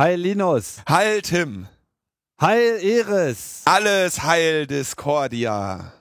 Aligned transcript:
Hi 0.00 0.14
Linus. 0.14 0.80
Heil 0.88 1.22
Tim. 1.22 1.66
Heil 2.40 2.78
Eris. 2.80 3.62
Alles 3.64 4.22
Heil 4.22 4.64
Discordia. 4.68 5.92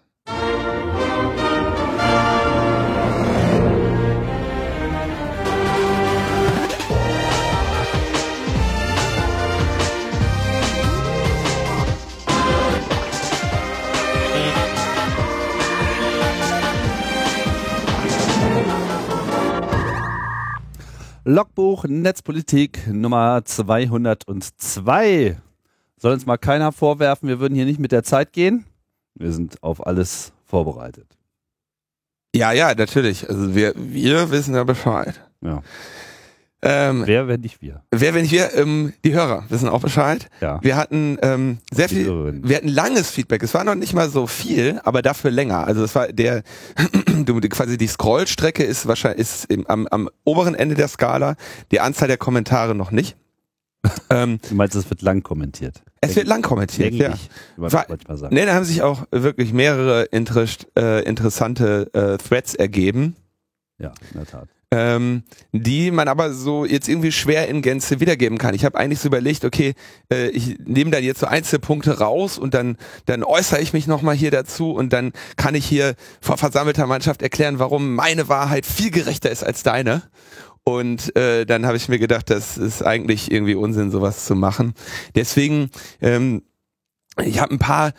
Logbuch 21.30 21.84
Netzpolitik 21.84 22.88
Nummer 22.88 23.44
202. 23.44 25.38
Soll 25.98 26.14
uns 26.14 26.26
mal 26.26 26.38
keiner 26.38 26.72
vorwerfen, 26.72 27.28
wir 27.28 27.42
würden 27.42 27.54
hier 27.54 27.66
nicht 27.66 27.82
mit 27.82 27.92
der 27.92 28.04
Zeit 28.04 28.32
gehen. 28.32 28.64
Wir 29.14 29.34
sind 29.34 29.62
auf 29.62 29.86
alles 29.86 30.32
vorbereitet. 30.46 31.18
Ja, 32.34 32.54
ja, 32.54 32.74
natürlich. 32.74 33.30
Also 33.30 33.54
wir, 33.54 33.74
wir 33.76 34.32
wissen 34.32 34.56
ja 34.56 34.64
Bescheid. 34.64 35.20
Ja. 35.42 35.64
Ähm, 36.64 37.04
Wer, 37.06 37.28
wenn 37.28 37.42
nicht 37.42 37.62
wir? 37.62 37.84
wer, 37.92 38.16
wenn 38.16 38.24
nicht 38.24 38.32
wir, 38.32 38.52
ähm, 38.56 38.92
die 39.06 39.14
Hörer 39.14 39.46
wissen 39.50 39.70
auch 39.70 39.82
Bescheid. 39.82 40.28
Ja. 40.42 40.60
Wir 40.64 40.76
hatten 40.76 41.20
ähm, 41.22 41.60
sehr 41.72 41.88
viel, 41.88 42.06
Hörerinnen. 42.06 42.50
wir 42.50 42.56
hatten 42.56 42.68
langes 42.68 43.12
Feedback. 43.12 43.44
Es 43.44 43.54
war 43.54 43.64
noch 43.64 43.76
nicht 43.76 43.94
mal 43.94 44.10
so 44.10 44.26
viel, 44.26 44.80
aber 44.84 45.04
dafür 45.04 45.30
länger. 45.30 45.68
Also 45.68 45.84
es 45.84 45.94
war 45.94 46.08
der, 46.08 46.42
du, 47.26 47.40
quasi 47.42 47.78
die 47.78 47.86
Scrollstrecke 47.88 48.64
ist 48.64 48.88
wahrscheinlich 48.88 49.20
ist 49.22 49.46
im, 49.52 49.68
am, 49.68 49.86
am 49.88 50.10
oberen 50.24 50.56
Ende 50.56 50.74
der 50.74 50.88
Skala. 50.88 51.36
Die 51.72 51.80
Anzahl 51.80 52.08
der 52.08 52.18
Kommentare 52.18 52.74
noch 52.74 52.90
nicht. 52.90 53.16
ähm, 54.10 54.40
Du 54.50 54.56
meinst, 54.56 54.76
es 54.76 54.90
wird 54.90 55.04
lang 55.04 55.22
kommentiert. 55.22 55.84
es 56.02 56.16
wird 56.16 56.26
lang 56.28 56.42
kommentiert. 56.42 56.92
Ja. 56.96 57.14
War- 57.58 57.86
manchmal. 57.88 58.32
Nee, 58.32 58.48
da 58.48 58.56
haben 58.56 58.66
sich 58.66 58.82
auch 58.82 59.06
wirklich 59.12 59.54
mehrere 59.54 60.06
interest, 60.06 60.68
äh, 60.76 61.04
interessante 61.04 61.94
äh, 61.94 62.18
Threads 62.18 62.56
ergeben, 62.56 63.16
Ja, 63.78 63.90
in 64.12 64.18
der 64.18 64.26
Tat. 64.26 64.50
Ähm, 64.72 65.24
die 65.54 65.92
man 65.92 66.08
aber 66.08 66.34
so 66.34 66.66
jetzt 66.66 66.90
irgendwie 66.90 67.12
schwer 67.12 67.48
in 67.48 67.62
Gänze 67.62 68.00
wiedergeben 68.00 68.38
kann. 68.38 68.54
Ich 68.54 68.66
habe 68.66 68.78
eigentlich 68.78 69.00
so 69.00 69.08
überlegt, 69.08 69.46
okay, 69.46 69.76
äh, 70.12 70.30
ich 70.30 70.58
nehme 70.66 70.92
dann 70.92 71.04
jetzt 71.04 71.22
so 71.22 71.26
Einzelpunkte 71.26 72.00
raus 72.00 72.38
und 72.38 72.54
dann, 72.54 72.78
dann 73.06 73.24
äußere 73.24 73.62
ich 73.62 73.72
mich 73.72 73.88
nochmal 73.88 74.16
hier 74.16 74.32
dazu 74.32 74.72
und 74.72 74.92
dann 74.92 75.14
kann 75.38 75.56
ich 75.56 75.66
hier 75.66 75.96
vor 76.20 76.38
versammelter 76.38 76.86
Mannschaft 76.86 77.22
erklären, 77.22 77.60
warum 77.60 77.96
meine 77.96 78.28
Wahrheit 78.28 78.66
viel 78.66 78.92
gerechter 78.92 79.32
ist 79.32 79.44
als 79.44 79.64
deine. 79.64 80.04
Und 80.66 81.16
äh, 81.16 81.46
dann 81.46 81.66
habe 81.66 81.78
ich 81.78 81.88
mir 81.88 81.98
gedacht, 81.98 82.30
das 82.30 82.58
ist 82.58 82.86
eigentlich 82.86 83.32
irgendwie 83.32 83.56
Unsinn, 83.56 83.90
sowas 83.90 84.26
zu 84.26 84.36
machen. 84.36 84.74
Deswegen, 85.16 85.70
ähm, 86.02 86.42
ich 87.24 87.40
habe 87.40 87.54
ein 87.54 87.60
paar 87.60 87.94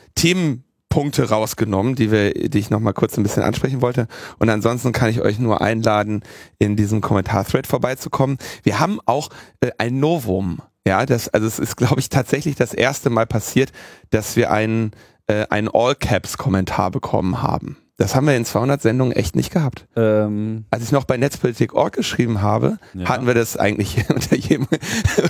Themenpunkte 0.98 1.28
rausgenommen, 1.28 1.94
die 1.94 2.10
wir, 2.10 2.32
die 2.34 2.58
ich 2.58 2.70
noch 2.70 2.80
mal 2.80 2.92
kurz 2.92 3.16
ein 3.16 3.22
bisschen 3.22 3.44
ansprechen 3.44 3.80
wollte. 3.80 4.08
Und 4.38 4.50
ansonsten 4.50 4.92
kann 4.92 5.10
ich 5.10 5.20
euch 5.20 5.38
nur 5.38 5.60
einladen, 5.60 6.22
in 6.58 6.74
diesem 6.74 7.00
Kommentar-Thread 7.00 7.68
vorbeizukommen. 7.68 8.38
Wir 8.64 8.80
haben 8.80 8.98
auch 9.06 9.28
äh, 9.60 9.70
ein 9.78 10.00
Novum. 10.00 10.60
Ja, 10.86 11.06
das, 11.06 11.28
also 11.28 11.46
es 11.46 11.60
ist, 11.60 11.76
glaube 11.76 12.00
ich, 12.00 12.08
tatsächlich 12.08 12.56
das 12.56 12.74
erste 12.74 13.10
Mal 13.10 13.26
passiert, 13.26 13.70
dass 14.10 14.34
wir 14.34 14.50
einen, 14.50 14.90
äh, 15.28 15.46
einen 15.50 15.68
All-Caps-Kommentar 15.72 16.90
bekommen 16.90 17.42
haben. 17.42 17.76
Das 18.00 18.14
haben 18.14 18.28
wir 18.28 18.36
in 18.36 18.44
200 18.44 18.80
Sendungen 18.80 19.12
echt 19.12 19.34
nicht 19.34 19.52
gehabt. 19.52 19.88
Ähm, 19.96 20.66
Als 20.70 20.84
ich 20.84 20.92
noch 20.92 21.02
bei 21.04 21.16
Netzpolitik.org 21.16 21.92
geschrieben 21.92 22.40
habe, 22.40 22.78
Ja. 22.94 23.08
hatten 23.08 23.26
wir 23.26 23.34
das 23.34 23.56
eigentlich 23.56 23.96
unter 24.08 24.36
jedem, 24.36 24.68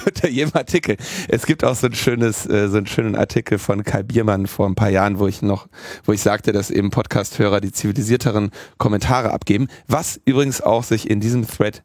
unter 0.05 0.29
jedem 0.29 0.55
Artikel. 0.55 0.99
Es 1.29 1.47
gibt 1.47 1.65
auch 1.65 1.75
so 1.75 1.87
ein 1.87 1.95
schönes, 1.95 2.45
äh, 2.47 2.69
so 2.69 2.77
einen 2.77 2.87
schönen 2.87 3.17
Artikel 3.17 3.59
von 3.59 3.85
Kai 3.85 4.03
Biermann 4.03 4.47
vor 4.47 4.67
ein 4.69 4.75
paar 4.75 4.91
Jahren, 4.91 5.19
wo 5.19 5.27
ich 5.27 5.41
noch, 5.41 5.67
wo 6.05 6.13
ich 6.13 6.21
sagte, 6.21 6.53
dass 6.53 6.71
eben 6.71 6.91
Podcast-Hörer 6.91 7.63
die 7.63 7.73
zivilisierteren 7.73 8.51
Kommentare 8.77 9.33
abgeben, 9.33 9.69
was 9.87 10.21
übrigens 10.27 10.61
auch 10.61 10.85
sich 10.85 11.09
in 11.09 11.21
diesem 11.21 11.49
Thread 11.49 11.83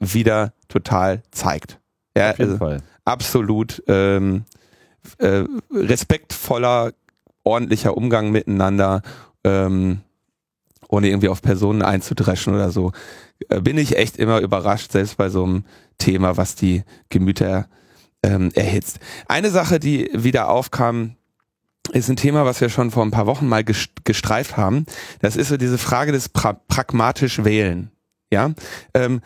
wieder 0.00 0.52
total 0.68 1.22
zeigt. 1.30 1.80
Ja, 2.14 2.32
auf 2.32 2.38
jeden 2.38 2.50
also 2.52 2.58
Fall. 2.62 2.82
absolut 3.06 3.82
ähm, 3.88 4.44
äh, 5.16 5.44
respektvoller, 5.72 6.92
ordentlicher 7.42 7.96
Umgang 7.96 8.30
miteinander, 8.32 9.00
ähm, 9.42 10.00
ohne 10.88 11.08
irgendwie 11.08 11.28
auf 11.28 11.42
Personen 11.42 11.82
einzudreschen 11.82 12.54
oder 12.54 12.70
so, 12.70 12.92
äh, 13.48 13.60
bin 13.60 13.78
ich 13.78 13.96
echt 13.96 14.16
immer 14.16 14.40
überrascht, 14.40 14.92
selbst 14.92 15.16
bei 15.16 15.28
so 15.28 15.44
einem 15.44 15.64
Thema, 15.98 16.36
was 16.36 16.54
die 16.54 16.82
Gemüter 17.08 17.68
ähm, 18.22 18.50
erhitzt. 18.54 18.98
Eine 19.28 19.50
Sache, 19.50 19.78
die 19.78 20.10
wieder 20.12 20.48
aufkam, 20.48 21.16
ist 21.92 22.08
ein 22.08 22.16
Thema, 22.16 22.44
was 22.44 22.60
wir 22.60 22.68
schon 22.68 22.90
vor 22.90 23.04
ein 23.04 23.12
paar 23.12 23.26
Wochen 23.26 23.46
mal 23.46 23.62
ges- 23.62 23.90
gestreift 24.04 24.56
haben. 24.56 24.86
Das 25.20 25.36
ist 25.36 25.48
so 25.48 25.56
diese 25.56 25.78
Frage 25.78 26.12
des 26.12 26.28
pra 26.28 26.54
pragmatisch 26.54 27.44
Wählen. 27.44 27.90
Ja, 28.32 28.52
ähm, 28.92 29.20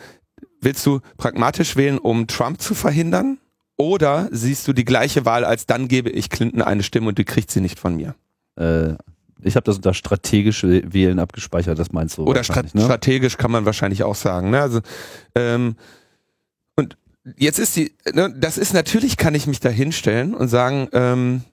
willst 0.61 0.85
du 0.85 0.99
pragmatisch 1.17 1.75
wählen, 1.75 1.97
um 1.97 2.27
Trump 2.27 2.61
zu 2.61 2.75
verhindern? 2.75 3.39
Oder 3.77 4.29
siehst 4.31 4.67
du 4.67 4.73
die 4.73 4.85
gleiche 4.85 5.25
Wahl 5.25 5.43
als 5.43 5.65
dann 5.65 5.87
gebe 5.87 6.11
ich 6.11 6.29
Clinton 6.29 6.61
eine 6.61 6.83
Stimme 6.83 7.07
und 7.07 7.17
die 7.17 7.25
kriegt 7.25 7.49
sie 7.49 7.61
nicht 7.61 7.79
von 7.79 7.95
mir? 7.95 8.13
Äh, 8.55 8.93
ich 9.43 9.55
habe 9.55 9.63
das 9.63 9.77
unter 9.77 9.93
strategische 9.93 10.81
Wählen 10.91 11.19
abgespeichert, 11.19 11.79
das 11.79 11.91
meinst 11.91 12.17
du. 12.17 12.25
Oder 12.25 12.43
stra 12.43 12.61
ne? 12.61 12.81
strategisch 12.81 13.37
kann 13.37 13.51
man 13.51 13.65
wahrscheinlich 13.65 14.03
auch 14.03 14.15
sagen. 14.15 14.51
Ne? 14.51 14.61
Also, 14.61 14.81
ähm, 15.35 15.75
und 16.75 16.97
jetzt 17.37 17.59
ist 17.59 17.75
die, 17.75 17.93
ne, 18.13 18.33
das 18.37 18.57
ist 18.57 18.73
natürlich, 18.73 19.17
kann 19.17 19.35
ich 19.35 19.47
mich 19.47 19.59
da 19.59 19.69
hinstellen 19.69 20.33
und 20.33 20.47
sagen, 20.47 20.87
ähm, 20.93 21.43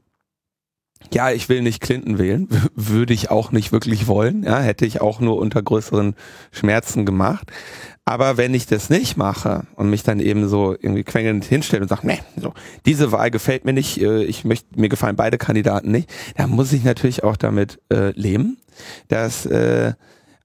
ja, 1.12 1.30
ich 1.30 1.48
will 1.48 1.62
nicht 1.62 1.80
Clinton 1.80 2.18
wählen, 2.18 2.48
würde 2.74 3.14
ich 3.14 3.30
auch 3.30 3.52
nicht 3.52 3.72
wirklich 3.72 4.06
wollen, 4.06 4.42
ja, 4.42 4.60
hätte 4.60 4.86
ich 4.86 5.00
auch 5.00 5.20
nur 5.20 5.38
unter 5.38 5.62
größeren 5.62 6.14
Schmerzen 6.50 7.06
gemacht. 7.06 7.50
Aber 8.08 8.38
wenn 8.38 8.54
ich 8.54 8.66
das 8.66 8.88
nicht 8.88 9.18
mache 9.18 9.66
und 9.76 9.90
mich 9.90 10.02
dann 10.02 10.18
eben 10.18 10.48
so 10.48 10.72
irgendwie 10.72 11.04
quengelnd 11.04 11.44
hinstelle 11.44 11.82
und 11.82 11.88
sage, 11.88 12.06
nee, 12.06 12.20
so, 12.40 12.54
diese 12.86 13.12
Wahl 13.12 13.30
gefällt 13.30 13.66
mir 13.66 13.74
nicht, 13.74 14.00
äh, 14.00 14.24
ich 14.24 14.46
möchte, 14.46 14.80
mir 14.80 14.88
gefallen 14.88 15.14
beide 15.14 15.36
Kandidaten 15.36 15.90
nicht, 15.90 16.08
dann 16.34 16.48
muss 16.48 16.72
ich 16.72 16.84
natürlich 16.84 17.22
auch 17.22 17.36
damit 17.36 17.80
äh, 17.92 18.12
leben, 18.18 18.56
dass 19.08 19.44
äh, 19.44 19.92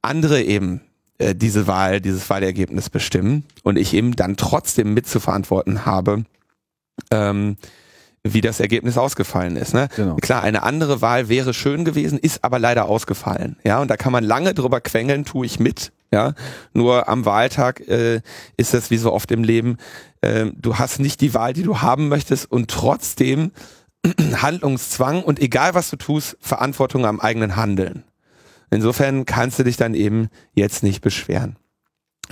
andere 0.01 0.41
eben 0.41 0.81
äh, 1.19 1.35
diese 1.35 1.65
Wahl, 1.65 2.01
dieses 2.01 2.29
Wahlergebnis 2.29 2.89
bestimmen 2.89 3.45
und 3.63 3.77
ich 3.77 3.93
eben 3.93 4.13
dann 4.13 4.35
trotzdem 4.35 4.93
mitzuverantworten 4.93 5.85
habe, 5.85 6.25
ähm, 7.11 7.55
wie 8.23 8.41
das 8.41 8.59
Ergebnis 8.59 8.97
ausgefallen 8.97 9.55
ist. 9.55 9.73
Ne? 9.73 9.87
Genau. 9.95 10.17
Klar, 10.17 10.43
eine 10.43 10.63
andere 10.63 11.01
Wahl 11.01 11.29
wäre 11.29 11.53
schön 11.53 11.85
gewesen, 11.85 12.19
ist 12.19 12.43
aber 12.43 12.59
leider 12.59 12.89
ausgefallen. 12.89 13.55
Ja, 13.63 13.79
und 13.79 13.89
da 13.89 13.95
kann 13.95 14.11
man 14.11 14.25
lange 14.25 14.53
drüber 14.53 14.81
quengeln, 14.81 15.23
tue 15.23 15.45
ich 15.45 15.61
mit. 15.61 15.93
Ja, 16.13 16.35
nur 16.73 17.09
am 17.09 17.25
Wahltag 17.25 17.79
äh, 17.87 18.21
ist 18.55 18.75
das 18.75 18.91
wie 18.91 18.97
so 18.97 19.11
oft 19.11 19.31
im 19.31 19.43
Leben. 19.43 19.77
Äh, 20.21 20.51
du 20.55 20.77
hast 20.77 20.99
nicht 20.99 21.21
die 21.21 21.33
Wahl, 21.33 21.53
die 21.53 21.63
du 21.63 21.81
haben 21.81 22.07
möchtest 22.07 22.51
und 22.51 22.69
trotzdem 22.69 23.51
Handlungszwang 24.35 25.23
und 25.23 25.39
egal 25.39 25.73
was 25.73 25.89
du 25.89 25.95
tust, 25.95 26.37
Verantwortung 26.39 27.07
am 27.07 27.19
eigenen 27.19 27.55
Handeln. 27.55 28.03
Insofern 28.69 29.25
kannst 29.25 29.57
du 29.57 29.63
dich 29.63 29.75
dann 29.75 29.95
eben 29.95 30.29
jetzt 30.53 30.83
nicht 30.83 31.01
beschweren. 31.01 31.55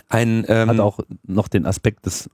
Ein 0.09 0.45
ähm, 0.47 0.69
Hat 0.69 0.79
auch 0.79 0.99
noch 1.25 1.47
den 1.47 1.65
Aspekt 1.65 2.05
des 2.05 2.29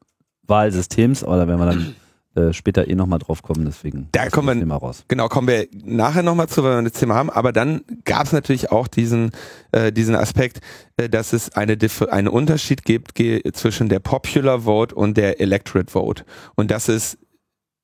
Wahlsystems, 0.48 1.24
aber 1.24 1.38
da 1.38 1.48
werden 1.48 1.62
wir 1.62 1.66
dann 1.66 1.96
äh, 2.38 2.54
später 2.54 2.88
eh 2.88 2.96
nochmal 2.96 3.20
drauf 3.20 3.42
kommen, 3.42 3.66
deswegen 3.66 4.10
Da 4.12 4.30
kommen 4.30 4.48
wir 4.48 4.60
Thema 4.60 4.76
raus. 4.76 5.04
Genau, 5.08 5.28
kommen 5.28 5.48
wir 5.48 5.68
nachher 5.84 6.24
nochmal 6.24 6.48
zu, 6.48 6.64
wenn 6.64 6.84
wir 6.84 6.90
das 6.90 7.00
Thema 7.00 7.16
haben. 7.16 7.30
Aber 7.30 7.52
dann 7.52 7.82
gab 8.06 8.26
es 8.26 8.32
natürlich 8.32 8.72
auch 8.72 8.88
diesen, 8.88 9.32
äh, 9.72 9.92
diesen 9.92 10.16
Aspekt, 10.16 10.62
äh, 10.98 11.10
dass 11.10 11.34
es 11.34 11.54
eine 11.54 11.78
einen 12.10 12.28
Unterschied 12.28 12.86
gibt 12.86 13.18
zwischen 13.54 13.90
der 13.90 14.00
Popular 14.00 14.62
Vote 14.62 14.94
und 14.94 15.18
der 15.18 15.42
Electorate 15.42 15.92
Vote. 15.92 16.26
Und 16.56 16.70
dass 16.70 16.90
es 16.90 17.18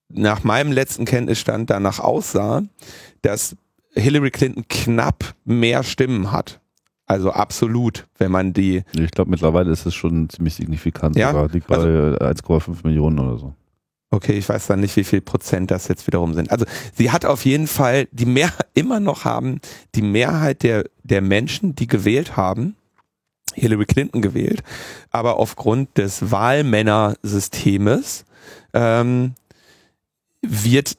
nach 0.09 0.43
meinem 0.43 0.71
letzten 0.71 1.05
Kenntnisstand 1.05 1.69
danach 1.69 1.99
aussah, 1.99 2.63
dass 3.23 3.55
Hillary 3.93 4.31
Clinton 4.31 4.65
knapp 4.69 5.33
mehr 5.45 5.83
Stimmen 5.83 6.31
hat. 6.31 6.59
Also 7.05 7.31
absolut, 7.31 8.07
wenn 8.17 8.31
man 8.31 8.53
die 8.53 8.83
Ich 8.93 9.11
glaube, 9.11 9.29
mittlerweile 9.31 9.71
ist 9.71 9.85
es 9.85 9.93
schon 9.93 10.29
ziemlich 10.29 10.55
signifikant. 10.55 11.15
Ja? 11.15 11.31
sogar. 11.31 11.49
Liegt 11.49 11.67
bei 11.67 11.75
äh, 11.75 12.33
1,5 12.33 12.77
Millionen 12.83 13.19
oder 13.19 13.37
so. 13.37 13.53
Okay, 14.13 14.33
ich 14.33 14.47
weiß 14.47 14.67
dann 14.67 14.79
nicht, 14.79 14.95
wie 14.95 15.03
viel 15.03 15.21
Prozent 15.21 15.71
das 15.71 15.87
jetzt 15.87 16.05
wiederum 16.05 16.35
sind. 16.35 16.51
Also 16.51 16.65
sie 16.95 17.09
hat 17.09 17.25
auf 17.25 17.45
jeden 17.45 17.65
Fall 17.65 18.07
die 18.11 18.27
mehr 18.27 18.53
immer 18.75 18.99
noch 18.99 19.25
haben 19.25 19.59
die 19.95 20.03
Mehrheit 20.03 20.61
der 20.61 20.85
der 21.01 21.21
Menschen, 21.21 21.73
die 21.73 21.87
gewählt 21.87 22.37
haben, 22.37 22.75
Hillary 23.55 23.87
Clinton 23.87 24.21
gewählt, 24.21 24.61
aber 25.09 25.37
aufgrund 25.37 25.97
des 25.97 26.29
Wahlmännersystemes 26.29 28.25
ähm, 28.73 29.33
wird 30.43 30.95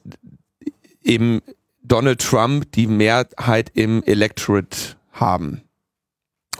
eben 1.01 1.41
Donald 1.83 2.19
Trump 2.19 2.69
die 2.73 2.87
Mehrheit 2.87 3.71
im 3.75 4.03
Electorate 4.03 4.97
haben. 5.13 5.61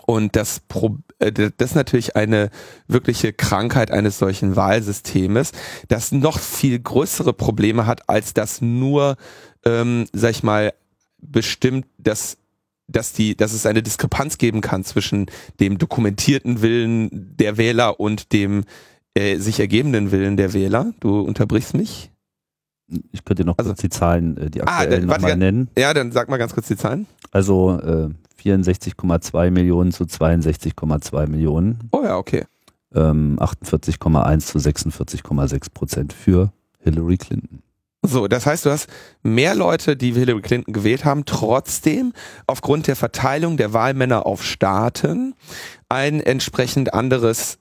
Und 0.06 0.38
das, 0.38 0.62
Pro 0.62 1.00
das 1.32 1.52
ist 1.72 1.76
natürlich 1.76 2.16
eine 2.16 2.50
wirkliche 2.88 3.34
Krankheit 3.34 3.92
eines 3.92 4.20
solchen 4.20 4.56
Wahlsystemes, 4.56 5.52
das 5.88 6.12
noch 6.12 6.40
viel 6.40 6.80
größere 6.80 7.34
Probleme 7.34 7.86
hat, 7.86 8.10
als 8.10 8.34
das 8.34 8.62
nur, 8.62 9.16
ähm, 9.66 10.06
sag 10.14 10.32
ich 10.32 10.44
mal, 10.44 10.74
bestimmt, 11.20 11.86
dass 11.98 12.38
dass 12.88 13.14
die, 13.14 13.36
dass 13.36 13.52
es 13.54 13.66
eine 13.66 13.82
Diskrepanz 13.82 14.38
geben 14.38 14.62
kann 14.62 14.84
zwischen 14.84 15.26
dem 15.60 15.80
dokumentierten 15.80 16.62
Willen 16.62 17.10
der 17.36 17.58
Wähler 17.58 18.00
und 18.00 18.32
dem 18.32 18.64
äh, 19.16 19.38
sich 19.38 19.60
ergebenden 19.60 20.12
Willen 20.12 20.38
der 20.38 20.54
Wähler. 20.54 20.94
Du 21.00 21.20
unterbrichst 21.22 21.74
mich. 21.74 22.12
Ich 23.12 23.26
könnte 23.26 23.42
dir 23.42 23.48
noch 23.48 23.58
Also- 23.58 23.72
kurz 23.72 23.82
die 23.82 23.90
Zahlen, 23.90 24.38
äh, 24.38 24.50
die 24.52 24.62
Ah, 24.62 24.82
aktuellen 24.82 25.06
äh, 25.06 25.08
warte, 25.08 25.22
nochmal 25.24 25.38
nennen. 25.38 25.70
Ja, 25.76 25.96
dann 25.96 26.12
sag 26.12 26.30
mal 26.30 26.38
ganz 26.38 26.54
kurz 26.54 26.68
die 26.68 26.78
Zahlen. 26.78 27.08
Also 27.32 27.80
äh, 27.80 28.10
64,2 28.46 29.52
Millionen 29.52 29.92
zu 29.92 30.04
62,2 30.04 31.28
Millionen, 31.28 31.80
Oh 31.92 32.04
ja, 32.04 32.18
okay. 32.18 32.46
ähm, 32.94 33.38
48,1 33.40 34.40
zu 34.40 34.60
46,6 34.60 35.74
Prozent 35.74 36.14
für 36.14 36.52
Hillary 36.80 37.18
Clinton. 37.18 37.60
So, 38.04 38.28
das 38.28 38.46
heißt, 38.46 38.66
du 38.68 38.70
hast 38.70 38.88
mehr 39.24 39.56
Leute, 39.56 39.98
die 39.98 40.14
Hillary 40.14 40.42
Clinton 40.42 40.74
gewählt 40.74 41.06
haben, 41.06 41.26
trotzdem 41.26 42.14
aufgrund 42.46 42.86
der 42.86 42.96
Verteilung 42.96 43.58
der 43.58 43.74
Wahlmänner 43.74 44.28
auf 44.28 44.44
Staaten 44.44 45.34
ein 45.90 46.20
entsprechend 46.20 46.94
anderes 46.94 47.58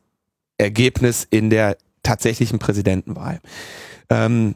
Ergebnis 0.58 1.26
in 1.30 1.48
der 1.48 1.78
tatsächlichen 2.02 2.58
Präsidentenwahl. 2.58 3.40
Ähm, 4.10 4.54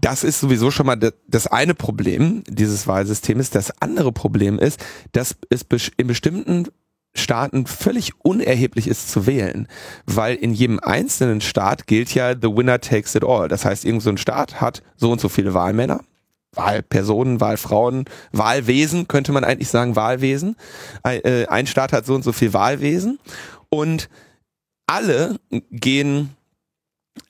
das 0.00 0.24
ist 0.24 0.40
sowieso 0.40 0.70
schon 0.70 0.86
mal 0.86 0.96
das- 1.28 1.46
eine 1.46 1.74
Problem 1.74 2.42
dieses 2.48 2.86
Wahlsystems. 2.86 3.50
Das 3.50 3.72
andere 3.80 4.12
Problem 4.12 4.58
ist, 4.58 4.84
dass 5.12 5.36
es 5.50 5.64
in 5.96 6.06
bestimmten 6.06 6.68
Staaten 7.14 7.66
völlig 7.66 8.12
unerheblich 8.22 8.86
ist 8.86 9.10
zu 9.10 9.26
wählen, 9.26 9.66
weil 10.06 10.36
in 10.36 10.52
jedem 10.52 10.78
einzelnen 10.78 11.40
Staat 11.40 11.86
gilt 11.86 12.14
ja 12.14 12.34
the 12.34 12.48
winner 12.48 12.80
takes 12.80 13.14
it 13.14 13.24
all. 13.24 13.48
Das 13.48 13.64
heißt, 13.64 13.84
irgend 13.84 14.02
so 14.02 14.10
ein 14.10 14.18
Staat 14.18 14.60
hat 14.60 14.82
so 14.96 15.10
und 15.10 15.20
so 15.20 15.28
viele 15.28 15.52
Wahlmänner, 15.54 16.00
Wahlpersonen, 16.54 17.40
Wahlfrauen, 17.40 18.04
Wahlwesen, 18.32 19.08
könnte 19.08 19.32
man 19.32 19.42
eigentlich 19.42 19.68
sagen, 19.68 19.96
Wahlwesen. 19.96 20.56
Ein, 21.02 21.24
äh, 21.24 21.46
ein 21.48 21.66
Staat 21.66 21.92
hat 21.92 22.06
so 22.06 22.14
und 22.14 22.22
so 22.22 22.32
viel 22.32 22.52
Wahlwesen 22.52 23.18
und 23.68 24.08
alle 24.86 25.40
gehen 25.70 26.36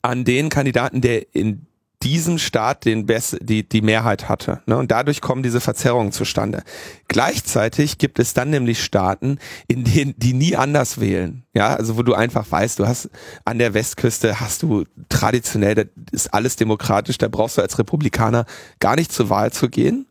an 0.03 0.25
den 0.25 0.49
Kandidaten, 0.51 1.01
der 1.01 1.35
in 1.35 1.67
diesem 2.03 2.39
Staat 2.39 2.85
den 2.85 3.07
Best, 3.07 3.39
die, 3.41 3.69
die 3.69 3.83
Mehrheit 3.83 4.29
hatte. 4.29 4.61
Ne? 4.67 4.77
Und 4.77 4.91
dadurch 4.91 5.21
kommen 5.21 5.43
diese 5.43 5.61
Verzerrungen 5.61 6.13
zustande. 6.13 6.63
Gleichzeitig 7.09 7.99
gibt 7.99 8.19
es 8.19 8.35
dann 8.35 8.51
nämlich 8.51 8.83
Staaten, 8.83 9.39
in 9.67 9.85
denen 9.85 10.15
die 10.17 10.33
nie 10.33 10.55
anders 10.55 11.01
wählen. 11.01 11.45
Ja, 11.55 11.75
also 11.75 11.97
wo 11.97 12.03
du 12.03 12.15
einfach 12.15 12.47
weißt, 12.49 12.79
du 12.79 12.87
hast 12.87 13.11
an 13.45 13.59
der 13.59 13.75
Westküste 13.75 14.39
hast 14.39 14.63
du 14.63 14.85
traditionell, 15.09 15.75
da 15.75 15.83
ist 16.13 16.33
alles 16.33 16.55
demokratisch, 16.57 17.19
da 17.19 17.27
brauchst 17.29 17.59
du 17.59 17.63
als 17.63 17.79
Republikaner 17.79 18.47
gar 18.79 18.95
nicht 18.95 19.13
zur 19.13 19.29
Wahl 19.29 19.53
zu 19.53 19.69
gehen. 19.69 20.07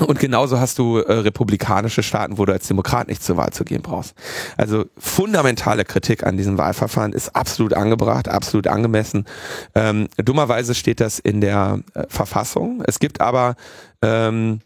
Und 0.00 0.18
genauso 0.18 0.58
hast 0.58 0.78
du 0.78 0.98
äh, 0.98 1.12
republikanische 1.12 2.02
Staaten, 2.02 2.38
wo 2.38 2.46
du 2.46 2.52
als 2.52 2.66
Demokrat 2.66 3.08
nicht 3.08 3.22
zur 3.22 3.36
Wahl 3.36 3.52
zu 3.52 3.64
gehen 3.64 3.82
brauchst. 3.82 4.14
Also 4.56 4.86
fundamentale 4.96 5.84
Kritik 5.84 6.24
an 6.24 6.36
diesem 6.36 6.56
Wahlverfahren 6.56 7.12
ist 7.12 7.36
absolut 7.36 7.74
angebracht, 7.74 8.28
absolut 8.28 8.66
angemessen. 8.68 9.26
Ähm, 9.74 10.08
dummerweise 10.16 10.74
steht 10.74 11.00
das 11.00 11.18
in 11.18 11.40
der 11.40 11.80
äh, 11.94 12.04
Verfassung. 12.08 12.82
Es 12.86 13.00
gibt 13.00 13.20
aber 13.20 13.54
ähm, 14.00 14.60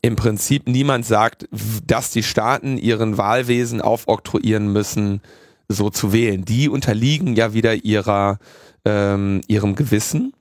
im 0.00 0.14
Prinzip 0.14 0.68
niemand 0.68 1.04
sagt, 1.04 1.48
dass 1.84 2.12
die 2.12 2.22
Staaten 2.22 2.78
ihren 2.78 3.18
Wahlwesen 3.18 3.80
aufoktroyieren 3.80 4.72
müssen, 4.72 5.22
so 5.68 5.90
zu 5.90 6.12
wählen. 6.12 6.44
Die 6.44 6.68
unterliegen 6.68 7.34
ja 7.34 7.52
wieder 7.52 7.74
ihrer 7.74 8.38
ähm, 8.86 9.40
ihrem 9.48 9.74
Gewissen. 9.74 10.32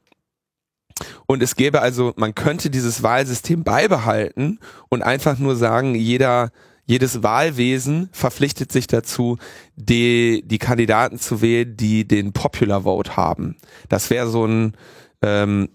Und 1.25 1.43
es 1.43 1.55
gäbe 1.55 1.81
also, 1.81 2.13
man 2.15 2.35
könnte 2.35 2.69
dieses 2.69 3.03
Wahlsystem 3.03 3.63
beibehalten 3.63 4.59
und 4.89 5.01
einfach 5.01 5.37
nur 5.37 5.55
sagen, 5.55 5.95
jeder, 5.95 6.51
jedes 6.85 7.23
Wahlwesen 7.23 8.09
verpflichtet 8.11 8.71
sich 8.71 8.87
dazu, 8.87 9.37
die, 9.75 10.43
die 10.45 10.59
Kandidaten 10.59 11.19
zu 11.19 11.41
wählen, 11.41 11.75
die 11.75 12.07
den 12.07 12.31
Popular 12.31 12.83
Vote 12.83 13.17
haben. 13.17 13.57
Das 13.89 14.09
wäre 14.09 14.29
so 14.29 14.45
ein, 14.45 14.73
ähm, 15.21 15.69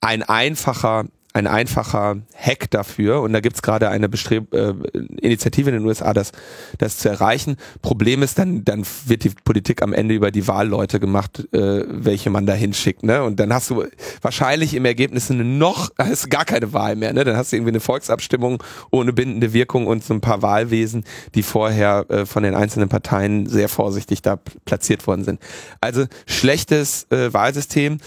ein 0.00 0.22
einfacher, 0.22 1.06
ein 1.38 1.46
einfacher 1.46 2.16
Hack 2.34 2.70
dafür. 2.70 3.22
Und 3.22 3.32
da 3.32 3.40
gibt's 3.40 3.62
gerade 3.62 3.88
eine 3.88 4.08
Bestreb 4.08 4.52
äh, 4.52 4.74
Initiative 5.20 5.70
in 5.70 5.76
den 5.76 5.86
USA, 5.86 6.12
das, 6.12 6.32
das 6.78 6.98
zu 6.98 7.08
erreichen. 7.08 7.56
Problem 7.80 8.22
ist, 8.22 8.38
dann, 8.38 8.64
dann 8.64 8.84
wird 9.06 9.24
die 9.24 9.30
Politik 9.30 9.82
am 9.82 9.92
Ende 9.92 10.14
über 10.14 10.30
die 10.30 10.46
Wahlleute 10.48 11.00
gemacht, 11.00 11.46
äh, 11.52 11.84
welche 11.86 12.30
man 12.30 12.46
da 12.46 12.52
hinschickt. 12.54 13.04
Ne? 13.04 13.22
Und 13.22 13.40
dann 13.40 13.52
hast 13.52 13.70
du 13.70 13.84
wahrscheinlich 14.20 14.74
im 14.74 14.84
Ergebnis 14.84 15.30
eine 15.30 15.44
noch, 15.44 15.90
du 16.24 16.28
gar 16.28 16.44
keine 16.44 16.72
Wahl 16.72 16.96
mehr. 16.96 17.12
Ne? 17.12 17.24
Dann 17.24 17.36
hast 17.36 17.52
du 17.52 17.56
irgendwie 17.56 17.72
eine 17.72 17.80
Volksabstimmung 17.80 18.62
ohne 18.90 19.12
bindende 19.12 19.52
Wirkung 19.52 19.86
und 19.86 20.04
so 20.04 20.14
ein 20.14 20.20
paar 20.20 20.42
Wahlwesen, 20.42 21.04
die 21.34 21.42
vorher 21.42 22.04
äh, 22.08 22.26
von 22.26 22.42
den 22.42 22.54
einzelnen 22.54 22.88
Parteien 22.88 23.46
sehr 23.46 23.68
vorsichtig 23.68 24.22
da 24.22 24.36
platziert 24.64 25.06
worden 25.06 25.24
sind. 25.24 25.40
Also 25.80 26.06
schlechtes 26.26 27.06
äh, 27.10 27.32
Wahlsystem. 27.32 27.98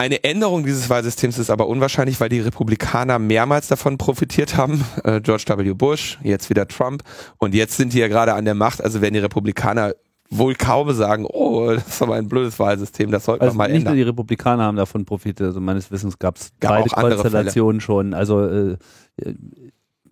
Eine 0.00 0.22
Änderung 0.22 0.64
dieses 0.64 0.88
Wahlsystems 0.88 1.38
ist 1.38 1.50
aber 1.50 1.66
unwahrscheinlich, 1.66 2.20
weil 2.20 2.28
die 2.28 2.38
Republikaner 2.38 3.18
mehrmals 3.18 3.66
davon 3.66 3.98
profitiert 3.98 4.56
haben. 4.56 4.84
Äh, 5.02 5.20
George 5.20 5.44
W. 5.48 5.74
Bush, 5.74 6.20
jetzt 6.22 6.50
wieder 6.50 6.68
Trump 6.68 7.02
und 7.38 7.52
jetzt 7.52 7.76
sind 7.76 7.92
die 7.92 7.98
ja 7.98 8.06
gerade 8.06 8.34
an 8.34 8.44
der 8.44 8.54
Macht. 8.54 8.82
Also 8.82 9.00
werden 9.00 9.14
die 9.14 9.20
Republikaner 9.20 9.94
wohl 10.30 10.54
kaum 10.54 10.92
sagen, 10.92 11.26
oh, 11.26 11.72
das 11.72 11.88
ist 11.88 12.02
aber 12.02 12.14
ein 12.14 12.28
blödes 12.28 12.58
Wahlsystem, 12.60 13.10
das 13.10 13.24
sollten 13.24 13.42
Also 13.42 13.54
wir 13.54 13.58
mal 13.58 13.64
nicht 13.64 13.72
nur 13.72 13.78
ändern. 13.80 13.96
die 13.96 14.02
Republikaner 14.02 14.64
haben 14.64 14.76
davon 14.76 15.04
profitiert, 15.04 15.40
also 15.48 15.60
meines 15.60 15.90
Wissens 15.90 16.18
gab 16.18 16.36
es 16.36 16.52
beide 16.60 16.88
Konstellationen 16.90 17.80
schon. 17.80 18.14
Also 18.14 18.44
äh, 18.44 18.76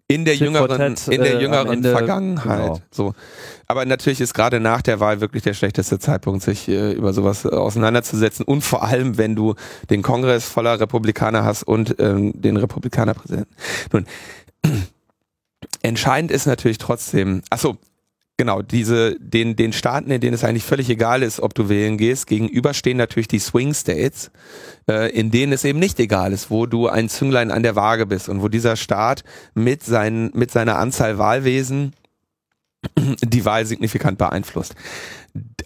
In 0.08 0.24
der 0.24 0.36
jüngeren, 0.36 0.94
tat, 0.94 1.08
in 1.08 1.20
der 1.20 1.34
äh, 1.34 1.42
jüngeren 1.42 1.72
Ende, 1.72 1.90
Vergangenheit. 1.90 2.58
genau. 2.58 2.80
So. 2.92 3.14
Aber 3.66 3.84
natürlich 3.84 4.20
ist 4.20 4.34
gerade 4.34 4.60
nach 4.60 4.80
der 4.80 5.00
Wahl 5.00 5.20
wirklich 5.20 5.42
der 5.42 5.54
schlechteste 5.54 5.98
Zeitpunkt, 5.98 6.42
sich 6.42 6.68
äh, 6.68 6.92
über 6.92 7.12
sowas 7.12 7.44
äh, 7.44 7.48
auseinanderzusetzen. 7.48 8.44
Und 8.44 8.62
vor 8.62 8.84
allem, 8.84 9.18
wenn 9.18 9.34
du 9.34 9.54
den 9.90 10.02
Kongress 10.02 10.48
voller 10.48 10.78
Republikaner 10.78 11.44
hast 11.44 11.64
und 11.64 11.96
ähm, 11.98 12.40
den 12.40 12.56
Republikanerpräsidenten. 12.56 13.56
Nun, 13.92 14.06
entscheidend 15.82 16.30
ist 16.30 16.46
natürlich 16.46 16.78
trotzdem, 16.78 17.42
ach 17.50 17.58
so, 17.58 17.76
genau, 18.36 18.62
diese, 18.62 19.18
den, 19.18 19.56
den 19.56 19.72
Staaten, 19.72 20.10
in 20.10 20.20
denen 20.20 20.34
es 20.34 20.44
eigentlich 20.44 20.64
völlig 20.64 20.88
egal 20.90 21.22
ist, 21.22 21.40
ob 21.40 21.54
du 21.54 21.68
wählen 21.68 21.96
gehst, 21.98 22.26
gegenüberstehen 22.26 22.96
natürlich 22.96 23.28
die 23.28 23.38
Swing 23.38 23.74
States, 23.74 24.30
äh, 24.88 25.10
in 25.10 25.30
denen 25.30 25.52
es 25.52 25.64
eben 25.64 25.78
nicht 25.78 25.98
egal 26.00 26.32
ist, 26.32 26.50
wo 26.50 26.66
du 26.66 26.88
ein 26.88 27.08
Zünglein 27.08 27.50
an 27.50 27.62
der 27.62 27.76
Waage 27.76 28.06
bist 28.06 28.28
und 28.28 28.42
wo 28.42 28.48
dieser 28.48 28.76
Staat 28.76 29.24
mit, 29.54 29.82
seinen, 29.82 30.30
mit 30.34 30.50
seiner 30.50 30.78
Anzahl 30.78 31.18
Wahlwesen 31.18 31.92
die 33.22 33.44
Wahl 33.44 33.66
signifikant 33.66 34.18
beeinflusst. 34.18 34.74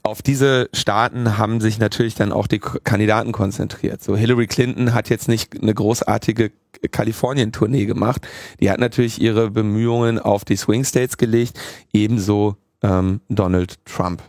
Auf 0.03 0.23
diese 0.23 0.69
Staaten 0.73 1.39
haben 1.39 1.61
sich 1.61 1.79
natürlich 1.79 2.15
dann 2.15 2.33
auch 2.33 2.47
die 2.47 2.59
Kandidaten 2.59 3.33
konzentriert. 3.33 4.03
So 4.03 4.17
Hillary 4.17 4.47
Clinton 4.47 4.95
hat 4.95 5.09
jetzt 5.09 5.29
nicht 5.29 5.61
eine 5.61 5.75
großartige 5.75 6.53
Kalifornien-Tournee 6.91 7.87
gemacht. 7.87 8.27
Die 8.61 8.71
hat 8.71 8.81
natürlich 8.81 9.21
ihre 9.21 9.51
Bemühungen 9.51 10.19
auf 10.19 10.45
die 10.45 10.57
Swing 10.57 10.85
States 10.85 11.17
gelegt, 11.19 11.61
ebenso 11.93 12.57
ähm, 12.83 13.21
Donald 13.29 13.85
Trump. 13.85 14.23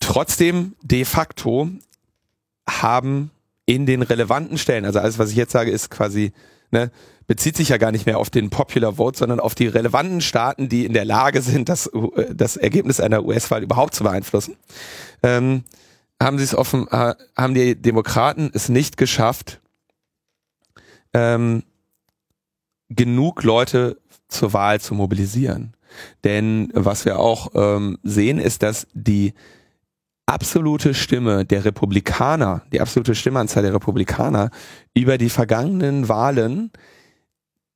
Trotzdem 0.00 0.74
de 0.82 1.04
facto 1.04 1.70
haben 2.68 3.30
in 3.66 3.86
den 3.86 4.02
relevanten 4.02 4.58
Stellen, 4.58 4.84
also 4.84 4.98
alles, 4.98 5.18
was 5.18 5.30
ich 5.30 5.36
jetzt 5.36 5.52
sage, 5.52 5.70
ist 5.70 5.90
quasi, 5.90 6.32
ne, 6.70 6.90
bezieht 7.30 7.56
sich 7.56 7.68
ja 7.68 7.76
gar 7.76 7.92
nicht 7.92 8.06
mehr 8.06 8.18
auf 8.18 8.28
den 8.28 8.50
Popular 8.50 8.94
Vote, 8.94 9.16
sondern 9.16 9.38
auf 9.38 9.54
die 9.54 9.68
relevanten 9.68 10.20
Staaten, 10.20 10.68
die 10.68 10.84
in 10.84 10.92
der 10.92 11.04
Lage 11.04 11.42
sind, 11.42 11.68
das, 11.68 11.86
äh, 11.86 12.34
das 12.34 12.56
Ergebnis 12.56 12.98
einer 12.98 13.24
US-Wahl 13.24 13.62
überhaupt 13.62 13.94
zu 13.94 14.02
beeinflussen. 14.02 14.56
Ähm, 15.22 15.62
haben 16.20 16.38
sie 16.38 16.42
es 16.44 16.56
offen, 16.56 16.88
äh, 16.90 17.14
haben 17.36 17.54
die 17.54 17.80
Demokraten 17.80 18.50
es 18.52 18.68
nicht 18.68 18.96
geschafft, 18.96 19.60
ähm, 21.14 21.62
genug 22.88 23.44
Leute 23.44 23.98
zur 24.26 24.52
Wahl 24.52 24.80
zu 24.80 24.96
mobilisieren. 24.96 25.74
Denn 26.24 26.72
was 26.74 27.04
wir 27.04 27.20
auch 27.20 27.52
ähm, 27.54 27.98
sehen, 28.02 28.40
ist, 28.40 28.64
dass 28.64 28.88
die 28.92 29.34
absolute 30.26 30.94
Stimme 30.94 31.44
der 31.44 31.64
Republikaner, 31.64 32.62
die 32.72 32.80
absolute 32.80 33.14
Stimmanzahl 33.14 33.62
der 33.62 33.74
Republikaner 33.74 34.50
über 34.94 35.16
die 35.16 35.30
vergangenen 35.30 36.08
Wahlen 36.08 36.72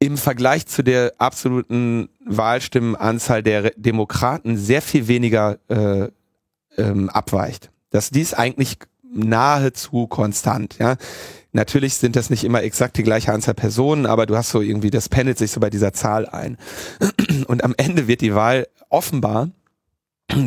im 0.05 0.17
Vergleich 0.17 0.67
zu 0.67 0.83
der 0.83 1.15
absoluten 1.19 2.09
Wahlstimmenanzahl 2.25 3.43
der 3.43 3.71
Demokraten 3.77 4.57
sehr 4.57 4.83
viel 4.83 5.09
weniger 5.09 5.59
äh, 5.69 6.09
ähm, 6.77 7.11
abweicht. 7.11 7.71
Dass 7.91 8.11
dies 8.11 8.35
eigentlich 8.35 8.79
nahezu 9.03 10.07
konstant, 10.07 10.77
ja. 10.79 10.97
Natürlich 11.53 11.95
sind 11.95 12.17
das 12.17 12.31
nicht 12.31 12.43
immer 12.43 12.65
exakt 12.65 12.97
die 12.97 13.05
gleiche 13.05 13.33
Anzahl 13.33 13.55
Personen, 13.55 14.07
aber 14.07 14.27
du 14.27 14.37
hast 14.37 14.51
so 14.51 14.61
irgendwie, 14.61 14.91
das 14.91 15.09
pendelt 15.09 15.39
sich 15.39 15.53
so 15.53 15.61
bei 15.61 15.71
dieser 15.71 15.93
Zahl 15.93 16.27
ein. 16.27 16.59
Und 17.47 17.63
am 17.63 17.75
Ende 17.77 18.09
wird 18.09 18.23
die 18.23 18.35
Wahl 18.35 18.67
offenbar 18.89 19.51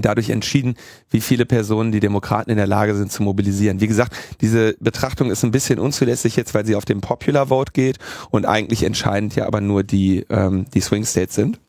dadurch 0.02 0.30
entschieden, 0.30 0.76
wie 1.10 1.22
viele 1.22 1.46
Personen 1.46 1.92
die 1.92 2.00
Demokraten 2.00 2.50
in 2.50 2.58
der 2.58 2.68
Lage 2.68 2.96
sind 2.96 3.12
zu 3.12 3.24
mobilisieren. 3.24 3.80
Wie 3.80 3.88
gesagt, 3.88 4.16
diese 4.42 4.76
Betrachtung 4.80 5.32
ist 5.32 5.44
ein 5.44 5.52
bisschen 5.52 5.80
unzulässig 5.80 6.36
jetzt, 6.36 6.54
weil 6.54 6.66
sie 6.66 6.76
auf 6.76 6.86
den 6.86 7.02
Popular 7.02 7.48
Vote 7.48 7.72
geht 7.74 7.98
und 8.30 8.46
eigentlich 8.46 8.84
entscheidend 8.84 9.36
ja 9.36 9.46
aber 9.46 9.62
nur 9.62 9.84
die, 9.84 10.26
ähm, 10.30 10.66
die 10.74 10.82
Swing 10.82 11.06
States 11.06 11.36
sind. 11.36 11.60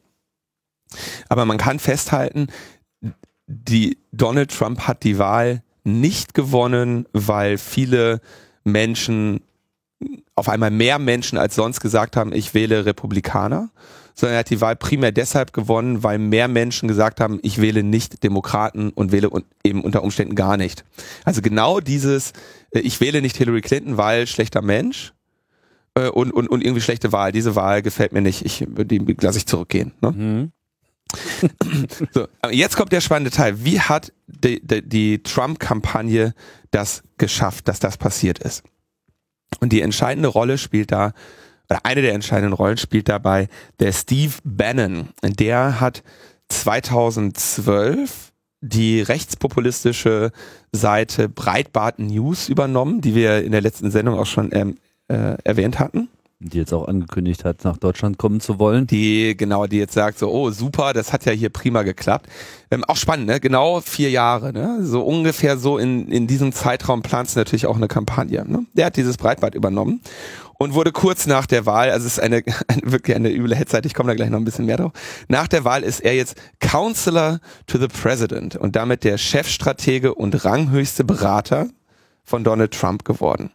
Aber 1.28 1.44
man 1.44 1.58
kann 1.58 1.78
festhalten, 1.78 2.48
die 3.46 3.98
Donald 4.12 4.50
Trump 4.50 4.80
hat 4.88 5.04
die 5.04 5.18
Wahl 5.18 5.62
nicht 5.84 6.34
gewonnen, 6.34 7.06
weil 7.12 7.58
viele 7.58 8.20
Menschen 8.64 9.40
auf 10.34 10.48
einmal 10.48 10.70
mehr 10.70 10.98
Menschen 10.98 11.38
als 11.38 11.54
sonst 11.54 11.80
gesagt 11.80 12.16
haben, 12.16 12.32
ich 12.32 12.54
wähle 12.54 12.86
Republikaner, 12.86 13.70
sondern 14.18 14.34
er 14.34 14.40
hat 14.40 14.50
die 14.50 14.60
Wahl 14.60 14.74
primär 14.74 15.12
deshalb 15.12 15.52
gewonnen, 15.52 16.02
weil 16.02 16.18
mehr 16.18 16.48
Menschen 16.48 16.88
gesagt 16.88 17.20
haben, 17.20 17.38
ich 17.42 17.60
wähle 17.60 17.84
nicht 17.84 18.24
Demokraten 18.24 18.90
und 18.90 19.12
wähle 19.12 19.30
eben 19.62 19.84
unter 19.84 20.02
Umständen 20.02 20.34
gar 20.34 20.56
nicht. 20.56 20.84
Also 21.24 21.40
genau 21.40 21.78
dieses, 21.78 22.32
äh, 22.72 22.80
ich 22.80 23.00
wähle 23.00 23.22
nicht 23.22 23.36
Hillary 23.36 23.60
Clinton, 23.60 23.96
weil 23.96 24.26
schlechter 24.26 24.60
Mensch 24.60 25.12
äh, 25.94 26.08
und, 26.08 26.32
und, 26.32 26.48
und 26.48 26.64
irgendwie 26.64 26.80
schlechte 26.80 27.12
Wahl. 27.12 27.30
Diese 27.30 27.54
Wahl 27.54 27.80
gefällt 27.80 28.12
mir 28.12 28.20
nicht, 28.20 28.44
ich, 28.44 28.66
die 28.68 29.16
lasse 29.20 29.38
ich 29.38 29.46
zurückgehen. 29.46 29.92
Ne? 30.00 30.10
Mhm. 30.10 30.52
so, 32.12 32.26
jetzt 32.50 32.76
kommt 32.76 32.90
der 32.90 33.00
spannende 33.00 33.30
Teil. 33.30 33.64
Wie 33.64 33.80
hat 33.80 34.12
die, 34.26 34.60
die, 34.66 34.82
die 34.82 35.22
Trump-Kampagne 35.22 36.34
das 36.72 37.04
geschafft, 37.18 37.68
dass 37.68 37.78
das 37.78 37.96
passiert 37.96 38.40
ist? 38.40 38.64
Und 39.60 39.72
die 39.72 39.80
entscheidende 39.80 40.28
Rolle 40.28 40.58
spielt 40.58 40.90
da, 40.90 41.12
oder 41.70 41.80
eine 41.84 42.02
der 42.02 42.14
entscheidenden 42.14 42.52
Rollen 42.52 42.78
spielt 42.78 43.08
dabei 43.08 43.48
der 43.80 43.92
Steve 43.92 44.34
Bannon. 44.44 45.08
Der 45.22 45.80
hat 45.80 46.02
2012 46.48 48.32
die 48.60 49.02
rechtspopulistische 49.02 50.32
Seite 50.72 51.28
Breitbart 51.28 51.98
News 51.98 52.48
übernommen, 52.48 53.00
die 53.00 53.14
wir 53.14 53.44
in 53.44 53.52
der 53.52 53.60
letzten 53.60 53.90
Sendung 53.90 54.18
auch 54.18 54.26
schon 54.26 54.50
ähm, 54.52 54.78
äh, 55.08 55.36
erwähnt 55.44 55.78
hatten 55.78 56.08
die 56.40 56.58
jetzt 56.58 56.72
auch 56.72 56.86
angekündigt 56.86 57.44
hat, 57.44 57.64
nach 57.64 57.78
Deutschland 57.78 58.16
kommen 58.16 58.40
zu 58.40 58.58
wollen. 58.58 58.86
Die, 58.86 59.36
genau, 59.36 59.66
die 59.66 59.78
jetzt 59.78 59.94
sagt 59.94 60.18
so, 60.18 60.30
oh 60.30 60.50
super, 60.50 60.92
das 60.92 61.12
hat 61.12 61.24
ja 61.24 61.32
hier 61.32 61.48
prima 61.48 61.82
geklappt. 61.82 62.28
Ähm, 62.70 62.84
auch 62.84 62.96
spannend, 62.96 63.26
ne? 63.26 63.40
Genau 63.40 63.80
vier 63.80 64.10
Jahre, 64.10 64.52
ne? 64.52 64.78
So 64.82 65.02
ungefähr 65.02 65.58
so 65.58 65.78
in, 65.78 66.06
in 66.08 66.26
diesem 66.28 66.52
Zeitraum 66.52 67.02
plant 67.02 67.30
sie 67.30 67.38
natürlich 67.38 67.66
auch 67.66 67.76
eine 67.76 67.88
Kampagne. 67.88 68.44
Ne? 68.46 68.66
Der 68.74 68.86
hat 68.86 68.96
dieses 68.96 69.16
Breitbart 69.16 69.54
übernommen 69.54 70.00
und 70.58 70.74
wurde 70.74 70.92
kurz 70.92 71.26
nach 71.26 71.46
der 71.46 71.66
Wahl, 71.66 71.90
also 71.90 72.06
es 72.06 72.14
ist 72.14 72.20
eine, 72.20 72.42
eine 72.68 72.82
wirklich 72.92 73.16
eine 73.16 73.30
üble 73.30 73.54
Hetzeit, 73.56 73.86
ich 73.86 73.94
komme 73.94 74.08
da 74.08 74.14
gleich 74.14 74.30
noch 74.30 74.38
ein 74.38 74.44
bisschen 74.44 74.66
mehr 74.66 74.76
drauf. 74.76 74.92
Nach 75.28 75.48
der 75.48 75.64
Wahl 75.64 75.82
ist 75.82 76.00
er 76.00 76.14
jetzt 76.14 76.36
Counselor 76.60 77.40
to 77.66 77.78
the 77.78 77.88
President 77.88 78.56
und 78.56 78.76
damit 78.76 79.04
der 79.04 79.18
Chefstratege 79.18 80.14
und 80.14 80.44
ranghöchste 80.44 81.04
Berater 81.04 81.68
von 82.24 82.44
Donald 82.44 82.72
Trump 82.72 83.04
geworden. 83.04 83.50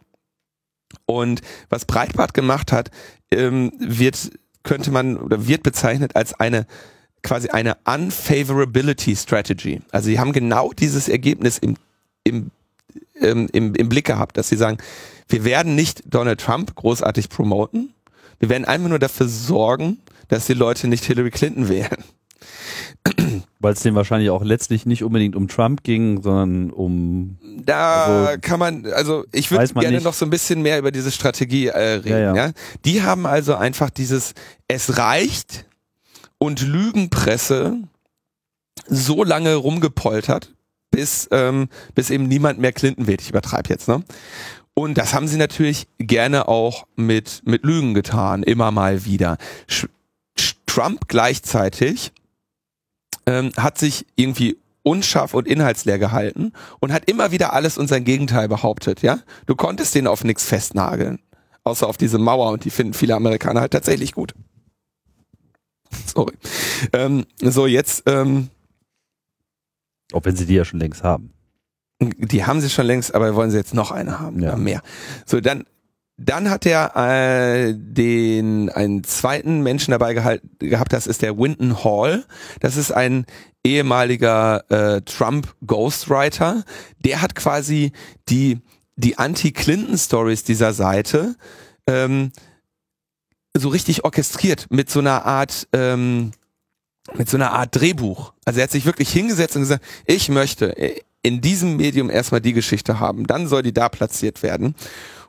Und 1.06 1.42
was 1.68 1.84
Breitbart 1.84 2.34
gemacht 2.34 2.72
hat, 2.72 2.90
ähm, 3.30 3.72
wird, 3.78 4.30
könnte 4.62 4.90
man 4.90 5.16
oder 5.16 5.46
wird 5.46 5.62
bezeichnet 5.62 6.16
als 6.16 6.34
eine 6.34 6.66
quasi 7.24 7.48
eine 7.48 7.76
Unfavorability 7.84 9.16
Strategy. 9.16 9.80
Also 9.90 10.06
sie 10.06 10.20
haben 10.20 10.32
genau 10.32 10.72
dieses 10.72 11.08
Ergebnis 11.08 11.58
im, 11.58 11.76
im, 12.22 12.50
ähm, 13.20 13.48
im, 13.52 13.74
im 13.74 13.88
Blick 13.88 14.06
gehabt, 14.06 14.36
dass 14.36 14.48
sie 14.48 14.56
sagen, 14.56 14.78
wir 15.28 15.44
werden 15.44 15.74
nicht 15.74 16.02
Donald 16.06 16.40
Trump 16.40 16.74
großartig 16.74 17.28
promoten, 17.28 17.94
wir 18.38 18.48
werden 18.48 18.64
einfach 18.64 18.88
nur 18.88 18.98
dafür 18.98 19.28
sorgen, 19.28 19.98
dass 20.28 20.46
die 20.46 20.54
Leute 20.54 20.88
nicht 20.88 21.04
Hillary 21.04 21.30
Clinton 21.30 21.68
wählen. 21.68 22.04
Weil 23.60 23.72
es 23.72 23.80
dem 23.80 23.94
wahrscheinlich 23.94 24.30
auch 24.30 24.42
letztlich 24.42 24.86
nicht 24.86 25.04
unbedingt 25.04 25.36
um 25.36 25.48
Trump 25.48 25.82
ging, 25.82 26.22
sondern 26.22 26.70
um. 26.70 27.38
Da 27.64 28.26
also, 28.26 28.38
kann 28.40 28.58
man, 28.58 28.86
also 28.86 29.24
ich 29.32 29.50
würde 29.50 29.66
gerne 29.74 29.96
nicht. 29.96 30.04
noch 30.04 30.14
so 30.14 30.24
ein 30.26 30.30
bisschen 30.30 30.62
mehr 30.62 30.78
über 30.78 30.90
diese 30.90 31.10
Strategie 31.10 31.66
äh, 31.68 31.78
reden. 31.78 32.08
Ja, 32.08 32.18
ja. 32.18 32.34
ja, 32.34 32.52
Die 32.84 33.02
haben 33.02 33.26
also 33.26 33.54
einfach 33.54 33.90
dieses 33.90 34.34
Es 34.68 34.98
reicht 34.98 35.66
und 36.38 36.60
Lügenpresse 36.62 37.78
so 38.86 39.24
lange 39.24 39.54
rumgepoltert, 39.54 40.54
bis, 40.94 41.28
ähm, 41.32 41.68
bis 41.94 42.10
eben 42.10 42.28
niemand 42.28 42.58
mehr 42.58 42.72
Clinton 42.72 43.06
wählt. 43.06 43.20
Ich 43.20 43.30
übertreibe 43.30 43.68
jetzt, 43.68 43.88
ne? 43.88 44.02
Und 44.74 44.98
das 44.98 45.14
haben 45.14 45.28
sie 45.28 45.36
natürlich 45.36 45.86
gerne 45.98 46.48
auch 46.48 46.86
mit, 46.96 47.42
mit 47.44 47.64
Lügen 47.64 47.94
getan, 47.94 48.42
immer 48.42 48.70
mal 48.70 49.04
wieder. 49.04 49.38
Sch 49.68 49.86
Trump 50.66 51.06
gleichzeitig 51.06 52.12
ähm, 53.26 53.52
hat 53.56 53.78
sich 53.78 54.06
irgendwie 54.16 54.56
unscharf 54.82 55.32
und 55.32 55.46
inhaltsleer 55.46 56.00
gehalten 56.00 56.52
und 56.80 56.92
hat 56.92 57.08
immer 57.08 57.30
wieder 57.30 57.52
alles 57.52 57.78
und 57.78 57.86
sein 57.86 58.02
Gegenteil 58.04 58.48
behauptet, 58.48 59.00
ja? 59.02 59.20
Du 59.46 59.54
konntest 59.54 59.94
den 59.94 60.08
auf 60.08 60.24
nichts 60.24 60.44
festnageln. 60.44 61.20
Außer 61.62 61.88
auf 61.88 61.96
diese 61.96 62.18
Mauer 62.18 62.50
und 62.50 62.64
die 62.64 62.70
finden 62.70 62.92
viele 62.92 63.14
Amerikaner 63.14 63.60
halt 63.60 63.72
tatsächlich 63.72 64.12
gut. 64.12 64.34
Sorry. 66.06 66.34
Ähm, 66.92 67.24
so, 67.40 67.66
jetzt. 67.66 68.02
Ähm, 68.06 68.50
Auch 70.14 70.24
wenn 70.24 70.36
sie 70.36 70.46
die 70.46 70.54
ja 70.54 70.64
schon 70.64 70.80
längst 70.80 71.02
haben. 71.02 71.32
Die 72.00 72.44
haben 72.44 72.60
sie 72.60 72.70
schon 72.70 72.86
längst, 72.86 73.14
aber 73.14 73.34
wollen 73.34 73.50
sie 73.50 73.56
jetzt 73.56 73.74
noch 73.74 73.90
eine 73.90 74.20
haben? 74.20 74.40
Ja. 74.40 74.56
Mehr. 74.56 74.80
So, 75.26 75.40
dann 75.40 75.64
dann 76.16 76.48
hat 76.48 76.64
er 76.64 76.94
äh, 76.94 77.74
den 77.76 78.70
einen 78.70 79.02
zweiten 79.02 79.62
Menschen 79.62 79.90
dabei 79.90 80.14
gehalten, 80.14 80.48
gehabt, 80.60 80.92
das 80.92 81.08
ist 81.08 81.22
der 81.22 81.36
Winton 81.36 81.82
Hall. 81.82 82.24
Das 82.60 82.76
ist 82.76 82.92
ein 82.92 83.26
ehemaliger 83.64 84.64
äh, 84.70 85.02
Trump 85.02 85.52
Ghostwriter. 85.66 86.62
Der 87.00 87.20
hat 87.20 87.34
quasi 87.34 87.90
die 88.28 88.60
die 88.96 89.18
Anti-Clinton-Stories 89.18 90.44
dieser 90.44 90.72
Seite 90.72 91.34
ähm, 91.88 92.30
so 93.56 93.68
richtig 93.68 94.04
orchestriert 94.04 94.66
mit 94.70 94.88
so 94.90 95.00
einer 95.00 95.24
Art 95.24 95.66
ähm, 95.72 96.30
mit 97.12 97.28
so 97.28 97.36
einer 97.36 97.52
Art 97.52 97.74
Drehbuch. 97.74 98.32
Also 98.44 98.60
er 98.60 98.64
hat 98.64 98.70
sich 98.70 98.86
wirklich 98.86 99.10
hingesetzt 99.10 99.56
und 99.56 99.62
gesagt, 99.62 99.84
ich 100.06 100.28
möchte 100.28 100.74
in 101.22 101.40
diesem 101.40 101.76
Medium 101.76 102.10
erstmal 102.10 102.40
die 102.40 102.52
Geschichte 102.52 103.00
haben, 103.00 103.26
dann 103.26 103.46
soll 103.46 103.62
die 103.62 103.72
da 103.72 103.88
platziert 103.88 104.42
werden. 104.42 104.74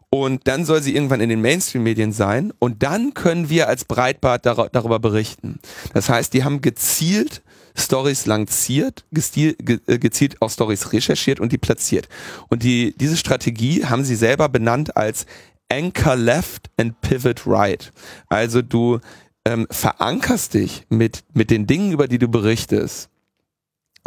Und 0.10 0.48
dann 0.48 0.63
soll 0.63 0.82
sie 0.82 0.96
irgendwann 0.96 1.20
in 1.20 1.29
den 1.29 1.41
Mainstream-Medien 1.41 2.13
sein. 2.13 2.53
Und 2.60 2.84
dann 2.84 3.13
können 3.13 3.50
wir 3.50 3.67
als 3.67 3.84
Breitbart 3.84 4.46
dar 4.46 4.70
darüber 4.72 5.00
berichten. 5.00 5.60
Das 5.94 6.08
heißt, 6.08 6.34
die 6.34 6.44
haben 6.44 6.62
gezielt 6.62 7.41
Stories 7.77 8.25
lanciert, 8.25 9.03
äh, 9.36 9.53
gezielt 10.00 10.41
auch 10.41 10.50
Stories 10.50 10.94
recherchiert 10.94 11.41
und 11.41 11.51
die 11.51 11.58
platziert. 11.58 12.08
Und 12.48 12.63
die, 12.63 12.96
diese 12.98 13.17
Strategie 13.17 13.86
haben 13.86 14.05
sie 14.05 14.15
selber 14.15 14.48
benannt 14.48 14.96
als 14.96 15.25
Anchor 15.70 16.15
Left 16.15 16.70
and 16.77 17.00
Pivot 17.01 17.46
Right. 17.46 17.91
Also 18.29 18.62
du 18.62 19.00
ähm, 19.46 19.68
verankerst 19.70 20.56
dich 20.56 20.86
mit, 20.90 21.24
mit 21.34 21.52
den 21.52 21.68
Dingen, 21.68 21.92
über 21.92 22.08
die 22.08 22.18
du 22.18 22.28
berichtest, 22.28 23.10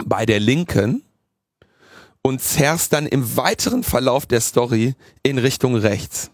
bei 0.05 0.27
der 0.27 0.41
Linken 0.41 1.03
und 2.23 2.43
zerrst 2.43 2.93
dann 2.93 3.07
im 3.07 3.37
weiteren 3.37 3.83
Verlauf 3.83 4.27
der 4.27 4.41
Story 4.41 4.95
in 5.23 5.39
Richtung 5.39 5.77
rechts. 5.77 6.31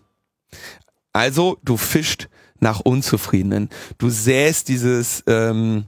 Also 1.12 1.58
du 1.62 1.76
fischt 1.76 2.28
nach 2.60 2.80
Unzufriedenen. 2.80 3.68
Du 3.98 4.10
säst 4.10 4.68
dieses, 4.68 5.22
ähm, 5.26 5.84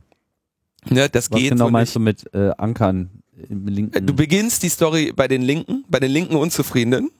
ne, 0.88 1.08
das 1.08 1.30
Was 1.30 1.38
geht 1.38 1.50
genau 1.50 1.66
so 1.66 1.70
meinst 1.70 1.96
du 1.96 2.00
mit 2.00 2.32
äh, 2.34 2.50
Ankern 2.58 3.10
im 3.48 3.66
linken? 3.66 4.06
Du 4.06 4.14
beginnst 4.14 4.62
die 4.62 4.68
Story 4.68 5.12
bei 5.14 5.26
den 5.26 5.42
Linken, 5.42 5.84
bei 5.88 5.98
den 5.98 6.10
linken 6.10 6.36
Unzufriedenen 6.36 7.10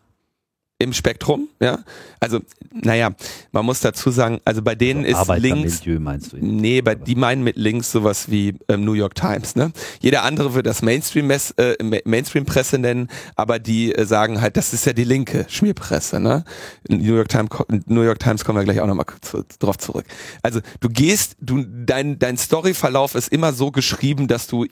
im 0.79 0.93
Spektrum, 0.93 1.49
ja. 1.59 1.79
Also, 2.21 2.41
naja, 2.71 3.11
man 3.53 3.65
muss 3.65 3.81
dazu 3.81 4.11
sagen, 4.11 4.41
also 4.45 4.61
bei 4.61 4.75
denen 4.75 5.07
also 5.07 5.33
ist 5.33 5.41
links. 5.41 5.83
meinst 5.87 6.33
du? 6.33 6.37
Nee, 6.39 6.83
bei, 6.83 6.95
die 6.95 7.15
meinen 7.15 7.43
mit 7.43 7.57
links 7.57 7.91
sowas 7.91 8.31
wie 8.31 8.55
ähm, 8.69 8.85
New 8.85 8.93
York 8.93 9.15
Times, 9.15 9.57
ne? 9.57 9.73
Jeder 10.01 10.23
andere 10.25 10.55
würde 10.55 10.69
das 10.69 10.83
Mainstream 10.83 11.31
äh, 11.31 12.01
Mainstream-Presse 12.05 12.79
nennen, 12.79 13.09
aber 13.37 13.59
die 13.59 13.95
äh, 13.95 14.05
sagen 14.05 14.43
halt, 14.43 14.59
das 14.59 14.75
ist 14.75 14.85
ja 14.85 14.93
die 14.93 15.05
linke 15.05 15.47
Schmierpresse, 15.49 16.21
ne? 16.21 16.45
New 16.89 17.15
York 17.15 17.29
Times, 17.29 17.49
New 17.87 18.03
York 18.03 18.19
Times 18.19 18.45
kommen 18.45 18.59
wir 18.59 18.65
gleich 18.65 18.81
auch 18.81 18.87
nochmal 18.87 19.07
zu, 19.23 19.45
drauf 19.59 19.79
zurück. 19.79 20.05
Also 20.43 20.61
du 20.81 20.91
gehst, 20.91 21.37
du, 21.41 21.65
dein, 21.67 22.19
dein 22.19 22.37
Storyverlauf 22.37 23.15
ist 23.15 23.29
immer 23.33 23.55
so 23.55 23.71
geschrieben, 23.71 24.29
dass 24.29 24.47
du 24.47 24.67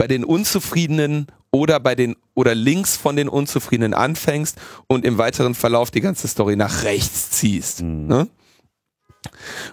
bei 0.00 0.08
den 0.08 0.24
Unzufriedenen 0.24 1.26
oder 1.50 1.78
bei 1.78 1.94
den 1.94 2.16
oder 2.32 2.54
links 2.54 2.96
von 2.96 3.16
den 3.16 3.28
Unzufriedenen 3.28 3.92
anfängst 3.92 4.56
und 4.86 5.04
im 5.04 5.18
weiteren 5.18 5.54
Verlauf 5.54 5.90
die 5.90 6.00
ganze 6.00 6.26
Story 6.26 6.56
nach 6.56 6.84
rechts 6.84 7.32
ziehst. 7.32 7.82
Mhm. 7.82 8.06
Ne? 8.06 8.28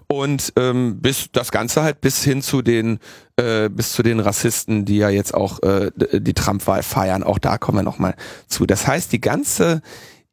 Und 0.08 0.52
ähm, 0.58 1.00
bis 1.00 1.30
das 1.32 1.54
Ganze 1.54 1.82
halt 1.82 2.02
bis 2.02 2.26
hin 2.26 2.42
zu 2.42 2.62
den 2.62 3.00
äh, 3.38 3.70
bis 3.70 3.94
zu 3.94 4.04
den 4.04 4.20
Rassisten, 4.20 4.84
die 4.84 4.98
ja 4.98 5.08
jetzt 5.08 5.34
auch 5.34 5.64
äh, 5.64 5.92
die 5.96 6.34
Trump-Wahl 6.34 6.84
feiern, 6.84 7.24
auch 7.24 7.40
da 7.40 7.58
kommen 7.58 7.78
wir 7.78 7.84
nochmal 7.84 8.18
zu. 8.48 8.66
Das 8.66 8.86
heißt, 8.86 9.14
die 9.14 9.22
ganze 9.22 9.82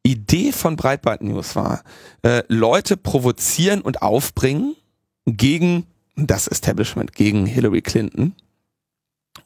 Idee 0.03 0.51
von 0.51 0.75
Breitbart 0.75 1.23
News 1.23 1.55
war, 1.55 1.83
äh, 2.21 2.43
Leute 2.49 2.97
provozieren 2.97 3.79
und 3.79 4.01
aufbringen 4.01 4.75
gegen 5.25 5.85
das 6.17 6.49
Establishment, 6.49 7.13
gegen 7.13 7.45
Hillary 7.45 7.81
Clinton 7.81 8.35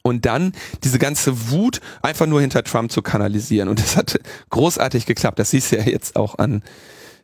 und 0.02 0.26
dann 0.26 0.54
diese 0.84 1.00
ganze 1.00 1.50
Wut 1.52 1.80
einfach 2.02 2.26
nur 2.26 2.42
hinter 2.42 2.64
Trump 2.64 2.92
zu 2.92 3.02
kanalisieren. 3.02 3.70
Und 3.70 3.80
das 3.80 3.96
hat 3.96 4.20
großartig 4.50 5.06
geklappt. 5.06 5.40
Das 5.40 5.52
siehst 5.52 5.72
du 5.72 5.78
ja 5.78 5.84
jetzt 5.84 6.16
auch 6.16 6.38
an 6.38 6.64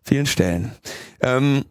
vielen 0.04 0.26
Stellen. 0.26 0.72
Ähm, 1.22 1.66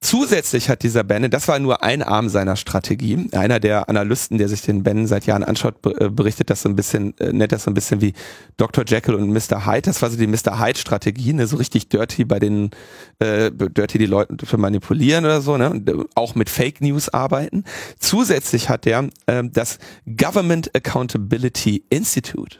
Zusätzlich 0.00 0.68
hat 0.68 0.84
dieser 0.84 1.02
Bannon, 1.02 1.28
das 1.28 1.48
war 1.48 1.58
nur 1.58 1.82
ein 1.82 2.04
Arm 2.04 2.28
seiner 2.28 2.54
Strategie. 2.54 3.28
Einer 3.32 3.58
der 3.58 3.88
Analysten, 3.88 4.38
der 4.38 4.48
sich 4.48 4.62
den 4.62 4.84
Bannon 4.84 5.08
seit 5.08 5.26
Jahren 5.26 5.42
anschaut, 5.42 5.74
äh, 5.86 6.08
berichtet 6.08 6.50
das 6.50 6.62
so 6.62 6.68
ein 6.68 6.76
bisschen, 6.76 7.18
äh, 7.18 7.32
nennt 7.32 7.50
das 7.50 7.64
so 7.64 7.70
ein 7.72 7.74
bisschen 7.74 8.00
wie 8.00 8.12
Dr. 8.58 8.84
Jekyll 8.86 9.16
und 9.16 9.30
Mr. 9.30 9.66
Hyde. 9.66 9.82
Das 9.82 10.00
war 10.00 10.08
so 10.08 10.16
die 10.16 10.28
Mr. 10.28 10.60
Hyde-Strategie, 10.60 11.32
ne? 11.32 11.48
so 11.48 11.56
richtig 11.56 11.88
dirty 11.88 12.24
bei 12.24 12.38
den, 12.38 12.70
äh, 13.18 13.50
dirty 13.50 13.98
die 13.98 14.06
Leute 14.06 14.36
zu 14.36 14.56
manipulieren 14.56 15.24
oder 15.24 15.40
so, 15.40 15.56
ne? 15.56 15.68
Und 15.68 15.90
äh, 15.90 15.94
auch 16.14 16.36
mit 16.36 16.48
Fake 16.48 16.80
News 16.80 17.08
arbeiten. 17.08 17.64
Zusätzlich 17.98 18.68
hat 18.68 18.86
er 18.86 19.08
äh, 19.26 19.42
das 19.50 19.78
Government 20.06 20.76
Accountability 20.76 21.82
Institute. 21.90 22.58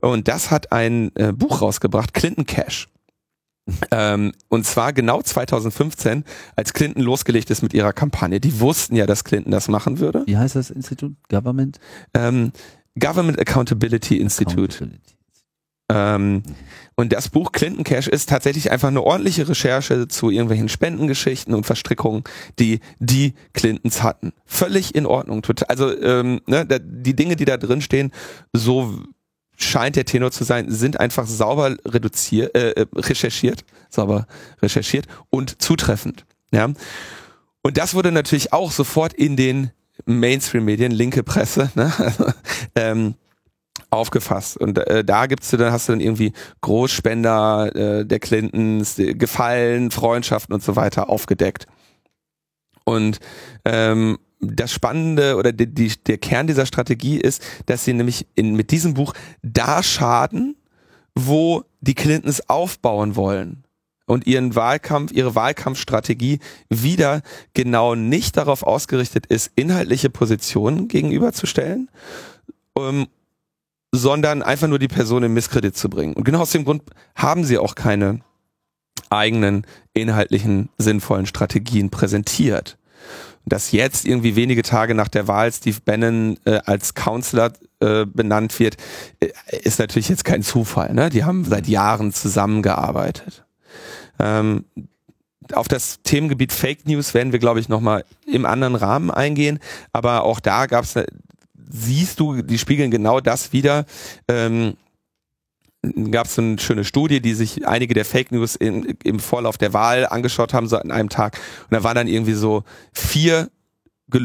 Und 0.00 0.28
das 0.28 0.52
hat 0.52 0.70
ein 0.70 1.10
äh, 1.16 1.32
Buch 1.32 1.60
rausgebracht, 1.60 2.14
Clinton 2.14 2.46
Cash. 2.46 2.88
Ähm, 3.90 4.32
und 4.48 4.64
zwar 4.66 4.92
genau 4.92 5.22
2015, 5.22 6.24
als 6.56 6.72
Clinton 6.72 7.02
losgelegt 7.02 7.50
ist 7.50 7.62
mit 7.62 7.74
ihrer 7.74 7.92
Kampagne. 7.92 8.40
Die 8.40 8.60
wussten 8.60 8.96
ja, 8.96 9.06
dass 9.06 9.24
Clinton 9.24 9.50
das 9.50 9.68
machen 9.68 9.98
würde. 9.98 10.22
Wie 10.26 10.36
heißt 10.36 10.56
das 10.56 10.70
Institut? 10.70 11.14
Government? 11.28 11.78
Ähm, 12.14 12.52
Government 12.98 13.38
Accountability 13.38 14.16
Institute. 14.16 14.74
Accountability. 14.74 15.18
Ähm, 15.90 16.42
und 16.96 17.12
das 17.12 17.28
Buch 17.28 17.52
Clinton 17.52 17.84
Cash 17.84 18.08
ist 18.08 18.28
tatsächlich 18.28 18.70
einfach 18.70 18.88
eine 18.88 19.02
ordentliche 19.02 19.48
Recherche 19.48 20.08
zu 20.08 20.30
irgendwelchen 20.30 20.68
Spendengeschichten 20.68 21.54
und 21.54 21.64
Verstrickungen, 21.64 22.24
die 22.58 22.80
die 22.98 23.34
Clintons 23.54 24.02
hatten. 24.02 24.32
Völlig 24.44 24.94
in 24.94 25.06
Ordnung. 25.06 25.42
Also 25.68 25.98
ähm, 25.98 26.40
ne, 26.46 26.66
die 26.66 27.16
Dinge, 27.16 27.36
die 27.36 27.44
da 27.46 27.56
drin 27.56 27.80
stehen, 27.80 28.12
so 28.52 29.00
scheint 29.58 29.96
der 29.96 30.04
Tenor 30.04 30.30
zu 30.30 30.44
sein, 30.44 30.70
sind 30.70 31.00
einfach 31.00 31.26
sauber 31.26 31.76
reduziert, 31.84 32.54
äh, 32.54 32.70
äh, 32.70 32.86
recherchiert, 32.94 33.64
sauber 33.90 34.26
recherchiert 34.62 35.06
und 35.30 35.60
zutreffend. 35.60 36.24
Ja. 36.52 36.70
Und 37.62 37.76
das 37.76 37.94
wurde 37.94 38.12
natürlich 38.12 38.52
auch 38.52 38.70
sofort 38.70 39.12
in 39.12 39.36
den 39.36 39.72
Mainstream-Medien, 40.06 40.92
linke 40.92 41.24
Presse, 41.24 41.70
ne, 41.74 41.92
ähm, 42.76 43.14
aufgefasst. 43.90 44.56
Und 44.56 44.78
äh, 44.78 45.04
da 45.04 45.26
gibt's 45.26 45.50
dann 45.50 45.72
hast 45.72 45.88
du 45.88 45.92
dann 45.92 46.00
irgendwie 46.00 46.32
Großspender 46.60 47.74
äh, 47.74 48.06
der 48.06 48.20
Clintons, 48.20 48.94
Gefallen, 48.96 49.90
Freundschaften 49.90 50.54
und 50.54 50.62
so 50.62 50.76
weiter 50.76 51.10
aufgedeckt. 51.10 51.66
Und 52.84 53.18
ähm, 53.64 54.18
das 54.40 54.72
Spannende 54.72 55.36
oder 55.36 55.52
die, 55.52 55.66
die, 55.66 55.92
der 56.06 56.18
Kern 56.18 56.46
dieser 56.46 56.66
Strategie 56.66 57.18
ist, 57.18 57.42
dass 57.66 57.84
sie 57.84 57.92
nämlich 57.92 58.26
in, 58.34 58.54
mit 58.54 58.70
diesem 58.70 58.94
Buch 58.94 59.14
da 59.42 59.82
schaden, 59.82 60.56
wo 61.14 61.64
die 61.80 61.94
Clintons 61.94 62.48
aufbauen 62.48 63.16
wollen 63.16 63.64
und 64.06 64.26
ihren 64.26 64.54
Wahlkampf, 64.54 65.12
ihre 65.12 65.34
Wahlkampfstrategie 65.34 66.38
wieder 66.68 67.22
genau 67.54 67.94
nicht 67.94 68.36
darauf 68.36 68.62
ausgerichtet 68.62 69.26
ist, 69.26 69.52
inhaltliche 69.54 70.10
Positionen 70.10 70.88
gegenüberzustellen, 70.88 71.90
ähm, 72.76 73.08
sondern 73.92 74.42
einfach 74.42 74.68
nur 74.68 74.78
die 74.78 74.88
Person 74.88 75.24
in 75.24 75.34
Misskredit 75.34 75.76
zu 75.76 75.90
bringen. 75.90 76.14
Und 76.14 76.24
genau 76.24 76.40
aus 76.40 76.50
dem 76.50 76.64
Grund 76.64 76.82
haben 77.14 77.44
sie 77.44 77.58
auch 77.58 77.74
keine 77.74 78.20
eigenen 79.10 79.66
inhaltlichen 79.94 80.68
sinnvollen 80.78 81.26
Strategien 81.26 81.90
präsentiert 81.90 82.77
dass 83.48 83.72
jetzt 83.72 84.06
irgendwie 84.06 84.36
wenige 84.36 84.62
Tage 84.62 84.94
nach 84.94 85.08
der 85.08 85.28
Wahl 85.28 85.52
Steve 85.52 85.78
Bannon 85.84 86.38
äh, 86.44 86.60
als 86.64 86.94
Counselor 86.94 87.52
äh, 87.80 88.06
benannt 88.06 88.58
wird, 88.58 88.76
äh, 89.20 89.28
ist 89.62 89.78
natürlich 89.78 90.08
jetzt 90.08 90.24
kein 90.24 90.42
Zufall. 90.42 90.94
Ne? 90.94 91.10
Die 91.10 91.24
haben 91.24 91.44
seit 91.44 91.68
Jahren 91.68 92.12
zusammengearbeitet. 92.12 93.44
Ähm, 94.18 94.64
auf 95.52 95.68
das 95.68 96.00
Themengebiet 96.02 96.52
Fake 96.52 96.86
News 96.86 97.14
werden 97.14 97.32
wir, 97.32 97.38
glaube 97.38 97.60
ich, 97.60 97.68
nochmal 97.68 98.04
im 98.26 98.44
anderen 98.44 98.74
Rahmen 98.74 99.10
eingehen. 99.10 99.58
Aber 99.92 100.24
auch 100.24 100.40
da 100.40 100.66
gab 100.66 100.84
es, 100.84 100.94
siehst 101.70 102.20
du, 102.20 102.42
die 102.42 102.58
spiegeln 102.58 102.90
genau 102.90 103.20
das 103.20 103.52
wieder. 103.52 103.86
Ähm, 104.28 104.74
gab 106.10 106.26
es 106.26 106.38
eine 106.38 106.58
schöne 106.58 106.84
Studie, 106.84 107.20
die 107.20 107.34
sich 107.34 107.66
einige 107.66 107.94
der 107.94 108.04
Fake 108.04 108.32
News 108.32 108.56
in, 108.56 108.96
im 109.04 109.20
Vorlauf 109.20 109.58
der 109.58 109.72
Wahl 109.72 110.06
angeschaut 110.06 110.52
haben, 110.52 110.68
so 110.68 110.76
an 110.76 110.90
einem 110.90 111.08
Tag. 111.08 111.38
Und 111.70 111.74
da 111.74 111.84
waren 111.84 111.94
dann 111.94 112.08
irgendwie 112.08 112.34
so 112.34 112.64
vier 112.92 113.50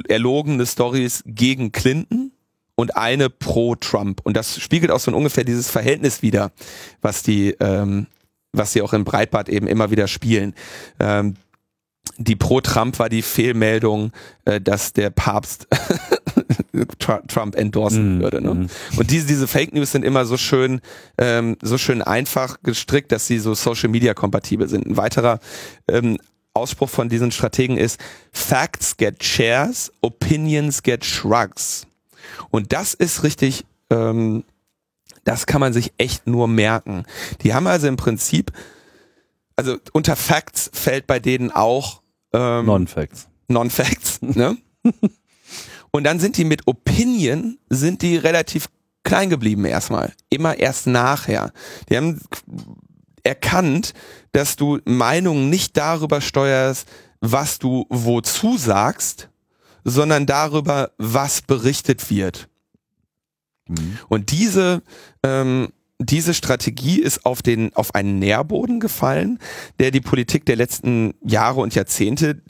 erlogene 0.08 0.66
Stories 0.66 1.24
gegen 1.26 1.72
Clinton 1.72 2.32
und 2.76 2.98
eine 2.98 3.30
pro 3.30 3.76
Trump. 3.76 4.22
Und 4.24 4.36
das 4.36 4.60
spiegelt 4.60 4.92
auch 4.92 5.00
so 5.00 5.12
ungefähr 5.16 5.44
dieses 5.44 5.70
Verhältnis 5.70 6.22
wieder, 6.22 6.52
was 7.02 7.22
die, 7.22 7.52
ähm, 7.60 8.08
was 8.52 8.74
sie 8.74 8.82
auch 8.82 8.94
in 8.94 9.04
Breitbart 9.04 9.50
eben 9.50 9.68
immer 9.68 9.92
wieder 9.92 10.08
spielen. 10.08 10.56
Ähm, 11.00 11.36
die 12.18 12.36
pro 12.36 12.62
Trump 12.62 13.00
war 13.00 13.10
die 13.10 13.22
Fehlmeldung, 13.22 14.12
äh, 14.46 14.60
dass 14.60 14.94
der 14.94 15.10
Papst 15.10 15.68
Trump 17.28 17.56
endorsen 17.56 18.18
mm, 18.18 18.22
würde. 18.22 18.42
Ne? 18.42 18.54
Mm. 18.54 18.70
Und 18.98 19.12
diese, 19.12 19.28
diese 19.28 19.48
Fake 19.48 19.74
News 19.74 19.92
sind 19.92 20.04
immer 20.04 20.26
so 20.26 20.38
schön, 20.38 20.82
ähm, 21.18 21.58
so 21.62 21.78
schön 21.78 22.02
einfach 22.02 22.62
gestrickt, 22.64 23.12
dass 23.12 23.28
sie 23.28 23.40
so 23.40 23.54
Social 23.54 23.90
Media 23.90 24.14
kompatibel 24.14 24.68
sind. 24.68 24.86
Ein 24.86 24.98
weiterer 24.98 25.40
ähm, 25.88 26.18
Ausspruch 26.54 26.90
von 26.90 27.10
diesen 27.10 27.32
Strategen 27.32 27.78
ist, 27.78 28.00
Facts 28.32 28.98
get 28.98 29.24
shares, 29.24 29.92
Opinions 30.02 30.84
get 30.84 31.04
shrugs. 31.04 31.88
Und 32.52 32.74
das 32.74 32.94
ist 32.94 33.24
richtig, 33.24 33.66
ähm, 33.90 34.44
das 35.24 35.46
kann 35.46 35.62
man 35.62 35.74
sich 35.74 35.94
echt 35.98 36.28
nur 36.28 36.48
merken. 36.48 37.06
Die 37.42 37.54
haben 37.54 37.68
also 37.68 37.88
im 37.88 37.98
Prinzip, 37.98 38.52
also 39.56 39.78
unter 39.94 40.16
Facts 40.16 40.70
fällt 40.74 41.08
bei 41.08 41.20
denen 41.20 41.52
auch 41.52 42.02
ähm, 42.34 42.66
Non-Facts. 42.66 43.28
Non-Facts, 43.48 44.22
ne? 44.22 44.58
Und 45.96 46.06
dann 46.06 46.20
sind 46.20 46.38
die 46.38 46.44
mit 46.44 46.68
Opinion, 46.68 47.60
sind 47.70 48.02
die 48.02 48.18
relativ 48.18 48.68
klein 49.04 49.30
geblieben 49.30 49.64
erstmal. 49.66 50.12
Immer 50.30 50.58
erst 50.58 50.88
nachher. 50.88 51.54
Die 51.90 51.96
haben 51.96 52.20
erkannt, 53.24 53.94
dass 54.32 54.56
du 54.56 54.80
Meinungen 54.86 55.50
nicht 55.50 55.78
darüber 55.78 56.20
steuerst, 56.20 56.88
was 57.22 57.60
du 57.60 57.86
wozu 57.90 58.58
sagst, 58.58 59.30
sondern 59.84 60.26
darüber, 60.26 60.92
was 60.98 61.42
berichtet 61.42 62.10
wird. 62.10 62.50
Mhm. 63.68 64.00
Und 64.10 64.32
diese, 64.32 64.82
ähm, 65.24 65.70
diese 66.00 66.34
Strategie 66.34 67.00
ist 67.00 67.26
auf 67.26 67.42
den, 67.44 67.74
auf 67.76 67.94
einen 67.94 68.18
Nährboden 68.18 68.80
gefallen, 68.80 69.40
der 69.80 69.92
die 69.92 70.02
Politik 70.02 70.46
der 70.46 70.56
letzten 70.56 71.14
Jahre 71.24 71.62
und 71.62 71.76
Jahrzehnte 71.76 72.42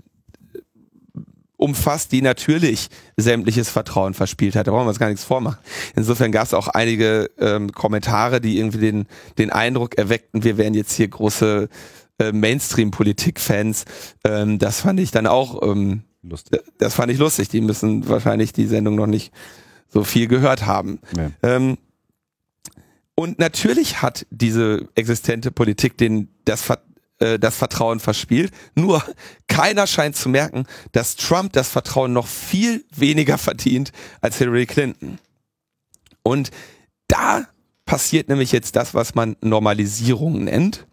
umfasst, 1.63 2.11
die 2.11 2.21
natürlich 2.21 2.89
sämtliches 3.15 3.69
Vertrauen 3.69 4.13
verspielt 4.13 4.57
hat. 4.57 4.67
Da 4.67 4.71
brauchen 4.71 4.83
wir 4.83 4.89
uns 4.89 4.99
gar 4.99 5.07
nichts 5.07 5.23
vormachen. 5.23 5.59
Insofern 5.95 6.33
gab 6.33 6.45
es 6.45 6.53
auch 6.53 6.67
einige 6.67 7.29
ähm, 7.39 7.71
Kommentare, 7.71 8.41
die 8.41 8.57
irgendwie 8.57 8.79
den, 8.79 9.05
den 9.37 9.49
Eindruck 9.49 9.97
erweckten, 9.97 10.43
wir 10.43 10.57
wären 10.57 10.73
jetzt 10.73 10.91
hier 10.91 11.07
große 11.07 11.69
äh, 12.19 12.31
Mainstream-Politik-Fans. 12.33 13.85
Ähm, 14.25 14.59
das 14.59 14.81
fand 14.81 14.99
ich 14.99 15.11
dann 15.11 15.25
auch 15.25 15.61
ähm, 15.63 16.03
lustig. 16.21 16.59
Das 16.79 16.95
fand 16.95 17.13
ich 17.13 17.17
lustig. 17.17 17.47
Die 17.47 17.61
müssen 17.61 18.09
wahrscheinlich 18.09 18.51
die 18.51 18.67
Sendung 18.67 18.95
noch 18.95 19.07
nicht 19.07 19.31
so 19.87 20.03
viel 20.03 20.27
gehört 20.27 20.65
haben. 20.65 20.99
Ja. 21.15 21.31
Ähm, 21.43 21.77
und 23.15 23.39
natürlich 23.39 24.01
hat 24.01 24.25
diese 24.31 24.89
existente 24.95 25.49
Politik 25.49 25.97
den, 25.97 26.27
das, 26.43 26.67
äh, 27.23 27.39
das 27.39 27.55
Vertrauen 27.55 27.99
verspielt. 27.99 28.53
Nur 28.75 29.03
keiner 29.47 29.87
scheint 29.87 30.15
zu 30.15 30.29
merken, 30.29 30.65
dass 30.91 31.15
Trump 31.15 31.53
das 31.53 31.69
Vertrauen 31.69 32.11
noch 32.11 32.27
viel 32.27 32.85
weniger 32.93 33.37
verdient 33.37 33.91
als 34.21 34.37
Hillary 34.37 34.65
Clinton. 34.65 35.19
Und 36.21 36.51
da 37.07 37.47
passiert 37.85 38.27
nämlich 38.29 38.51
jetzt 38.51 38.75
das, 38.75 38.93
was 38.93 39.15
man 39.15 39.35
Normalisierung 39.41 40.43
nennt, 40.43 40.85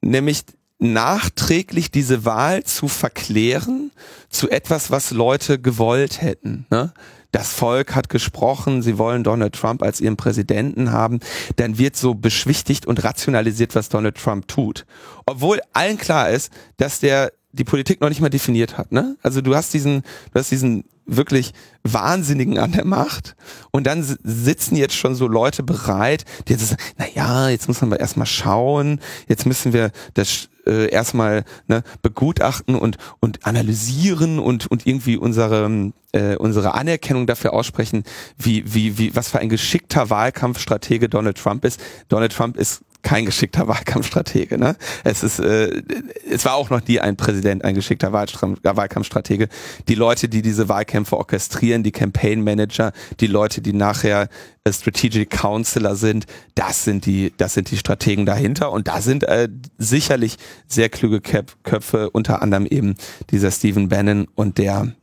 nämlich 0.00 0.42
nachträglich 0.78 1.90
diese 1.90 2.24
Wahl 2.24 2.64
zu 2.64 2.88
verklären 2.88 3.90
zu 4.28 4.50
etwas, 4.50 4.90
was 4.90 5.12
Leute 5.12 5.58
gewollt 5.58 6.20
hätten. 6.20 6.66
Ne? 6.70 6.92
Das 7.34 7.52
Volk 7.52 7.96
hat 7.96 8.08
gesprochen, 8.08 8.80
sie 8.80 8.96
wollen 8.96 9.24
Donald 9.24 9.54
Trump 9.54 9.82
als 9.82 10.00
ihren 10.00 10.16
Präsidenten 10.16 10.92
haben, 10.92 11.18
dann 11.56 11.78
wird 11.78 11.96
so 11.96 12.14
beschwichtigt 12.14 12.86
und 12.86 13.02
rationalisiert, 13.02 13.74
was 13.74 13.88
Donald 13.88 14.16
Trump 14.16 14.46
tut. 14.46 14.86
Obwohl 15.26 15.60
allen 15.72 15.98
klar 15.98 16.30
ist, 16.30 16.52
dass 16.76 17.00
der 17.00 17.32
die 17.54 17.64
Politik 17.64 18.00
noch 18.00 18.08
nicht 18.08 18.20
mal 18.20 18.30
definiert 18.30 18.76
hat. 18.76 18.92
Ne? 18.92 19.16
Also 19.22 19.40
du 19.40 19.54
hast 19.54 19.72
diesen, 19.74 20.02
du 20.32 20.40
hast 20.40 20.50
diesen 20.50 20.84
wirklich 21.06 21.52
Wahnsinnigen 21.82 22.58
an 22.58 22.72
der 22.72 22.84
Macht 22.84 23.36
und 23.70 23.86
dann 23.86 24.02
sitzen 24.22 24.76
jetzt 24.76 24.94
schon 24.94 25.14
so 25.14 25.28
Leute 25.28 25.62
bereit, 25.62 26.24
die 26.48 26.52
jetzt 26.54 26.68
sagen, 26.68 26.82
na 26.96 27.06
ja, 27.14 27.48
jetzt 27.50 27.68
müssen 27.68 27.90
wir 27.90 28.00
erstmal 28.00 28.26
schauen, 28.26 29.00
jetzt 29.28 29.44
müssen 29.44 29.72
wir 29.72 29.90
das 30.14 30.48
äh, 30.66 30.88
erstmal 30.88 31.44
ne, 31.68 31.82
begutachten 32.00 32.74
und 32.74 32.96
und 33.20 33.46
analysieren 33.46 34.38
und 34.38 34.66
und 34.70 34.86
irgendwie 34.86 35.18
unsere 35.18 35.92
äh, 36.12 36.36
unsere 36.36 36.74
Anerkennung 36.74 37.26
dafür 37.26 37.52
aussprechen, 37.52 38.04
wie 38.38 38.64
wie 38.66 38.96
wie 38.96 39.14
was 39.14 39.28
für 39.28 39.40
ein 39.40 39.50
geschickter 39.50 40.08
Wahlkampfstratege 40.08 41.10
Donald 41.10 41.36
Trump 41.36 41.66
ist. 41.66 41.80
Donald 42.08 42.32
Trump 42.32 42.56
ist 42.56 42.82
kein 43.04 43.26
geschickter 43.26 43.68
Wahlkampfstratege. 43.68 44.58
Ne? 44.58 44.76
Es 45.04 45.22
ist, 45.22 45.38
äh, 45.38 45.82
es 46.28 46.44
war 46.44 46.54
auch 46.54 46.70
noch 46.70 46.84
nie 46.88 46.98
ein 46.98 47.16
Präsident 47.16 47.64
ein 47.64 47.76
geschickter 47.76 48.12
Wahlkampfstratege. 48.12 49.48
Die 49.86 49.94
Leute, 49.94 50.28
die 50.28 50.42
diese 50.42 50.68
Wahlkämpfe 50.68 51.16
orchestrieren, 51.16 51.84
die 51.84 51.92
Campaign 51.92 52.42
Manager, 52.42 52.92
die 53.20 53.28
Leute, 53.28 53.60
die 53.60 53.74
nachher 53.74 54.28
äh, 54.64 54.72
Strategic 54.72 55.30
Counselor 55.30 55.94
sind, 55.94 56.26
das 56.56 56.82
sind 56.84 57.06
die, 57.06 57.32
das 57.36 57.54
sind 57.54 57.70
die 57.70 57.76
Strategen 57.76 58.26
dahinter. 58.26 58.72
Und 58.72 58.88
da 58.88 59.00
sind 59.00 59.22
äh, 59.24 59.48
sicherlich 59.78 60.38
sehr 60.66 60.88
kluge 60.88 61.20
Köpfe, 61.20 62.10
unter 62.10 62.42
anderem 62.42 62.66
eben 62.66 62.94
dieser 63.30 63.50
Stephen 63.50 63.88
Bannon 63.88 64.26
und 64.34 64.58
der 64.58 64.94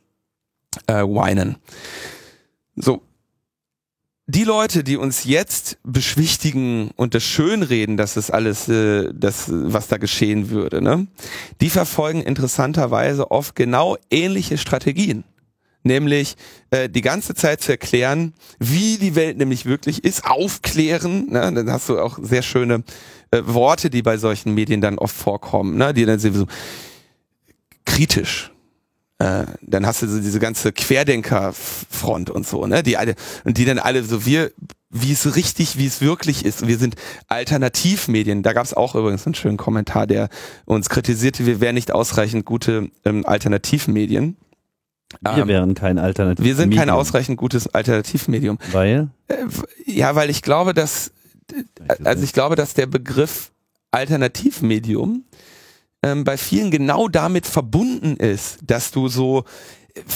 äh, 0.87 1.03
Winan. 1.03 1.57
So, 2.75 3.03
die 4.31 4.45
Leute, 4.45 4.83
die 4.83 4.95
uns 4.95 5.25
jetzt 5.25 5.77
beschwichtigen 5.83 6.91
und 6.95 7.13
das 7.13 7.23
schönreden, 7.23 7.97
dass 7.97 8.15
es 8.15 8.31
alles, 8.31 8.69
äh, 8.69 9.11
das, 9.13 9.45
was 9.49 9.87
da 9.87 9.97
geschehen 9.97 10.49
würde, 10.49 10.81
ne, 10.81 11.07
die 11.59 11.69
verfolgen 11.69 12.21
interessanterweise 12.21 13.29
oft 13.29 13.55
genau 13.55 13.97
ähnliche 14.09 14.57
Strategien. 14.57 15.25
Nämlich 15.83 16.35
äh, 16.69 16.87
die 16.87 17.01
ganze 17.01 17.33
Zeit 17.33 17.61
zu 17.61 17.71
erklären, 17.71 18.33
wie 18.59 18.97
die 18.97 19.15
Welt 19.15 19.37
nämlich 19.37 19.65
wirklich 19.65 20.03
ist, 20.03 20.25
aufklären. 20.25 21.25
Ne? 21.29 21.51
Dann 21.51 21.71
hast 21.71 21.89
du 21.89 21.99
auch 21.99 22.19
sehr 22.21 22.43
schöne 22.43 22.83
äh, 23.31 23.41
Worte, 23.43 23.89
die 23.89 24.03
bei 24.03 24.17
solchen 24.17 24.53
Medien 24.53 24.79
dann 24.79 24.99
oft 24.99 25.15
vorkommen, 25.15 25.77
ne? 25.77 25.91
die 25.93 26.05
dann 26.05 26.19
so 26.19 26.45
kritisch 27.85 28.50
äh, 29.21 29.45
dann 29.61 29.85
hast 29.85 30.01
du 30.01 30.07
so 30.07 30.19
diese 30.19 30.39
ganze 30.39 30.71
Querdenkerfront 30.71 32.29
und 32.31 32.47
so, 32.47 32.65
ne? 32.65 32.81
Die 32.81 32.97
alle 32.97 33.15
und 33.43 33.57
die 33.57 33.65
dann 33.65 33.77
alle 33.77 34.03
so 34.03 34.25
wir 34.25 34.51
wie 34.89 35.13
es 35.13 35.35
richtig, 35.35 35.77
wie 35.77 35.85
es 35.85 36.01
wirklich 36.01 36.43
ist. 36.43 36.67
Wir 36.67 36.77
sind 36.77 36.95
Alternativmedien. 37.27 38.43
Da 38.43 38.51
gab 38.51 38.65
es 38.65 38.73
auch 38.73 38.93
übrigens 38.93 39.25
einen 39.25 39.35
schönen 39.35 39.55
Kommentar, 39.55 40.05
der 40.05 40.27
uns 40.65 40.89
kritisierte, 40.89 41.45
wir 41.45 41.61
wären 41.61 41.75
nicht 41.75 41.93
ausreichend 41.93 42.45
gute 42.45 42.89
ähm, 43.05 43.25
Alternativmedien. 43.25 44.35
Wir 45.21 45.37
ähm, 45.37 45.47
wären 45.47 45.75
kein 45.75 45.97
Alternativmedium. 45.97 46.45
Wir 46.45 46.61
sind 46.61 46.75
kein 46.75 46.89
ausreichend 46.89 47.37
gutes 47.37 47.73
Alternativmedium. 47.73 48.57
Weil? 48.73 49.11
Äh, 49.27 49.35
ja, 49.85 50.15
weil 50.15 50.29
ich 50.29 50.41
glaube, 50.41 50.73
dass 50.73 51.11
also 52.03 52.23
ich 52.23 52.33
glaube, 52.33 52.55
dass 52.55 52.73
der 52.73 52.87
Begriff 52.87 53.51
Alternativmedium 53.91 55.25
ähm, 56.03 56.23
bei 56.23 56.37
vielen 56.37 56.71
genau 56.71 57.07
damit 57.07 57.45
verbunden 57.45 58.17
ist, 58.17 58.59
dass 58.63 58.91
du 58.91 59.07
so, 59.07 59.43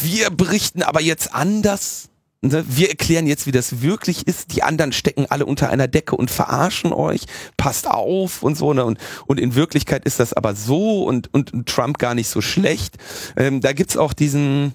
wir 0.02 0.30
berichten 0.30 0.84
aber 0.84 1.02
jetzt 1.02 1.34
anders. 1.34 2.10
Ne? 2.42 2.64
Wir 2.68 2.90
erklären 2.90 3.28
jetzt, 3.28 3.46
wie 3.48 3.52
das 3.52 3.82
wirklich 3.82 4.28
ist. 4.28 4.56
Die 4.56 4.64
anderen 4.64 4.94
stecken 4.94 5.26
alle 5.30 5.46
unter 5.46 5.70
einer 5.70 5.88
Decke 5.88 6.16
und 6.16 6.32
verarschen 6.32 6.94
euch. 6.94 7.26
Passt 7.58 7.88
auf 7.88 8.42
und 8.44 8.58
so. 8.58 8.74
Ne? 8.74 8.86
Und, 8.86 9.00
und 9.28 9.40
in 9.40 9.56
Wirklichkeit 9.56 10.06
ist 10.06 10.20
das 10.20 10.34
aber 10.34 10.56
so 10.56 11.04
und, 11.04 11.34
und, 11.34 11.68
Trump 11.68 12.00
gar 12.00 12.16
nicht 12.16 12.30
so 12.30 12.42
schlecht. 12.42 12.98
Ähm, 13.36 13.62
da 13.62 13.74
gibt's 13.74 13.98
auch 13.98 14.14
diesen, 14.14 14.74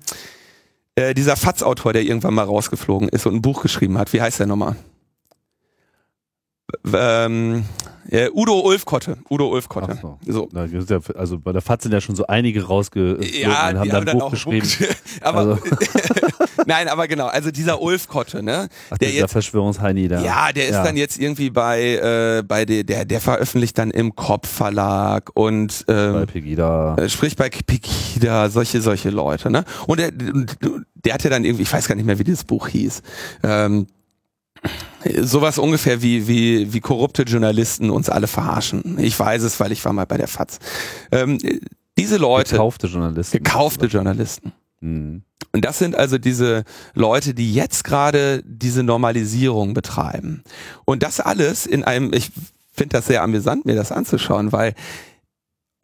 äh, 0.94 1.14
dieser 1.14 1.36
Fatz-Autor, 1.36 1.92
der 1.92 2.02
irgendwann 2.02 2.34
mal 2.34 2.44
rausgeflogen 2.44 3.08
ist 3.08 3.26
und 3.26 3.34
ein 3.34 3.42
Buch 3.42 3.62
geschrieben 3.62 3.98
hat. 3.98 4.12
Wie 4.12 4.20
heißt 4.20 4.38
der 4.38 4.46
nochmal? 4.46 4.76
Ähm, 6.92 7.64
äh, 8.10 8.28
Udo 8.32 8.58
Ulfkotte. 8.60 9.18
Udo 9.30 9.48
Ulfkotte. 9.48 9.98
So. 10.02 10.18
so. 10.26 10.48
Ja, 10.52 11.00
also 11.16 11.38
bei 11.38 11.52
der 11.52 11.62
FAZ 11.62 11.84
sind 11.84 11.92
ja 11.92 12.00
schon 12.00 12.16
so 12.16 12.26
einige 12.26 12.64
rausgeflogen 12.64 13.40
ja, 13.40 13.68
und 13.68 13.78
haben 13.78 13.88
dann 13.88 14.08
ein 14.08 14.18
Buch 14.18 14.30
geschrieben. 14.32 14.68
aber, 15.20 15.38
also. 15.38 15.58
Nein, 16.66 16.88
aber 16.88 17.06
genau, 17.06 17.26
also 17.26 17.52
dieser 17.52 17.80
Ulfkotte, 17.80 18.42
ne? 18.42 18.68
Ach, 18.90 18.98
der 18.98 19.08
dieser 19.08 19.20
jetzt, 19.22 19.32
Verschwörungsheini 19.32 20.08
da. 20.08 20.22
Ja, 20.22 20.52
der 20.52 20.64
ist 20.64 20.72
ja. 20.72 20.82
dann 20.82 20.96
jetzt 20.96 21.20
irgendwie 21.20 21.50
bei, 21.50 21.82
äh, 21.82 22.42
bei 22.42 22.64
der, 22.64 22.82
der, 22.82 23.04
der 23.04 23.20
veröffentlicht 23.20 23.78
dann 23.78 23.92
im 23.92 24.16
Kopf 24.16 24.48
Verlag 24.48 25.30
und 25.34 25.84
ähm, 25.86 26.12
bei 26.14 26.26
Pegida. 26.26 26.96
Äh, 26.96 27.08
sprich 27.08 27.36
bei 27.36 27.48
Pegida, 27.48 28.50
solche, 28.50 28.80
solche 28.80 29.10
Leute, 29.10 29.50
ne? 29.50 29.64
Und 29.86 30.00
der, 30.00 30.10
der 30.10 31.14
hatte 31.14 31.30
dann 31.30 31.44
irgendwie, 31.44 31.62
ich 31.62 31.72
weiß 31.72 31.86
gar 31.86 31.94
nicht 31.94 32.06
mehr, 32.06 32.18
wie 32.18 32.24
dieses 32.24 32.44
Buch 32.44 32.66
hieß. 32.66 33.02
Ähm, 33.44 33.86
sowas 35.22 35.58
ungefähr 35.58 36.02
wie, 36.02 36.28
wie, 36.28 36.72
wie 36.72 36.80
korrupte 36.80 37.22
Journalisten 37.22 37.90
uns 37.90 38.08
alle 38.08 38.26
verarschen. 38.26 38.98
Ich 38.98 39.18
weiß 39.18 39.42
es, 39.42 39.58
weil 39.60 39.72
ich 39.72 39.84
war 39.84 39.92
mal 39.92 40.06
bei 40.06 40.18
der 40.18 40.28
FAZ. 40.28 40.58
Ähm, 41.10 41.38
diese 41.96 42.16
Leute. 42.16 42.52
Gekaufte 42.52 42.86
Journalisten. 42.86 43.38
Gekaufte 43.38 43.86
Journalisten. 43.86 44.52
Mhm. 44.80 45.22
Und 45.52 45.64
das 45.64 45.78
sind 45.78 45.96
also 45.96 46.18
diese 46.18 46.64
Leute, 46.94 47.34
die 47.34 47.52
jetzt 47.52 47.82
gerade 47.84 48.42
diese 48.44 48.82
Normalisierung 48.82 49.74
betreiben. 49.74 50.44
Und 50.84 51.02
das 51.02 51.18
alles 51.18 51.66
in 51.66 51.82
einem, 51.82 52.12
ich 52.12 52.30
finde 52.72 52.96
das 52.96 53.06
sehr 53.06 53.22
amüsant, 53.22 53.66
mir 53.66 53.74
das 53.74 53.90
anzuschauen, 53.90 54.52
weil 54.52 54.74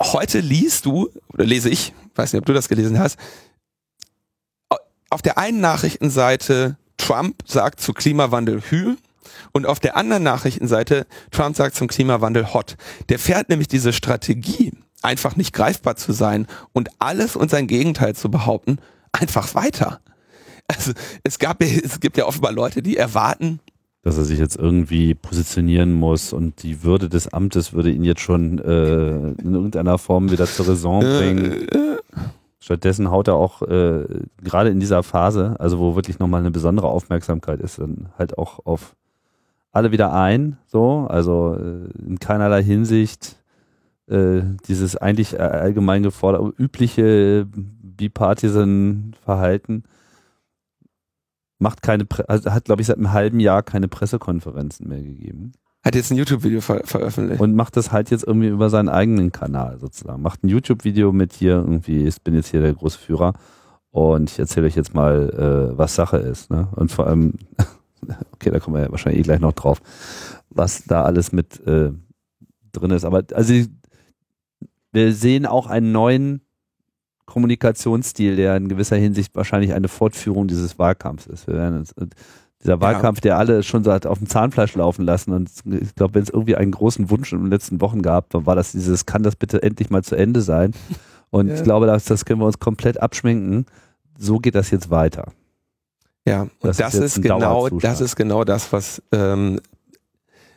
heute 0.01 0.41
liest 0.41 0.87
du, 0.87 1.09
oder 1.33 1.45
lese 1.45 1.69
ich, 1.69 1.93
weiß 2.15 2.33
nicht, 2.33 2.41
ob 2.41 2.47
du 2.47 2.53
das 2.53 2.69
gelesen 2.69 2.99
hast, 2.99 3.19
auf 5.11 5.23
der 5.23 5.39
einen 5.39 5.61
Nachrichtenseite 5.61 6.77
Trump 6.97 7.37
sagt 7.47 7.81
zu 7.81 7.93
Klimawandel 7.93 8.61
Hü 8.61 8.97
und 9.53 9.67
auf 9.67 9.81
der 9.81 9.97
anderen 9.97 10.23
Nachrichtenseite 10.23 11.07
Trump 11.31 11.57
sagt 11.57 11.77
zum 11.77 11.89
Klimawandel 11.89 12.53
Hot. 12.53 12.77
Der 13.09 13.19
fährt 13.19 13.49
nämlich 13.49 13.69
diese 13.69 13.93
Strategie, 13.93 14.73
einfach 15.03 15.37
nicht 15.37 15.53
greifbar 15.53 15.97
zu 15.97 16.13
sein 16.13 16.47
und 16.73 16.89
alles 16.99 17.37
und 17.37 17.51
sein 17.51 17.67
Gegenteil 17.67 18.15
zu 18.15 18.31
behaupten, 18.31 18.79
einfach 19.13 19.55
weiter. 19.55 20.01
Also 20.69 20.93
es 21.23 21.39
gab 21.39 21.63
es 21.63 22.01
gibt 22.01 22.17
ja 22.17 22.27
offenbar 22.27 22.53
Leute, 22.53 22.83
die 22.83 22.97
erwarten, 22.97 23.61
dass 24.07 24.19
er 24.19 24.25
sich 24.25 24.39
jetzt 24.39 24.57
irgendwie 24.57 25.15
positionieren 25.15 25.93
muss 25.93 26.33
und 26.33 26.63
die 26.63 26.85
Würde 26.85 27.09
des 27.09 27.27
Amtes 27.33 27.73
würde 27.73 27.91
ihn 27.91 28.05
jetzt 28.05 28.21
schon 28.21 28.61
äh, 28.61 29.11
in 29.43 29.53
irgendeiner 29.53 29.99
Form 29.99 30.31
wieder 30.31 30.47
zur 30.47 30.69
Raison 30.69 31.03
äh, 31.03 31.19
bringen. 31.19 31.67
Stattdessen 32.67 33.11
haut 33.13 33.29
er 33.29 33.37
auch 33.37 33.63
äh, 33.63 34.05
gerade 34.43 34.71
in 34.71 34.81
dieser 34.81 35.05
Phase, 35.05 35.55
also 35.61 35.79
wo 35.79 35.95
wirklich 35.95 36.19
nochmal 36.19 36.41
eine 36.41 36.51
besondere 36.51 36.89
Aufmerksamkeit 36.89 37.61
ist, 37.61 37.79
dann 37.79 38.09
halt 38.19 38.37
auch 38.39 38.67
auf 38.67 38.97
alle 39.71 39.93
wieder 39.93 40.13
ein, 40.13 40.59
so, 40.67 41.07
also 41.09 41.55
äh, 41.55 41.89
in 42.05 42.19
keinerlei 42.19 42.65
Hinsicht 42.65 43.37
äh, 44.09 44.41
dieses 44.67 44.97
eigentlich 44.97 45.41
allgemein 45.41 46.03
geforderte, 46.03 46.61
übliche 46.61 47.47
Bipartisan-Verhalten 47.55 49.85
macht 51.61 51.83
keine, 51.83 52.05
also 52.27 52.51
hat 52.51 52.65
glaube 52.65 52.81
ich 52.81 52.89
seit 52.89 52.97
einem 52.97 53.13
halben 53.13 53.39
Jahr 53.39 53.63
keine 53.63 53.87
Pressekonferenzen 53.87 54.89
mehr 54.89 55.05
gegeben. 55.05 55.53
Hat 55.87 55.95
jetzt 55.95 56.11
ein 56.11 56.17
YouTube-Video 56.17 56.61
ver 56.61 56.81
veröffentlicht. 56.85 57.41
Und 57.41 57.55
macht 57.55 57.77
das 57.77 57.93
halt 57.93 58.11
jetzt 58.11 58.25
irgendwie 58.25 58.49
über 58.49 58.71
seinen 58.71 58.89
eigenen 58.89 59.31
Kanal 59.31 59.79
sozusagen. 59.79 60.21
Macht 60.21 60.43
ein 60.43 60.49
YouTube-Video 60.49 61.13
mit 61.13 61.33
hier 61.33 61.53
irgendwie, 61.53 62.09
ich 62.09 62.21
bin 62.23 62.35
jetzt 62.35 62.49
hier 62.49 62.61
der 62.61 62.75
große 62.75 62.99
Führer 62.99 63.35
und 63.93 64.29
ich 64.29 64.37
erzähle 64.37 64.67
euch 64.67 64.75
jetzt 64.75 64.95
mal, 64.95 65.31
äh, 65.31 65.79
was 65.79 65.95
Sache 65.95 66.17
ist. 66.17 66.51
Ne? 66.51 66.67
Und 66.75 66.91
vor 66.91 67.07
allem, 67.07 67.35
okay, 68.33 68.51
da 68.51 68.59
kommen 68.59 68.75
wir 68.75 68.83
ja 68.83 68.91
wahrscheinlich 68.91 69.21
eh 69.21 69.23
gleich 69.23 69.39
noch 69.39 69.53
drauf, 69.53 69.81
was 70.51 70.83
da 70.83 71.05
alles 71.05 71.31
mit 71.31 71.65
äh, 71.69 71.93
drin 72.73 72.91
ist. 72.91 73.05
Aber 73.05 73.23
also 73.33 73.55
wir 74.91 75.15
sehen 75.15 75.47
auch 75.47 75.69
einen 75.69 75.93
neuen 75.93 76.41
Kommunikationsstil, 77.27 78.35
der 78.35 78.57
in 78.57 78.69
gewisser 78.69 78.97
Hinsicht 78.97 79.37
wahrscheinlich 79.37 79.73
eine 79.73 79.87
Fortführung 79.87 80.49
dieses 80.49 80.81
Wahlkampfs 80.81 81.29
ist. 81.29 81.47
Wir 81.47 81.55
werden 81.55 81.79
uns, 81.79 81.95
dieser 82.67 82.81
Wahlkampf, 82.81 83.19
ja. 83.19 83.23
der 83.23 83.39
alle 83.39 83.63
schon 83.63 83.85
so 83.85 83.93
hat 83.93 84.07
auf 84.07 84.19
dem 84.19 84.29
Zahnfleisch 84.29 84.75
laufen 84.75 85.05
lassen. 85.05 85.33
Und 85.33 85.51
ich 85.65 85.95
glaube, 85.95 86.15
wenn 86.15 86.23
es 86.23 86.31
irgendwie 86.31 86.57
einen 86.57 86.73
großen 86.73 87.11
Wunsch 87.11 87.33
in 87.33 87.41
den 87.41 87.51
letzten 87.51 87.81
Wochen 87.81 88.03
gab, 88.03 88.31
dann 88.31 88.45
war 88.45 88.57
das 88.57 88.73
dieses, 88.73 89.07
kann 89.07 89.23
das 89.23 89.37
bitte 89.37 89.63
endlich 89.63 89.91
mal 89.91 90.03
zu 90.03 90.17
Ende 90.17 90.41
sein? 90.41 90.73
Und 91.31 91.49
ja. 91.49 91.55
ich 91.55 91.63
glaube, 91.63 91.87
das, 91.87 92.05
das 92.05 92.25
können 92.25 92.41
wir 92.41 92.47
uns 92.47 92.59
komplett 92.59 93.01
abschminken. 93.01 93.67
So 94.19 94.39
geht 94.39 94.55
das 94.55 94.71
jetzt 94.71 94.91
weiter. 94.91 95.33
Ja, 96.27 96.43
und 96.43 96.51
das, 96.63 96.79
das 96.79 96.95
ist, 96.95 97.19
ist 97.19 97.23
genau, 97.23 97.69
das 97.69 98.01
ist 98.01 98.17
genau 98.17 98.43
das, 98.45 98.73
was 98.73 99.01
ähm, 99.13 99.61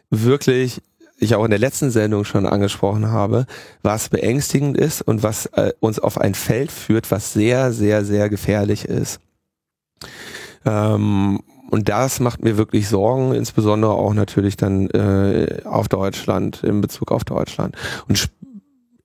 wirklich 0.10 0.82
ich 1.18 1.36
auch 1.36 1.44
in 1.44 1.50
der 1.50 1.60
letzten 1.60 1.92
Sendung 1.92 2.24
schon 2.24 2.46
angesprochen 2.46 3.12
habe, 3.12 3.46
was 3.84 4.10
beängstigend 4.10 4.78
ist 4.78 5.02
und 5.02 5.22
was 5.22 5.48
äh, 5.48 5.74
uns 5.80 6.00
auf 6.00 6.20
ein 6.20 6.34
Feld 6.34 6.72
führt, 6.72 7.12
was 7.12 7.34
sehr, 7.34 7.72
sehr, 7.74 8.06
sehr 8.06 8.30
gefährlich 8.30 8.86
ist. 8.86 9.20
Ähm, 10.66 11.42
und 11.70 11.90
das 11.90 12.20
macht 12.20 12.44
mir 12.44 12.58
wirklich 12.58 12.88
Sorgen, 12.88 13.34
insbesondere 13.34 13.92
auch 13.92 14.14
natürlich 14.14 14.58
dann 14.58 14.90
äh, 14.90 15.62
auf 15.66 15.88
Deutschland, 15.88 16.64
in 16.64 16.82
Bezug 16.82 17.12
auf 17.12 17.24
Deutschland. 17.24 17.76
Und 18.08 18.30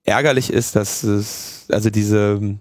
ärgerlich 0.03 0.51
ist, 0.51 0.75
dass 0.75 1.03
es, 1.03 1.65
also 1.69 1.89
diese 1.89 2.59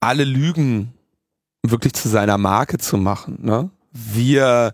alle 0.00 0.24
Lügen 0.24 0.94
wirklich 1.62 1.92
zu 1.92 2.08
seiner 2.08 2.38
Marke 2.38 2.78
zu 2.78 2.96
machen. 2.96 3.38
Ne? 3.42 3.70
Wir 3.92 4.72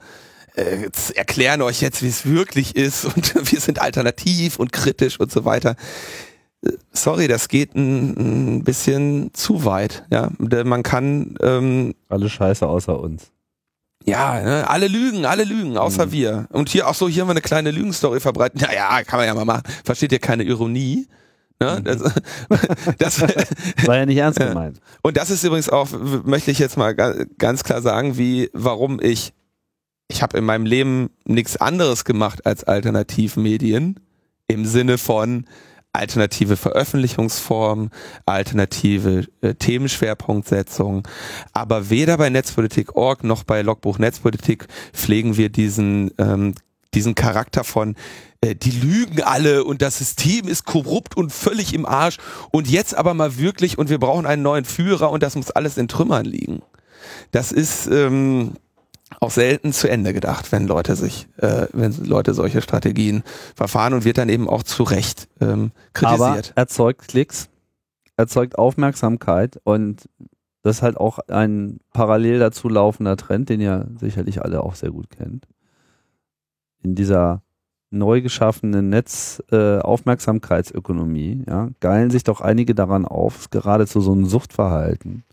äh, 0.54 0.88
erklären 1.14 1.62
euch 1.62 1.80
jetzt, 1.80 2.02
wie 2.02 2.08
es 2.08 2.26
wirklich 2.26 2.76
ist 2.76 3.04
und 3.16 3.34
wir 3.52 3.60
sind 3.60 3.80
alternativ 3.80 4.58
und 4.58 4.72
kritisch 4.72 5.18
und 5.18 5.32
so 5.32 5.44
weiter. 5.44 5.76
Sorry, 6.92 7.28
das 7.28 7.48
geht 7.48 7.74
ein, 7.74 8.56
ein 8.58 8.64
bisschen 8.64 9.32
zu 9.34 9.64
weit. 9.64 10.04
Ja, 10.10 10.30
man 10.38 10.82
kann 10.82 11.36
ähm, 11.42 11.94
alle 12.08 12.28
Scheiße 12.28 12.66
außer 12.66 12.98
uns. 12.98 13.30
Ja, 14.04 14.42
ne? 14.42 14.68
alle 14.68 14.86
lügen, 14.86 15.24
alle 15.24 15.44
lügen, 15.44 15.78
außer 15.78 16.06
mhm. 16.06 16.12
wir. 16.12 16.46
Und 16.50 16.68
hier 16.68 16.88
auch 16.88 16.94
so, 16.94 17.08
hier 17.08 17.22
haben 17.22 17.28
wir 17.28 17.32
eine 17.32 17.40
kleine 17.40 17.70
Lügenstory 17.70 18.20
verbreitet. 18.20 18.60
Ja, 18.60 18.72
ja, 18.72 19.02
kann 19.02 19.18
man 19.18 19.26
ja 19.26 19.34
mal 19.34 19.46
machen. 19.46 19.62
Versteht 19.82 20.12
ihr 20.12 20.18
keine 20.18 20.42
Ironie? 20.42 21.08
Ne? 21.58 21.80
Mhm. 21.80 21.84
Das, 21.84 22.02
das, 22.98 23.20
war 23.86 23.96
ja 23.96 24.06
nicht 24.06 24.18
ernst 24.18 24.38
gemeint. 24.38 24.80
Und 25.02 25.16
das 25.16 25.30
ist 25.30 25.42
übrigens 25.42 25.70
auch, 25.70 25.88
möchte 26.24 26.50
ich 26.50 26.58
jetzt 26.58 26.76
mal 26.76 26.94
ganz 26.94 27.64
klar 27.64 27.80
sagen, 27.80 28.18
wie, 28.18 28.50
warum 28.52 29.00
ich, 29.00 29.32
ich 30.08 30.22
habe 30.22 30.36
in 30.36 30.44
meinem 30.44 30.66
Leben 30.66 31.10
nichts 31.24 31.56
anderes 31.56 32.04
gemacht 32.04 32.44
als 32.44 32.64
Alternativmedien 32.64 34.00
im 34.48 34.66
Sinne 34.66 34.98
von, 34.98 35.46
alternative 35.94 36.56
Veröffentlichungsformen, 36.56 37.90
alternative 38.26 39.26
äh, 39.40 39.54
Themenschwerpunktsetzung. 39.54 41.06
Aber 41.52 41.88
weder 41.88 42.18
bei 42.18 42.28
Netzpolitik.org 42.30 43.24
noch 43.24 43.44
bei 43.44 43.62
Logbuch 43.62 43.98
Netzpolitik 43.98 44.66
pflegen 44.92 45.36
wir 45.36 45.48
diesen, 45.48 46.10
ähm, 46.18 46.54
diesen 46.94 47.14
Charakter 47.14 47.64
von 47.64 47.94
äh, 48.40 48.54
die 48.54 48.72
lügen 48.72 49.22
alle 49.22 49.64
und 49.64 49.82
das 49.82 49.98
System 49.98 50.48
ist 50.48 50.64
korrupt 50.64 51.16
und 51.16 51.32
völlig 51.32 51.72
im 51.72 51.86
Arsch 51.86 52.18
und 52.50 52.68
jetzt 52.68 52.94
aber 52.94 53.14
mal 53.14 53.38
wirklich 53.38 53.78
und 53.78 53.88
wir 53.88 53.98
brauchen 53.98 54.26
einen 54.26 54.42
neuen 54.42 54.64
Führer 54.64 55.10
und 55.10 55.22
das 55.22 55.36
muss 55.36 55.50
alles 55.50 55.76
in 55.76 55.88
Trümmern 55.88 56.24
liegen. 56.24 56.62
Das 57.30 57.52
ist 57.52 57.86
ähm, 57.86 58.54
auch 59.20 59.30
selten 59.30 59.72
zu 59.72 59.88
Ende 59.88 60.12
gedacht, 60.12 60.52
wenn 60.52 60.66
Leute 60.66 60.96
sich, 60.96 61.28
äh, 61.38 61.66
wenn 61.72 61.94
Leute 62.04 62.34
solche 62.34 62.60
Strategien 62.62 63.22
verfahren 63.54 63.94
und 63.94 64.04
wird 64.04 64.18
dann 64.18 64.28
eben 64.28 64.48
auch 64.48 64.62
zu 64.62 64.82
Recht 64.82 65.28
ähm, 65.40 65.72
kritisiert. 65.92 66.20
Aber 66.20 66.42
erzeugt 66.56 67.08
Klicks, 67.08 67.48
erzeugt 68.16 68.58
Aufmerksamkeit 68.58 69.60
und 69.64 70.08
das 70.62 70.76
ist 70.76 70.82
halt 70.82 70.96
auch 70.96 71.18
ein 71.28 71.80
parallel 71.92 72.38
dazu 72.38 72.68
laufender 72.68 73.16
Trend, 73.16 73.48
den 73.50 73.60
ihr 73.60 73.88
sicherlich 74.00 74.42
alle 74.42 74.62
auch 74.62 74.74
sehr 74.74 74.90
gut 74.90 75.10
kennt. 75.10 75.46
In 76.82 76.94
dieser 76.94 77.42
neu 77.90 78.22
geschaffenen 78.22 78.88
Netzaufmerksamkeitsökonomie, 78.88 81.44
äh, 81.46 81.50
ja, 81.50 81.68
geilen 81.80 82.10
sich 82.10 82.24
doch 82.24 82.40
einige 82.40 82.74
daran 82.74 83.04
auf, 83.04 83.50
geradezu 83.50 84.00
so 84.00 84.14
ein 84.14 84.24
Suchtverhalten. 84.24 85.24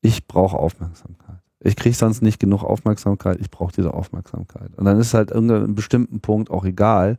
Ich 0.00 0.28
brauche 0.28 0.58
Aufmerksamkeit 0.58 1.25
ich 1.66 1.76
kriege 1.76 1.96
sonst 1.96 2.22
nicht 2.22 2.38
genug 2.38 2.62
Aufmerksamkeit, 2.62 3.38
ich 3.40 3.50
brauche 3.50 3.72
diese 3.72 3.92
Aufmerksamkeit. 3.92 4.70
Und 4.76 4.84
dann 4.84 4.98
ist 4.98 5.14
halt 5.14 5.30
irgendein 5.30 5.74
bestimmten 5.74 6.20
Punkt 6.20 6.50
auch 6.50 6.64
egal, 6.64 7.18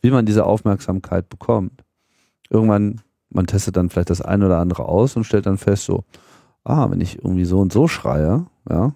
wie 0.00 0.10
man 0.10 0.26
diese 0.26 0.44
Aufmerksamkeit 0.44 1.28
bekommt. 1.28 1.84
Irgendwann, 2.50 3.00
man 3.30 3.46
testet 3.46 3.76
dann 3.76 3.90
vielleicht 3.90 4.10
das 4.10 4.20
eine 4.20 4.46
oder 4.46 4.58
andere 4.58 4.86
aus 4.86 5.16
und 5.16 5.24
stellt 5.24 5.46
dann 5.46 5.58
fest, 5.58 5.84
so, 5.84 6.04
ah, 6.64 6.90
wenn 6.90 7.00
ich 7.00 7.18
irgendwie 7.18 7.44
so 7.44 7.60
und 7.60 7.72
so 7.72 7.88
schreie, 7.88 8.46
ja, 8.68 8.92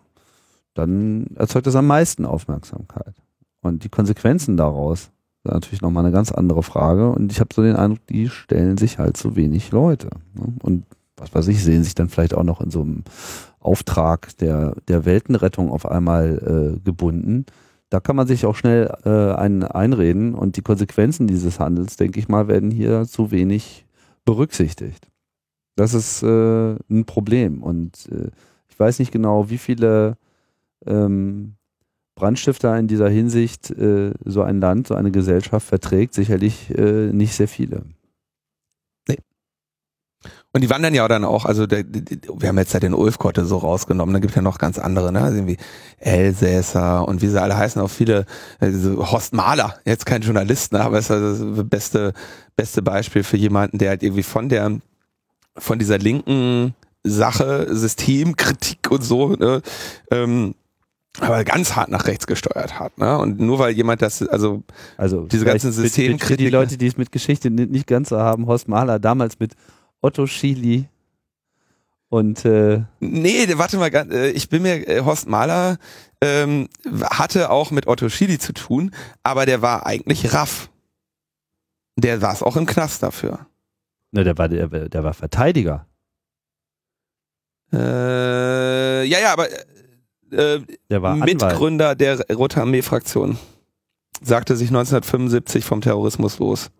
dann 0.74 1.28
erzeugt 1.36 1.66
das 1.66 1.76
am 1.76 1.86
meisten 1.86 2.26
Aufmerksamkeit. 2.26 3.14
Und 3.62 3.84
die 3.84 3.88
Konsequenzen 3.88 4.56
daraus 4.56 5.10
sind 5.44 5.54
natürlich 5.54 5.82
nochmal 5.82 6.04
eine 6.04 6.12
ganz 6.12 6.32
andere 6.32 6.62
Frage. 6.62 7.10
Und 7.10 7.32
ich 7.32 7.40
habe 7.40 7.54
so 7.54 7.62
den 7.62 7.76
Eindruck, 7.76 8.06
die 8.06 8.28
stellen 8.28 8.78
sich 8.78 8.98
halt 8.98 9.16
zu 9.16 9.36
wenig 9.36 9.70
Leute. 9.70 10.10
Ne? 10.34 10.54
Und 10.62 10.84
was 11.16 11.34
weiß 11.34 11.48
ich, 11.48 11.62
sehen 11.62 11.84
sich 11.84 11.94
dann 11.94 12.08
vielleicht 12.08 12.34
auch 12.34 12.44
noch 12.44 12.60
in 12.60 12.70
so 12.70 12.80
einem 12.82 13.04
Auftrag 13.60 14.36
der, 14.38 14.74
der 14.88 15.04
Weltenrettung 15.04 15.70
auf 15.70 15.86
einmal 15.86 16.76
äh, 16.76 16.80
gebunden. 16.80 17.46
Da 17.90 18.00
kann 18.00 18.16
man 18.16 18.26
sich 18.26 18.44
auch 18.46 18.54
schnell 18.54 18.94
äh, 19.04 19.34
ein, 19.34 19.62
einreden 19.62 20.34
und 20.34 20.56
die 20.56 20.62
Konsequenzen 20.62 21.26
dieses 21.26 21.58
Handels, 21.58 21.96
denke 21.96 22.20
ich 22.20 22.28
mal, 22.28 22.48
werden 22.48 22.70
hier 22.70 23.06
zu 23.06 23.30
wenig 23.30 23.86
berücksichtigt. 24.24 25.08
Das 25.74 25.94
ist 25.94 26.22
äh, 26.22 26.76
ein 26.90 27.04
Problem 27.06 27.62
und 27.62 28.08
äh, 28.12 28.30
ich 28.68 28.78
weiß 28.78 28.98
nicht 28.98 29.12
genau, 29.12 29.48
wie 29.48 29.58
viele 29.58 30.16
ähm, 30.86 31.54
Brandstifter 32.18 32.76
in 32.78 32.88
dieser 32.88 33.08
Hinsicht 33.08 33.70
äh, 33.70 34.12
so 34.24 34.42
ein 34.42 34.60
Land, 34.60 34.88
so 34.88 34.94
eine 34.94 35.12
Gesellschaft 35.12 35.66
verträgt. 35.66 36.14
Sicherlich 36.14 36.76
äh, 36.76 37.12
nicht 37.12 37.34
sehr 37.34 37.48
viele. 37.48 37.84
Und 40.58 40.62
die 40.62 40.70
wandern 40.70 40.92
ja 40.92 41.06
dann 41.06 41.24
auch, 41.24 41.44
also 41.44 41.68
der, 41.68 41.84
wir 41.86 42.48
haben 42.48 42.58
jetzt 42.58 42.74
ja 42.74 42.80
den 42.80 42.92
Ulfkotte 42.92 43.44
so 43.44 43.58
rausgenommen, 43.58 44.12
da 44.12 44.18
gibt 44.18 44.34
ja 44.34 44.42
noch 44.42 44.58
ganz 44.58 44.76
andere, 44.76 45.12
ne? 45.12 45.20
Also 45.20 45.36
irgendwie 45.36 45.56
Elsässer 45.98 47.06
und 47.06 47.22
wie 47.22 47.28
sie 47.28 47.40
alle 47.40 47.56
heißen, 47.56 47.80
auch 47.80 47.86
viele, 47.86 48.26
also 48.58 49.08
Horst 49.08 49.32
Mahler, 49.32 49.76
jetzt 49.84 50.04
kein 50.04 50.20
Journalist, 50.20 50.72
ne? 50.72 50.80
aber 50.80 50.98
ist 50.98 51.12
also 51.12 51.54
das 51.54 51.64
beste, 51.68 52.12
beste 52.56 52.82
Beispiel 52.82 53.22
für 53.22 53.36
jemanden, 53.36 53.78
der 53.78 53.90
halt 53.90 54.02
irgendwie 54.02 54.24
von 54.24 54.48
der, 54.48 54.80
von 55.56 55.78
dieser 55.78 55.98
linken 55.98 56.74
Sache, 57.04 57.68
Systemkritik 57.70 58.90
und 58.90 59.04
so, 59.04 59.36
ne? 59.36 59.62
ähm, 60.10 60.56
aber 61.20 61.44
ganz 61.44 61.76
hart 61.76 61.88
nach 61.88 62.08
rechts 62.08 62.26
gesteuert 62.26 62.80
hat. 62.80 62.98
Ne? 62.98 63.16
Und 63.16 63.38
nur 63.38 63.60
weil 63.60 63.74
jemand 63.74 64.02
das, 64.02 64.26
also, 64.26 64.64
also 64.96 65.26
diese 65.26 65.44
ganzen 65.44 65.70
Systemkritik. 65.70 66.38
Die 66.38 66.50
Leute, 66.50 66.76
die 66.78 66.88
es 66.88 66.96
mit 66.96 67.12
Geschichte 67.12 67.48
nicht 67.48 67.86
ganz 67.86 68.08
so 68.08 68.18
haben, 68.18 68.48
Horst 68.48 68.66
Mahler 68.66 68.98
damals 68.98 69.38
mit 69.38 69.54
Otto 70.00 70.26
Schili 70.26 70.88
und 72.10 72.44
äh 72.44 72.84
nee, 73.00 73.46
warte 73.56 73.76
mal, 73.76 73.92
äh, 73.94 74.30
ich 74.30 74.48
bin 74.48 74.62
mir 74.62 74.88
äh, 74.88 75.00
Horst 75.02 75.28
Mahler 75.28 75.78
ähm, 76.20 76.68
hatte 77.02 77.50
auch 77.50 77.70
mit 77.70 77.86
Otto 77.86 78.08
Schili 78.08 78.38
zu 78.38 78.52
tun, 78.52 78.94
aber 79.22 79.46
der 79.46 79.62
war 79.62 79.86
eigentlich 79.86 80.32
raff. 80.32 80.70
Der 81.96 82.22
war 82.22 82.32
es 82.32 82.42
auch 82.42 82.56
im 82.56 82.66
Knast 82.66 83.02
dafür. 83.02 83.46
Ne, 84.12 84.24
der 84.24 84.38
war 84.38 84.48
der, 84.48 84.88
der 84.88 85.04
war 85.04 85.14
Verteidiger. 85.14 85.86
Äh, 87.72 89.04
ja, 89.04 89.18
ja, 89.20 89.32
aber 89.32 89.48
äh, 90.30 90.60
der 90.90 91.02
war 91.02 91.16
Mitgründer 91.16 91.90
Anwalt. 91.90 92.28
der 92.28 92.36
Rote 92.36 92.60
Armee 92.60 92.82
Fraktion. 92.82 93.38
Sagte 94.22 94.56
sich 94.56 94.68
1975 94.68 95.64
vom 95.64 95.80
Terrorismus 95.80 96.38
los. 96.38 96.70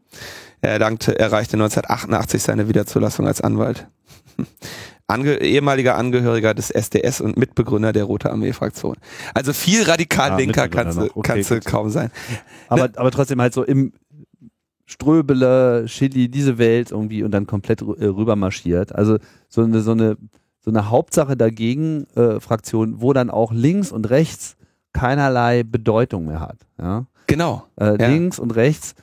Er 0.60 0.72
erlangte, 0.72 1.18
erreichte 1.18 1.56
1988 1.56 2.42
seine 2.42 2.68
Wiederzulassung 2.68 3.26
als 3.26 3.40
Anwalt. 3.40 3.88
Ange 5.10 5.40
ehemaliger 5.40 5.96
Angehöriger 5.96 6.52
des 6.52 6.70
SDS 6.70 7.22
und 7.22 7.38
Mitbegründer 7.38 7.94
der 7.94 8.04
Rote 8.04 8.30
Armee-Fraktion. 8.30 8.96
Also 9.32 9.54
viel 9.54 9.84
radikal 9.84 10.32
ah, 10.32 10.36
linker 10.36 10.68
kannst, 10.68 10.98
okay, 11.14 11.42
du 11.42 11.60
kaum 11.60 11.88
sein. 11.88 12.10
Aber, 12.68 12.90
aber 12.94 13.10
trotzdem 13.10 13.40
halt 13.40 13.54
so 13.54 13.64
im 13.64 13.94
Ströbele, 14.84 15.86
Chili, 15.86 16.28
diese 16.28 16.58
Welt 16.58 16.90
irgendwie 16.90 17.22
und 17.22 17.30
dann 17.30 17.46
komplett 17.46 17.80
äh, 17.80 18.04
rüber 18.04 18.36
marschiert. 18.36 18.94
Also 18.94 19.18
so 19.48 19.62
eine, 19.62 19.80
so 19.80 19.92
eine, 19.92 20.18
so 20.60 20.70
eine 20.70 20.90
Hauptsache 20.90 21.36
dagegen 21.36 22.06
äh, 22.14 22.38
Fraktion, 22.40 23.00
wo 23.00 23.14
dann 23.14 23.30
auch 23.30 23.52
links 23.52 23.92
und 23.92 24.10
rechts 24.10 24.56
keinerlei 24.92 25.62
Bedeutung 25.62 26.26
mehr 26.26 26.40
hat. 26.40 26.58
Ja? 26.78 27.06
Genau. 27.26 27.66
Äh, 27.76 28.00
ja. 28.00 28.08
Links 28.08 28.38
und 28.38 28.50
rechts 28.56 28.94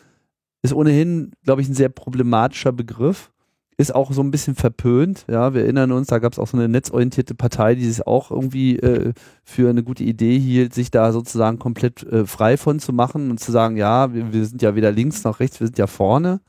ist 0.66 0.74
ohnehin, 0.74 1.32
glaube 1.44 1.62
ich, 1.62 1.70
ein 1.70 1.76
sehr 1.76 1.90
problematischer 1.90 2.72
Begriff. 2.72 3.32
Ist 3.78 3.94
auch 3.94 4.12
so 4.14 4.22
ein 4.22 4.32
bisschen 4.32 4.56
verpönt. 4.56 5.26
Ja, 5.30 5.54
wir 5.54 5.64
erinnern 5.64 5.92
uns, 5.92 6.08
da 6.08 6.20
gab 6.20 6.32
es 6.32 6.40
auch 6.40 6.48
so 6.48 6.58
eine 6.58 6.70
netzorientierte 6.70 7.36
Partei, 7.36 7.76
die 7.76 7.86
sich 7.86 8.08
auch 8.08 8.32
irgendwie 8.32 8.80
äh, 8.80 9.14
für 9.44 9.70
eine 9.70 9.84
gute 9.84 10.04
Idee 10.04 10.40
hielt, 10.40 10.74
sich 10.74 10.92
da 10.92 11.12
sozusagen 11.12 11.60
komplett 11.60 12.02
äh, 12.04 12.26
frei 12.26 12.56
von 12.56 12.80
zu 12.80 12.94
machen 12.94 13.30
und 13.30 13.40
zu 13.40 13.52
sagen, 13.52 13.76
ja, 13.76 14.14
wir, 14.14 14.32
wir, 14.32 14.46
sind 14.46 14.62
ja 14.62 14.76
weder 14.76 14.92
links 14.92 15.24
noch 15.26 15.42
rechts, 15.42 15.60
wir 15.60 15.68
sind 15.68 15.78
ja 15.78 15.88
vorne. 15.88 16.40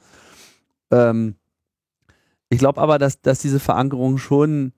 Ähm, 0.93 1.35
ich 2.49 2.59
glaube 2.59 2.81
aber, 2.81 2.99
dass, 2.99 3.21
dass 3.21 3.41
diese 3.41 3.59
Verankerung 3.59 4.19
schon 4.19 4.73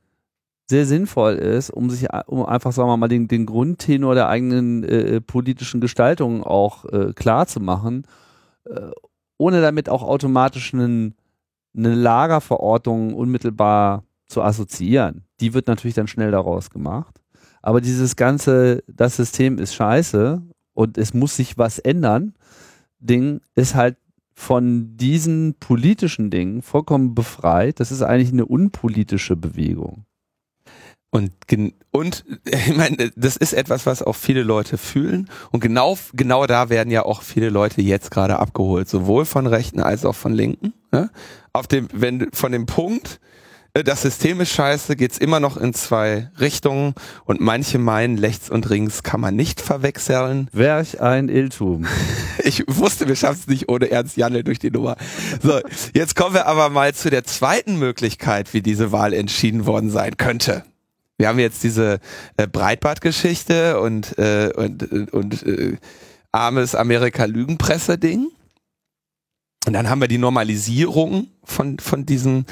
sehr 0.71 0.87
sinnvoll 0.87 1.35
ist, 1.35 1.69
um 1.69 1.91
sich, 1.91 2.09
um 2.27 2.47
einfach, 2.47 2.73
sagen 2.73 2.89
wir 2.89 2.97
mal, 2.97 3.09
den, 3.09 3.29
den 3.29 3.45
Grundtenor 3.45 4.15
der 4.15 4.29
eigenen 4.29 4.85
äh, 4.85 5.21
politischen 5.21 5.83
Gestaltung 5.83 6.43
auch 6.43 6.87
äh, 6.87 7.13
klar 7.13 7.47
zu 7.47 7.61
machen 7.61 8.07
äh, 8.65 8.91
ohne 9.39 9.61
damit 9.63 9.89
auch 9.89 10.03
automatisch 10.03 10.75
einen, 10.75 11.15
eine 11.77 11.95
Lagerverortung 11.95 13.15
unmittelbar 13.15 14.05
zu 14.27 14.43
assoziieren. 14.43 15.25
Die 15.41 15.55
wird 15.55 15.69
natürlich 15.69 15.95
dann 15.95 16.09
schnell 16.09 16.31
daraus 16.31 16.71
gemacht. 16.71 17.21
Aber 17.63 17.81
dieses 17.81 18.17
ganze, 18.17 18.83
das 18.87 19.17
System 19.17 19.59
ist 19.59 19.75
scheiße 19.75 20.43
und 20.75 20.99
es 20.99 21.15
muss 21.15 21.37
sich 21.37 21.57
was 21.57 21.79
ändern, 21.79 22.35
Ding 23.01 23.41
ist 23.55 23.75
halt 23.75 23.97
von 24.35 24.97
diesen 24.97 25.55
politischen 25.59 26.31
Dingen 26.31 26.63
vollkommen 26.63 27.15
befreit. 27.15 27.81
Das 27.81 27.91
ist 27.91 28.03
eigentlich 28.03 28.33
eine 28.33 28.47
unpolitische 28.47 29.37
Bewegung. 29.37 30.05
Und, 31.11 31.33
und 31.91 32.25
ich 32.45 32.77
meine, 32.77 33.11
das 33.17 33.37
ist 33.37 33.53
etwas, 33.53 33.87
was 33.87 34.03
auch 34.03 34.17
viele 34.17 34.43
Leute 34.43 34.79
fühlen. 34.79 35.29
Und 35.51 35.61
genau, 35.61 35.97
genau 36.13 36.47
da 36.47 36.69
werden 36.69 36.91
ja 36.91 37.05
auch 37.05 37.23
viele 37.23 37.49
Leute 37.49 37.81
jetzt 37.81 38.11
gerade 38.11 38.39
abgeholt, 38.39 38.89
sowohl 38.89 39.25
von 39.25 39.47
Rechten 39.47 39.81
als 39.81 40.05
auch 40.05 40.15
von 40.15 40.33
Linken. 40.33 40.75
Ne? 40.93 41.11
Auf 41.53 41.67
dem, 41.67 41.89
wenn 41.93 42.29
von 42.33 42.53
dem 42.53 42.67
Punkt, 42.67 43.21
äh, 43.73 43.83
das 43.83 44.03
System 44.03 44.41
ist 44.43 44.51
scheiße, 44.51 44.97
geht's 44.97 45.17
immer 45.17 45.41
noch 45.41 45.57
in 45.57 45.73
zwei 45.73 46.31
Richtungen 46.39 46.95
und 47.25 47.41
manche 47.41 47.79
meinen, 47.79 48.19
rechts 48.19 48.51
und 48.51 48.69
links 48.69 49.03
kann 49.03 49.21
man 49.21 49.35
nicht 49.35 49.63
verwechseln. 49.63 50.49
Welch 50.53 51.01
ein 51.01 51.29
Irrtum. 51.29 51.87
Ich 52.45 52.65
wusste, 52.67 53.09
wir 53.09 53.17
schaffen 53.17 53.41
es 53.41 53.47
nicht 53.49 53.69
ohne 53.69 53.91
Ernst 53.91 54.17
Janne 54.17 54.43
durch 54.43 54.59
die 54.59 54.71
Nummer. 54.71 54.97
So, 55.43 55.61
jetzt 55.93 56.17
kommen 56.17 56.35
wir 56.35 56.47
aber 56.47 56.71
mal 56.71 56.95
zu 56.95 57.11
der 57.11 57.25
zweiten 57.25 57.79
Möglichkeit, 57.79 58.55
wie 58.55 58.63
diese 58.63 58.91
Wahl 58.91 59.13
entschieden 59.13 59.67
worden 59.67 59.91
sein 59.91 60.17
könnte 60.17 60.65
wir 61.19 61.29
haben 61.29 61.41
jetzt 61.41 61.65
diese 61.65 61.99
äh, 62.37 62.47
Breitbart-Geschichte 62.47 63.81
und, 63.81 64.17
äh, 64.19 64.51
und, 64.55 64.93
äh, 64.93 65.07
und 65.11 65.43
äh, 65.43 65.77
armes 66.31 66.75
Amerika-Lügenpresse-Ding. 66.77 68.29
Und 69.67 69.73
dann 69.73 69.91
haben 69.91 70.01
wir 70.01 70.09
die 70.09 70.19
Normalisierung 70.19 71.27
von, 71.43 71.79
von 71.81 72.07
diesem, 72.07 72.47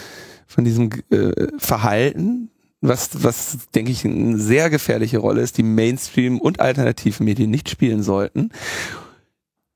von 0.49 0.65
diesem 0.65 0.91
äh, 1.11 1.47
Verhalten, 1.59 2.51
was, 2.81 3.23
was, 3.23 3.59
denke 3.75 3.93
ich, 3.93 4.05
eine 4.05 4.39
sehr 4.39 4.69
gefährliche 4.69 5.19
Rolle 5.19 5.43
ist, 5.43 5.59
die 5.59 5.63
Mainstream- 5.63 6.41
und 6.41 6.61
alternativen 6.61 7.25
Medien 7.25 7.51
nicht 7.51 7.71
spielen 7.71 8.03
sollten. 8.03 8.51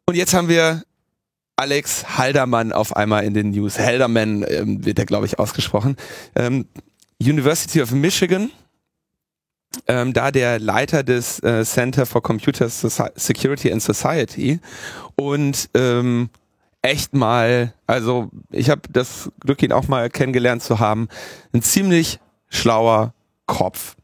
Und 0.06 0.16
jetzt 0.16 0.34
haben 0.34 0.48
wir 0.48 0.82
Alex 1.54 2.18
Haldermann 2.18 2.72
auf 2.72 2.96
einmal 2.96 3.24
in 3.24 3.34
den 3.34 3.50
News. 3.50 3.78
Halderman 3.78 4.44
ähm, 4.48 4.84
wird 4.84 4.98
der, 4.98 5.06
glaube 5.06 5.26
ich, 5.26 5.38
ausgesprochen. 5.38 5.96
Ähm, 6.34 6.66
University 7.22 7.80
of 7.80 7.92
Michigan 7.92 8.50
ähm, 9.86 10.12
da 10.12 10.30
der 10.30 10.58
Leiter 10.58 11.02
des 11.02 11.40
äh, 11.40 11.64
Center 11.64 12.06
for 12.06 12.22
Computer 12.22 12.68
Security 12.68 13.72
and 13.72 13.82
Society 13.82 14.60
und 15.16 15.70
ähm, 15.74 16.30
echt 16.82 17.14
mal, 17.14 17.74
also 17.86 18.30
ich 18.50 18.70
habe 18.70 18.82
das 18.90 19.30
Glück, 19.40 19.62
ihn 19.62 19.72
auch 19.72 19.88
mal 19.88 20.10
kennengelernt 20.10 20.62
zu 20.62 20.78
haben, 20.78 21.08
ein 21.52 21.62
ziemlich 21.62 22.20
schlauer 22.48 23.14
Kopf. 23.46 23.96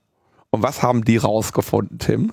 Und 0.50 0.62
was 0.62 0.82
haben 0.82 1.04
die 1.04 1.16
rausgefunden, 1.16 1.98
Tim? 1.98 2.32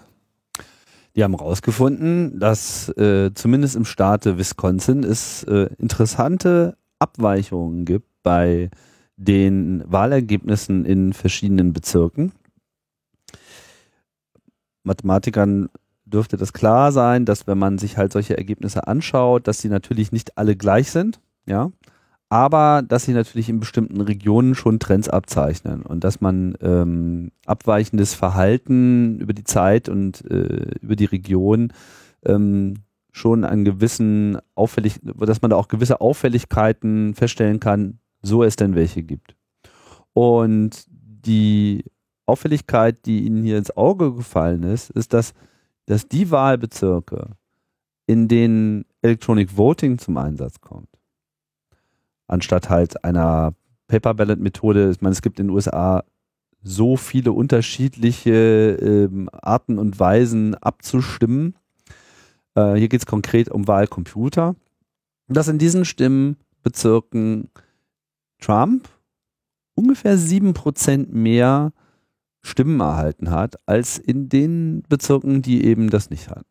Die 1.15 1.23
haben 1.23 1.35
rausgefunden, 1.35 2.39
dass 2.39 2.89
äh, 2.97 3.31
zumindest 3.33 3.75
im 3.75 3.85
Staate 3.85 4.37
Wisconsin 4.37 5.03
es 5.03 5.43
äh, 5.43 5.69
interessante 5.77 6.75
Abweichungen 6.99 7.85
gibt 7.85 8.07
bei 8.23 8.71
den 9.15 9.83
Wahlergebnissen 9.85 10.85
in 10.85 11.13
verschiedenen 11.13 11.71
Bezirken. 11.71 12.31
Mathematikern 14.83 15.69
dürfte 16.05 16.37
das 16.37 16.53
klar 16.53 16.91
sein, 16.91 17.25
dass 17.25 17.47
wenn 17.47 17.57
man 17.57 17.77
sich 17.77 17.97
halt 17.97 18.13
solche 18.13 18.37
Ergebnisse 18.37 18.87
anschaut, 18.87 19.47
dass 19.47 19.59
sie 19.59 19.69
natürlich 19.69 20.11
nicht 20.11 20.37
alle 20.37 20.55
gleich 20.55 20.91
sind, 20.91 21.19
ja, 21.45 21.71
aber 22.29 22.81
dass 22.81 23.03
sie 23.03 23.13
natürlich 23.13 23.49
in 23.49 23.59
bestimmten 23.59 24.01
Regionen 24.01 24.55
schon 24.55 24.79
Trends 24.79 25.07
abzeichnen 25.07 25.83
und 25.83 26.03
dass 26.03 26.19
man 26.19 26.57
ähm, 26.61 27.31
abweichendes 27.45 28.15
Verhalten 28.15 29.19
über 29.19 29.33
die 29.33 29.43
Zeit 29.43 29.87
und 29.87 30.25
äh, 30.31 30.71
über 30.81 30.95
die 30.95 31.05
Region 31.05 31.71
ähm, 32.25 32.75
schon 33.11 33.45
an 33.45 33.63
gewissen 33.63 34.39
auffällig, 34.55 34.99
dass 35.03 35.41
man 35.43 35.51
da 35.51 35.57
auch 35.57 35.67
gewisse 35.67 36.01
Auffälligkeiten 36.01 37.13
feststellen 37.13 37.59
kann, 37.59 37.99
so 38.23 38.43
es 38.43 38.55
denn 38.55 38.73
welche 38.73 39.03
gibt. 39.03 39.35
Und 40.13 40.87
die 40.89 41.85
Auffälligkeit, 42.25 43.05
die 43.05 43.25
Ihnen 43.25 43.43
hier 43.43 43.57
ins 43.57 43.75
Auge 43.75 44.13
gefallen 44.13 44.63
ist, 44.63 44.89
ist, 44.91 45.13
dass, 45.13 45.33
dass 45.85 46.07
die 46.07 46.31
Wahlbezirke, 46.31 47.31
in 48.05 48.27
denen 48.27 48.85
Electronic 49.01 49.57
Voting 49.57 49.97
zum 49.97 50.17
Einsatz 50.17 50.61
kommt, 50.61 50.89
anstatt 52.27 52.69
halt 52.69 53.03
einer 53.03 53.53
Paper 53.87 54.13
Ballot 54.13 54.39
Methode, 54.39 54.91
ich 54.91 55.01
meine, 55.01 55.13
es 55.13 55.21
gibt 55.21 55.39
in 55.39 55.47
den 55.47 55.55
USA 55.55 56.03
so 56.63 56.95
viele 56.95 57.33
unterschiedliche 57.33 58.31
ähm, 58.31 59.29
Arten 59.33 59.77
und 59.77 59.99
Weisen 59.99 60.55
abzustimmen. 60.55 61.55
Äh, 62.55 62.75
hier 62.75 62.87
geht 62.87 63.01
es 63.01 63.05
konkret 63.05 63.49
um 63.49 63.67
Wahlcomputer. 63.67 64.55
Dass 65.27 65.49
in 65.49 65.57
diesen 65.57 65.83
Stimmbezirken 65.83 67.49
Trump 68.39 68.87
ungefähr 69.75 70.17
sieben 70.17 70.53
Prozent 70.53 71.13
mehr 71.13 71.73
Stimmen 72.43 72.79
erhalten 72.79 73.31
hat, 73.31 73.55
als 73.65 73.97
in 73.97 74.29
den 74.29 74.83
Bezirken, 74.89 75.41
die 75.41 75.65
eben 75.65 75.89
das 75.89 76.09
nicht 76.09 76.29
hatten. 76.29 76.45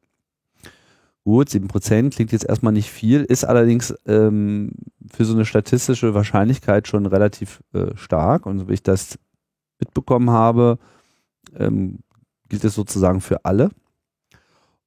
Gut, 1.25 1.49
7% 1.49 2.15
klingt 2.15 2.33
jetzt 2.33 2.47
erstmal 2.47 2.73
nicht 2.73 2.91
viel, 2.91 3.23
ist 3.23 3.45
allerdings 3.45 3.95
ähm, 4.07 4.73
für 5.13 5.25
so 5.25 5.35
eine 5.35 5.45
statistische 5.45 6.15
Wahrscheinlichkeit 6.15 6.89
schon 6.89 7.07
relativ 7.07 7.63
äh, 7.75 7.95
stark. 7.95 8.47
Und 8.47 8.59
so 8.59 8.69
wie 8.69 8.75
ich 8.75 8.83
das 8.83 9.19
mitbekommen 9.79 10.31
habe, 10.31 10.79
ähm, 11.57 12.01
gilt 12.49 12.65
es 12.65 12.75
sozusagen 12.75 13.21
für 13.21 13.45
alle. 13.45 13.71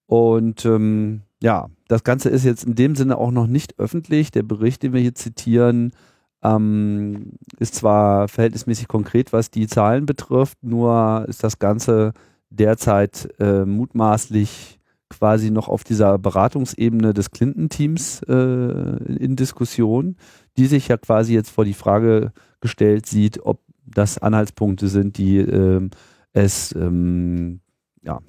Und 0.07 0.65
ähm, 0.65 1.21
ja, 1.41 1.69
das 1.87 2.03
Ganze 2.03 2.29
ist 2.29 2.43
jetzt 2.43 2.65
in 2.65 2.75
dem 2.75 2.95
Sinne 2.95 3.17
auch 3.17 3.31
noch 3.31 3.47
nicht 3.47 3.79
öffentlich. 3.79 4.31
Der 4.31 4.43
Bericht, 4.43 4.83
den 4.83 4.91
wir 4.91 5.01
hier 5.01 5.15
zitieren, 5.15 5.93
ähm, 6.43 7.33
ist 7.59 7.75
zwar 7.75 8.27
verhältnismäßig 8.27 8.87
konkret, 8.87 9.33
was 9.33 9.51
die 9.51 9.67
Zahlen 9.67 10.05
betrifft, 10.05 10.57
nur 10.61 11.25
ist 11.27 11.43
das 11.43 11.59
Ganze 11.59 12.13
derzeit 12.49 13.29
äh, 13.39 13.65
mutmaßlich 13.65 14.79
quasi 15.09 15.51
noch 15.51 15.67
auf 15.67 15.83
dieser 15.83 16.17
Beratungsebene 16.17 17.13
des 17.13 17.31
Clinton-Teams 17.31 18.23
äh, 18.23 18.33
in 18.33 19.35
Diskussion, 19.35 20.17
die 20.57 20.65
sich 20.65 20.87
ja 20.87 20.97
quasi 20.97 21.33
jetzt 21.33 21.51
vor 21.51 21.65
die 21.65 21.73
Frage 21.73 22.31
gestellt 22.59 23.05
sieht, 23.05 23.39
ob 23.45 23.61
das 23.85 24.17
Anhaltspunkte 24.17 24.87
sind, 24.87 25.17
die 25.17 25.37
äh, 25.37 25.89
es 26.33 26.73
ähm, 26.75 27.61
ja, 28.03 28.19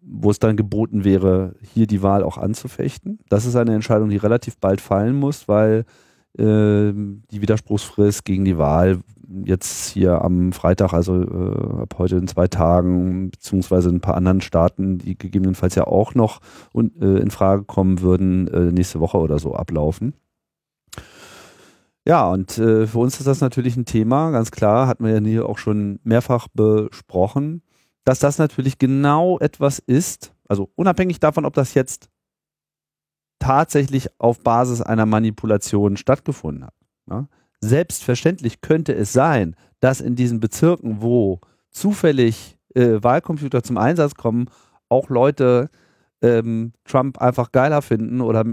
wo 0.00 0.30
es 0.30 0.38
dann 0.38 0.56
geboten 0.56 1.04
wäre, 1.04 1.56
hier 1.74 1.86
die 1.86 2.02
Wahl 2.02 2.22
auch 2.22 2.38
anzufechten. 2.38 3.18
Das 3.28 3.44
ist 3.44 3.56
eine 3.56 3.74
Entscheidung, 3.74 4.08
die 4.08 4.16
relativ 4.16 4.58
bald 4.58 4.80
fallen 4.80 5.16
muss, 5.16 5.48
weil 5.48 5.84
die 6.38 7.40
Widerspruchsfrist 7.40 8.24
gegen 8.24 8.44
die 8.44 8.58
Wahl 8.58 8.98
jetzt 9.44 9.88
hier 9.88 10.22
am 10.22 10.52
Freitag, 10.52 10.92
also 10.92 11.22
äh, 11.22 11.82
ab 11.82 11.94
heute 11.98 12.16
in 12.16 12.28
zwei 12.28 12.46
Tagen, 12.46 13.30
beziehungsweise 13.30 13.88
in 13.88 13.96
ein 13.96 14.00
paar 14.00 14.16
anderen 14.16 14.40
Staaten, 14.40 14.98
die 14.98 15.16
gegebenenfalls 15.16 15.74
ja 15.74 15.86
auch 15.86 16.14
noch 16.14 16.40
un, 16.72 16.92
äh, 17.00 17.18
in 17.18 17.30
Frage 17.30 17.64
kommen 17.64 18.00
würden, 18.00 18.48
äh, 18.48 18.72
nächste 18.72 19.00
Woche 19.00 19.18
oder 19.18 19.38
so 19.38 19.54
ablaufen. 19.54 20.14
Ja, 22.06 22.28
und 22.30 22.56
äh, 22.58 22.86
für 22.86 22.98
uns 22.98 23.18
ist 23.18 23.26
das 23.26 23.40
natürlich 23.40 23.76
ein 23.76 23.84
Thema, 23.84 24.30
ganz 24.30 24.52
klar, 24.52 24.86
hatten 24.86 25.04
wir 25.04 25.12
ja 25.12 25.20
hier 25.20 25.48
auch 25.48 25.58
schon 25.58 25.98
mehrfach 26.04 26.46
besprochen, 26.54 27.62
dass 28.04 28.20
das 28.20 28.38
natürlich 28.38 28.78
genau 28.78 29.38
etwas 29.40 29.80
ist, 29.80 30.32
also 30.48 30.70
unabhängig 30.76 31.18
davon, 31.18 31.44
ob 31.44 31.54
das 31.54 31.74
jetzt 31.74 32.08
tatsächlich 33.38 34.08
auf 34.18 34.40
Basis 34.40 34.80
einer 34.82 35.06
Manipulation 35.06 35.96
stattgefunden 35.96 36.64
hat. 36.66 36.74
Ja? 37.08 37.28
Selbstverständlich 37.60 38.60
könnte 38.60 38.94
es 38.94 39.12
sein, 39.12 39.56
dass 39.80 40.00
in 40.00 40.16
diesen 40.16 40.40
Bezirken, 40.40 41.02
wo 41.02 41.40
zufällig 41.70 42.58
äh, 42.74 43.02
Wahlcomputer 43.02 43.62
zum 43.62 43.78
Einsatz 43.78 44.14
kommen, 44.14 44.46
auch 44.88 45.08
Leute 45.08 45.70
ähm, 46.22 46.72
Trump 46.84 47.18
einfach 47.18 47.52
geiler 47.52 47.82
finden 47.82 48.20
oder 48.20 48.44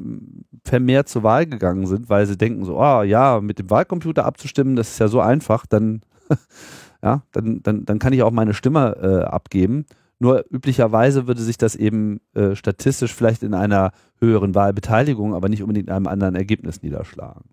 vermehrt 0.66 1.08
zur 1.10 1.24
Wahl 1.24 1.46
gegangen 1.46 1.88
sind, 1.88 2.10
weil 2.10 2.26
sie 2.26 2.38
denken 2.38 2.66
so, 2.66 2.80
ah 2.80 3.00
oh, 3.00 3.04
ja, 3.04 3.40
mit 3.42 3.60
dem 3.60 3.70
Wahlcomputer 3.70 4.26
abzustimmen, 4.26 4.76
das 4.76 4.92
ist 4.92 5.00
ja 5.00 5.08
so 5.08 5.22
einfach, 5.22 5.66
dann, 5.66 6.02
ja, 7.04 7.24
dann, 7.32 7.64
dann, 7.64 7.86
dann 7.86 8.00
kann 8.00 8.14
ich 8.14 8.24
auch 8.24 8.32
meine 8.32 8.54
Stimme 8.54 8.98
äh, 9.02 9.24
abgeben. 9.26 9.86
Nur 10.24 10.46
üblicherweise 10.50 11.28
würde 11.28 11.42
sich 11.42 11.58
das 11.58 11.76
eben 11.76 12.22
äh, 12.34 12.56
statistisch 12.56 13.14
vielleicht 13.14 13.44
in 13.44 13.54
einer 13.54 13.92
höheren 14.22 14.56
Wahlbeteiligung, 14.56 15.36
aber 15.36 15.50
nicht 15.50 15.62
unbedingt 15.62 15.90
in 15.90 15.94
einem 15.94 16.08
anderen 16.08 16.36
Ergebnis 16.36 16.82
niederschlagen. 16.82 17.50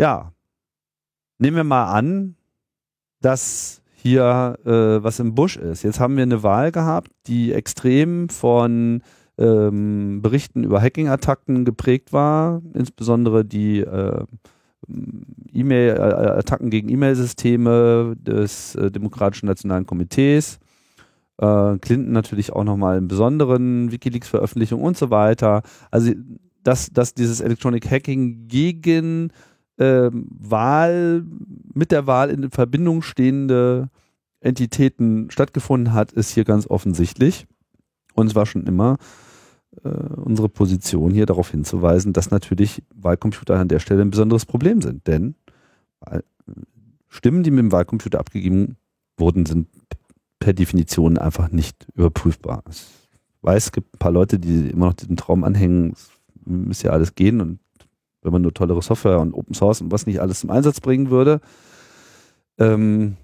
Ja, 0.00 0.32
nehmen 1.38 1.56
wir 1.56 1.62
mal 1.62 1.92
an, 1.92 2.34
dass 3.20 3.82
hier 3.94 4.58
äh, 4.64 5.04
was 5.04 5.20
im 5.20 5.36
Busch 5.36 5.58
ist. 5.58 5.84
Jetzt 5.84 6.00
haben 6.00 6.16
wir 6.16 6.24
eine 6.24 6.42
Wahl 6.42 6.72
gehabt, 6.72 7.12
die 7.28 7.52
extrem 7.52 8.28
von 8.28 9.04
ähm, 9.38 10.22
Berichten 10.22 10.64
über 10.64 10.82
Hacking-Attacken 10.82 11.64
geprägt 11.64 12.12
war, 12.12 12.62
insbesondere 12.74 13.44
die 13.44 13.78
äh, 13.78 14.24
E-Mail-Attacken 15.52 16.70
gegen 16.70 16.88
E-Mail-Systeme 16.88 18.16
des 18.18 18.74
äh, 18.74 18.90
Demokratischen 18.90 19.46
Nationalen 19.46 19.86
Komitees. 19.86 20.58
Äh, 21.38 21.78
Clinton 21.78 22.12
natürlich 22.12 22.52
auch 22.52 22.64
nochmal 22.64 22.98
im 22.98 23.08
besonderen 23.08 23.92
Wikileaks-Veröffentlichung 23.92 24.80
und 24.82 24.96
so 24.96 25.10
weiter. 25.10 25.62
Also, 25.90 26.12
dass, 26.62 26.90
dass 26.90 27.14
dieses 27.14 27.40
Electronic 27.40 27.90
Hacking 27.90 28.48
gegen 28.48 29.30
ähm, 29.78 30.26
Wahl, 30.30 31.24
mit 31.74 31.92
der 31.92 32.06
Wahl 32.06 32.30
in 32.30 32.50
Verbindung 32.50 33.02
stehende 33.02 33.90
Entitäten 34.40 35.30
stattgefunden 35.30 35.92
hat, 35.92 36.12
ist 36.12 36.30
hier 36.30 36.44
ganz 36.44 36.66
offensichtlich. 36.66 37.46
Und 38.14 38.28
es 38.28 38.34
war 38.34 38.46
schon 38.46 38.66
immer 38.66 38.96
äh, 39.84 39.88
unsere 39.88 40.48
Position 40.48 41.12
hier 41.12 41.26
darauf 41.26 41.50
hinzuweisen, 41.50 42.12
dass 42.12 42.30
natürlich 42.30 42.82
Wahlcomputer 42.94 43.58
an 43.58 43.68
der 43.68 43.78
Stelle 43.78 44.02
ein 44.02 44.10
besonderes 44.10 44.46
Problem 44.46 44.82
sind. 44.82 45.06
Denn 45.06 45.34
äh, 46.06 46.20
Stimmen, 47.08 47.42
die 47.42 47.50
mit 47.50 47.60
dem 47.60 47.72
Wahlcomputer 47.72 48.18
abgegeben 48.18 48.76
wurden, 49.16 49.46
sind 49.46 49.68
per 50.38 50.52
Definition 50.52 51.18
einfach 51.18 51.50
nicht 51.50 51.86
überprüfbar. 51.94 52.62
Ich 52.68 52.84
weiß, 53.42 53.66
es 53.66 53.72
gibt 53.72 53.94
ein 53.94 53.98
paar 53.98 54.12
Leute, 54.12 54.38
die 54.38 54.68
immer 54.70 54.86
noch 54.86 54.94
diesen 54.94 55.16
Traum 55.16 55.44
anhängen, 55.44 55.92
es 55.92 56.10
müsste 56.44 56.88
ja 56.88 56.92
alles 56.92 57.14
gehen 57.14 57.40
und 57.40 57.58
wenn 58.22 58.32
man 58.32 58.42
nur 58.42 58.52
tollere 58.52 58.82
Software 58.82 59.20
und 59.20 59.34
Open 59.34 59.54
Source 59.54 59.80
und 59.80 59.92
was 59.92 60.06
nicht 60.06 60.20
alles 60.20 60.40
zum 60.40 60.50
Einsatz 60.50 60.80
bringen 60.80 61.10
würde. 61.10 61.40
Ähm, 62.58 63.16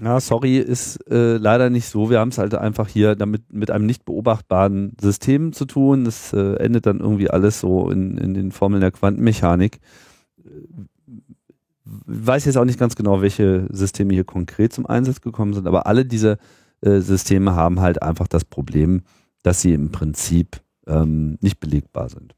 ja, 0.00 0.20
sorry, 0.20 0.58
ist 0.58 0.96
äh, 1.10 1.38
leider 1.38 1.70
nicht 1.70 1.88
so. 1.88 2.08
Wir 2.08 2.20
haben 2.20 2.28
es 2.28 2.38
halt 2.38 2.54
einfach 2.54 2.88
hier 2.88 3.16
damit 3.16 3.52
mit 3.52 3.70
einem 3.70 3.86
nicht 3.86 4.04
beobachtbaren 4.04 4.96
System 5.00 5.52
zu 5.52 5.64
tun. 5.64 6.04
Das 6.04 6.32
äh, 6.32 6.54
endet 6.56 6.86
dann 6.86 7.00
irgendwie 7.00 7.30
alles 7.30 7.60
so 7.60 7.90
in, 7.90 8.16
in 8.16 8.34
den 8.34 8.52
Formeln 8.52 8.80
der 8.80 8.92
Quantenmechanik. 8.92 9.80
Ich 10.44 10.52
weiß 12.06 12.44
jetzt 12.44 12.56
auch 12.56 12.64
nicht 12.64 12.78
ganz 12.78 12.94
genau, 12.94 13.22
welche 13.22 13.66
Systeme 13.70 14.14
hier 14.14 14.24
konkret 14.24 14.72
zum 14.72 14.86
Einsatz 14.86 15.20
gekommen 15.20 15.54
sind, 15.54 15.66
aber 15.66 15.86
alle 15.86 16.04
diese 16.04 16.38
äh, 16.80 17.00
Systeme 17.00 17.54
haben 17.54 17.80
halt 17.80 18.02
einfach 18.02 18.28
das 18.28 18.44
Problem, 18.44 19.02
dass 19.42 19.62
sie 19.62 19.72
im 19.72 19.90
Prinzip 19.90 20.60
ähm, 20.86 21.38
nicht 21.40 21.58
belegbar 21.58 22.08
sind. 22.08 22.34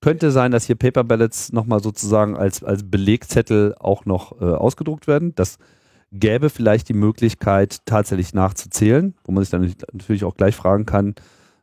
Könnte 0.00 0.30
sein, 0.30 0.52
dass 0.52 0.64
hier 0.64 0.76
Paper 0.76 1.02
Ballots 1.02 1.52
nochmal 1.52 1.82
sozusagen 1.82 2.36
als, 2.36 2.62
als 2.62 2.88
Belegzettel 2.88 3.74
auch 3.80 4.04
noch 4.04 4.40
äh, 4.40 4.44
ausgedruckt 4.44 5.08
werden. 5.08 5.34
Das 5.34 5.58
gäbe 6.12 6.50
vielleicht 6.50 6.88
die 6.88 6.94
Möglichkeit, 6.94 7.78
tatsächlich 7.84 8.34
nachzuzählen, 8.34 9.14
wo 9.24 9.32
man 9.32 9.42
sich 9.42 9.50
dann 9.50 9.74
natürlich 9.92 10.24
auch 10.24 10.36
gleich 10.36 10.56
fragen 10.56 10.86
kann, 10.86 11.14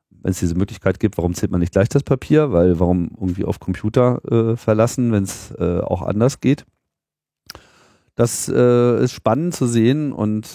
wenn 0.10 0.32
es 0.32 0.40
diese 0.40 0.56
Möglichkeit 0.56 1.00
gibt, 1.00 1.18
warum 1.18 1.36
zählt 1.36 1.52
man 1.52 1.60
nicht 1.60 1.74
gleich 1.74 1.88
das 1.88 2.02
Papier? 2.02 2.52
Weil 2.52 2.80
warum 2.80 3.12
irgendwie 3.20 3.46
auf 3.46 3.60
Computer 3.60 4.22
äh, 4.32 4.56
verlassen, 4.56 5.12
wenn 5.12 5.24
es 5.24 5.52
äh, 5.60 5.82
auch 5.82 6.02
anders 6.02 6.40
geht? 6.40 6.66
Das 8.16 8.50
äh, 8.50 9.04
ist 9.04 9.12
spannend 9.12 9.54
zu 9.54 9.68
sehen 9.68 10.12
und 10.14 10.48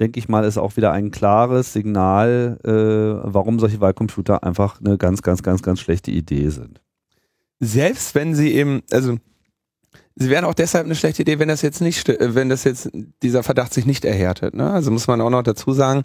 denke 0.00 0.18
ich 0.18 0.28
mal, 0.28 0.44
ist 0.44 0.56
auch 0.56 0.76
wieder 0.76 0.92
ein 0.92 1.10
klares 1.10 1.72
Signal, 1.72 2.58
äh, 2.64 3.30
warum 3.30 3.58
solche 3.58 3.80
Wahlcomputer 3.80 4.44
einfach 4.44 4.80
eine 4.80 4.96
ganz, 4.98 5.22
ganz, 5.22 5.42
ganz, 5.42 5.62
ganz 5.62 5.80
schlechte 5.80 6.10
Idee 6.10 6.48
sind. 6.48 6.80
Selbst 7.60 8.14
wenn 8.14 8.34
sie 8.34 8.54
eben, 8.54 8.82
also 8.90 9.16
sie 10.16 10.30
wären 10.30 10.44
auch 10.44 10.54
deshalb 10.54 10.86
eine 10.86 10.94
schlechte 10.94 11.22
Idee, 11.22 11.38
wenn 11.38 11.48
das 11.48 11.62
jetzt 11.62 11.80
nicht, 11.80 12.08
wenn 12.08 12.48
das 12.48 12.64
jetzt 12.64 12.90
dieser 13.22 13.42
Verdacht 13.42 13.72
sich 13.72 13.86
nicht 13.86 14.04
erhärtet. 14.04 14.54
Ne? 14.54 14.70
Also 14.70 14.90
muss 14.90 15.06
man 15.06 15.20
auch 15.20 15.30
noch 15.30 15.42
dazu 15.42 15.72
sagen, 15.72 16.02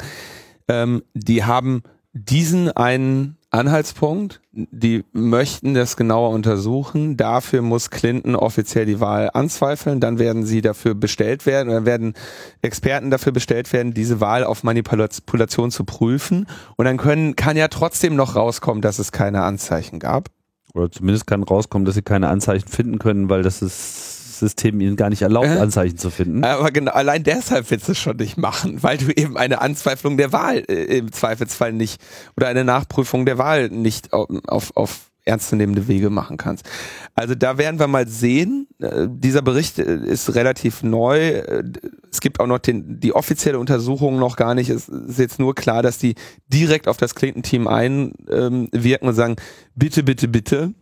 ähm, 0.68 1.02
die 1.14 1.44
haben 1.44 1.82
diesen 2.14 2.70
einen 2.72 3.38
Anhaltspunkt. 3.52 4.42
Die 4.52 5.04
möchten 5.12 5.74
das 5.74 5.98
genauer 5.98 6.30
untersuchen. 6.32 7.18
Dafür 7.18 7.62
muss 7.62 7.90
Clinton 7.90 8.36
offiziell 8.36 8.86
die 8.86 9.00
Wahl 9.00 9.30
anzweifeln. 9.34 10.00
Dann 10.00 10.20
werden 10.20 10.46
sie 10.46 10.62
dafür 10.62 10.94
bestellt 10.94 11.46
werden, 11.46 11.70
oder 11.70 11.86
werden 11.86 12.14
Experten 12.62 13.12
dafür 13.12 13.32
bestellt 13.32 13.72
werden, 13.74 13.94
diese 13.94 14.20
Wahl 14.20 14.44
auf 14.44 14.64
Manipulation 14.64 15.72
zu 15.72 15.84
prüfen. 15.84 16.48
Und 16.76 16.86
dann 16.86 16.98
können, 16.98 17.36
kann 17.36 17.58
ja 17.58 17.68
trotzdem 17.70 18.16
noch 18.16 18.36
rauskommen, 18.36 18.82
dass 18.82 19.00
es 19.00 19.12
keine 19.12 19.44
Anzeichen 19.44 20.00
gab. 20.00 20.30
Oder 20.74 20.90
zumindest 20.92 21.28
kann 21.28 21.44
rauskommen, 21.44 21.86
dass 21.86 21.96
sie 21.96 22.02
keine 22.02 22.30
Anzeichen 22.30 22.68
finden 22.68 23.00
können, 23.00 23.30
weil 23.30 23.44
das 23.44 23.62
ist 23.62 24.22
System 24.42 24.82
ihnen 24.82 24.98
gar 24.98 25.10
nicht 25.10 25.22
erlaubt, 25.22 25.48
äh, 25.48 25.60
Anzeichen 25.60 25.98
zu 25.98 26.10
finden. 26.10 26.44
Aber 26.44 26.72
genau, 26.72 26.92
allein 26.92 27.24
deshalb 27.24 27.72
willst 27.72 27.88
du 27.88 27.94
es 27.94 28.00
schon 28.00 28.18
nicht 28.18 28.38
machen, 28.38 28.84
weil 28.84 28.98
du 28.98 29.12
eben 29.12 29.38
eine 29.38 29.62
Anzweiflung 29.62 30.18
der 30.18 30.34
Wahl 30.34 30.64
äh, 30.68 30.98
im 30.98 31.12
Zweifelsfall 31.12 31.72
nicht 31.72 32.02
oder 32.36 32.48
eine 32.48 32.66
Nachprüfung 32.66 33.26
der 33.26 33.38
Wahl 33.38 33.70
nicht 33.70 34.12
auf, 34.12 34.28
auf, 34.48 34.76
auf 34.76 35.11
ernstzunehmende 35.26 35.88
Wege 35.88 36.10
machen 36.10 36.38
kannst. 36.38 36.68
Also 37.14 37.36
da 37.36 37.58
werden 37.58 37.80
wir 37.80 37.88
mal 37.88 38.08
sehen. 38.08 38.68
Äh, 38.80 39.08
dieser 39.10 39.42
Bericht 39.42 39.80
äh, 39.80 39.98
ist 39.98 40.34
relativ 40.36 40.84
neu. 40.84 41.20
Äh, 41.20 41.64
es 42.12 42.22
gibt 42.22 42.40
auch 42.40 42.48
noch 42.48 42.60
den, 42.60 43.00
die 43.00 43.14
offizielle 43.14 43.60
Untersuchung 43.60 44.18
noch 44.18 44.36
gar 44.36 44.56
nicht. 44.56 44.70
Es 44.70 44.90
ist 44.90 45.20
jetzt 45.20 45.40
nur 45.40 45.56
klar, 45.56 45.84
dass 45.84 45.98
die 45.98 46.16
direkt 46.48 46.88
auf 46.88 46.98
das 46.98 47.16
Clinton-Team 47.16 47.68
einwirken 47.68 49.08
und 49.08 49.16
sagen, 49.16 49.36
bitte, 49.76 50.04
bitte, 50.04 50.28
bitte, 50.28 50.74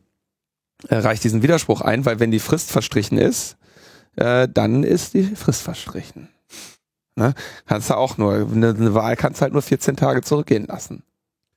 reicht 0.90 1.24
diesen 1.24 1.44
Widerspruch 1.44 1.82
ein, 1.82 2.06
weil 2.06 2.20
wenn 2.20 2.32
die 2.32 2.40
Frist 2.40 2.72
verstrichen 2.72 3.18
ist, 3.18 3.58
dann 4.16 4.84
ist 4.84 5.14
die 5.14 5.24
Frist 5.24 5.62
verstrichen. 5.62 6.30
Ne? 7.16 7.34
Kannst 7.66 7.90
du 7.90 7.96
auch 7.96 8.18
nur, 8.18 8.34
eine, 8.34 8.70
eine 8.70 8.94
Wahl 8.94 9.16
kannst 9.16 9.40
du 9.40 9.44
halt 9.44 9.54
nur 9.54 9.62
14 9.62 9.98
Tage 9.98 10.22
zurückgehen 10.22 10.66
lassen. 10.66 11.04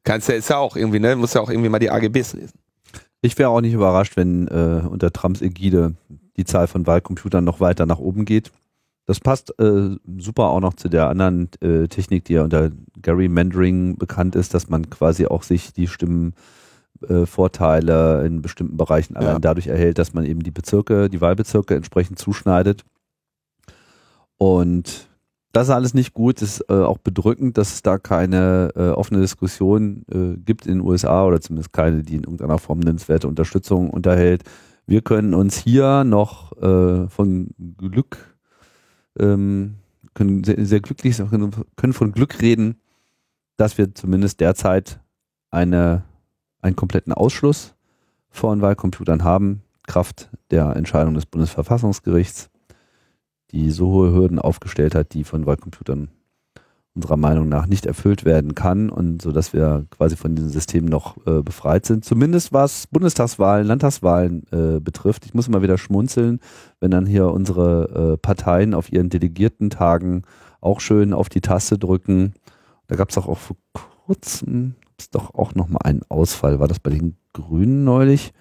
Kannst 0.05 0.29
ja, 0.29 0.35
ist 0.35 0.51
ja 0.51 0.59
auch 0.59 0.77
irgendwie, 0.77 0.99
ne, 0.99 1.15
muss 1.15 1.35
ja 1.35 1.41
auch 1.41 1.51
irgendwie 1.51 1.69
mal 1.69 1.79
die 1.79 1.91
AGBs 1.91 2.33
lesen. 2.35 2.59
Ich 3.23 3.39
wäre 3.39 3.51
auch 3.51 3.61
nicht 3.61 3.73
überrascht, 3.73 4.17
wenn 4.17 4.49
äh, 4.49 4.83
unter 4.87 5.13
Trumps 5.13 5.41
Ägide 5.41 5.95
die 6.37 6.45
Zahl 6.45 6.67
von 6.67 6.87
Wahlcomputern 6.87 7.45
noch 7.45 7.61
weiter 7.61 7.87
nach 7.87 7.99
oben 7.99 8.25
geht. 8.25 8.51
Das 9.07 9.21
passt 9.21 9.59
äh, 9.61 9.97
super 10.19 10.45
auch 10.45 10.61
noch 10.61 10.75
zu 10.75 10.89
der 10.89 11.09
anderen 11.09 11.49
äh, 11.61 11.87
Technik, 11.87 12.25
die 12.25 12.35
ja 12.35 12.43
unter 12.43 12.71
Gary 13.01 13.29
Mandering 13.29 13.97
bekannt 13.97 14.35
ist, 14.35 14.55
dass 14.55 14.69
man 14.69 14.91
quasi 14.91 15.27
auch 15.27 15.45
sich 15.45 15.73
die 15.73 15.87
Stimmen 15.87 16.35
äh, 17.09 17.25
in 18.27 18.43
bestimmten 18.43 18.77
Bereichen 18.77 19.17
allein 19.17 19.35
ja. 19.35 19.39
dadurch 19.39 19.69
erhält, 19.69 19.99
dass 19.99 20.15
man 20.15 20.25
eben 20.25 20.43
die 20.43 20.51
Bezirke, 20.51 21.09
die 21.09 21.21
Wahlbezirke 21.21 21.75
entsprechend 21.77 22.19
zuschneidet. 22.19 22.85
Und 24.37 25.09
das 25.53 25.69
ist 25.69 25.75
alles 25.75 25.95
nicht 25.95 26.15
gut. 26.15 26.41
Es 26.43 26.61
ist 26.61 26.71
äh, 26.71 26.75
auch 26.75 26.99
bedrückend, 26.99 27.59
dass 27.59 27.75
es 27.75 27.83
da 27.83 27.99
keine 27.99 28.73
äh, 28.75 28.89
offene 28.89 29.21
Diskussion 29.21 30.05
äh, 30.11 30.37
gibt 30.39 30.67
in 30.67 30.79
den 30.79 30.81
USA 30.81 31.25
oder 31.25 31.41
zumindest 31.41 31.73
keine, 31.73 32.03
die 32.03 32.17
in 32.17 32.25
irgendeiner 32.25 32.59
Form 32.59 32.81
nennenswerte 32.81 33.29
Unterstützung 33.29 33.91
unterhält. 33.91 34.43
Wir 34.87 35.03
können 35.03 35.35
uns 35.35 35.57
hier 35.57 36.05
noch 36.05 36.57
äh, 36.61 37.09
von 37.09 37.51
Glück, 37.79 38.37
ähm, 39.19 39.77
können 40.15 40.45
sehr, 40.45 40.65
sehr 40.67 40.81
glücklich, 40.81 41.23
können 41.77 41.93
von 41.93 42.13
Glück 42.13 42.43
reden, 42.43 42.81
dass 43.57 43.79
wir 43.79 43.95
zumindest 43.95 44.41
derzeit 44.41 45.01
eine 45.51 46.05
einen 46.63 46.77
kompletten 46.77 47.13
Ausschluss 47.13 47.75
von 48.31 48.63
Wahlcomputern 48.63 49.25
haben, 49.25 49.63
Kraft 49.87 50.31
der 50.51 50.75
Entscheidung 50.77 51.15
des 51.15 51.27
Bundesverfassungsgerichts, 51.27 52.49
die 53.53 53.71
so 53.71 53.91
hohe 53.91 54.13
Hürden 54.13 54.39
aufgestellt 54.39 54.95
hat, 54.95 55.13
die 55.15 55.25
von 55.25 55.47
Wahlcomputern 55.47 56.09
unserer 56.95 57.17
Meinung 57.17 57.49
nach 57.49 57.67
nicht 57.67 57.87
erfüllt 57.87 58.25
werden 58.25 58.55
kann 58.55 58.91
und 58.91 59.23
so 59.23 59.33
dass 59.33 59.55
wir 59.55 59.87
quasi 59.91 60.15
von 60.17 60.35
diesem 60.35 60.51
System 60.51 60.85
noch 60.85 61.17
äh, 61.27 61.43
befreit 61.43 61.87
sind. 61.87 62.05
Zumindest 62.05 62.53
was 62.53 62.87
Bundestagswahlen, 62.87 63.67
Landtagswahlen 63.67 64.43
äh, 64.53 64.79
betrifft. 64.79 65.25
Ich 65.25 65.33
muss 65.33 65.49
immer 65.49 65.63
wieder 65.63 65.79
schmunzeln, 65.79 66.41
wenn 66.81 66.91
dann 66.91 67.07
hier 67.07 67.29
unsere 67.29 68.13
äh, 68.13 68.17
Parteien 68.19 68.75
auf 68.75 68.93
ihren 68.93 69.09
Delegiertentagen 69.09 70.25
auch 70.61 70.81
schön 70.81 71.15
auf 71.15 71.31
die 71.31 71.41
Taste 71.41 71.79
drücken. 71.79 72.35
Da 72.89 72.97
gab 72.97 73.09
es 73.09 73.17
auch, 73.17 73.27
auch 73.27 73.39
vor 73.39 73.57
kurzem, 73.73 74.75
doch 75.13 75.35
auch 75.35 75.55
nochmal 75.55 75.81
einen 75.85 76.03
Ausfall. 76.09 76.61
War 76.61 76.69
das 76.69 76.79
bei 76.79 76.91
den 76.91 77.17
Grünen 77.33 77.85
neulich? 77.85 78.33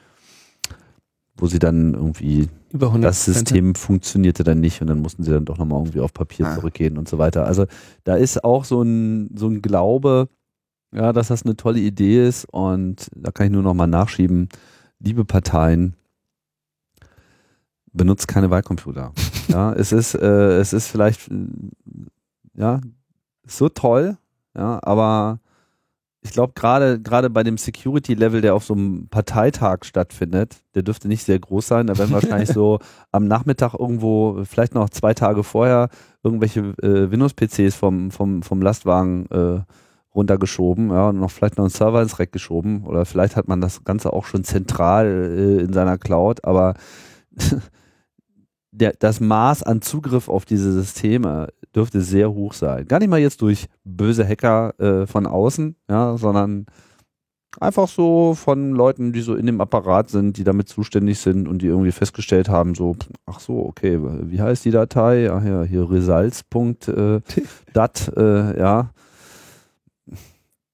Wo 1.38 1.47
sie 1.47 1.59
dann 1.59 1.93
irgendwie, 1.93 2.49
das 2.71 3.25
System 3.25 3.73
funktionierte 3.75 4.43
dann 4.43 4.59
nicht 4.59 4.82
und 4.82 4.88
dann 4.88 4.99
mussten 4.99 5.23
sie 5.23 5.32
dann 5.32 5.45
doch 5.45 5.57
nochmal 5.57 5.79
irgendwie 5.79 6.01
auf 6.01 6.13
Papier 6.13 6.45
ah. 6.45 6.55
zurückgehen 6.55 6.97
und 6.97 7.07
so 7.07 7.17
weiter. 7.17 7.45
Also 7.45 7.65
da 8.03 8.15
ist 8.15 8.43
auch 8.43 8.65
so 8.65 8.82
ein, 8.82 9.29
so 9.36 9.47
ein 9.47 9.61
Glaube, 9.61 10.29
ja, 10.93 11.13
dass 11.13 11.29
das 11.29 11.43
eine 11.43 11.55
tolle 11.55 11.79
Idee 11.79 12.27
ist 12.27 12.45
und 12.45 13.07
da 13.15 13.32
kann 13.32 13.47
ich 13.47 13.53
nur 13.53 13.63
nochmal 13.63 13.88
nachschieben. 13.88 14.49
Liebe 14.99 15.25
Parteien, 15.25 15.95
benutzt 17.93 18.27
keine 18.27 18.49
Wahlcomputer. 18.49 19.13
ja, 19.47 19.73
es 19.73 19.91
ist, 19.91 20.15
äh, 20.15 20.59
es 20.59 20.73
ist 20.73 20.88
vielleicht, 20.88 21.29
ja, 22.55 22.82
so 23.45 23.69
toll, 23.69 24.17
ja, 24.55 24.79
aber 24.84 25.39
ich 26.24 26.32
glaube, 26.32 26.53
gerade 26.55 26.99
gerade 27.01 27.30
bei 27.30 27.43
dem 27.43 27.57
Security-Level, 27.57 28.41
der 28.41 28.53
auf 28.53 28.63
so 28.63 28.74
einem 28.74 29.07
Parteitag 29.09 29.84
stattfindet, 29.84 30.61
der 30.76 30.84
dürfte 30.84 31.07
nicht 31.07 31.24
sehr 31.24 31.39
groß 31.39 31.67
sein. 31.67 31.88
Da 31.88 31.97
werden 31.97 32.11
wahrscheinlich 32.11 32.49
so 32.53 32.80
am 33.11 33.28
Nachmittag 33.28 33.74
irgendwo, 33.74 34.43
vielleicht 34.43 34.76
noch 34.76 34.89
zwei 34.89 35.13
Tage 35.13 35.43
vorher, 35.43 35.89
irgendwelche 36.24 36.59
äh, 36.82 37.09
Windows-PCs 37.11 37.76
vom, 37.76 38.11
vom, 38.11 38.43
vom 38.43 38.61
Lastwagen 38.61 39.26
äh, 39.32 39.61
runtergeschoben, 40.13 40.91
ja, 40.91 41.09
und 41.09 41.19
noch 41.19 41.32
vielleicht 41.32 41.57
noch 41.57 41.65
einen 41.65 41.72
Server 41.72 42.01
ins 42.01 42.19
Rack 42.19 42.32
geschoben. 42.32 42.86
Oder 42.86 43.05
vielleicht 43.05 43.36
hat 43.36 43.47
man 43.47 43.61
das 43.61 43.84
Ganze 43.84 44.13
auch 44.13 44.26
schon 44.26 44.43
zentral 44.43 45.07
äh, 45.07 45.63
in 45.63 45.74
seiner 45.74 45.97
Cloud, 45.97 46.43
aber 46.45 46.76
der, 48.72 48.93
das 48.99 49.19
Maß 49.19 49.63
an 49.63 49.82
Zugriff 49.82 50.30
auf 50.30 50.45
diese 50.45 50.72
Systeme 50.72 51.47
dürfte 51.76 52.01
sehr 52.01 52.32
hoch 52.32 52.53
sein. 52.53 52.88
Gar 52.88 52.99
nicht 52.99 53.09
mal 53.09 53.19
jetzt 53.19 53.41
durch 53.41 53.67
böse 53.84 54.28
Hacker 54.28 54.80
äh, 54.80 55.07
von 55.07 55.26
außen, 55.28 55.76
ja, 55.89 56.17
sondern 56.17 56.65
Einfach 57.59 57.89
so 57.89 58.34
von 58.34 58.72
Leuten, 58.72 59.11
die 59.11 59.19
so 59.19 59.36
in 59.36 59.45
dem 59.45 59.59
Apparat 59.59 60.09
sind, 60.09 60.38
die 60.38 60.45
damit 60.45 60.69
zuständig 60.69 61.19
sind 61.19 61.49
und 61.49 61.61
die 61.61 61.65
irgendwie 61.65 61.91
festgestellt 61.91 62.47
haben, 62.47 62.76
so, 62.76 62.95
ach 63.26 63.41
so, 63.41 63.65
okay, 63.65 63.99
wie 64.01 64.39
heißt 64.41 64.63
die 64.63 64.72
Datei? 64.72 65.30
Ach 65.30 65.43
ja, 65.43 65.63
hier 65.63 65.91
results.dat, 65.91 67.24
äh, 68.15 68.57
ja 68.57 68.91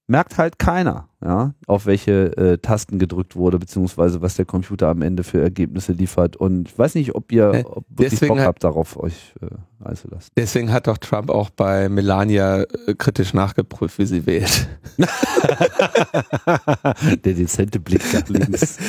merkt 0.07 0.37
halt 0.37 0.57
keiner, 0.57 1.06
ja, 1.23 1.55
auf 1.65 1.87
welche 1.87 2.37
äh, 2.37 2.57
Tasten 2.59 2.99
gedrückt 2.99 3.35
wurde, 3.35 3.57
beziehungsweise 3.57 4.21
was 4.21 4.35
der 4.35 4.45
Computer 4.45 4.87
am 4.89 5.01
Ende 5.01 5.23
für 5.23 5.41
Ergebnisse 5.41 5.93
liefert. 5.93 6.35
Und 6.35 6.69
ich 6.69 6.77
weiß 6.77 6.93
nicht, 6.95 7.15
ob 7.15 7.31
ihr 7.31 7.51
Äh, 7.53 7.63
ob 7.65 7.85
wirklich 7.89 8.11
deswegen 8.11 8.29
Bock 8.29 8.39
hat- 8.39 8.45
habt, 8.47 8.63
darauf 8.63 8.97
euch 8.97 9.33
äh, 9.41 9.47
einzulassen. 9.83 10.29
Deswegen 10.37 10.71
hat 10.71 10.85
doch 10.87 10.99
Trump 10.99 11.31
auch 11.31 11.49
bei 11.49 11.89
Melania 11.89 12.61
äh, 12.85 12.93
kritisch 12.95 13.33
nachgeprüft, 13.33 13.97
wie 13.97 14.05
sie 14.05 14.25
wählt. 14.27 14.67
der 17.23 17.33
dezente 17.33 17.79
Blick 17.79 18.01
nach 18.13 18.27
links. 18.29 18.77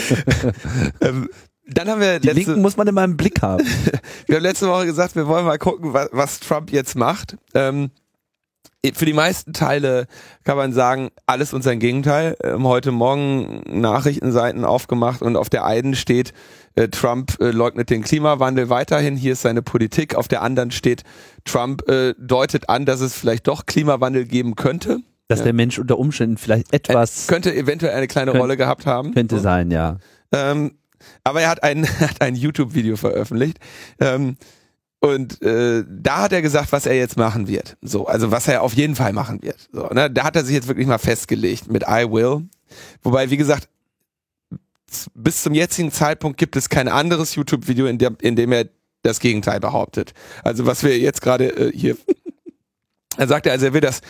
Ähm, 1.00 1.28
dann 1.66 1.88
haben 1.88 2.00
wir 2.00 2.18
Die 2.18 2.28
letzte, 2.28 2.40
Linken 2.50 2.62
muss 2.62 2.76
man 2.76 2.86
immer 2.88 3.04
im 3.04 3.16
Blick 3.16 3.42
haben. 3.42 3.64
wir 4.26 4.36
haben 4.36 4.42
letzte 4.42 4.68
Woche 4.68 4.86
gesagt, 4.86 5.16
wir 5.16 5.26
wollen 5.26 5.44
mal 5.44 5.58
gucken, 5.58 5.92
was, 5.92 6.08
was 6.12 6.40
Trump 6.40 6.72
jetzt 6.72 6.96
macht. 6.96 7.36
Ähm, 7.54 7.90
für 8.94 9.04
die 9.04 9.12
meisten 9.12 9.52
Teile 9.52 10.06
kann 10.44 10.56
man 10.56 10.72
sagen, 10.72 11.08
alles 11.26 11.52
und 11.52 11.62
sein 11.62 11.80
Gegenteil. 11.80 12.36
Ähm, 12.42 12.66
heute 12.66 12.92
Morgen 12.92 13.62
Nachrichtenseiten 13.66 14.64
aufgemacht 14.64 15.20
und 15.20 15.36
auf 15.36 15.48
der 15.50 15.64
einen 15.64 15.94
steht, 15.96 16.32
äh, 16.76 16.88
Trump 16.88 17.40
äh, 17.40 17.50
leugnet 17.50 17.90
den 17.90 18.02
Klimawandel 18.02 18.70
weiterhin, 18.70 19.16
hier 19.16 19.32
ist 19.32 19.42
seine 19.42 19.62
Politik. 19.62 20.14
Auf 20.14 20.28
der 20.28 20.42
anderen 20.42 20.70
steht, 20.70 21.02
Trump 21.44 21.88
äh, 21.88 22.14
deutet 22.18 22.68
an, 22.68 22.86
dass 22.86 23.00
es 23.00 23.14
vielleicht 23.14 23.48
doch 23.48 23.66
Klimawandel 23.66 24.24
geben 24.26 24.54
könnte. 24.54 24.98
Dass 25.26 25.40
Ja. 25.40 25.46
der 25.46 25.52
Mensch 25.54 25.78
unter 25.78 25.98
Umständen 25.98 26.38
vielleicht 26.38 26.72
etwas 26.72 27.26
Könnte 27.26 27.54
eventuell 27.54 27.94
eine 27.94 28.06
kleine 28.06 28.30
Könnt- 28.30 28.40
Rolle 28.42 28.56
gehabt 28.56 28.86
haben. 28.86 29.12
könnte 29.12 29.40
sein, 29.40 29.70
ja. 29.70 29.98
Ähm, 30.32 30.78
aber 31.24 31.42
er 31.42 31.50
hat 31.50 31.62
ein, 31.64 31.84
hat 32.00 32.20
ein 32.22 32.34
YouTube-Video 32.36 32.96
veröffentlicht. 32.96 33.58
Ähm, 34.00 34.36
und 35.00 35.40
äh, 35.42 35.84
da 35.88 36.22
hat 36.22 36.32
er 36.32 36.42
gesagt, 36.42 36.72
was 36.72 36.86
er 36.86 36.96
jetzt 36.96 37.16
machen 37.16 37.46
wird. 37.48 37.76
So, 37.82 38.06
also 38.06 38.30
was 38.30 38.48
er 38.48 38.62
auf 38.62 38.74
jeden 38.74 38.96
Fall 38.96 39.12
machen 39.12 39.42
wird. 39.42 39.68
So, 39.72 39.86
ne? 39.88 40.10
Da 40.10 40.24
hat 40.24 40.34
er 40.36 40.44
sich 40.44 40.54
jetzt 40.54 40.68
wirklich 40.68 40.86
mal 40.86 40.98
festgelegt 40.98 41.70
mit 41.70 41.82
I 41.84 42.04
will. 42.10 42.48
Wobei, 43.02 43.30
wie 43.30 43.36
gesagt, 43.36 43.68
bis 45.14 45.42
zum 45.42 45.54
jetzigen 45.54 45.92
Zeitpunkt 45.92 46.38
gibt 46.38 46.56
es 46.56 46.68
kein 46.68 46.88
anderes 46.88 47.34
YouTube-Video, 47.34 47.86
in, 47.86 47.98
dem- 47.98 48.16
in 48.20 48.36
dem 48.36 48.52
er 48.52 48.68
das 49.02 49.20
Gegenteil 49.20 49.60
behauptet. 49.60 50.14
Also 50.42 50.66
was 50.66 50.82
wir 50.82 50.98
jetzt 50.98 51.20
gerade 51.22 51.50
äh, 51.56 51.72
hier. 51.72 51.96
er 53.16 53.28
sagte 53.28 53.50
also, 53.52 53.66
er 53.66 53.74
will 53.74 53.80
das 53.80 54.00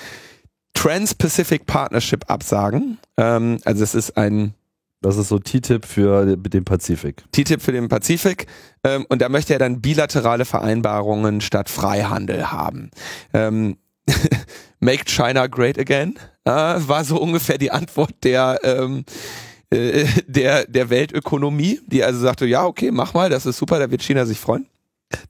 Trans-Pacific 0.74 1.66
Partnership 1.66 2.30
absagen. 2.30 2.98
Ähm, 3.16 3.58
also 3.64 3.82
es 3.82 3.94
ist 3.94 4.16
ein 4.16 4.54
Das 5.00 5.16
ist 5.16 5.28
so 5.28 5.38
TTIP 5.38 5.84
für 5.86 6.36
den 6.36 6.64
Pazifik. 6.64 7.24
TTIP 7.30 7.62
für 7.62 7.72
den 7.72 7.88
Pazifik 7.88 8.46
ähm, 8.82 9.06
und 9.08 9.22
da 9.22 9.28
möchte 9.28 9.52
er 9.52 9.58
dann 9.60 9.80
bilaterale 9.80 10.44
Vereinbarungen 10.44 11.40
statt 11.40 11.68
Freihandel 11.68 12.50
haben. 12.50 12.90
Ähm, 13.32 13.76
Make 14.80 15.04
China 15.04 15.46
great 15.46 15.78
again 15.78 16.18
äh, 16.44 16.50
war 16.50 17.04
so 17.04 17.20
ungefähr 17.20 17.58
die 17.58 17.70
Antwort 17.70 18.12
der 18.24 18.58
ähm, 18.64 19.04
äh, 19.70 20.04
der 20.26 20.66
der 20.66 20.90
Weltökonomie, 20.90 21.80
die 21.86 22.02
also 22.02 22.18
sagte, 22.18 22.46
ja 22.46 22.64
okay, 22.64 22.90
mach 22.90 23.14
mal, 23.14 23.30
das 23.30 23.46
ist 23.46 23.58
super, 23.58 23.78
da 23.78 23.90
wird 23.90 24.02
China 24.02 24.26
sich 24.26 24.40
freuen. 24.40 24.66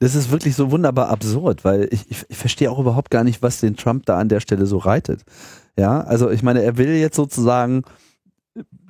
Das 0.01 0.15
ist 0.15 0.31
wirklich 0.31 0.57
so 0.57 0.71
wunderbar 0.71 1.09
absurd, 1.09 1.65
weil 1.65 1.89
ich, 1.93 2.11
ich, 2.11 2.25
ich 2.29 2.37
verstehe 2.37 2.71
auch 2.71 2.79
überhaupt 2.79 3.11
gar 3.11 3.23
nicht, 3.23 3.43
was 3.43 3.61
den 3.61 3.77
Trump 3.77 4.07
da 4.07 4.19
an 4.19 4.29
der 4.29 4.41
Stelle 4.41 4.67
so 4.67 4.79
reitet. 4.79 5.23
Ja, 5.77 6.01
also 6.01 6.31
ich 6.31 6.43
meine, 6.43 6.63
er 6.63 6.79
will 6.79 6.97
jetzt 6.97 7.15
sozusagen 7.17 7.83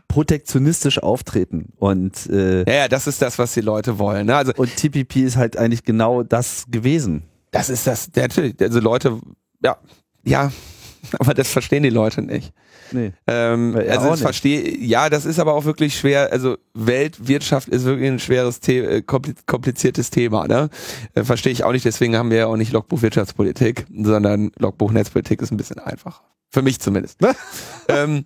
protektionistisch 0.09 1.03
auftreten 1.03 1.73
und 1.77 2.27
äh, 2.31 2.65
Ja, 2.69 2.75
ja, 2.83 2.89
das 2.89 3.07
ist 3.07 3.23
das, 3.23 3.39
was 3.39 3.53
die 3.55 3.61
Leute 3.61 3.99
wollen. 3.99 4.27
Ne? 4.27 4.37
Also 4.37 4.53
und 4.57 4.75
TPP 4.77 5.17
ist 5.17 5.37
halt 5.37 5.57
eigentlich 5.57 5.85
genau 5.85 6.23
das 6.23 6.65
gewesen. 6.71 7.23
das 7.51 7.69
ist 7.71 7.87
das, 7.87 8.11
natürlich, 8.17 8.55
also 8.61 8.81
Leute, 8.81 9.19
ja, 9.63 9.77
ja, 10.25 10.51
aber 11.19 11.35
das 11.35 11.49
verstehen 11.49 11.83
die 11.83 11.91
Leute 11.91 12.23
nicht. 12.23 12.53
Nee. 12.91 13.13
Ähm, 13.27 13.75
Ja, 13.77 13.99
also 14.01 14.15
ich 14.15 14.21
verstehe, 14.21 14.79
ja, 14.79 15.11
das 15.11 15.27
ist 15.27 15.39
aber 15.39 15.53
auch 15.55 15.67
wirklich 15.67 15.99
schwer, 15.99 16.33
also 16.33 16.57
Weltwirtschaft 16.73 17.69
ist 17.69 17.85
wirklich 17.85 18.09
ein 18.09 18.19
schweres, 18.19 18.61
The 18.65 18.79
äh, 18.79 18.99
kompli- 19.07 19.35
kompliziertes 19.47 20.09
Thema, 20.11 20.49
ne? 20.49 20.71
Äh, 21.15 21.23
verstehe 21.23 21.53
ich 21.53 21.65
auch 21.65 21.73
nicht, 21.73 21.85
deswegen 21.85 22.17
haben 22.17 22.31
wir 22.31 22.39
ja 22.39 22.47
auch 22.47 22.57
nicht 22.57 22.73
Logbuch 22.73 23.03
Wirtschaftspolitik, 23.03 23.85
sondern 23.95 24.53
Logbuch 24.59 24.91
Netzpolitik 24.91 25.43
ist 25.43 25.51
ein 25.51 25.59
bisschen 25.59 25.79
einfacher. 25.81 26.23
Für 26.51 26.63
mich 26.63 26.81
zumindest. 26.81 27.19
ähm, 27.89 28.25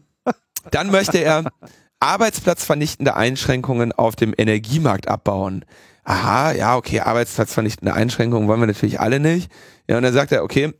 dann 0.71 0.91
möchte 0.91 1.19
er 1.19 1.45
arbeitsplatzvernichtende 2.01 3.15
Einschränkungen 3.15 3.93
auf 3.93 4.17
dem 4.17 4.35
Energiemarkt 4.37 5.09
abbauen. 5.09 5.65
Aha, 6.05 6.53
ja, 6.53 6.77
okay, 6.77 7.01
arbeitsplatzvernichtende 7.01 7.95
Einschränkungen 7.95 8.49
wollen 8.49 8.61
wir 8.61 8.67
natürlich 8.67 8.99
alle 9.01 9.21
nicht. 9.21 9.51
Ja, 9.89 9.97
und 9.99 10.03
dann 10.03 10.13
sagt 10.13 10.33
er, 10.33 10.43
okay, 10.43 10.73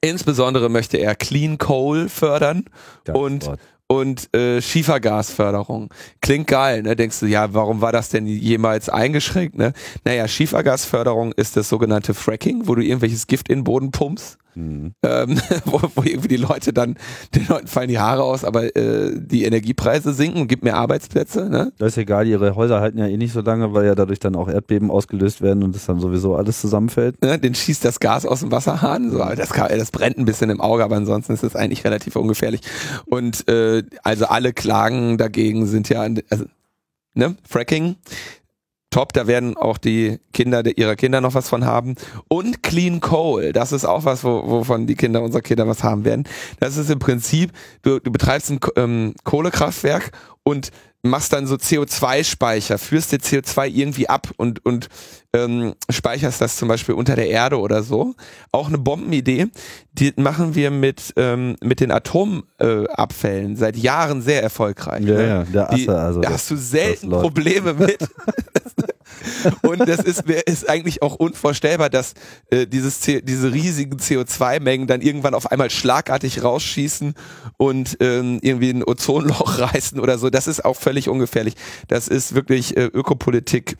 insbesondere 0.00 0.68
möchte 0.68 0.96
er 0.98 1.14
Clean 1.16 1.58
Coal 1.58 2.08
fördern 2.08 2.64
Geiles 3.04 3.20
Und- 3.22 3.46
Wort. 3.46 3.60
und 3.88 4.34
äh, 4.36 4.62
Schiefergasförderung. 4.62 5.92
Klingt 6.20 6.46
geil, 6.46 6.82
ne? 6.82 6.94
Denkst 6.94 7.20
du, 7.20 7.26
ja, 7.26 7.52
warum 7.54 7.80
war 7.80 7.90
das 7.90 8.10
denn 8.10 8.26
jemals 8.26 8.88
eingeschränkt, 8.88 9.56
ne? 9.56 9.72
Naja, 10.04 10.28
Schiefergasförderung 10.28 11.32
ist 11.32 11.56
das 11.56 11.68
sogenannte 11.68 12.14
Fracking, 12.14 12.68
wo 12.68 12.74
du 12.76 12.82
irgendwelches 12.82 13.26
Gift 13.26 13.48
in 13.48 13.60
den 13.60 13.64
Boden 13.64 13.90
pumpst, 13.90 14.38
Mhm. 14.58 14.92
ähm, 15.04 15.40
wo, 15.64 15.80
wo 15.94 16.02
irgendwie 16.02 16.28
die 16.28 16.36
Leute 16.36 16.72
dann, 16.72 16.96
den 17.34 17.46
Leuten 17.46 17.68
fallen 17.68 17.88
die 17.88 17.98
Haare 17.98 18.24
aus, 18.24 18.44
aber 18.44 18.74
äh, 18.76 19.12
die 19.16 19.44
Energiepreise 19.44 20.12
sinken 20.12 20.42
und 20.42 20.48
gibt 20.48 20.64
mehr 20.64 20.76
Arbeitsplätze, 20.76 21.48
ne? 21.48 21.72
Das 21.78 21.92
ist 21.92 21.98
egal, 21.98 22.26
ihre 22.26 22.56
Häuser 22.56 22.80
halten 22.80 22.98
ja 22.98 23.06
eh 23.06 23.16
nicht 23.16 23.32
so 23.32 23.40
lange, 23.40 23.72
weil 23.72 23.86
ja 23.86 23.94
dadurch 23.94 24.18
dann 24.18 24.34
auch 24.34 24.48
Erdbeben 24.48 24.90
ausgelöst 24.90 25.42
werden 25.42 25.62
und 25.62 25.74
das 25.74 25.86
dann 25.86 26.00
sowieso 26.00 26.34
alles 26.34 26.60
zusammenfällt. 26.60 27.22
ne? 27.22 27.38
Den 27.38 27.54
schießt 27.54 27.84
das 27.84 28.00
Gas 28.00 28.26
aus 28.26 28.40
dem 28.40 28.50
Wasserhahn, 28.50 29.10
so, 29.10 29.22
aber 29.22 29.36
das, 29.36 29.50
das 29.50 29.90
brennt 29.92 30.18
ein 30.18 30.24
bisschen 30.24 30.50
im 30.50 30.60
Auge, 30.60 30.82
aber 30.82 30.96
ansonsten 30.96 31.34
ist 31.34 31.44
es 31.44 31.54
eigentlich 31.54 31.84
relativ 31.84 32.16
ungefährlich. 32.16 32.62
Und 33.06 33.48
äh, 33.48 33.84
also 34.02 34.26
alle 34.26 34.52
Klagen 34.52 35.18
dagegen 35.18 35.66
sind 35.66 35.88
ja, 35.88 36.00
also, 36.30 36.46
ne, 37.14 37.36
Fracking, 37.48 37.96
top, 38.90 39.12
da 39.12 39.26
werden 39.26 39.56
auch 39.56 39.78
die 39.78 40.18
Kinder 40.32 40.62
der, 40.62 40.78
ihrer 40.78 40.96
Kinder 40.96 41.20
noch 41.20 41.34
was 41.34 41.48
von 41.48 41.64
haben. 41.64 41.96
Und 42.28 42.62
Clean 42.62 43.00
Coal, 43.00 43.52
das 43.52 43.72
ist 43.72 43.84
auch 43.84 44.04
was, 44.04 44.24
wo, 44.24 44.48
wovon 44.48 44.86
die 44.86 44.94
Kinder 44.94 45.22
unserer 45.22 45.42
Kinder 45.42 45.66
was 45.66 45.84
haben 45.84 46.04
werden. 46.04 46.24
Das 46.60 46.76
ist 46.76 46.90
im 46.90 46.98
Prinzip, 46.98 47.52
du, 47.82 47.98
du 47.98 48.10
betreibst 48.10 48.50
ein 48.50 48.60
ähm, 48.76 49.14
Kohlekraftwerk 49.24 50.12
und 50.42 50.70
machst 51.02 51.32
dann 51.32 51.46
so 51.46 51.54
CO2-Speicher, 51.54 52.78
führst 52.78 53.12
dir 53.12 53.18
CO2 53.18 53.68
irgendwie 53.68 54.08
ab 54.08 54.28
und, 54.36 54.64
und 54.64 54.88
ähm, 55.32 55.74
speicherst 55.90 56.40
das 56.40 56.56
zum 56.56 56.68
Beispiel 56.68 56.94
unter 56.94 57.14
der 57.16 57.28
Erde 57.28 57.58
oder 57.58 57.82
so. 57.82 58.14
Auch 58.50 58.68
eine 58.68 58.78
Bombenidee. 58.78 59.46
Die 59.92 60.12
machen 60.16 60.54
wir 60.54 60.70
mit, 60.70 61.12
ähm, 61.16 61.56
mit 61.62 61.80
den 61.80 61.92
Atomabfällen 61.92 63.52
äh, 63.52 63.56
seit 63.56 63.76
Jahren 63.76 64.22
sehr 64.22 64.42
erfolgreich. 64.42 65.04
ne? 65.04 65.46
der 65.52 65.68
Die, 65.74 65.88
Asse, 65.88 65.98
also. 65.98 66.20
da 66.20 66.30
hast 66.30 66.50
du 66.50 66.56
selten. 66.56 67.10
Probleme 67.10 67.74
mit. 67.74 67.98
Und 69.62 69.88
das 69.88 70.00
ist, 70.00 70.28
ist 70.28 70.68
eigentlich 70.68 71.02
auch 71.02 71.14
unvorstellbar, 71.16 71.90
dass 71.90 72.14
äh, 72.50 72.66
dieses 72.66 73.00
diese 73.00 73.52
riesigen 73.52 73.98
CO2-Mengen 73.98 74.86
dann 74.86 75.00
irgendwann 75.00 75.34
auf 75.34 75.50
einmal 75.50 75.70
schlagartig 75.70 76.42
rausschießen 76.42 77.14
und 77.56 77.96
ähm, 78.00 78.38
irgendwie 78.42 78.70
ein 78.70 78.84
Ozonloch 78.84 79.58
reißen 79.72 80.00
oder 80.00 80.18
so. 80.18 80.30
Das 80.30 80.46
ist 80.46 80.64
auch 80.64 80.76
völlig 80.76 81.08
ungefährlich. 81.08 81.54
Das 81.88 82.08
ist 82.08 82.34
wirklich 82.34 82.76
äh, 82.76 82.84
Ökopolitik 82.84 83.76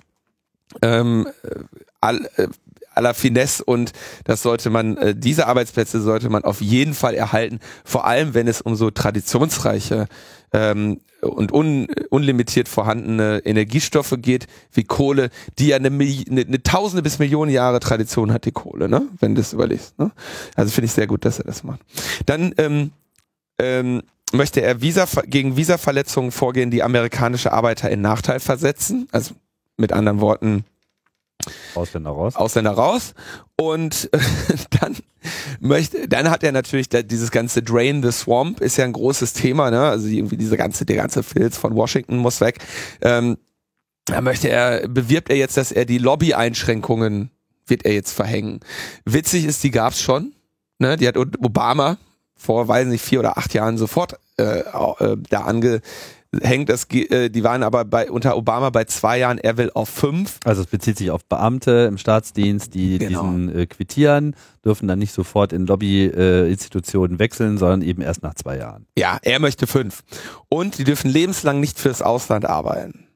ähm, 0.83 1.26
äh, 1.43 1.61
all, 2.01 2.29
äh, 2.37 2.49
aller 2.95 3.14
Finesse 3.14 3.64
und 3.64 3.93
das 4.24 4.43
sollte 4.43 4.70
man, 4.70 4.97
äh, 4.97 5.14
diese 5.14 5.47
Arbeitsplätze 5.47 6.01
sollte 6.01 6.29
man 6.29 6.45
auf 6.45 6.61
jeden 6.61 6.95
Fall 6.95 7.14
erhalten, 7.14 7.61
vor 7.85 8.07
allem 8.07 8.35
wenn 8.35 8.49
es 8.49 8.61
um 8.61 8.74
so 8.76 8.91
traditionsreiche 8.91 10.09
ähm, 10.53 11.01
und 11.20 11.53
un, 11.53 11.88
unlimitiert 12.11 12.68
vorhandene 12.68 13.42
Energiestoffe 13.44 14.18
geht, 14.18 14.46
wie 14.72 14.84
Kohle, 14.84 15.30
die 15.59 15.68
ja 15.68 15.76
eine, 15.76 15.88
eine, 15.88 16.40
eine 16.40 16.62
tausende 16.62 17.03
bis 17.03 17.18
Millionen 17.18 17.51
Jahre 17.51 17.80
Tradition 17.80 18.32
hat, 18.32 18.44
die 18.44 18.53
Kohle, 18.53 18.88
ne? 18.88 19.09
wenn 19.18 19.34
du 19.34 19.40
das 19.40 19.53
überlegst. 19.53 19.99
Ne? 19.99 20.12
Also 20.55 20.70
finde 20.70 20.86
ich 20.86 20.92
sehr 20.92 21.07
gut, 21.07 21.24
dass 21.24 21.38
er 21.38 21.44
das 21.44 21.64
macht. 21.64 21.80
Dann 22.26 22.55
ähm, 22.59 22.92
ähm, 23.59 24.03
möchte 24.32 24.61
er 24.61 24.80
Visa, 24.80 25.07
gegen 25.26 25.57
Visaverletzungen 25.57 26.30
vorgehen, 26.30 26.70
die 26.70 26.82
amerikanische 26.82 27.53
Arbeiter 27.53 27.90
in 27.90 28.01
Nachteil 28.01 28.40
versetzen. 28.40 29.09
Also 29.11 29.34
mit 29.76 29.92
anderen 29.92 30.20
Worten, 30.20 30.64
Ausländer 31.74 32.11
raus. 32.11 32.36
Ausländer 32.36 32.72
raus 32.72 33.14
und 33.57 34.09
äh, 34.12 34.18
dann 34.80 34.97
möchte, 35.61 36.09
dann 36.09 36.30
hat 36.30 36.43
er 36.43 36.53
natürlich 36.53 36.89
da, 36.89 37.03
dieses 37.03 37.30
ganze 37.30 37.62
Drain 37.62 38.03
the 38.03 38.12
Swamp 38.12 38.61
ist 38.61 38.76
ja 38.76 38.84
ein 38.84 38.93
großes 38.93 39.32
Thema, 39.32 39.70
ne? 39.70 39.82
Also 39.82 40.09
irgendwie 40.09 40.36
diese 40.36 40.57
ganze, 40.57 40.84
der 40.84 40.97
ganze 40.97 41.22
Filz 41.22 41.57
von 41.57 41.74
Washington 41.74 42.18
muss 42.18 42.41
weg. 42.41 42.59
Ähm, 43.01 43.39
da 44.07 44.20
möchte 44.20 44.49
er, 44.49 44.89
bewirbt 44.89 45.30
er 45.30 45.36
jetzt, 45.36 45.57
dass 45.57 45.70
er 45.70 45.84
die 45.84 45.99
Lobby-Einschränkungen 45.99 47.30
wird 47.66 47.84
er 47.84 47.93
jetzt 47.93 48.12
verhängen. 48.12 48.61
Witzig 49.05 49.45
ist, 49.45 49.62
die 49.62 49.70
gab's 49.70 50.01
schon, 50.01 50.34
ne? 50.78 50.97
Die 50.97 51.07
hat 51.07 51.16
Obama 51.16 51.99
vor, 52.36 52.68
weiß 52.68 52.86
nicht, 52.86 53.05
vier 53.05 53.20
oder 53.20 53.36
acht 53.36 53.53
Jahren 53.53 53.78
sofort 53.78 54.18
äh, 54.39 54.61
äh, 54.61 55.16
da 55.28 55.41
ange 55.43 55.80
hängt 56.43 56.68
das, 56.68 56.87
äh, 56.93 57.31
die 57.31 57.43
waren 57.43 57.62
aber 57.62 57.85
bei 57.85 58.11
unter 58.11 58.37
Obama 58.37 58.70
bei 58.70 58.85
zwei 58.85 59.18
Jahren, 59.18 59.39
er 59.39 59.57
will 59.57 59.70
auf 59.74 59.89
fünf. 59.89 60.39
Also 60.45 60.62
es 60.62 60.66
bezieht 60.66 60.99
sich 60.99 61.11
auf 61.11 61.24
Beamte 61.24 61.87
im 61.89 61.99
Staatsdienst, 61.99 62.74
die 62.74 62.99
genau. 62.99 63.22
diesen 63.22 63.57
äh, 63.57 63.66
quittieren, 63.66 64.37
dürfen 64.64 64.89
dann 64.89 64.99
nicht 64.99 65.12
sofort 65.12 65.53
in 65.53 65.66
Lobbyinstitutionen 65.66 67.16
äh, 67.16 67.18
wechseln, 67.18 67.59
sondern 67.59 67.83
eben 67.83 68.03
erst 68.03 68.22
nach 68.22 68.35
zwei 68.35 68.59
Jahren. 68.59 68.87
Ja, 68.97 69.18
er 69.22 69.41
möchte 69.41 69.66
fünf. 69.66 70.05
Und 70.49 70.79
die 70.79 70.85
dürfen 70.85 71.11
lebenslang 71.11 71.61
nicht 71.61 71.79
fürs 71.79 72.03
Ausland 72.03 72.45
arbeiten. 72.45 73.07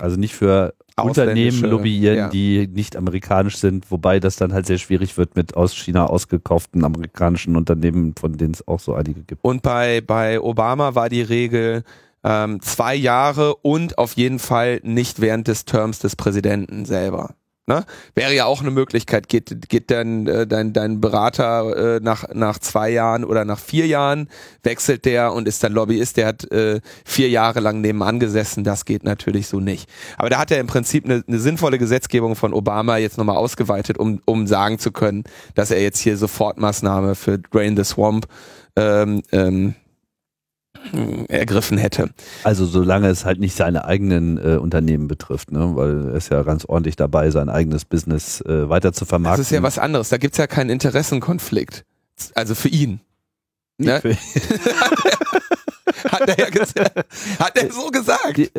Also 0.00 0.16
nicht 0.16 0.34
für 0.34 0.74
Unternehmen 0.96 1.60
lobbyieren, 1.62 2.16
ja. 2.16 2.28
die 2.28 2.68
nicht 2.68 2.96
amerikanisch 2.96 3.56
sind, 3.56 3.90
wobei 3.90 4.20
das 4.20 4.36
dann 4.36 4.52
halt 4.52 4.66
sehr 4.66 4.78
schwierig 4.78 5.16
wird 5.16 5.36
mit 5.36 5.56
aus 5.56 5.74
China 5.74 6.06
ausgekauften 6.06 6.84
amerikanischen 6.84 7.56
Unternehmen, 7.56 8.14
von 8.18 8.36
denen 8.36 8.54
es 8.54 8.66
auch 8.66 8.80
so 8.80 8.94
einige 8.94 9.22
gibt. 9.22 9.42
Und 9.44 9.62
bei, 9.62 10.00
bei 10.00 10.40
Obama 10.40 10.94
war 10.94 11.08
die 11.08 11.22
Regel, 11.22 11.84
ähm, 12.28 12.60
zwei 12.60 12.94
Jahre 12.94 13.56
und 13.56 13.96
auf 13.96 14.12
jeden 14.12 14.38
Fall 14.38 14.80
nicht 14.82 15.20
während 15.20 15.48
des 15.48 15.64
Terms 15.64 15.98
des 15.98 16.14
Präsidenten 16.14 16.84
selber. 16.84 17.34
Ne? 17.66 17.84
Wäre 18.14 18.34
ja 18.34 18.44
auch 18.44 18.60
eine 18.60 18.70
Möglichkeit, 18.70 19.28
geht, 19.28 19.68
geht 19.68 19.90
dann 19.90 20.26
äh, 20.26 20.46
dein, 20.46 20.72
dein 20.72 21.00
Berater 21.00 21.96
äh, 21.96 22.00
nach, 22.00 22.24
nach 22.32 22.58
zwei 22.58 22.90
Jahren 22.90 23.24
oder 23.24 23.44
nach 23.44 23.58
vier 23.58 23.86
Jahren, 23.86 24.28
wechselt 24.62 25.04
der 25.04 25.32
und 25.32 25.48
ist 25.48 25.62
dann 25.64 25.72
Lobbyist, 25.72 26.16
der 26.16 26.26
hat 26.28 26.50
äh, 26.50 26.80
vier 27.04 27.28
Jahre 27.28 27.60
lang 27.60 27.80
nebenan 27.80 28.20
gesessen, 28.20 28.64
das 28.64 28.84
geht 28.84 29.04
natürlich 29.04 29.48
so 29.48 29.60
nicht. 29.60 29.88
Aber 30.16 30.30
da 30.30 30.38
hat 30.38 30.50
er 30.50 30.60
im 30.60 30.66
Prinzip 30.66 31.04
eine, 31.04 31.22
eine 31.26 31.38
sinnvolle 31.38 31.78
Gesetzgebung 31.78 32.36
von 32.36 32.54
Obama 32.54 32.96
jetzt 32.98 33.18
nochmal 33.18 33.36
ausgeweitet, 33.36 33.98
um, 33.98 34.20
um 34.24 34.46
sagen 34.46 34.78
zu 34.78 34.90
können, 34.90 35.24
dass 35.54 35.70
er 35.70 35.82
jetzt 35.82 36.00
hier 36.00 36.16
Sofortmaßnahme 36.16 37.14
für 37.14 37.38
Drain 37.38 37.76
the 37.76 37.84
Swamp 37.84 38.26
ähm, 38.76 39.22
ähm, 39.32 39.74
ergriffen 41.28 41.78
hätte. 41.78 42.10
Also 42.44 42.66
solange 42.66 43.08
es 43.08 43.24
halt 43.24 43.40
nicht 43.40 43.54
seine 43.54 43.84
eigenen 43.84 44.38
äh, 44.38 44.56
Unternehmen 44.56 45.08
betrifft, 45.08 45.52
ne? 45.52 45.76
weil 45.76 46.08
er 46.08 46.14
ist 46.14 46.30
ja 46.30 46.42
ganz 46.42 46.64
ordentlich 46.64 46.96
dabei, 46.96 47.30
sein 47.30 47.48
eigenes 47.48 47.84
Business 47.84 48.40
äh, 48.42 48.68
weiter 48.68 48.92
zu 48.92 49.04
vermarkten. 49.04 49.40
Das 49.40 49.48
ist 49.48 49.54
ja 49.54 49.62
was 49.62 49.78
anderes, 49.78 50.08
da 50.08 50.16
gibt's 50.16 50.38
ja 50.38 50.46
keinen 50.46 50.70
Interessenkonflikt. 50.70 51.84
Also 52.34 52.54
für 52.54 52.68
ihn. 52.68 53.00
Ne? 53.78 54.00
Für 54.00 54.16
hat, 56.10 56.28
er, 56.28 56.38
ja 56.38 56.50
gesagt, 56.50 57.04
hat 57.38 57.56
er 57.56 57.72
so 57.72 57.88
gesagt. 57.88 58.38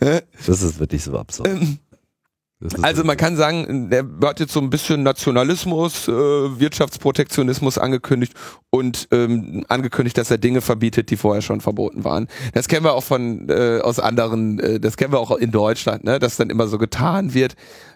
das 0.46 0.62
ist 0.62 0.78
wirklich 0.78 1.02
so 1.02 1.18
absurd. 1.18 1.48
Ähm, 1.48 1.78
also 2.82 3.04
man 3.04 3.16
kann 3.16 3.36
sagen, 3.36 3.90
der 3.90 4.06
hat 4.24 4.40
jetzt 4.40 4.52
so 4.52 4.60
ein 4.60 4.70
bisschen 4.70 5.02
Nationalismus, 5.02 6.08
äh, 6.08 6.12
Wirtschaftsprotektionismus 6.12 7.78
angekündigt 7.78 8.32
und 8.70 9.08
ähm, 9.12 9.64
angekündigt, 9.68 10.16
dass 10.16 10.30
er 10.30 10.38
Dinge 10.38 10.60
verbietet, 10.60 11.10
die 11.10 11.16
vorher 11.16 11.42
schon 11.42 11.60
verboten 11.60 12.04
waren. 12.04 12.28
Das 12.54 12.68
kennen 12.68 12.84
wir 12.84 12.94
auch 12.94 13.04
von 13.04 13.48
äh, 13.48 13.80
aus 13.82 13.98
anderen, 13.98 14.58
äh, 14.60 14.80
das 14.80 14.96
kennen 14.96 15.12
wir 15.12 15.20
auch 15.20 15.30
in 15.32 15.50
Deutschland, 15.50 16.04
ne, 16.04 16.18
dass 16.18 16.36
dann 16.36 16.50
immer 16.50 16.66
so 16.66 16.78
getan 16.78 17.34
wird, 17.34 17.54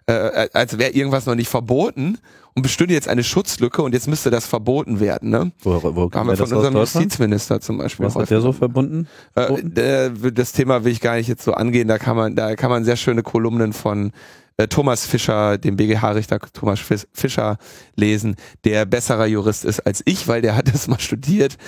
äh, 0.09 0.49
als 0.55 0.79
wäre 0.79 0.91
irgendwas 0.93 1.27
noch 1.27 1.35
nicht 1.35 1.49
verboten 1.49 2.19
und 2.55 2.63
bestünde 2.63 2.95
jetzt 2.95 3.09
eine 3.09 3.23
Schutzlücke 3.23 3.83
und 3.83 3.93
jetzt 3.93 4.09
müsste 4.09 4.31
das 4.31 4.47
verboten 4.47 5.01
werden. 5.01 5.31
Ne? 5.31 5.53
Wo, 5.61 5.81
wo 5.83 6.11
haben 6.11 6.29
wir 6.29 6.37
von 6.37 6.53
unserem 6.53 6.77
Justizminister 6.77 7.61
zum 7.61 7.79
Beispiel. 7.79 8.07
Was 8.07 8.17
hat 8.17 8.31
der 8.31 8.41
so 8.41 8.53
verbunden? 8.53 9.07
Äh, 9.35 10.11
das 10.33 10.53
Thema 10.53 10.85
will 10.85 10.93
ich 10.93 11.01
gar 11.01 11.17
nicht 11.17 11.29
jetzt 11.29 11.45
so 11.45 11.53
angehen. 11.53 11.89
Da 11.89 11.99
kann 11.99 12.17
man, 12.17 12.35
da 12.35 12.57
kann 12.57 12.71
man 12.71 12.85
sehr 12.85 12.97
schöne 12.97 13.23
Kolumnen 13.23 13.75
von 13.75 14.13
äh, 14.57 14.67
Thomas 14.67 15.05
Fischer, 15.05 15.59
dem 15.59 15.77
BGH-Richter 15.77 16.39
Thomas 16.55 16.81
Fischer 17.13 17.59
lesen, 17.95 18.37
der 18.65 18.87
besserer 18.87 19.27
Jurist 19.27 19.67
ist 19.67 19.81
als 19.81 20.03
ich, 20.07 20.27
weil 20.27 20.41
der 20.41 20.57
hat 20.57 20.73
das 20.73 20.89
mal 20.89 21.01
studiert 21.01 21.59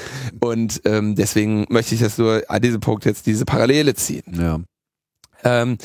und 0.40 0.80
ähm, 0.86 1.14
deswegen 1.14 1.66
möchte 1.68 1.94
ich 1.94 2.00
das 2.00 2.16
nur 2.16 2.42
an 2.48 2.62
diesem 2.62 2.80
Punkt 2.80 3.04
jetzt 3.04 3.26
diese 3.26 3.44
Parallele 3.44 3.94
ziehen. 3.94 4.24
Ja. 4.32 4.60
Ähm, 5.44 5.78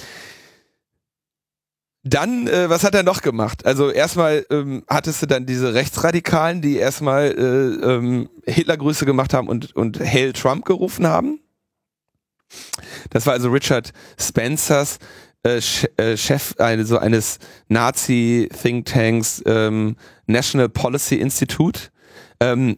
dann, 2.07 2.47
äh, 2.47 2.69
was 2.69 2.83
hat 2.83 2.93
er 2.93 3.01
noch 3.01 3.23
gemacht? 3.23 3.65
Also 3.65 3.89
erstmal 3.89 4.45
ähm, 4.51 4.83
hattest 4.87 5.23
du 5.23 5.25
dann 5.25 5.47
diese 5.47 5.73
Rechtsradikalen, 5.73 6.61
die 6.61 6.77
erstmal 6.77 7.31
äh, 7.31 7.93
ähm, 7.93 8.29
Hitlergrüße 8.45 9.07
gemacht 9.07 9.33
haben 9.33 9.47
und, 9.47 9.75
und 9.75 9.99
Hail 9.99 10.31
Trump 10.33 10.65
gerufen 10.65 11.07
haben. 11.07 11.39
Das 13.09 13.25
war 13.25 13.33
also 13.33 13.49
Richard 13.49 13.91
Spencers 14.19 14.99
äh, 15.43 15.59
äh, 15.97 16.15
Chef 16.15 16.53
also 16.57 16.99
eines 16.99 17.39
Nazi-Thinktanks 17.69 19.41
ähm, 19.47 19.95
National 20.27 20.69
Policy 20.69 21.15
Institute. 21.15 21.89
Ähm, 22.39 22.77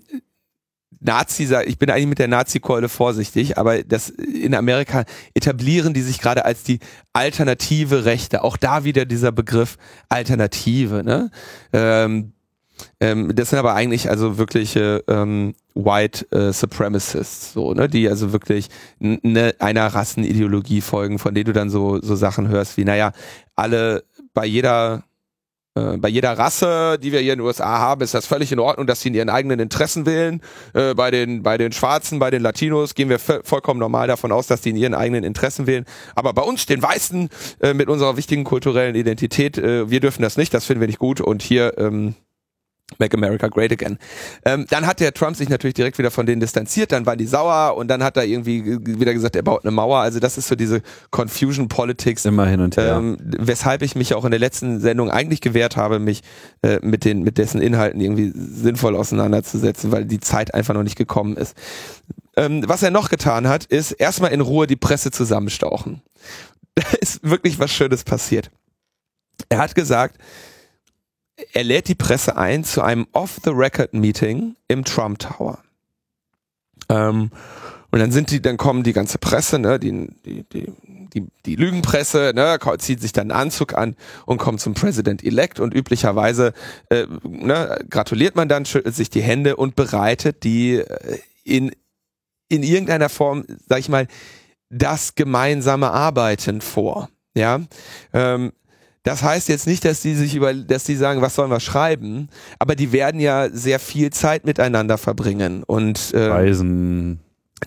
Nazi, 1.00 1.48
ich 1.66 1.78
bin 1.78 1.89
eigentlich 1.89 2.08
mit 2.08 2.20
der 2.20 2.28
Nazi-Keule 2.28 2.89
vorsichtig, 2.89 3.58
aber 3.58 3.84
das 3.84 4.10
in 4.10 4.56
Amerika 4.56 5.06
etablieren 5.34 5.93
die 5.93 6.02
sich 6.02 6.20
gerade 6.20 6.45
als 6.45 6.64
die 6.64 6.80
alternative 7.14 8.06
Rechte. 8.06 8.43
Auch 8.43 8.58
da 8.58 8.84
wieder 8.84 9.06
dieser 9.06 9.32
Begriff 9.32 9.78
Alternative. 10.10 11.04
Ne? 11.04 11.32
Ähm, 11.74 12.34
ähm, 13.00 13.36
das 13.36 13.50
sind 13.50 13.60
aber 13.60 13.76
eigentlich 13.76 14.10
also 14.10 14.38
wirkliche 14.38 15.04
ähm, 15.08 15.56
White 15.74 16.32
äh, 16.32 16.52
Supremacists, 16.52 17.54
so, 17.54 17.74
ne, 17.74 17.88
die 17.88 18.08
also 18.10 18.34
wirklich 18.34 18.70
ne, 19.00 19.56
einer 19.60 19.88
Rassenideologie 19.88 20.82
folgen, 20.82 21.20
von 21.20 21.34
denen 21.34 21.45
du 21.45 21.54
dann 21.54 21.70
so, 21.70 22.02
so 22.02 22.16
Sachen 22.16 22.48
hörst 22.48 22.78
wie, 22.78 22.86
naja, 22.86 23.12
alle 23.56 24.04
bei 24.34 24.45
jeder 24.45 25.04
bei 25.98 26.10
jeder 26.10 26.38
Rasse, 26.38 26.98
die 27.02 27.12
wir 27.12 27.20
hier 27.20 27.34
in 27.34 27.40
den 27.40 27.46
USA 27.46 27.80
haben, 27.80 28.02
ist 28.02 28.14
das 28.14 28.26
völlig 28.26 28.52
in 28.52 28.60
Ordnung, 28.60 28.88
dass 28.88 29.02
sie 29.02 29.10
in 29.10 29.16
ihren 29.16 29.30
eigenen 29.30 29.60
Interessen 29.60 30.06
wählen. 30.06 30.42
Äh, 30.74 30.94
bei 30.94 31.12
den 31.12 31.44
bei 31.44 31.58
den 31.58 31.72
Schwarzen, 31.72 32.20
bei 32.20 32.32
den 32.32 32.42
Latinos 32.42 32.96
gehen 32.96 33.10
wir 33.10 33.20
vollkommen 33.20 33.80
normal 33.80 34.08
davon 34.08 34.32
aus, 34.32 34.48
dass 34.48 34.62
die 34.62 34.72
in 34.72 34.78
ihren 34.78 34.94
eigenen 34.94 35.24
Interessen 35.24 35.68
wählen. 35.68 35.86
Aber 36.16 36.34
bei 36.34 36.42
uns, 36.42 36.66
den 36.66 36.82
Weißen, 36.82 37.30
äh, 37.62 37.74
mit 37.74 37.90
unserer 37.90 38.18
wichtigen 38.18 38.44
kulturellen 38.44 38.96
Identität, 38.96 39.58
äh, 39.58 39.90
wir 39.90 40.00
dürfen 40.00 40.22
das 40.22 40.38
nicht. 40.38 40.54
Das 40.54 40.66
finden 40.66 40.82
wir 40.82 40.88
nicht 40.88 41.00
gut. 41.00 41.22
Und 41.22 41.42
hier 41.42 41.78
ähm, 41.78 42.16
Make 43.00 43.18
America 43.18 43.48
Great 43.50 43.72
Again. 43.72 43.98
Ähm, 44.46 44.66
dann 44.70 44.88
hat 44.88 45.02
der 45.02 45.14
Trump 45.14 45.36
sich 45.36 45.50
natürlich 45.50 45.74
direkt 45.74 45.98
wieder 45.98 46.10
von 46.10 46.26
denen 46.26 46.40
distanziert, 46.40 46.94
dann 46.94 47.06
waren 47.06 47.18
die 47.18 47.28
sauer 47.28 47.76
und 47.76 47.90
dann 47.90 48.02
hat 48.02 48.16
er 48.16 48.24
irgendwie 48.24 48.64
wieder 48.66 49.14
gesagt, 49.14 49.36
er 49.36 49.44
baut 49.44 49.64
eine 49.64 49.72
Mauer. 49.72 50.00
Also 50.00 50.20
das 50.20 50.38
ist 50.38 50.48
so 50.48 50.56
diese 50.56 50.82
Confusion 51.12 51.68
Politics. 51.68 52.24
Immer 52.26 52.48
hin 52.48 52.62
und 52.62 52.78
her. 52.78 52.96
Ähm, 52.96 53.18
weshalb 53.20 53.82
ich 53.82 53.96
mich 53.96 54.14
auch 54.14 54.24
in 54.24 54.32
der 54.32 54.40
letzten 54.40 54.80
Sendung 54.80 55.12
eigentlich 55.12 55.42
gewehrt 55.42 55.76
habe, 55.76 56.00
mich 56.00 56.22
äh, 56.62 56.80
mit 56.82 57.04
den 57.04 57.24
mit 57.24 57.38
dessen 57.38 57.62
Inhalten 57.62 58.00
irgendwie 58.00 58.32
sinnvoll 58.34 58.96
auseinanderzusetzen, 58.96 59.92
weil 59.92 60.06
die 60.06 60.22
Zeit 60.22 60.54
einfach 60.54 60.74
noch 60.74 60.84
nicht 60.84 60.98
gekommen 60.98 61.36
ist. 61.36 61.56
Ähm, 62.38 62.64
was 62.68 62.84
er 62.84 62.92
noch 62.92 63.10
getan 63.10 63.50
hat, 63.50 63.66
ist 63.66 63.92
erstmal 63.92 64.32
in 64.32 64.42
Ruhe 64.42 64.66
die 64.66 64.76
Presse 64.76 65.12
zusammenstauchen. 65.12 66.02
Da 66.76 66.84
ist 67.02 67.28
wirklich 67.28 67.58
was 67.58 67.72
Schönes 67.72 68.04
passiert. 68.04 68.52
Er 69.50 69.58
hat 69.58 69.74
gesagt, 69.74 70.20
er 71.54 71.64
lädt 71.64 71.88
die 71.88 71.96
Presse 71.96 72.38
ein 72.38 72.64
zu 72.64 72.82
einem 72.82 73.08
Off-the-Record-Meeting 73.12 74.56
im 74.68 74.84
Trump 74.84 75.20
Tower. 75.20 75.60
Ähm, 76.90 77.32
und 77.92 78.00
dann 78.00 78.12
sind 78.12 78.32
die, 78.32 78.42
dann 78.42 78.58
kommen 78.58 78.84
die 78.84 78.94
ganze 78.94 79.18
Presse, 79.18 79.60
ne, 79.60 79.80
die, 79.80 80.10
die, 80.26 80.44
die, 80.44 80.74
die, 81.14 81.28
die 81.46 81.56
Lügenpresse, 81.56 82.34
ne, 82.36 82.60
zieht 82.80 83.02
sich 83.02 83.14
dann 83.14 83.32
einen 83.32 83.40
Anzug 83.40 83.74
an 83.74 83.96
und 84.26 84.38
kommt 84.38 84.60
zum 84.60 84.74
President-elect 84.74 85.60
und 85.60 85.74
üblicherweise 85.74 86.54
äh, 86.90 87.06
ne, 87.24 87.80
gratuliert 87.90 88.36
man 88.36 88.50
dann, 88.50 88.66
schüttelt 88.66 88.96
sich 88.96 89.10
die 89.10 89.22
Hände 89.22 89.56
und 89.56 89.76
bereitet 89.76 90.44
die 90.44 90.76
äh, 90.76 91.20
in, 91.44 91.72
in 92.50 92.64
irgendeiner 92.64 93.10
Form, 93.10 93.46
sag 93.68 93.80
ich 93.80 93.90
mal, 93.90 94.08
das 94.70 95.16
gemeinsame 95.16 95.92
Arbeiten 95.92 96.60
vor. 96.62 97.10
Ja, 97.36 97.62
ähm, 98.14 98.52
das 99.08 99.24
heißt 99.24 99.47
jetzt 99.47 99.68
nicht, 99.68 99.86
dass 99.86 100.01
die 100.01 100.16
sich 100.16 100.36
über, 100.36 100.53
dass 100.53 100.84
die 100.84 100.97
sagen, 100.97 101.22
was 101.22 101.36
sollen 101.36 101.49
wir 101.49 101.62
schreiben, 101.62 102.28
aber 102.60 102.76
die 102.76 102.91
werden 102.91 103.22
ja 103.22 103.49
sehr 103.49 103.80
viel 103.80 104.12
Zeit 104.12 104.45
miteinander 104.45 104.97
verbringen 104.97 105.64
und 105.64 106.14
äh, 106.14 106.26
Reisen. 106.26 107.22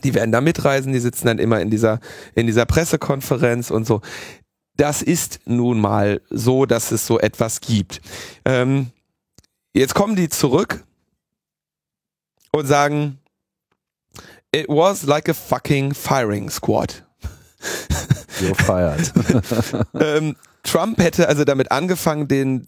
Die 0.05 0.13
werden 0.13 0.33
da 0.33 0.43
mitreisen, 0.43 0.93
die 0.93 1.01
sitzen 1.01 1.27
dann 1.27 1.39
immer 1.39 1.63
in 1.63 1.71
dieser 1.71 1.99
in 2.35 2.47
dieser 2.47 2.67
Pressekonferenz 2.67 3.71
und 3.71 3.87
so. 3.87 4.03
Das 4.77 5.01
ist 5.01 5.41
nun 5.47 5.81
mal 5.81 6.21
so, 6.29 6.67
dass 6.67 6.93
es 6.93 7.07
so 7.07 7.19
etwas 7.19 7.63
gibt. 7.63 8.03
Ähm, 8.45 8.91
jetzt 9.73 9.95
kommen 9.95 10.17
die 10.17 10.29
zurück 10.29 10.85
und 12.53 12.67
sagen, 12.67 13.19
it 14.55 14.69
was 14.69 15.05
like 15.05 15.31
a 15.31 15.35
fucking 15.35 15.95
firing 15.95 16.51
squad. 16.51 17.03
You're 18.41 18.55
fired. 18.55 19.13
ähm, 19.95 20.37
Trump 20.63 20.99
hätte 20.99 21.29
also 21.29 21.45
damit 21.45 21.73
angefangen, 21.73 22.29
den, 22.29 22.65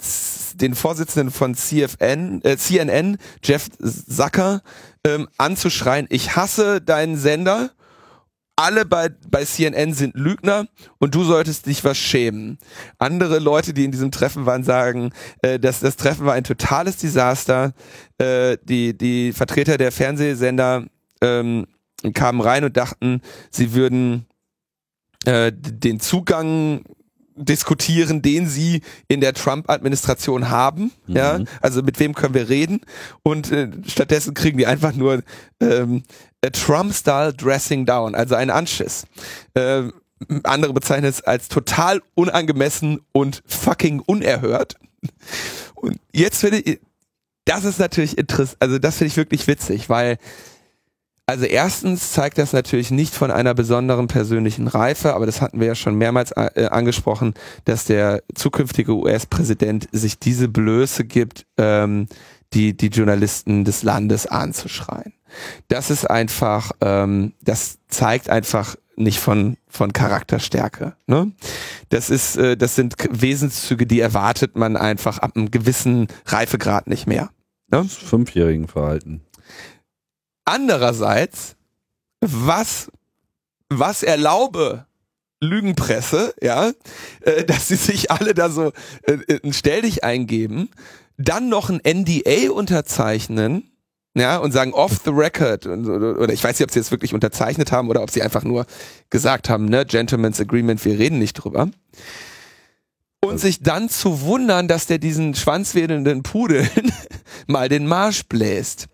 den 0.55 0.75
Vorsitzenden 0.75 1.31
von 1.33 1.55
CFN, 1.55 2.43
äh, 2.43 2.57
CNN, 2.57 3.19
Jeff 3.43 3.69
Zucker, 3.81 4.63
ähm, 5.05 5.29
anzuschreien, 5.39 6.07
ich 6.11 6.37
hasse 6.37 6.81
deinen 6.81 7.17
Sender, 7.17 7.71
alle 8.57 8.85
bei, 8.85 9.09
bei 9.29 9.45
CNN 9.45 9.95
sind 9.95 10.15
Lügner 10.15 10.67
und 10.99 11.15
du 11.15 11.25
solltest 11.25 11.67
dich 11.67 11.83
was 11.85 11.97
schämen. 11.97 12.59
Andere 12.99 13.39
Leute, 13.39 13.73
die 13.73 13.85
in 13.85 13.93
diesem 13.93 14.11
Treffen 14.11 14.47
waren, 14.47 14.63
sagen, 14.63 15.11
äh, 15.41 15.59
dass 15.59 15.81
das 15.81 15.97
Treffen 15.97 16.27
war 16.27 16.35
ein 16.35 16.45
totales 16.45 16.99
Desaster. 16.99 17.73
Äh, 18.19 18.59
die, 18.63 18.97
die 18.97 19.33
Vertreter 19.33 19.79
der 19.79 19.91
Fernsehsender 19.91 20.85
ähm, 21.21 21.67
kamen 22.15 22.41
rein 22.41 22.65
und 22.65 22.77
dachten, 22.77 23.23
sie 23.51 23.73
würden 23.75 24.27
äh, 25.25 25.51
den 25.53 25.99
Zugang 25.99 26.85
diskutieren, 27.37 28.23
den 28.23 28.49
sie 28.49 28.83
in 29.09 29.21
der 29.21 29.35
Trump-Administration 29.35 30.51
haben. 30.51 30.93
Mhm. 31.07 31.17
Ja, 31.17 31.41
also 31.61 31.83
mit 31.83 31.99
wem 32.01 32.15
können 32.15 32.35
wir 32.35 32.49
reden? 32.49 32.81
Und 33.23 33.51
äh, 33.53 33.71
stattdessen 33.87 34.35
kriegen 34.35 34.59
die 34.59 34.67
einfach 34.67 34.95
nur 34.95 35.23
ähm, 35.61 36.03
Trump-Style 36.51 37.35
Dressing 37.35 37.87
Down, 37.87 38.15
also 38.15 38.35
einen 38.35 38.51
Anschiss. 38.51 39.07
Äh, 39.55 39.85
andere 40.45 40.73
bezeichnen 40.73 41.09
es 41.09 41.23
als 41.23 41.49
total 41.49 42.01
unangemessen 42.15 43.01
und 43.13 43.43
fucking 43.47 44.01
unerhört. 44.01 44.77
Und 45.75 45.99
jetzt 46.13 46.41
finde 46.41 46.61
ich, 46.61 46.81
das 47.45 47.65
ist 47.65 47.81
natürlich 47.81 48.17
interessant, 48.19 48.57
also 48.61 48.79
das 48.79 48.99
finde 48.99 49.09
ich 49.09 49.17
wirklich 49.17 49.47
witzig, 49.49 49.89
weil 49.89 50.19
also 51.33 51.47
erstens 51.47 52.13
zeigt 52.13 52.37
das 52.37 52.53
natürlich 52.53 52.91
nicht 52.91 53.15
von 53.15 53.31
einer 53.31 53.55
besonderen 53.55 54.07
persönlichen 54.07 54.69
Reife, 54.69 55.15
aber 55.15 55.25
das 55.25 55.41
hatten 55.41 55.61
wir 55.61 55.67
ja 55.67 55.75
schon 55.75 55.95
mehrmals 55.95 56.31
äh, 56.33 56.69
angesprochen, 56.71 57.33
dass 57.65 57.87
der 57.87 58.23
zukünftige 58.35 58.93
US-Präsident 58.95 59.89
sich 59.93 60.19
diese 60.19 60.49
Blöße 60.49 61.05
gibt, 61.05 61.47
ähm, 61.57 62.07
die, 62.53 62.77
die 62.77 62.89
Journalisten 62.89 63.65
des 63.65 63.83
Landes 63.83 64.27
anzuschreien. 64.27 65.15
Das 65.69 65.89
ist 65.89 66.05
einfach, 66.05 66.73
ähm, 66.83 67.33
das 67.41 67.79
zeigt 67.89 68.29
einfach 68.29 68.77
nicht 68.97 69.19
von 69.19 69.57
von 69.69 69.95
Charakterstärke. 69.95 70.97
Ne? 71.07 71.33
Das 71.89 72.11
ist, 72.11 72.37
äh, 72.37 72.59
das 72.59 72.75
sind 72.75 72.95
Wesenszüge, 73.11 73.87
die 73.87 74.01
erwartet 74.01 74.55
man 74.55 74.77
einfach 74.77 75.17
ab 75.17 75.33
einem 75.35 75.51
gewissen 75.51 76.09
Reifegrad 76.27 76.89
nicht 76.89 77.07
mehr. 77.07 77.31
Ne? 77.71 77.85
Fünfjährigen 77.85 78.69
Verhalten. 78.69 79.23
Andererseits, 80.45 81.57
was, 82.21 82.91
was 83.69 84.03
erlaube 84.03 84.87
Lügenpresse, 85.43 86.35
ja, 86.41 86.73
äh, 87.21 87.45
dass 87.47 87.69
sie 87.69 87.77
sich 87.77 88.11
alle 88.11 88.35
da 88.35 88.49
so 88.49 88.73
äh, 89.03 89.41
ein 89.43 89.53
Stelldich 89.53 90.05
eingeben, 90.05 90.71
dann 91.19 91.49
noch 91.49 91.69
ein 91.69 91.81
NDA 91.85 92.51
unterzeichnen, 92.53 93.69
ja, 94.15 94.37
und 94.39 94.53
sagen 94.53 94.75
off 94.75 95.01
the 95.05 95.11
record, 95.11 95.67
oder 95.67 96.33
ich 96.33 96.45
weiß 96.45 96.59
nicht, 96.59 96.65
ob 96.65 96.71
sie 96.71 96.81
es 96.81 96.91
wirklich 96.91 97.15
unterzeichnet 97.15 97.73
haben 97.73 97.89
oder 97.89 98.03
ob 98.03 98.11
sie 98.11 98.23
einfach 98.23 98.45
nur 98.45 98.67
gesagt 99.09 99.49
haben, 99.49 99.67
ne, 99.67 99.87
Gentleman's 99.87 100.41
Agreement, 100.41 100.85
wir 100.85 100.99
reden 100.99 101.19
nicht 101.19 101.35
drüber. 101.35 101.71
Und 103.25 103.39
sich 103.39 103.63
dann 103.63 103.89
zu 103.89 104.23
wundern, 104.23 104.69
dass 104.69 104.87
der 104.87 104.99
diesen 104.99 105.35
schwanzwedelnden 105.35 106.23
Pudeln 106.23 106.69
mal 107.47 107.69
den 107.69 107.87
Marsch 107.87 108.25
bläst 108.25 108.89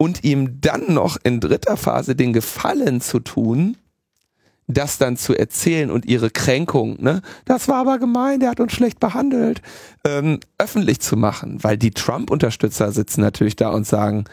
und 0.00 0.24
ihm 0.24 0.62
dann 0.62 0.94
noch 0.94 1.18
in 1.24 1.40
dritter 1.40 1.76
Phase 1.76 2.16
den 2.16 2.32
Gefallen 2.32 3.02
zu 3.02 3.20
tun, 3.20 3.76
das 4.66 4.96
dann 4.96 5.18
zu 5.18 5.34
erzählen 5.34 5.90
und 5.90 6.06
ihre 6.06 6.30
Kränkung, 6.30 6.96
ne, 7.02 7.20
das 7.44 7.68
war 7.68 7.82
aber 7.82 7.98
gemein, 7.98 8.40
der 8.40 8.48
hat 8.48 8.60
uns 8.60 8.72
schlecht 8.72 8.98
behandelt, 8.98 9.60
ähm, 10.06 10.40
öffentlich 10.56 11.00
zu 11.00 11.18
machen, 11.18 11.62
weil 11.62 11.76
die 11.76 11.90
Trump-Unterstützer 11.90 12.92
sitzen 12.92 13.20
natürlich 13.20 13.56
da 13.56 13.68
und 13.68 13.86
sagen, 13.86 14.24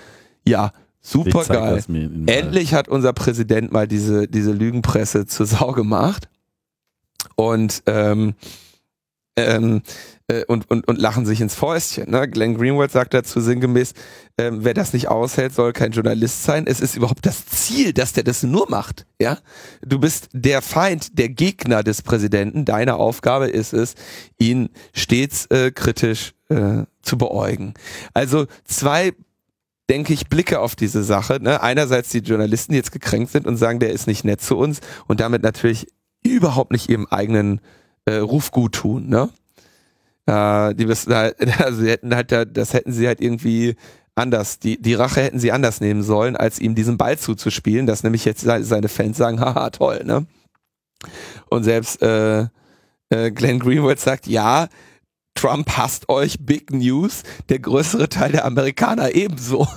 ja, 0.46 0.72
super 1.02 1.44
geil, 1.44 1.84
endlich 2.28 2.74
hat 2.74 2.88
unser 2.88 3.12
Präsident 3.12 3.74
mal 3.74 3.90
diese 3.90 4.30
diese 4.30 4.54
Lügenpresse 4.54 5.26
zur 5.26 5.48
Sau 5.48 5.74
gemacht. 5.74 6.30
Und 7.36 7.84
ähm, 7.88 8.36
ähm, 9.36 9.82
äh, 10.28 10.44
und, 10.46 10.70
und, 10.70 10.88
und 10.88 11.00
lachen 11.00 11.26
sich 11.26 11.42
ins 11.42 11.56
Fäustchen. 11.56 12.12
Ne? 12.12 12.28
Glenn 12.28 12.56
Greenwald 12.56 12.92
sagt 12.92 13.14
dazu 13.14 13.40
sinngemäß, 13.40 13.94
ähm, 14.38 14.64
wer 14.64 14.74
das 14.74 14.94
nicht 14.94 15.08
aushält, 15.08 15.54
soll 15.54 15.74
kein 15.74 15.92
Journalist 15.92 16.44
sein. 16.44 16.66
Es 16.68 16.80
ist 16.80 16.96
überhaupt 16.96 17.26
das 17.26 17.46
Ziel, 17.46 17.94
dass 17.94 18.14
der 18.14 18.24
das 18.24 18.44
nur 18.44 18.70
macht. 18.70 19.06
Ja, 19.20 19.38
Du 19.82 20.00
bist 20.00 20.30
der 20.34 20.62
Feind, 20.62 21.18
der 21.18 21.30
Gegner 21.30 21.84
des 21.84 22.02
Präsidenten. 22.02 22.66
Deine 22.66 22.96
Aufgabe 22.96 23.48
ist 23.48 23.74
es, 23.74 23.96
ihn 24.38 24.70
stets 24.94 25.46
äh, 25.48 25.72
kritisch 25.72 26.34
äh, 26.50 26.84
zu 27.02 27.18
beäugen. 27.18 27.74
Also 28.14 28.48
zwei 28.66 29.14
denke 29.90 30.14
ich, 30.14 30.28
Blicke 30.28 30.60
auf 30.60 30.76
diese 30.76 31.04
Sache. 31.04 31.40
Ne? 31.42 31.62
Einerseits 31.62 32.10
die 32.10 32.20
Journalisten, 32.20 32.74
die 32.74 32.78
jetzt 32.78 32.92
gekränkt 32.92 33.32
sind 33.32 33.48
und 33.48 33.58
sagen, 33.58 33.80
der 33.80 33.92
ist 33.92 34.08
nicht 34.08 34.26
nett 34.26 34.42
zu 34.42 34.58
uns 34.58 34.82
und 35.08 35.22
damit 35.22 35.44
natürlich 35.44 35.88
überhaupt 36.24 36.72
nicht 36.72 36.90
ihrem 36.90 37.08
eigenen 37.10 37.62
äh, 38.06 38.16
Ruf 38.16 38.52
gut 38.52 38.76
tun. 38.76 39.08
Ne? 39.08 39.30
Äh, 40.28 40.76
die 40.76 40.88
wissen 40.88 41.14
halt, 41.16 41.36
also 41.60 41.82
sie 41.82 41.90
hätten 41.90 42.14
halt, 42.14 42.32
das 42.32 42.74
hätten 42.74 42.92
sie 42.92 43.08
halt 43.08 43.22
irgendwie 43.22 43.76
anders, 44.16 44.60
die, 44.60 44.82
die 44.82 44.94
Rache 44.94 45.22
hätten 45.22 45.40
sie 45.40 45.52
anders 45.52 45.80
nehmen 45.80 46.04
sollen, 46.04 46.36
als 46.36 46.60
ihm 46.60 46.76
diesen 46.76 46.98
Ball 46.98 47.18
zuzuspielen, 47.18 47.86
dass 47.86 48.04
nämlich 48.04 48.26
jetzt 48.26 48.42
seine 48.42 48.90
Fans 48.90 49.18
sagen, 49.18 49.40
haha, 49.40 49.70
toll, 49.70 50.04
ne? 50.04 50.26
Und 51.50 51.64
selbst 51.64 52.02
äh, 52.02 52.48
äh, 53.10 53.32
Glenn 53.32 53.60
Greenwald 53.60 54.00
sagt, 54.00 54.28
ja, 54.28 54.68
Trump 55.36 55.70
hasst 55.78 56.10
euch, 56.10 56.38
Big 56.40 56.74
News, 56.74 57.22
der 57.50 57.60
größere 57.60 58.10
Teil 58.10 58.32
der 58.32 58.46
Amerikaner 58.46 59.14
ebenso. 59.14 59.68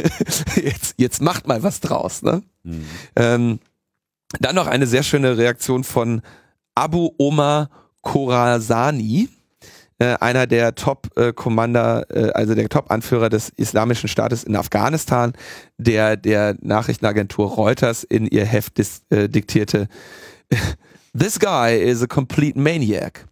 jetzt, 0.56 0.94
jetzt 0.96 1.22
macht 1.22 1.46
mal 1.46 1.62
was 1.62 1.78
draus, 1.80 2.22
ne? 2.22 2.42
Mhm. 2.64 2.84
Ähm, 3.14 3.60
dann 4.40 4.56
noch 4.56 4.66
eine 4.66 4.88
sehr 4.88 5.04
schöne 5.04 5.38
Reaktion 5.38 5.84
von 5.84 6.22
Abu 6.74 7.10
Omar 7.18 7.70
Khorazani, 8.02 9.28
äh, 9.98 10.16
einer 10.20 10.46
der 10.46 10.74
Top-Commander, 10.74 12.06
äh, 12.10 12.30
also 12.32 12.54
der 12.54 12.68
Top-Anführer 12.68 13.28
des 13.28 13.50
Islamischen 13.50 14.08
Staates 14.08 14.44
in 14.44 14.56
Afghanistan, 14.56 15.32
der 15.78 16.16
der 16.16 16.56
Nachrichtenagentur 16.60 17.48
Reuters 17.48 18.04
in 18.04 18.26
ihr 18.26 18.44
Heft 18.44 18.78
dis, 18.78 19.02
äh, 19.10 19.28
diktierte, 19.28 19.88
This 21.16 21.38
guy 21.38 21.76
is 21.76 22.02
a 22.02 22.08
complete 22.08 22.56
maniac. 22.56 23.26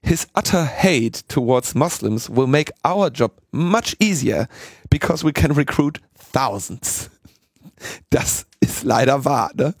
His 0.00 0.26
utter 0.34 0.64
hate 0.64 1.22
towards 1.28 1.74
Muslims 1.74 2.30
will 2.30 2.46
make 2.46 2.72
our 2.82 3.10
job 3.10 3.32
much 3.52 3.94
easier 4.00 4.48
because 4.88 5.22
we 5.22 5.32
can 5.32 5.52
recruit 5.52 6.00
thousands. 6.16 7.10
Das 8.10 8.46
ist 8.60 8.84
leider 8.84 9.24
wahr. 9.24 9.50
Ne? 9.54 9.74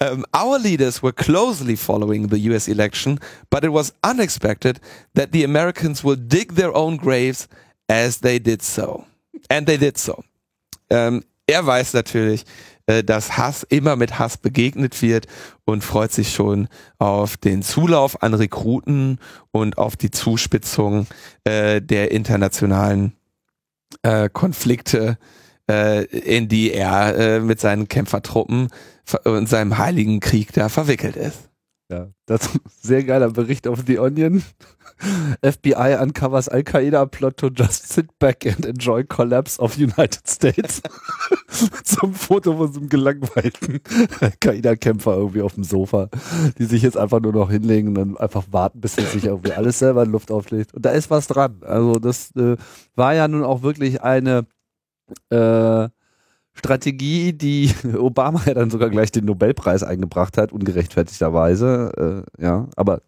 Um, 0.00 0.24
our 0.34 0.58
leaders 0.58 1.02
were 1.02 1.12
closely 1.12 1.76
following 1.76 2.28
the 2.30 2.50
US 2.50 2.68
election, 2.68 3.18
but 3.50 3.64
it 3.64 3.72
was 3.72 3.92
unexpected 4.02 4.80
that 5.14 5.30
the 5.32 5.44
Americans 5.44 6.04
will 6.04 6.16
dig 6.16 6.54
their 6.54 6.74
own 6.74 6.96
graves 6.96 7.48
as 7.88 8.20
they 8.20 8.38
did 8.38 8.62
so. 8.62 9.04
And 9.48 9.66
they 9.66 9.78
did 9.78 9.98
so. 9.98 10.22
Um, 10.90 11.22
er 11.46 11.66
weiß 11.66 11.94
natürlich, 11.94 12.44
äh, 12.86 13.04
dass 13.04 13.36
Hass 13.36 13.64
immer 13.64 13.96
mit 13.96 14.18
Hass 14.18 14.36
begegnet 14.36 15.00
wird 15.02 15.26
und 15.64 15.84
freut 15.84 16.12
sich 16.12 16.32
schon 16.32 16.68
auf 16.98 17.36
den 17.36 17.62
Zulauf 17.62 18.22
an 18.22 18.34
Rekruten 18.34 19.18
und 19.50 19.78
auf 19.78 19.96
die 19.96 20.10
Zuspitzung 20.10 21.06
äh, 21.44 21.80
der 21.80 22.10
internationalen 22.10 23.12
äh, 24.02 24.28
Konflikte 24.28 25.18
äh, 25.70 26.02
in 26.04 26.48
die 26.48 26.72
er 26.72 27.16
äh, 27.16 27.40
mit 27.40 27.60
seinen 27.60 27.88
Kämpfertruppen 27.88 28.68
und 29.24 29.48
seinem 29.48 29.78
heiligen 29.78 30.20
Krieg 30.20 30.52
da 30.52 30.68
verwickelt 30.68 31.16
ist. 31.16 31.50
Ja, 31.90 32.08
das 32.26 32.42
ist 32.42 32.54
ein 32.54 32.60
sehr 32.80 33.04
geiler 33.04 33.30
Bericht 33.30 33.66
auf 33.66 33.80
The 33.84 33.98
Onion. 33.98 34.44
FBI 35.42 35.96
uncovers 36.00 36.48
Al-Qaeda 36.48 37.06
plot 37.06 37.38
to 37.38 37.48
just 37.48 37.90
sit 37.90 38.18
back 38.18 38.46
and 38.46 38.64
enjoy 38.64 39.02
collapse 39.02 39.58
of 39.58 39.76
United 39.76 40.28
States. 40.28 40.82
Zum 41.84 42.14
Foto 42.14 42.56
von 42.56 42.72
so 42.72 42.80
einem 42.80 42.88
gelangweilten 42.88 43.80
Al-Qaeda-Kämpfer 44.20 45.16
irgendwie 45.16 45.42
auf 45.42 45.54
dem 45.54 45.64
Sofa, 45.64 46.10
die 46.58 46.66
sich 46.66 46.82
jetzt 46.82 46.96
einfach 46.96 47.20
nur 47.20 47.32
noch 47.32 47.50
hinlegen 47.50 47.88
und 47.88 47.94
dann 47.94 48.16
einfach 48.18 48.44
warten, 48.50 48.80
bis 48.80 48.94
sich 48.94 49.24
irgendwie 49.24 49.52
alles 49.52 49.80
selber 49.80 50.04
in 50.04 50.12
Luft 50.12 50.30
auflegt. 50.30 50.74
Und 50.74 50.84
da 50.84 50.90
ist 50.90 51.10
was 51.10 51.26
dran. 51.26 51.60
Also 51.62 51.94
das 51.94 52.30
äh, 52.36 52.56
war 52.94 53.14
ja 53.14 53.26
nun 53.26 53.42
auch 53.42 53.62
wirklich 53.62 54.02
eine 54.02 54.46
äh, 55.30 55.88
Strategie, 56.52 57.32
die 57.32 57.72
Obama 57.98 58.42
ja 58.46 58.54
dann 58.54 58.70
sogar 58.70 58.90
gleich 58.90 59.12
den 59.12 59.24
Nobelpreis 59.24 59.82
eingebracht 59.82 60.36
hat, 60.36 60.52
ungerechtfertigterweise. 60.52 62.24
Äh, 62.38 62.42
ja, 62.42 62.68
aber 62.76 63.02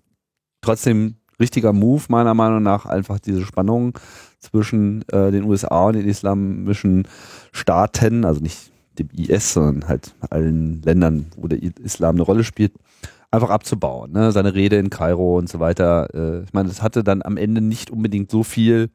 trotzdem 0.60 1.16
richtiger 1.40 1.72
Move 1.72 2.04
meiner 2.08 2.34
Meinung 2.34 2.62
nach, 2.62 2.86
einfach 2.86 3.18
diese 3.18 3.42
Spannung 3.44 3.98
zwischen 4.38 5.02
äh, 5.08 5.30
den 5.30 5.44
USA 5.44 5.86
und 5.86 5.94
den 5.94 6.08
islamischen 6.08 7.08
Staaten, 7.52 8.24
also 8.24 8.40
nicht 8.40 8.70
dem 8.98 9.08
IS, 9.16 9.54
sondern 9.54 9.88
halt 9.88 10.14
allen 10.30 10.82
Ländern, 10.82 11.26
wo 11.36 11.48
der 11.48 11.62
Islam 11.62 12.16
eine 12.16 12.22
Rolle 12.22 12.44
spielt, 12.44 12.72
einfach 13.30 13.50
abzubauen. 13.50 14.12
Ne? 14.12 14.32
Seine 14.32 14.54
Rede 14.54 14.76
in 14.76 14.90
Kairo 14.90 15.38
und 15.38 15.48
so 15.48 15.60
weiter. 15.60 16.08
Äh, 16.14 16.44
ich 16.44 16.52
meine, 16.52 16.68
das 16.68 16.82
hatte 16.82 17.02
dann 17.02 17.22
am 17.22 17.36
Ende 17.36 17.60
nicht 17.60 17.90
unbedingt 17.90 18.30
so 18.30 18.42
viel 18.42 18.90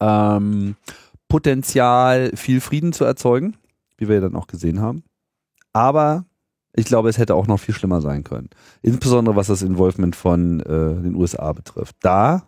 ähm, 0.00 0.76
Potenzial, 1.34 2.30
viel 2.36 2.60
Frieden 2.60 2.92
zu 2.92 3.04
erzeugen, 3.04 3.56
wie 3.96 4.08
wir 4.08 4.20
dann 4.20 4.36
auch 4.36 4.46
gesehen 4.46 4.80
haben. 4.80 5.02
Aber 5.72 6.26
Ich 6.76 6.86
glaube, 6.86 7.08
es 7.08 7.18
hätte 7.18 7.34
auch 7.34 7.48
noch 7.48 7.58
viel 7.58 7.74
schlimmer 7.74 8.00
sein 8.00 8.22
können. 8.22 8.50
Insbesondere 8.82 9.34
was 9.34 9.48
das 9.48 9.62
Involvement 9.62 10.14
von 10.14 10.60
äh, 10.60 10.94
den 11.02 11.16
USA 11.16 11.52
betrifft. 11.52 11.96
Da 12.02 12.46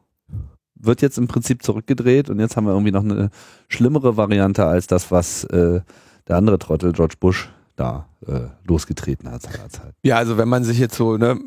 wird 0.76 1.02
jetzt 1.02 1.18
im 1.18 1.26
Prinzip 1.26 1.64
zurückgedreht 1.64 2.30
und 2.30 2.38
jetzt 2.38 2.56
haben 2.56 2.66
wir 2.66 2.74
irgendwie 2.74 2.92
noch 2.92 3.02
eine 3.02 3.30
schlimmere 3.66 4.16
Variante 4.16 4.64
als 4.66 4.86
das, 4.86 5.10
was 5.10 5.42
äh, 5.44 5.80
der 6.28 6.36
andere 6.36 6.60
Trottel, 6.60 6.92
George 6.92 7.16
Bush, 7.18 7.50
da 7.76 8.08
äh, 8.26 8.48
losgetreten 8.64 9.30
hat 9.30 9.42
seinerzeit. 9.42 9.94
Ja, 10.02 10.16
also 10.16 10.38
wenn 10.38 10.48
man 10.48 10.64
sich 10.64 10.78
jetzt 10.78 10.96
so, 10.96 11.16
ne, 11.16 11.38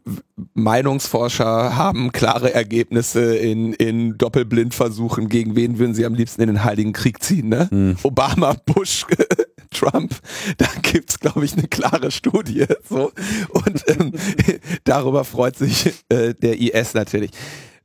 Meinungsforscher 0.54 1.76
haben 1.76 2.12
klare 2.12 2.54
Ergebnisse 2.54 3.36
in, 3.36 3.74
in 3.74 4.18
Doppelblindversuchen, 4.18 5.28
gegen 5.28 5.56
wen 5.56 5.80
würden 5.80 5.94
sie 5.94 6.06
am 6.06 6.14
liebsten 6.14 6.42
in 6.42 6.48
den 6.48 6.64
Heiligen 6.64 6.94
Krieg 6.94 7.22
ziehen, 7.24 7.50
ne? 7.50 7.68
Hm. 7.70 7.98
Obama, 8.04 8.56
Bush, 8.66 9.06
Trump, 9.72 10.16
da 10.58 10.68
gibt's 10.82 11.20
glaube 11.20 11.46
ich, 11.46 11.54
eine 11.54 11.68
klare 11.68 12.12
Studie. 12.12 12.66
So. 12.88 13.12
Und 13.50 13.84
ähm, 13.88 14.14
darüber 14.84 15.24
freut 15.24 15.58
sich 15.58 15.94
äh, 16.10 16.34
der 16.34 16.60
IS 16.60 16.94
natürlich. 16.94 17.32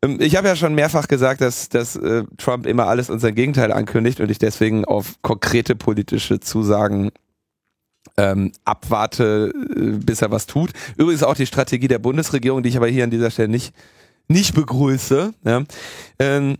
Ähm, 0.02 0.18
ich 0.20 0.36
habe 0.36 0.48
ja 0.48 0.56
schon 0.56 0.74
mehrfach 0.74 1.08
gesagt, 1.08 1.40
dass, 1.40 1.68
dass 1.68 1.96
äh, 1.96 2.24
Trump 2.36 2.66
immer 2.66 2.86
alles 2.86 3.10
und 3.10 3.20
sein 3.20 3.34
Gegenteil 3.34 3.72
ankündigt 3.72 4.20
und 4.20 4.30
ich 4.30 4.38
deswegen 4.38 4.84
auf 4.84 5.14
konkrete 5.22 5.74
politische 5.74 6.40
Zusagen 6.40 7.10
ähm, 8.16 8.52
abwarte, 8.64 9.52
äh, 9.76 9.98
bis 9.98 10.22
er 10.22 10.30
was 10.30 10.46
tut. 10.46 10.70
Übrigens 10.96 11.22
auch 11.22 11.34
die 11.34 11.46
Strategie 11.46 11.88
der 11.88 11.98
Bundesregierung, 11.98 12.62
die 12.62 12.68
ich 12.68 12.76
aber 12.76 12.88
hier 12.88 13.04
an 13.04 13.10
dieser 13.10 13.30
Stelle 13.30 13.48
nicht, 13.48 13.74
nicht 14.28 14.54
begrüße. 14.54 15.34
Ja. 15.44 15.62
Ähm, 16.18 16.58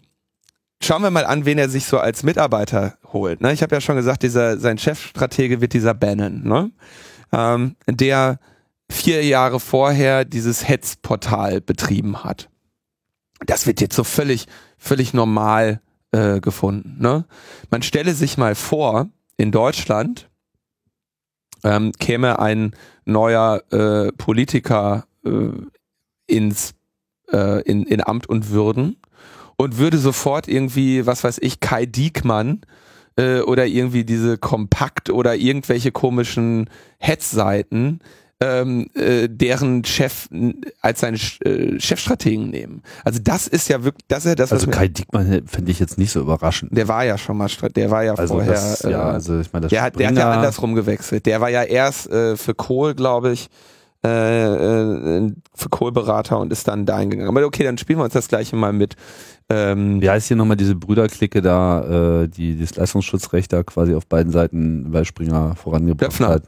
schauen 0.83 1.03
wir 1.03 1.11
mal 1.11 1.25
an, 1.25 1.45
wen 1.45 1.59
er 1.59 1.69
sich 1.69 1.85
so 1.85 1.99
als 1.99 2.23
Mitarbeiter 2.23 2.99
holt. 3.13 3.41
Ne? 3.41 3.53
Ich 3.53 3.63
habe 3.63 3.75
ja 3.75 3.81
schon 3.81 3.97
gesagt, 3.97 4.23
dieser 4.23 4.59
sein 4.59 4.79
Chefstratege 4.79 5.61
wird 5.61 5.73
dieser 5.73 5.95
Bannon, 5.95 6.43
ne? 6.43 6.71
ähm, 7.33 7.77
der 7.89 8.39
vier 8.91 9.25
Jahre 9.25 9.61
vorher 9.61 10.25
dieses 10.25 10.69
Hetzportal 10.69 11.61
betrieben 11.61 12.25
hat. 12.25 12.51
Das 13.47 13.67
wird 13.67 13.81
jetzt 13.81 13.97
so 13.97 14.05
völlig, 14.05 14.47
völlig 14.79 15.15
normal 15.15 15.81
äh, 16.13 16.41
gefunden. 16.41 16.97
Ne? 17.01 17.25
Man 17.71 17.83
stelle 17.83 18.15
sich 18.15 18.37
mal 18.37 18.55
vor, 18.55 19.09
in 19.37 19.51
Deutschland 19.51 20.29
ähm, 21.65 21.93
käme 21.99 22.39
ein 22.39 22.75
neuer 23.05 23.63
äh, 23.73 24.13
Politiker 24.13 25.07
äh, 25.25 25.51
ins 26.27 26.75
äh, 27.33 27.63
in, 27.63 27.85
in 27.85 28.07
Amt 28.07 28.29
und 28.29 28.51
Würden 28.51 28.97
und 29.57 29.79
würde 29.79 29.99
sofort 29.99 30.49
irgendwie, 30.49 31.07
was 31.07 31.25
weiß 31.25 31.39
ich, 31.41 31.61
Kai 31.61 31.87
Diekmann 31.87 32.61
äh, 33.17 33.41
oder 33.41 33.67
irgendwie 33.67 34.05
diese 34.05 34.39
Kompakt 34.39 35.11
oder 35.11 35.37
irgendwelche 35.37 35.93
komischen 35.93 36.69
Hetzseiten 36.99 38.01
ähm, 38.41 38.89
äh, 38.95 39.29
deren 39.29 39.85
Chef 39.85 40.29
als 40.81 41.01
seine 41.01 41.19
äh, 41.45 41.79
Chefstrategen 41.79 42.51
nehmen. 42.51 42.83
Also 43.05 43.21
das 43.23 43.47
ist 43.47 43.69
ja 43.69 43.85
wirklich, 43.85 44.05
das 44.09 44.25
ist 44.25 44.31
ja 44.31 44.35
das. 44.35 44.53
Also 44.53 44.71
Kai 44.71 44.89
Diekmann 44.89 45.47
finde 45.47 45.71
ich 45.71 45.79
jetzt 45.79 45.99
nicht 45.99 46.11
so 46.11 46.21
überraschend. 46.21 46.77
Der 46.77 46.89
war 46.89 47.05
ja 47.05 47.17
schon 47.17 47.37
mal, 47.37 47.49
der 47.75 47.91
war 47.91 48.05
ja 48.05 48.15
also 48.15 48.35
vorher. 48.35 48.53
Das, 48.53 48.83
ja, 48.83 48.91
äh, 48.91 49.13
also 49.13 49.41
ich 49.41 49.53
meine, 49.53 49.69
der, 49.69 49.83
hat, 49.83 49.99
der 49.99 50.09
hat 50.09 50.17
ja 50.17 50.31
andersrum 50.31 50.75
gewechselt. 50.75 51.27
Der 51.27 51.41
war 51.41 51.49
ja 51.49 51.63
erst 51.63 52.11
äh, 52.11 52.37
für 52.37 52.55
Kohl, 52.55 52.95
glaube 52.95 53.33
ich, 53.33 53.49
äh, 54.05 54.09
äh, 54.09 55.33
für 55.55 55.69
Kohlberater 55.71 56.39
und 56.39 56.53
ist 56.53 56.69
dann 56.69 56.85
dahin 56.85 57.11
gegangen. 57.11 57.29
Aber 57.29 57.47
okay, 57.47 57.65
dann 57.65 57.79
spielen 57.79 57.99
wir 58.01 58.05
uns 58.05 58.13
das 58.13 58.29
gleiche 58.29 58.57
mal 58.57 58.73
mit. 58.73 58.97
Ähm, 59.49 60.03
Wie 60.03 60.11
heißt 60.11 60.29
hier 60.29 60.37
nochmal 60.37 60.57
diese 60.57 60.75
Brüderklicke 60.75 61.41
da, 61.41 62.23
äh, 62.23 62.29
die 62.29 62.59
das 62.59 62.77
Leistungsschutzrecht 62.77 63.53
da 63.53 63.63
quasi 63.63 63.95
auf 63.95 64.07
beiden 64.07 64.33
Seiten 64.33 64.91
bei 64.91 65.05
Springer 65.05 65.55
vorangebracht 65.57 66.03
Döpfner. 66.03 66.29
hat? 66.29 66.43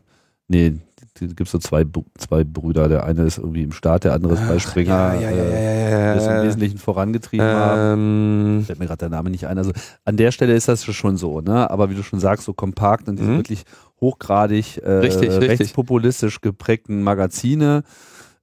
Nee, 0.49 0.75
gibt 1.21 1.43
es 1.43 1.51
so 1.51 1.59
zwei, 1.59 1.85
zwei 2.19 2.45
Brüder. 2.45 2.89
Der 2.89 3.05
eine 3.05 3.23
ist 3.23 3.39
irgendwie 3.39 3.63
im 3.63 3.73
Staat, 3.73 4.05
der 4.05 4.13
andere 4.13 4.35
ist 4.35 4.47
bei 4.47 4.59
Springer. 4.59 5.15
Ja, 5.15 5.15
ja, 5.15 5.31
ja, 5.31 5.43
äh, 5.43 5.91
ja, 5.91 5.99
ja, 5.99 6.15
das 6.15 6.27
im 6.27 6.43
Wesentlichen 6.43 6.79
vorangetrieben 6.79 7.47
ähm. 7.47 8.63
Fällt 8.67 8.79
mir 8.79 8.87
gerade 8.87 8.99
der 8.99 9.09
Name 9.09 9.31
nicht 9.31 9.47
ein. 9.47 9.59
Also 9.59 9.73
an 10.05 10.17
der 10.17 10.31
Stelle 10.31 10.55
ist 10.55 10.69
das 10.69 10.85
schon 10.85 11.17
so, 11.17 11.41
ne? 11.41 11.71
Aber 11.71 11.91
wie 11.91 11.95
du 11.95 12.03
schon 12.03 12.21
sagst, 12.21 12.45
so 12.45 12.53
kompakt 12.53 13.09
und 13.09 13.19
diese 13.19 13.31
mhm. 13.31 13.37
wirklich 13.39 13.65
hochgradig 14.01 14.79
äh, 14.79 14.91
richtig, 14.91 15.31
rechtspopulistisch 15.31 16.41
geprägten 16.41 17.03
Magazine 17.03 17.83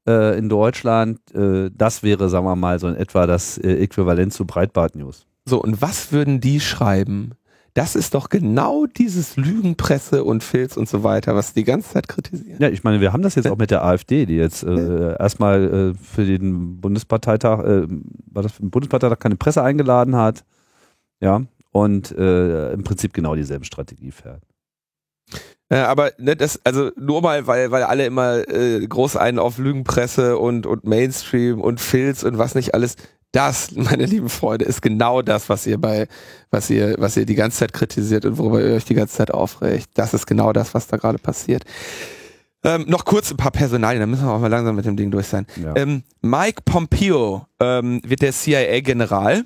äh, 0.08 0.38
in 0.38 0.50
Deutschland, 0.50 1.20
äh, 1.34 1.70
das 1.74 2.04
wäre, 2.04 2.30
sagen 2.30 2.46
wir 2.46 2.56
mal, 2.56 2.80
so 2.80 2.88
in 2.88 2.96
etwa 2.96 3.28
das 3.28 3.58
äh, 3.58 3.76
Äquivalent 3.76 4.34
zu 4.34 4.46
Breitbart 4.46 4.96
News. 4.96 5.26
So, 5.46 5.62
und 5.62 5.82
was 5.82 6.12
würden 6.12 6.40
die 6.40 6.60
schreiben? 6.60 7.32
Das 7.76 7.96
ist 7.96 8.14
doch 8.14 8.30
genau 8.30 8.86
dieses 8.86 9.36
Lügenpresse 9.36 10.24
und 10.24 10.44
Filz 10.44 10.78
und 10.78 10.88
so 10.88 11.04
weiter, 11.04 11.36
was 11.36 11.54
die 11.54 11.64
ganze 11.64 11.94
Zeit 11.94 12.08
kritisieren. 12.08 12.58
Ja, 12.60 12.70
ich 12.70 12.84
meine, 12.84 13.02
wir 13.02 13.14
haben 13.14 13.24
das 13.24 13.34
jetzt 13.34 13.48
auch 13.48 13.58
mit 13.58 13.72
der 13.72 13.84
AfD, 13.84 14.28
die 14.28 14.36
jetzt 14.36 14.64
äh, 14.64 15.18
erstmal 15.18 15.94
äh, 15.94 15.94
für 15.96 16.24
den 16.26 16.80
Bundesparteitag, 16.82 17.64
äh, 17.64 17.88
war 18.28 18.44
das 18.44 18.52
für 18.52 18.62
den 18.62 18.70
Bundesparteitag 18.70 19.18
keine 19.18 19.38
Presse 19.38 19.64
eingeladen 19.64 20.16
hat, 20.16 20.46
ja, 21.20 21.42
und 21.72 22.12
äh, 22.12 22.74
im 22.74 22.84
Prinzip 22.84 23.14
genau 23.14 23.34
dieselbe 23.34 23.66
Strategie 23.66 24.12
fährt. 24.12 24.44
Ja, 25.72 25.88
aber 25.88 26.12
ne, 26.20 26.36
das, 26.36 26.60
also 26.64 26.92
nur 26.96 27.24
mal, 27.24 27.48
weil, 27.48 27.72
weil 27.72 27.82
alle 27.82 28.06
immer 28.06 28.48
äh, 28.48 28.86
groß 28.86 29.18
einen 29.18 29.40
auf 29.40 29.58
Lügenpresse 29.58 30.38
und, 30.38 30.68
und 30.68 30.84
Mainstream 30.84 31.60
und 31.62 31.80
Filz 31.80 32.22
und 32.22 32.38
was 32.38 32.54
nicht 32.54 32.76
alles. 32.76 32.96
Das, 33.34 33.72
meine 33.72 34.06
lieben 34.06 34.30
Freunde, 34.30 34.64
ist 34.64 34.82
genau 34.82 35.22
das, 35.22 35.50
was 35.50 35.68
ihr 35.68 35.78
bei, 35.78 36.08
was 36.52 36.70
ihr, 36.70 36.96
was 37.00 37.18
ihr 37.18 37.26
die 37.26 37.36
ganze 37.36 37.60
Zeit 37.60 37.74
kritisiert 37.74 38.24
und 38.24 38.38
worüber 38.38 38.62
ihr 38.62 38.76
euch 38.76 38.86
die 38.86 38.94
ganze 38.94 39.18
Zeit 39.18 39.32
aufregt. 39.32 39.90
Das 39.96 40.14
ist 40.14 40.26
genau 40.26 40.54
das, 40.54 40.74
was 40.74 40.88
da 40.88 40.96
gerade 40.96 41.18
passiert. 41.18 41.66
Ähm, 42.64 42.86
noch 42.88 43.04
kurz 43.04 43.30
ein 43.32 43.38
paar 43.38 43.52
Personalien, 43.52 44.00
dann 44.00 44.10
müssen 44.10 44.26
wir 44.26 44.32
auch 44.32 44.40
mal 44.40 44.48
langsam 44.48 44.76
mit 44.76 44.86
dem 44.86 44.96
Ding 44.96 45.12
durch 45.12 45.28
sein. 45.28 45.46
Ja. 45.62 45.76
Ähm, 45.76 46.04
Mike 46.22 46.62
Pompeo 46.64 47.46
ähm, 47.60 48.02
wird 48.06 48.22
der 48.22 48.32
CIA-General, 48.32 49.44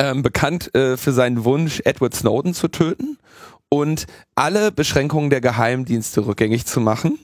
ähm, 0.00 0.22
bekannt 0.22 0.74
äh, 0.74 0.96
für 0.96 1.12
seinen 1.12 1.44
Wunsch, 1.44 1.80
Edward 1.84 2.14
Snowden 2.14 2.54
zu 2.54 2.66
töten 2.66 3.18
und 3.68 4.06
alle 4.34 4.72
Beschränkungen 4.72 5.30
der 5.30 5.40
Geheimdienste 5.40 6.26
rückgängig 6.26 6.66
zu 6.66 6.80
machen 6.80 7.18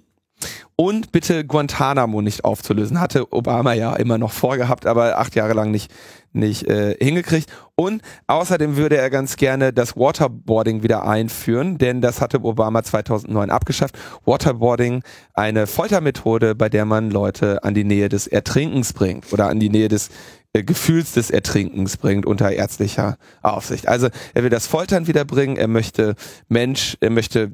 und 0.76 1.12
bitte 1.12 1.44
Guantanamo 1.44 2.22
nicht 2.22 2.44
aufzulösen. 2.44 3.00
Hatte 3.00 3.32
Obama 3.32 3.72
ja 3.72 3.94
immer 3.94 4.18
noch 4.18 4.32
vorgehabt, 4.32 4.86
aber 4.86 5.18
acht 5.18 5.34
Jahre 5.34 5.52
lang 5.52 5.70
nicht, 5.70 5.92
nicht 6.32 6.66
äh, 6.66 6.96
hingekriegt. 6.98 7.50
Und 7.74 8.02
außerdem 8.26 8.76
würde 8.76 8.96
er 8.96 9.10
ganz 9.10 9.36
gerne 9.36 9.72
das 9.72 9.96
Waterboarding 9.96 10.82
wieder 10.82 11.06
einführen, 11.06 11.78
denn 11.78 12.00
das 12.00 12.20
hatte 12.20 12.42
Obama 12.42 12.82
2009 12.82 13.50
abgeschafft. 13.50 13.98
Waterboarding, 14.24 15.02
eine 15.34 15.66
Foltermethode, 15.66 16.54
bei 16.54 16.68
der 16.68 16.84
man 16.84 17.10
Leute 17.10 17.62
an 17.64 17.74
die 17.74 17.84
Nähe 17.84 18.08
des 18.08 18.26
Ertrinkens 18.26 18.92
bringt 18.92 19.32
oder 19.32 19.48
an 19.48 19.60
die 19.60 19.70
Nähe 19.70 19.88
des 19.88 20.10
äh, 20.52 20.62
Gefühls 20.62 21.12
des 21.12 21.30
Ertrinkens 21.30 21.96
bringt 21.96 22.26
unter 22.26 22.50
ärztlicher 22.50 23.16
Aufsicht. 23.42 23.88
Also 23.88 24.08
er 24.34 24.42
will 24.42 24.50
das 24.50 24.66
Foltern 24.66 25.06
wiederbringen, 25.06 25.56
er 25.56 25.68
möchte 25.68 26.14
Mensch, 26.48 26.96
er 27.00 27.10
möchte 27.10 27.52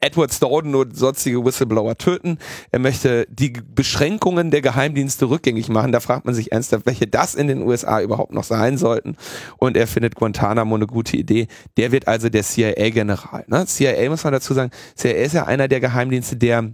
Edward 0.00 0.32
Snowden 0.32 0.74
und 0.74 0.96
sonstige 0.96 1.44
Whistleblower 1.44 1.96
töten. 1.98 2.38
Er 2.70 2.78
möchte 2.78 3.26
die 3.30 3.50
Beschränkungen 3.50 4.50
der 4.50 4.62
Geheimdienste 4.62 5.28
rückgängig 5.28 5.68
machen. 5.68 5.92
Da 5.92 6.00
fragt 6.00 6.24
man 6.24 6.34
sich 6.34 6.52
ernsthaft, 6.52 6.86
welche 6.86 7.06
das 7.06 7.34
in 7.34 7.48
den 7.48 7.62
USA 7.62 8.00
überhaupt 8.00 8.32
noch 8.32 8.44
sein 8.44 8.78
sollten. 8.78 9.16
Und 9.56 9.76
er 9.76 9.86
findet 9.86 10.14
Guantanamo 10.14 10.74
eine 10.74 10.86
gute 10.86 11.16
Idee. 11.16 11.48
Der 11.76 11.92
wird 11.92 12.06
also 12.06 12.28
der 12.28 12.44
CIA-General. 12.44 13.44
Ne? 13.48 13.66
CIA 13.66 14.08
muss 14.08 14.24
man 14.24 14.32
dazu 14.32 14.54
sagen, 14.54 14.70
CIA 14.94 15.24
ist 15.24 15.34
ja 15.34 15.46
einer 15.46 15.68
der 15.68 15.80
Geheimdienste, 15.80 16.36
der 16.36 16.72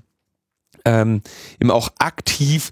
ähm, 0.85 1.23
eben 1.61 1.71
auch 1.71 1.91
aktiv 1.99 2.71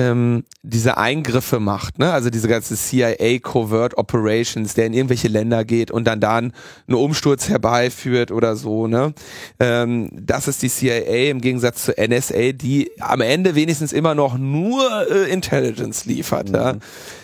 ähm, 0.00 0.44
diese 0.62 0.96
Eingriffe 0.96 1.60
macht, 1.60 1.98
ne? 1.98 2.12
Also 2.12 2.30
diese 2.30 2.48
ganze 2.48 2.74
CIA 2.74 3.38
Covert 3.40 3.98
Operations, 3.98 4.74
der 4.74 4.86
in 4.86 4.94
irgendwelche 4.94 5.28
Länder 5.28 5.64
geht 5.64 5.90
und 5.90 6.06
dann 6.06 6.20
da 6.20 6.36
einen 6.38 6.52
Umsturz 6.88 7.48
herbeiführt 7.48 8.30
oder 8.30 8.56
so, 8.56 8.86
ne? 8.86 9.12
Ähm, 9.58 10.08
das 10.12 10.48
ist 10.48 10.62
die 10.62 10.70
CIA 10.70 11.30
im 11.30 11.40
Gegensatz 11.40 11.84
zur 11.84 11.94
NSA, 11.98 12.52
die 12.52 12.90
am 12.98 13.20
Ende 13.20 13.54
wenigstens 13.54 13.92
immer 13.92 14.14
noch 14.14 14.38
nur 14.38 15.10
äh, 15.10 15.30
Intelligence 15.30 16.06
liefert, 16.06 16.48
mhm. 16.48 16.54
ja? 16.54 16.76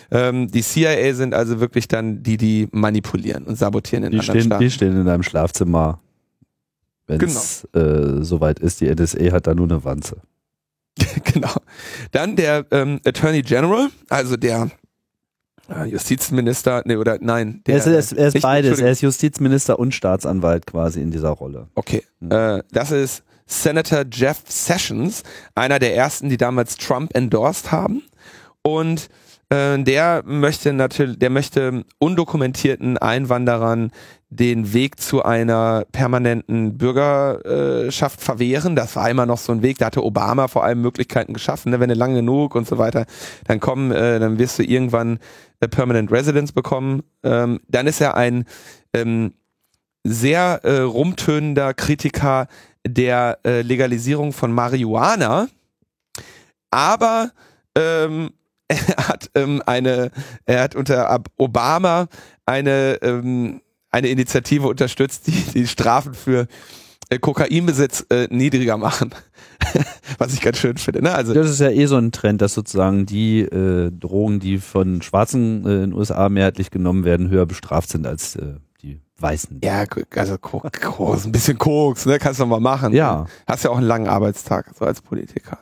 Ähm, 0.09 0.49
die 0.49 0.61
CIA 0.61 1.13
sind 1.15 1.33
also 1.33 1.59
wirklich 1.59 1.87
dann 1.87 2.23
die, 2.23 2.37
die 2.37 2.67
manipulieren 2.71 3.43
und 3.43 3.57
sabotieren 3.57 4.05
in 4.05 4.11
die 4.11 4.19
anderen 4.19 4.39
stehen, 4.39 4.47
Staaten. 4.47 4.63
Die 4.63 4.71
stehen 4.71 4.99
in 4.99 5.05
deinem 5.05 5.23
Schlafzimmer, 5.23 5.99
wenn 7.07 7.21
es 7.21 7.67
genau. 7.73 8.19
äh, 8.19 8.23
soweit 8.23 8.59
ist. 8.59 8.81
Die 8.81 8.89
NSA 8.89 9.31
hat 9.31 9.47
da 9.47 9.55
nur 9.55 9.65
eine 9.65 9.83
Wanze. 9.83 10.17
genau. 11.33 11.53
Dann 12.11 12.35
der 12.35 12.65
ähm, 12.71 12.99
Attorney 13.05 13.41
General, 13.41 13.89
also 14.09 14.37
der 14.37 14.69
äh, 15.69 15.85
Justizminister, 15.85 16.81
nee, 16.85 16.95
oder 16.95 17.17
nein. 17.19 17.61
Der, 17.67 17.75
er 17.75 17.79
ist, 17.79 17.87
er 17.87 17.99
ist, 17.99 18.11
er 18.13 18.27
ist 18.27 18.41
beides, 18.41 18.79
er 18.79 18.91
ist 18.91 19.01
Justizminister 19.01 19.79
und 19.79 19.93
Staatsanwalt 19.93 20.65
quasi 20.65 21.01
in 21.01 21.11
dieser 21.11 21.29
Rolle. 21.29 21.67
Okay, 21.75 22.03
mhm. 22.19 22.31
äh, 22.31 22.63
das 22.71 22.91
ist 22.91 23.23
Senator 23.45 24.03
Jeff 24.11 24.43
Sessions, 24.47 25.23
einer 25.55 25.79
der 25.79 25.95
ersten, 25.95 26.29
die 26.29 26.37
damals 26.37 26.75
Trump 26.75 27.15
endorsed 27.15 27.71
haben. 27.71 28.03
Und 28.61 29.09
Äh, 29.49 29.81
der 29.83 30.23
möchte 30.25 30.73
natürlich, 30.73 31.19
der 31.19 31.29
möchte 31.29 31.85
undokumentierten 31.99 32.97
Einwanderern 32.97 33.91
den 34.29 34.73
Weg 34.73 34.99
zu 34.99 35.23
einer 35.23 35.85
permanenten 35.91 36.77
Bürgerschaft 36.77 38.19
verwehren. 38.21 38.75
Das 38.75 38.95
war 38.97 39.09
immer 39.09 39.25
noch 39.25 39.37
so 39.37 39.53
ein 39.53 39.61
Weg, 39.61 39.77
da 39.77 39.85
hatte 39.85 40.03
Obama 40.03 40.49
vor 40.49 40.65
allem 40.65 40.81
Möglichkeiten 40.81 41.33
geschaffen, 41.33 41.71
ne? 41.71 41.79
wenn 41.79 41.89
du 41.89 41.95
lang 41.95 42.13
genug 42.13 42.55
und 42.55 42.67
so 42.67 42.77
weiter, 42.77 43.05
dann 43.45 43.61
kommen, 43.61 43.91
äh, 43.91 44.19
dann 44.19 44.37
wirst 44.37 44.59
du 44.59 44.63
irgendwann 44.63 45.19
äh, 45.61 45.67
Permanent 45.69 46.11
Residence 46.11 46.51
bekommen. 46.51 47.03
Ähm, 47.23 47.61
dann 47.69 47.87
ist 47.87 48.01
er 48.01 48.17
ein 48.17 48.45
ähm, 48.93 49.33
sehr 50.03 50.59
äh, 50.63 50.81
rumtönender 50.81 51.73
Kritiker 51.73 52.47
der 52.85 53.39
äh, 53.45 53.61
Legalisierung 53.61 54.33
von 54.33 54.51
Marihuana, 54.51 55.47
aber 56.69 57.31
ähm, 57.75 58.31
er 58.67 59.07
hat 59.07 59.29
ähm, 59.35 59.61
eine, 59.65 60.11
er 60.45 60.61
hat 60.61 60.75
unter 60.75 61.23
Obama 61.37 62.07
eine 62.45 62.99
ähm, 63.01 63.61
eine 63.91 64.09
Initiative 64.09 64.67
unterstützt, 64.67 65.27
die 65.27 65.43
die 65.53 65.67
Strafen 65.67 66.13
für 66.13 66.47
äh, 67.09 67.19
Kokainbesitz 67.19 68.05
äh, 68.09 68.27
niedriger 68.29 68.77
machen. 68.77 69.11
Was 70.17 70.33
ich 70.33 70.41
ganz 70.41 70.57
schön 70.57 70.77
finde. 70.77 71.01
Ne? 71.01 71.13
Also 71.13 71.33
das 71.33 71.49
ist 71.49 71.59
ja 71.59 71.69
eh 71.69 71.85
so 71.85 71.97
ein 71.97 72.11
Trend, 72.11 72.41
dass 72.41 72.53
sozusagen 72.53 73.05
die 73.05 73.41
äh, 73.41 73.91
Drogen, 73.91 74.39
die 74.39 74.57
von 74.59 75.01
Schwarzen 75.01 75.65
äh, 75.65 75.73
in 75.75 75.79
den 75.81 75.93
USA 75.93 76.29
mehrheitlich 76.29 76.69
genommen 76.69 77.05
werden, 77.05 77.29
höher 77.29 77.45
bestraft 77.45 77.89
sind 77.89 78.05
als 78.05 78.35
äh, 78.35 78.55
die 78.81 78.99
Weißen. 79.19 79.61
Ja, 79.63 79.85
also 80.15 80.37
Koks, 80.37 81.25
ein 81.25 81.31
bisschen 81.31 81.57
Koks, 81.57 82.05
ne? 82.05 82.19
kannst 82.19 82.39
du 82.39 82.45
mal 82.45 82.59
machen. 82.59 82.93
Ja. 82.93 83.25
Hast 83.47 83.63
ja 83.63 83.71
auch 83.71 83.77
einen 83.77 83.87
langen 83.87 84.07
Arbeitstag, 84.07 84.71
so 84.77 84.85
als 84.85 85.01
Politiker. 85.01 85.57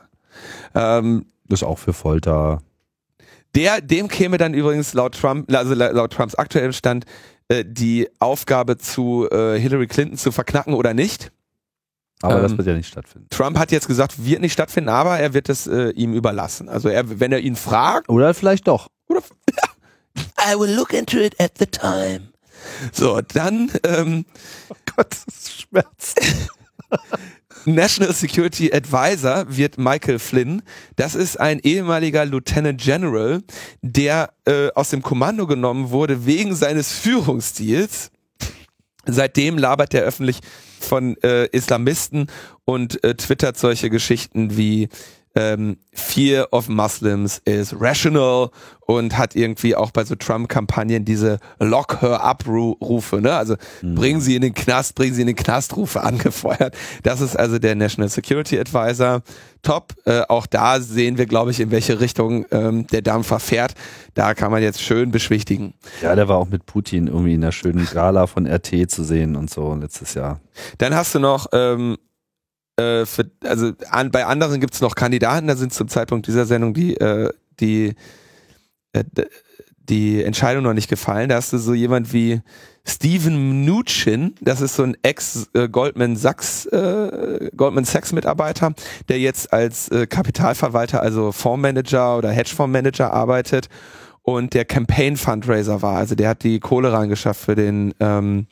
Ähm, 0.74 1.26
das 1.48 1.60
ist 1.60 1.66
auch 1.66 1.78
für 1.78 1.92
Folter. 1.92 2.60
Der, 3.56 3.80
dem 3.80 4.08
käme 4.08 4.36
dann 4.36 4.52
übrigens 4.52 4.92
laut 4.92 5.18
Trump, 5.18 5.50
also 5.50 5.74
laut 5.74 6.12
Trumps 6.12 6.34
aktuellem 6.34 6.72
Stand, 6.72 7.06
äh, 7.48 7.64
die 7.66 8.08
Aufgabe 8.18 8.76
zu 8.76 9.28
äh, 9.30 9.58
Hillary 9.58 9.86
Clinton 9.86 10.18
zu 10.18 10.30
verknacken 10.30 10.74
oder 10.74 10.92
nicht. 10.92 11.32
Aber 12.20 12.36
ähm, 12.36 12.42
das 12.42 12.58
wird 12.58 12.66
ja 12.66 12.74
nicht 12.74 12.88
stattfinden. 12.88 13.28
Trump 13.30 13.58
hat 13.58 13.72
jetzt 13.72 13.88
gesagt, 13.88 14.24
wird 14.24 14.42
nicht 14.42 14.52
stattfinden, 14.52 14.90
aber 14.90 15.18
er 15.18 15.32
wird 15.32 15.48
es 15.48 15.66
äh, 15.66 15.90
ihm 15.90 16.12
überlassen. 16.12 16.68
Also 16.68 16.90
er, 16.90 17.18
wenn 17.18 17.32
er 17.32 17.40
ihn 17.40 17.56
fragt. 17.56 18.10
Oder 18.10 18.34
vielleicht 18.34 18.68
doch. 18.68 18.88
Oder, 19.08 19.22
I 20.38 20.58
will 20.58 20.74
look 20.74 20.92
into 20.92 21.18
it 21.18 21.40
at 21.40 21.52
the 21.58 21.66
time. 21.66 22.28
So, 22.92 23.20
dann. 23.22 23.70
Ähm, 23.84 24.26
oh 24.68 24.76
Gott, 24.96 25.16
das 25.26 25.52
schmerzt. 25.52 26.20
National 27.66 28.14
Security 28.14 28.72
Advisor 28.72 29.44
wird 29.48 29.76
Michael 29.76 30.20
Flynn. 30.20 30.62
Das 30.94 31.14
ist 31.14 31.38
ein 31.38 31.58
ehemaliger 31.58 32.24
Lieutenant 32.24 32.80
General, 32.80 33.42
der 33.82 34.32
äh, 34.46 34.68
aus 34.74 34.90
dem 34.90 35.02
Kommando 35.02 35.46
genommen 35.46 35.90
wurde 35.90 36.26
wegen 36.26 36.54
seines 36.54 36.92
Führungsstils. 36.92 38.10
Seitdem 39.04 39.58
labert 39.58 39.94
er 39.94 40.02
öffentlich 40.02 40.38
von 40.80 41.16
äh, 41.22 41.46
Islamisten 41.46 42.28
und 42.64 43.02
äh, 43.04 43.14
twittert 43.14 43.56
solche 43.56 43.90
Geschichten 43.90 44.56
wie 44.56 44.88
ähm, 45.36 45.76
Fear 45.92 46.48
of 46.52 46.68
Muslims 46.68 47.40
is 47.44 47.74
rational 47.78 48.50
und 48.86 49.18
hat 49.18 49.36
irgendwie 49.36 49.76
auch 49.76 49.90
bei 49.90 50.04
so 50.04 50.14
Trump-Kampagnen 50.14 51.04
diese 51.04 51.38
Lock 51.58 52.00
her 52.00 52.24
up 52.24 52.44
Rufe, 52.46 53.20
ne? 53.20 53.34
Also 53.34 53.56
mhm. 53.82 53.94
bringen 53.96 54.20
Sie 54.20 54.34
in 54.34 54.42
den 54.42 54.54
Knast, 54.54 54.94
bringen 54.94 55.14
Sie 55.14 55.20
in 55.20 55.26
den 55.26 55.36
Knast 55.36 55.76
Rufe 55.76 56.00
angefeuert. 56.02 56.74
Das 57.02 57.20
ist 57.20 57.38
also 57.38 57.58
der 57.58 57.74
National 57.74 58.08
Security 58.08 58.58
Advisor. 58.58 59.22
Top. 59.62 59.92
Äh, 60.04 60.22
auch 60.28 60.46
da 60.46 60.80
sehen 60.80 61.18
wir, 61.18 61.26
glaube 61.26 61.50
ich, 61.50 61.60
in 61.60 61.70
welche 61.70 62.00
Richtung 62.00 62.46
ähm, 62.50 62.86
der 62.86 63.02
Dampfer 63.02 63.40
fährt. 63.40 63.74
Da 64.14 64.34
kann 64.34 64.50
man 64.50 64.62
jetzt 64.62 64.80
schön 64.80 65.10
beschwichtigen. 65.10 65.74
Ja, 66.00 66.14
der 66.14 66.28
war 66.28 66.38
auch 66.38 66.48
mit 66.48 66.64
Putin 66.64 67.08
irgendwie 67.08 67.34
in 67.34 67.40
der 67.40 67.52
schönen 67.52 67.86
Gala 67.92 68.26
von 68.26 68.46
RT 68.46 68.90
zu 68.90 69.04
sehen 69.04 69.36
und 69.36 69.50
so 69.50 69.74
letztes 69.74 70.14
Jahr. 70.14 70.40
Dann 70.78 70.94
hast 70.94 71.14
du 71.14 71.18
noch 71.18 71.48
ähm, 71.52 71.98
äh, 72.76 73.06
für, 73.06 73.30
also 73.44 73.72
an, 73.90 74.10
bei 74.10 74.26
anderen 74.26 74.60
gibt 74.60 74.74
es 74.74 74.80
noch 74.80 74.94
Kandidaten, 74.94 75.46
da 75.46 75.56
sind 75.56 75.72
zum 75.72 75.88
Zeitpunkt 75.88 76.26
dieser 76.26 76.46
Sendung 76.46 76.74
die, 76.74 76.96
äh, 76.96 77.30
die, 77.60 77.94
äh, 78.92 79.04
die 79.78 80.22
Entscheidung 80.22 80.64
noch 80.64 80.74
nicht 80.74 80.88
gefallen. 80.88 81.28
Da 81.28 81.36
hast 81.36 81.52
du 81.52 81.58
so 81.58 81.74
jemand 81.74 82.12
wie 82.12 82.40
Steven 82.86 83.64
Mnuchin, 83.64 84.34
das 84.40 84.60
ist 84.60 84.76
so 84.76 84.84
ein 84.84 84.96
Ex-Goldman 85.02 86.12
äh, 86.12 86.16
Sachs, 86.16 86.66
äh, 86.66 87.50
Goldman 87.56 87.84
Sachs 87.84 88.12
Mitarbeiter, 88.12 88.74
der 89.08 89.18
jetzt 89.18 89.52
als 89.52 89.88
äh, 89.88 90.06
Kapitalverwalter, 90.06 91.02
also 91.02 91.32
Fondsmanager 91.32 92.18
oder 92.18 92.30
Hedgefondsmanager 92.30 93.12
arbeitet 93.12 93.68
und 94.22 94.54
der 94.54 94.64
Campaign 94.64 95.16
Fundraiser 95.16 95.82
war. 95.82 95.96
Also 95.96 96.14
der 96.14 96.28
hat 96.28 96.44
die 96.44 96.60
Kohle 96.60 96.92
reingeschafft 96.92 97.40
für 97.40 97.54
den 97.54 97.94
ähm, 98.00 98.46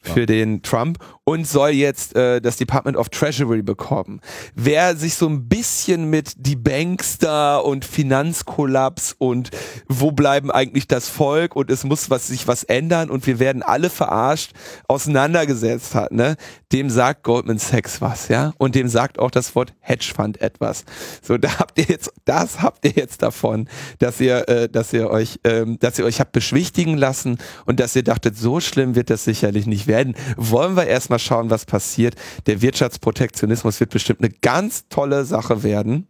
für 0.00 0.20
ja. 0.20 0.26
den 0.26 0.62
Trump 0.62 0.98
und 1.24 1.46
soll 1.46 1.70
jetzt 1.70 2.16
äh, 2.16 2.40
das 2.40 2.56
Department 2.56 2.96
of 2.96 3.10
Treasury 3.10 3.62
bekommen. 3.62 4.20
Wer 4.54 4.96
sich 4.96 5.14
so 5.14 5.28
ein 5.28 5.48
bisschen 5.48 6.08
mit 6.08 6.32
die 6.36 6.56
Bankster 6.56 7.64
und 7.64 7.84
Finanzkollaps 7.84 9.14
und 9.18 9.50
wo 9.88 10.10
bleiben 10.12 10.50
eigentlich 10.50 10.88
das 10.88 11.08
Volk 11.08 11.54
und 11.54 11.70
es 11.70 11.84
muss 11.84 12.08
was 12.08 12.28
sich 12.28 12.48
was 12.48 12.64
ändern 12.64 13.10
und 13.10 13.26
wir 13.26 13.38
werden 13.38 13.62
alle 13.62 13.90
verarscht 13.90 14.52
auseinandergesetzt 14.86 15.94
hat, 15.94 16.12
ne? 16.12 16.36
Dem 16.72 16.88
sagt 16.90 17.24
Goldman 17.24 17.58
Sachs 17.58 18.00
was, 18.00 18.28
ja? 18.28 18.52
Und 18.58 18.74
dem 18.74 18.88
sagt 18.88 19.18
auch 19.18 19.30
das 19.30 19.54
Wort 19.54 19.74
Hedgefund 19.80 20.40
etwas. 20.40 20.84
So, 21.22 21.36
da 21.36 21.58
habt 21.58 21.78
ihr 21.78 21.86
jetzt, 21.86 22.12
das 22.24 22.62
habt 22.62 22.84
ihr 22.84 22.92
jetzt 22.92 23.22
davon, 23.22 23.68
dass 23.98 24.20
ihr, 24.20 24.48
äh, 24.48 24.68
dass 24.68 24.92
ihr 24.92 25.10
euch, 25.10 25.40
ähm, 25.44 25.78
dass 25.78 25.98
ihr 25.98 26.04
euch 26.04 26.20
habt 26.20 26.32
beschwichtigen 26.32 26.96
lassen 26.96 27.38
und 27.66 27.80
dass 27.80 27.96
ihr 27.96 28.04
dachtet, 28.04 28.38
so 28.38 28.60
schlimm 28.60 28.94
wird 28.94 29.10
das 29.10 29.24
sicherlich 29.24 29.66
nicht 29.66 29.86
werden. 29.88 30.14
Wollen 30.36 30.76
wir 30.76 30.86
erstmal 30.86 31.18
mal 31.18 31.18
schauen, 31.18 31.50
was 31.50 31.66
passiert. 31.66 32.14
Der 32.46 32.62
Wirtschaftsprotektionismus 32.62 33.80
wird 33.80 33.90
bestimmt 33.90 34.20
eine 34.20 34.30
ganz 34.30 34.88
tolle 34.88 35.24
Sache 35.24 35.62
werden. 35.62 36.06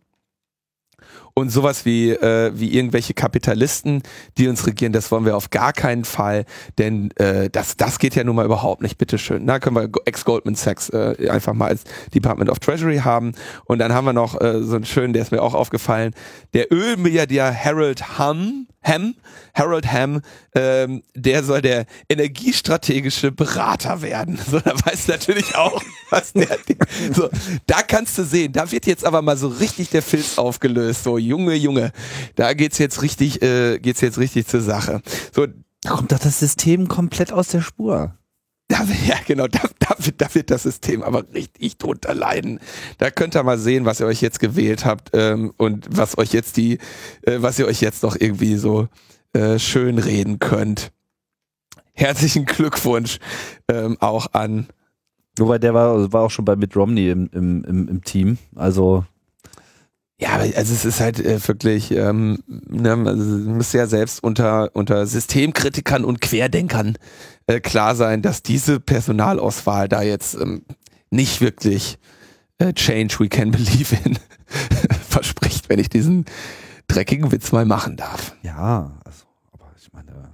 Und 1.39 1.51
sowas 1.51 1.85
wie, 1.85 2.11
äh, 2.11 2.51
wie 2.53 2.75
irgendwelche 2.75 3.15
Kapitalisten, 3.15 4.03
die 4.39 4.49
uns 4.49 4.67
regieren, 4.67 4.93
das 4.93 5.13
wollen 5.13 5.25
wir 5.25 5.37
auf 5.37 5.51
gar 5.51 5.73
keinen 5.73 6.05
Fall, 6.05 6.45
denn 6.79 7.13
äh, 7.13 7.49
das, 7.49 7.77
das 7.77 8.01
geht 8.01 8.17
ja 8.17 8.25
nun 8.25 8.35
mal 8.35 8.45
überhaupt 8.45 8.83
nicht, 8.83 8.99
bitteschön. 8.99 9.47
Da 9.47 9.61
können 9.61 9.77
wir 9.77 9.89
Ex-Goldman 10.05 10.57
Sachs 10.57 10.89
äh, 10.89 11.29
einfach 11.31 11.55
mal 11.55 11.69
als 11.69 11.85
Department 12.13 12.51
of 12.51 12.59
Treasury 12.59 12.99
haben. 13.05 13.35
Und 13.67 13.79
dann 13.79 13.93
haben 13.93 14.05
wir 14.05 14.13
noch 14.13 14.41
äh, 14.41 14.65
so 14.65 14.75
einen 14.75 14.85
schönen, 14.85 15.13
der 15.13 15.23
ist 15.23 15.31
mir 15.31 15.41
auch 15.41 15.55
aufgefallen, 15.55 16.13
der 16.55 16.73
Ölmilliardär 16.73 17.55
Harold 17.55 18.19
Hum, 18.19 18.67
Ham, 18.83 19.15
Harold 19.55 19.93
Ham, 19.93 20.23
ähm, 20.55 21.03
der 21.15 21.45
soll 21.45 21.61
der 21.63 21.85
energiestrategische 22.09 23.33
Berater 23.33 24.03
werden. 24.03 24.39
So, 24.49 24.61
da 24.61 24.73
weiß 24.73 25.09
natürlich 25.09 25.57
auch, 25.57 25.83
was 26.09 26.33
der. 26.33 26.49
So, 27.13 27.29
da 27.67 27.83
kannst 27.83 28.17
du 28.17 28.25
sehen, 28.25 28.53
da 28.55 28.71
wird 28.71 28.87
jetzt 28.87 29.05
aber 29.05 29.21
mal 29.21 29.37
so 29.37 29.49
richtig 29.49 29.91
der 29.91 30.01
Filz 30.01 30.39
aufgelöst. 30.39 31.05
So, 31.05 31.19
Junge, 31.29 31.55
Junge, 31.55 31.93
da 32.35 32.55
geht's 32.55 32.79
jetzt 32.79 33.03
richtig, 33.03 33.43
äh, 33.43 33.79
geht's 33.79 34.01
jetzt 34.01 34.19
richtig 34.19 34.47
zur 34.47 34.61
Sache. 34.61 35.03
So, 35.35 35.47
da 35.83 35.91
kommt 35.91 36.13
doch 36.13 36.19
das 36.19 36.41
System 36.41 36.89
komplett 36.89 37.33
aus 37.33 37.49
der 37.49 37.61
Spur. 37.61 38.15
Da, 38.69 38.85
ja, 39.07 39.17
genau, 39.27 39.47
da, 39.47 39.61
da, 39.79 39.95
wird, 39.99 40.21
da 40.21 40.35
wird 40.35 40.51
das 40.51 40.65
System 40.65 41.03
aber 41.03 41.25
richtig 41.33 41.79
drunter 41.79 42.15
leiden. 42.15 42.61
Da 42.99 43.11
könnt 43.11 43.35
ihr 43.35 43.43
mal 43.43 43.59
sehen, 43.59 43.85
was 43.87 44.01
ihr 44.01 44.07
euch 44.07 44.21
jetzt 44.21 44.41
gewählt 44.41 44.85
habt 44.85 45.11
ähm, 45.15 45.53
und 45.57 45.87
was 45.91 46.19
euch 46.19 46.33
jetzt 46.33 46.57
die, 46.59 46.79
äh, 47.23 47.37
was 47.39 47.59
ihr 47.59 47.67
euch 47.67 47.81
jetzt 47.81 48.03
noch 48.03 48.17
irgendwie 48.19 48.57
so 48.57 48.89
äh, 49.33 49.59
schön 49.59 49.99
reden 49.99 50.39
könnt. 50.39 50.93
Herzlichen 51.93 52.45
Glückwunsch 52.45 53.19
ähm, 53.69 53.97
auch 54.01 54.33
an. 54.33 54.69
Wobei 55.39 55.59
der 55.59 55.73
war, 55.73 56.13
war 56.13 56.23
auch 56.23 56.31
schon 56.31 56.45
bei 56.45 56.57
Mitt 56.57 56.77
Romney 56.77 57.11
im, 57.11 57.31
im, 57.33 57.65
im, 57.65 57.89
im 57.89 58.05
Team. 58.05 58.39
Also 58.55 59.05
ja, 60.21 60.37
also 60.37 60.75
es 60.75 60.85
ist 60.85 61.01
halt 61.01 61.21
äh, 61.21 61.47
wirklich, 61.47 61.93
ähm, 61.93 62.43
ne, 62.47 62.91
also 63.07 63.23
muss 63.23 63.73
ja 63.73 63.87
selbst 63.87 64.23
unter, 64.23 64.75
unter 64.75 65.07
Systemkritikern 65.07 66.05
und 66.05 66.21
Querdenkern 66.21 66.99
äh, 67.47 67.61
klar 67.61 67.95
sein, 67.95 68.21
dass 68.21 68.43
diese 68.43 68.81
Personalauswahl 68.81 69.89
da 69.89 70.03
jetzt 70.03 70.35
ähm, 70.35 70.63
nicht 71.11 71.41
wirklich 71.41 71.99
äh, 72.59 72.73
Change 72.73 73.21
we 73.21 73.29
can 73.29 73.53
believe 73.53 73.97
in 74.05 74.19
verspricht, 75.09 75.69
wenn 75.69 75.79
ich 75.79 75.89
diesen 75.89 76.25
dreckigen 76.89 77.31
Witz 77.31 77.53
mal 77.53 77.65
machen 77.65 77.97
darf. 77.97 78.35
Ja, 78.43 78.99
also, 79.05 79.25
aber 79.53 79.71
ich 79.81 79.93
meine, 79.93 80.31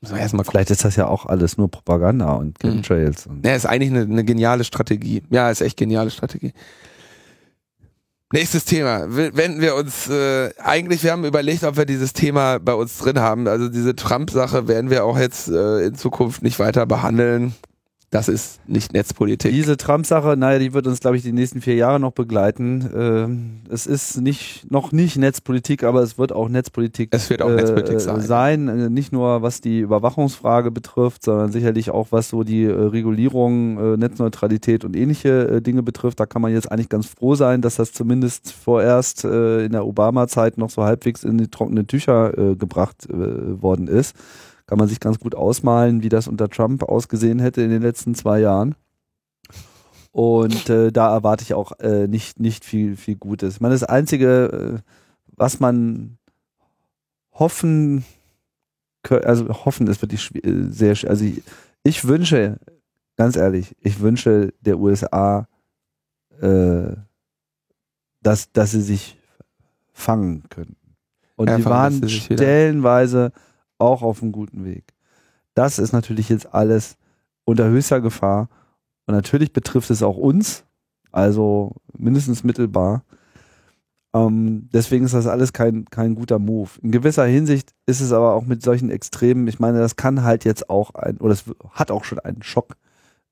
so 0.00 0.16
erstmal 0.16 0.44
vielleicht 0.44 0.70
ist 0.70 0.84
das 0.84 0.96
ja 0.96 1.06
auch 1.06 1.26
alles 1.26 1.56
nur 1.56 1.70
Propaganda 1.70 2.32
und 2.32 2.58
Chemtrails. 2.58 3.26
Mhm. 3.26 3.42
Ja, 3.44 3.54
ist 3.54 3.66
eigentlich 3.66 3.90
eine, 3.92 4.02
eine 4.02 4.24
geniale 4.24 4.64
Strategie. 4.64 5.22
Ja, 5.30 5.48
ist 5.48 5.60
echt 5.60 5.76
geniale 5.76 6.10
Strategie. 6.10 6.52
Nächstes 8.30 8.66
Thema. 8.66 9.06
Wenden 9.08 9.62
wir 9.62 9.74
uns, 9.74 10.06
äh, 10.08 10.50
eigentlich, 10.58 11.02
wir 11.02 11.12
haben 11.12 11.24
überlegt, 11.24 11.64
ob 11.64 11.78
wir 11.78 11.86
dieses 11.86 12.12
Thema 12.12 12.58
bei 12.58 12.74
uns 12.74 12.98
drin 12.98 13.20
haben. 13.20 13.48
Also 13.48 13.70
diese 13.70 13.96
Trump-Sache 13.96 14.68
werden 14.68 14.90
wir 14.90 15.04
auch 15.04 15.18
jetzt 15.18 15.48
äh, 15.48 15.86
in 15.86 15.94
Zukunft 15.94 16.42
nicht 16.42 16.58
weiter 16.58 16.84
behandeln. 16.84 17.54
Das 18.10 18.28
ist 18.28 18.66
nicht 18.66 18.94
Netzpolitik. 18.94 19.52
Diese 19.52 19.76
Trump-Sache, 19.76 20.34
naja, 20.34 20.58
die 20.58 20.72
wird 20.72 20.86
uns, 20.86 21.00
glaube 21.00 21.18
ich, 21.18 21.22
die 21.22 21.32
nächsten 21.32 21.60
vier 21.60 21.74
Jahre 21.74 22.00
noch 22.00 22.12
begleiten. 22.12 22.88
Ähm, 22.96 23.60
es 23.68 23.86
ist 23.86 24.18
nicht, 24.18 24.70
noch 24.70 24.92
nicht 24.92 25.18
Netzpolitik, 25.18 25.84
aber 25.84 26.00
es 26.02 26.16
wird 26.16 26.32
auch 26.32 26.48
Netzpolitik, 26.48 27.10
es 27.12 27.28
wird 27.28 27.42
auch 27.42 27.50
Netzpolitik 27.50 27.96
äh, 27.96 28.00
sein. 28.00 28.20
sein. 28.22 28.68
Äh, 28.68 28.88
nicht 28.88 29.12
nur 29.12 29.42
was 29.42 29.60
die 29.60 29.80
Überwachungsfrage 29.80 30.70
betrifft, 30.70 31.24
sondern 31.24 31.52
sicherlich 31.52 31.90
auch 31.90 32.06
was 32.10 32.30
so 32.30 32.44
die 32.44 32.64
äh, 32.64 32.72
Regulierung, 32.72 33.76
äh, 33.76 33.96
Netzneutralität 33.98 34.86
und 34.86 34.96
ähnliche 34.96 35.48
äh, 35.48 35.60
Dinge 35.60 35.82
betrifft. 35.82 36.18
Da 36.18 36.24
kann 36.24 36.40
man 36.40 36.54
jetzt 36.54 36.72
eigentlich 36.72 36.88
ganz 36.88 37.08
froh 37.08 37.34
sein, 37.34 37.60
dass 37.60 37.76
das 37.76 37.92
zumindest 37.92 38.52
vorerst 38.52 39.24
äh, 39.24 39.66
in 39.66 39.72
der 39.72 39.86
Obama-Zeit 39.86 40.56
noch 40.56 40.70
so 40.70 40.82
halbwegs 40.82 41.24
in 41.24 41.36
die 41.36 41.48
trockenen 41.48 41.86
Tücher 41.86 42.32
gebracht 42.56 43.08
worden 43.10 43.88
ist 43.88 44.14
kann 44.68 44.78
man 44.78 44.86
sich 44.86 45.00
ganz 45.00 45.18
gut 45.18 45.34
ausmalen, 45.34 46.02
wie 46.02 46.10
das 46.10 46.28
unter 46.28 46.50
Trump 46.50 46.82
ausgesehen 46.82 47.38
hätte 47.38 47.62
in 47.62 47.70
den 47.70 47.80
letzten 47.80 48.14
zwei 48.14 48.38
Jahren. 48.38 48.74
Und 50.12 50.68
äh, 50.68 50.92
da 50.92 51.10
erwarte 51.10 51.42
ich 51.42 51.54
auch 51.54 51.72
äh, 51.80 52.06
nicht, 52.06 52.38
nicht 52.38 52.66
viel, 52.66 52.96
viel 52.96 53.16
Gutes. 53.16 53.54
Ich 53.54 53.60
meine, 53.62 53.74
das 53.74 53.84
Einzige, 53.84 54.82
äh, 54.84 54.90
was 55.36 55.58
man 55.58 56.18
hoffen, 57.32 58.04
also 59.08 59.48
hoffen 59.64 59.86
ist 59.86 60.02
wirklich 60.02 60.34
äh, 60.44 60.68
sehr, 60.68 60.96
also 61.08 61.24
ich, 61.24 61.42
ich 61.82 62.06
wünsche, 62.06 62.58
ganz 63.16 63.36
ehrlich, 63.36 63.74
ich 63.80 64.00
wünsche 64.00 64.52
der 64.60 64.78
USA, 64.78 65.48
äh, 66.42 66.94
dass, 68.20 68.52
dass 68.52 68.72
sie 68.72 68.82
sich 68.82 69.18
fangen 69.92 70.42
können. 70.50 70.76
Und 71.36 71.48
die 71.56 71.64
waren 71.64 72.06
stellenweise 72.06 73.32
auch 73.78 74.02
auf 74.02 74.22
einem 74.22 74.32
guten 74.32 74.64
Weg. 74.64 74.94
Das 75.54 75.78
ist 75.78 75.92
natürlich 75.92 76.28
jetzt 76.28 76.54
alles 76.54 76.96
unter 77.44 77.68
höchster 77.68 78.00
Gefahr. 78.00 78.48
Und 79.06 79.14
natürlich 79.14 79.52
betrifft 79.52 79.90
es 79.90 80.02
auch 80.02 80.16
uns, 80.16 80.64
also 81.12 81.76
mindestens 81.96 82.44
mittelbar. 82.44 83.04
Ähm, 84.14 84.68
deswegen 84.72 85.04
ist 85.04 85.14
das 85.14 85.26
alles 85.26 85.52
kein, 85.52 85.84
kein 85.86 86.14
guter 86.14 86.38
Move. 86.38 86.70
In 86.82 86.92
gewisser 86.92 87.24
Hinsicht 87.24 87.74
ist 87.86 88.00
es 88.00 88.12
aber 88.12 88.34
auch 88.34 88.44
mit 88.44 88.62
solchen 88.62 88.90
Extremen, 88.90 89.46
ich 89.48 89.58
meine, 89.58 89.78
das 89.78 89.96
kann 89.96 90.22
halt 90.24 90.44
jetzt 90.44 90.70
auch 90.70 90.94
ein, 90.94 91.18
oder 91.18 91.32
es 91.32 91.44
hat 91.70 91.90
auch 91.90 92.04
schon 92.04 92.18
einen 92.18 92.42
Schock 92.42 92.76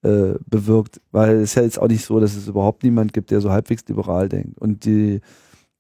äh, 0.03 0.34
bewirkt, 0.47 1.01
weil 1.12 1.36
es 1.36 1.55
ja 1.55 1.62
jetzt 1.62 1.78
auch 1.78 1.88
nicht 1.88 2.05
so, 2.05 2.20
dass 2.20 2.36
es 2.36 2.49
überhaupt 2.49 2.82
niemand 2.82 3.12
gibt, 3.12 3.30
der 3.30 3.40
so 3.40 3.51
halbwegs 3.51 3.84
liberal 3.88 4.28
denkt. 4.28 4.59
Und 4.59 4.84
die, 4.84 5.20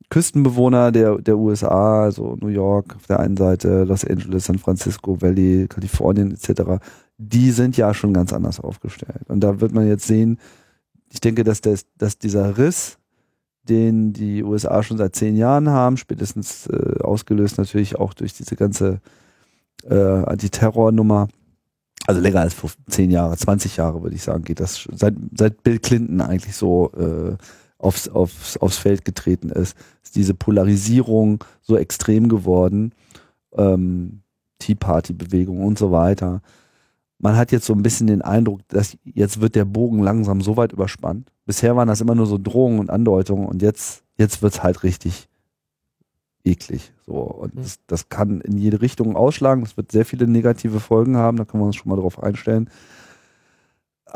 Küstenbewohner 0.08 0.92
der, 0.92 1.18
der 1.18 1.36
USA, 1.36 2.04
also 2.04 2.36
New 2.40 2.48
York 2.48 2.94
auf 2.96 3.06
der 3.06 3.20
einen 3.20 3.36
Seite, 3.36 3.84
Los 3.84 4.04
Angeles, 4.04 4.44
San 4.44 4.58
Francisco 4.58 5.20
Valley, 5.20 5.66
Kalifornien 5.68 6.32
etc., 6.32 6.80
die 7.18 7.50
sind 7.50 7.76
ja 7.76 7.94
schon 7.94 8.12
ganz 8.12 8.32
anders 8.32 8.60
aufgestellt. 8.60 9.28
Und 9.28 9.40
da 9.40 9.60
wird 9.60 9.72
man 9.72 9.88
jetzt 9.88 10.06
sehen, 10.06 10.38
ich 11.10 11.20
denke, 11.20 11.44
dass, 11.44 11.60
das, 11.60 11.86
dass 11.96 12.18
dieser 12.18 12.58
Riss, 12.58 12.98
den 13.64 14.12
die 14.12 14.44
USA 14.44 14.82
schon 14.82 14.98
seit 14.98 15.16
zehn 15.16 15.36
Jahren 15.36 15.70
haben, 15.70 15.96
spätestens 15.96 16.66
äh, 16.68 17.00
ausgelöst 17.00 17.58
natürlich 17.58 17.96
auch 17.96 18.14
durch 18.14 18.34
diese 18.34 18.54
ganze 18.54 19.00
äh, 19.84 19.94
Antiterror-Nummer, 19.94 21.28
also 22.06 22.20
länger 22.20 22.40
als 22.40 22.54
zehn 22.88 23.10
Jahre, 23.10 23.36
20 23.36 23.76
Jahre 23.76 24.02
würde 24.02 24.14
ich 24.14 24.22
sagen, 24.22 24.44
geht 24.44 24.60
das 24.60 24.86
seit, 24.92 25.14
seit 25.36 25.62
Bill 25.64 25.78
Clinton 25.78 26.20
eigentlich 26.20 26.54
so 26.54 26.92
äh, 26.92 27.36
aufs, 27.86 28.08
aufs, 28.08 28.56
aufs 28.56 28.78
Feld 28.78 29.04
getreten 29.04 29.50
ist, 29.50 29.76
ist 30.02 30.16
diese 30.16 30.34
Polarisierung 30.34 31.44
so 31.62 31.76
extrem 31.76 32.28
geworden, 32.28 32.92
ähm, 33.56 34.22
Tea 34.58 34.74
Party 34.74 35.12
Bewegung 35.12 35.64
und 35.64 35.78
so 35.78 35.92
weiter. 35.92 36.42
Man 37.18 37.36
hat 37.36 37.52
jetzt 37.52 37.66
so 37.66 37.72
ein 37.72 37.82
bisschen 37.82 38.08
den 38.08 38.22
Eindruck, 38.22 38.60
dass 38.68 38.98
jetzt 39.04 39.40
wird 39.40 39.54
der 39.54 39.64
Bogen 39.64 40.02
langsam 40.02 40.40
so 40.40 40.56
weit 40.56 40.72
überspannt. 40.72 41.30
Bisher 41.46 41.76
waren 41.76 41.88
das 41.88 42.00
immer 42.00 42.14
nur 42.14 42.26
so 42.26 42.38
Drohungen 42.38 42.80
und 42.80 42.90
Andeutungen 42.90 43.46
und 43.46 43.62
jetzt, 43.62 44.02
jetzt 44.18 44.42
wird's 44.42 44.62
halt 44.62 44.82
richtig 44.82 45.28
eklig. 46.44 46.92
So. 47.06 47.14
Und 47.14 47.54
mhm. 47.54 47.62
das, 47.62 47.78
das 47.86 48.08
kann 48.08 48.40
in 48.40 48.58
jede 48.58 48.80
Richtung 48.80 49.16
ausschlagen. 49.16 49.62
Das 49.62 49.76
wird 49.76 49.92
sehr 49.92 50.04
viele 50.04 50.26
negative 50.26 50.80
Folgen 50.80 51.16
haben, 51.16 51.36
da 51.36 51.44
können 51.44 51.62
wir 51.62 51.66
uns 51.66 51.76
schon 51.76 51.90
mal 51.90 51.96
drauf 51.96 52.22
einstellen. 52.22 52.68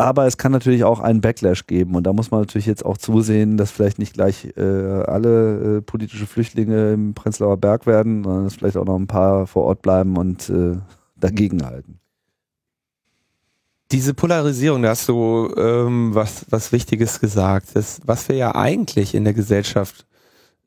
Aber 0.01 0.27
es 0.27 0.39
kann 0.39 0.51
natürlich 0.51 0.83
auch 0.83 1.01
einen 1.01 1.21
Backlash 1.21 1.67
geben 1.67 1.95
und 1.95 2.05
da 2.05 2.15
muss 2.15 2.31
man 2.31 2.41
natürlich 2.41 2.65
jetzt 2.65 2.87
auch 2.87 2.97
zusehen, 2.97 3.59
dass 3.59 3.71
vielleicht 3.71 3.99
nicht 3.99 4.15
gleich 4.15 4.49
äh, 4.57 4.63
alle 4.63 5.77
äh, 5.77 5.83
politische 5.83 6.27
Flüchtlinge 6.27 6.95
im 6.95 7.13
Prenzlauer 7.13 7.59
Berg 7.59 7.85
werden, 7.85 8.25
sondern 8.25 8.45
dass 8.45 8.55
vielleicht 8.55 8.79
auch 8.79 8.87
noch 8.87 8.97
ein 8.97 9.07
paar 9.07 9.47
vor 9.47 9.65
Ort 9.65 9.83
bleiben 9.83 10.17
und 10.17 10.49
äh, 10.49 10.79
dagegenhalten. 11.17 12.01
Diese 13.93 14.15
Polarisierung, 14.15 14.81
da 14.81 14.89
hast 14.89 15.07
du 15.07 15.53
ähm, 15.59 16.15
was, 16.15 16.47
was 16.49 16.73
Wichtiges 16.73 17.21
gesagt. 17.21 17.69
Das, 17.75 18.01
was 18.07 18.27
wir 18.31 18.37
ja 18.37 18.55
eigentlich 18.55 19.15
in 19.15 19.25
der 19.25 19.35
Gesellschaft 19.35 20.07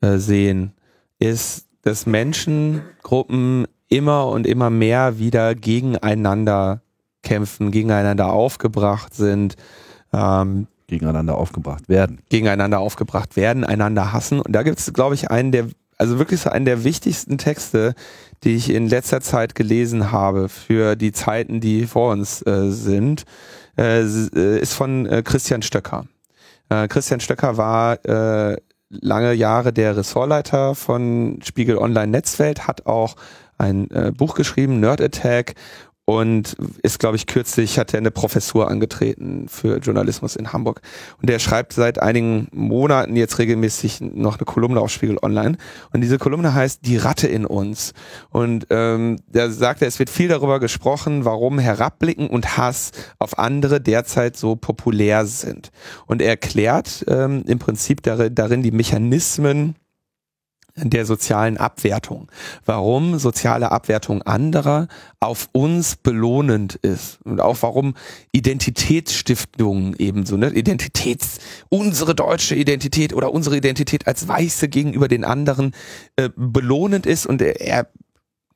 äh, 0.00 0.18
sehen, 0.18 0.74
ist, 1.18 1.66
dass 1.82 2.06
Menschengruppen 2.06 3.66
immer 3.88 4.28
und 4.28 4.46
immer 4.46 4.70
mehr 4.70 5.18
wieder 5.18 5.56
gegeneinander 5.56 6.83
kämpfen, 7.24 7.70
gegeneinander 7.70 8.32
aufgebracht 8.32 9.14
sind. 9.14 9.56
Ähm, 10.12 10.68
gegeneinander 10.86 11.36
aufgebracht 11.36 11.88
werden. 11.88 12.20
Gegeneinander 12.28 12.78
aufgebracht 12.78 13.36
werden, 13.36 13.64
einander 13.64 14.12
hassen. 14.12 14.40
Und 14.40 14.52
da 14.52 14.62
gibt 14.62 14.78
es, 14.78 14.92
glaube 14.92 15.14
ich, 15.14 15.30
einen 15.30 15.50
der, 15.50 15.68
also 15.98 16.18
wirklich 16.18 16.40
so 16.40 16.50
einen 16.50 16.64
der 16.64 16.84
wichtigsten 16.84 17.38
Texte, 17.38 17.94
die 18.44 18.54
ich 18.54 18.70
in 18.70 18.88
letzter 18.88 19.20
Zeit 19.20 19.54
gelesen 19.54 20.12
habe 20.12 20.48
für 20.48 20.96
die 20.96 21.12
Zeiten, 21.12 21.60
die 21.60 21.86
vor 21.86 22.12
uns 22.12 22.46
äh, 22.46 22.70
sind, 22.70 23.24
äh, 23.78 24.02
äh 24.02 24.60
ist 24.60 24.74
von 24.74 25.06
äh, 25.06 25.22
Christian 25.22 25.62
Stöcker. 25.62 26.06
Äh, 26.68 26.88
Christian 26.88 27.20
Stöcker 27.20 27.56
war 27.56 28.04
äh, 28.04 28.56
lange 28.90 29.32
Jahre 29.32 29.72
der 29.72 29.96
Ressortleiter 29.96 30.74
von 30.74 31.40
Spiegel 31.42 31.78
Online 31.78 32.08
Netzwelt, 32.08 32.66
hat 32.66 32.86
auch 32.86 33.16
ein 33.58 33.90
äh, 33.90 34.12
Buch 34.14 34.34
geschrieben, 34.34 34.80
Nerd 34.80 35.00
Attack, 35.00 35.54
und 36.06 36.56
ist, 36.82 36.98
glaube 36.98 37.16
ich, 37.16 37.26
kürzlich 37.26 37.78
hat 37.78 37.94
er 37.94 37.98
eine 37.98 38.10
Professur 38.10 38.68
angetreten 38.68 39.46
für 39.48 39.78
Journalismus 39.78 40.36
in 40.36 40.52
Hamburg. 40.52 40.82
Und 41.20 41.30
der 41.30 41.38
schreibt 41.38 41.72
seit 41.72 41.98
einigen 41.98 42.48
Monaten 42.52 43.16
jetzt 43.16 43.38
regelmäßig 43.38 44.00
noch 44.02 44.36
eine 44.36 44.44
Kolumne 44.44 44.80
auf 44.80 44.90
Spiegel 44.90 45.18
Online. 45.22 45.56
Und 45.92 46.02
diese 46.02 46.18
Kolumne 46.18 46.52
heißt 46.52 46.80
Die 46.84 46.98
Ratte 46.98 47.26
in 47.26 47.46
uns. 47.46 47.94
Und 48.28 48.66
ähm, 48.68 49.18
da 49.32 49.50
sagt 49.50 49.80
er, 49.80 49.88
es 49.88 49.98
wird 49.98 50.10
viel 50.10 50.28
darüber 50.28 50.60
gesprochen, 50.60 51.24
warum 51.24 51.58
Herabblicken 51.58 52.28
und 52.28 52.58
Hass 52.58 52.90
auf 53.18 53.38
andere 53.38 53.80
derzeit 53.80 54.36
so 54.36 54.56
populär 54.56 55.24
sind. 55.24 55.70
Und 56.04 56.20
er 56.20 56.28
erklärt 56.28 57.04
ähm, 57.08 57.44
im 57.46 57.58
Prinzip 57.58 58.02
darin 58.02 58.62
die 58.62 58.72
Mechanismen, 58.72 59.76
der 60.76 61.06
sozialen 61.06 61.56
Abwertung. 61.56 62.28
Warum 62.64 63.18
soziale 63.18 63.70
Abwertung 63.70 64.22
anderer 64.22 64.88
auf 65.20 65.48
uns 65.52 65.96
belohnend 65.96 66.74
ist 66.76 67.18
und 67.24 67.40
auch 67.40 67.58
warum 67.60 67.94
Identitätsstiftung 68.32 69.94
ebenso, 69.98 70.36
ne? 70.36 70.50
Identitäts, 70.50 71.38
unsere 71.68 72.14
deutsche 72.14 72.54
Identität 72.54 73.12
oder 73.12 73.32
unsere 73.32 73.56
Identität 73.56 74.06
als 74.06 74.26
Weiße 74.26 74.68
gegenüber 74.68 75.08
den 75.08 75.24
anderen 75.24 75.72
äh, 76.16 76.30
belohnend 76.36 77.06
ist 77.06 77.26
und 77.26 77.40
er, 77.40 77.60
er 77.60 77.88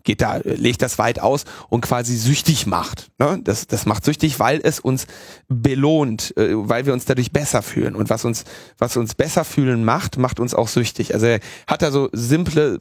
geht 0.09 0.23
da, 0.23 0.41
legt 0.43 0.81
das 0.81 0.99
weit 0.99 1.21
aus 1.21 1.45
und 1.69 1.83
quasi 1.83 2.17
süchtig 2.17 2.67
macht. 2.67 3.11
Ne? 3.19 3.41
Das, 3.45 3.67
das 3.67 3.85
macht 3.85 4.07
süchtig, 4.07 4.41
weil 4.41 4.59
es 4.65 4.81
uns 4.81 5.07
belohnt, 5.49 6.35
äh, 6.39 6.49
weil 6.53 6.87
wir 6.87 6.95
uns 6.95 7.05
dadurch 7.05 7.31
besser 7.31 7.61
fühlen. 7.61 7.95
Und 7.95 8.09
was 8.09 8.25
uns, 8.25 8.45
was 8.79 8.97
uns 8.97 9.15
besser 9.15 9.45
fühlen 9.45 9.85
macht, 9.85 10.17
macht 10.17 10.41
uns 10.41 10.55
auch 10.55 10.69
süchtig. 10.69 11.13
Also 11.13 11.27
er 11.27 11.41
hat 11.67 11.83
da 11.83 11.91
so 11.91 12.09
simple 12.13 12.81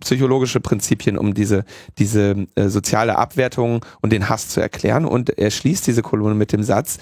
psychologische 0.00 0.60
Prinzipien, 0.60 1.18
um 1.18 1.34
diese, 1.34 1.64
diese 1.98 2.46
äh, 2.54 2.68
soziale 2.68 3.16
Abwertung 3.16 3.84
und 4.00 4.12
den 4.12 4.28
Hass 4.28 4.48
zu 4.48 4.60
erklären. 4.60 5.04
Und 5.04 5.36
er 5.36 5.50
schließt 5.50 5.84
diese 5.84 6.02
Kolumne 6.02 6.36
mit 6.36 6.52
dem 6.52 6.62
Satz, 6.62 6.98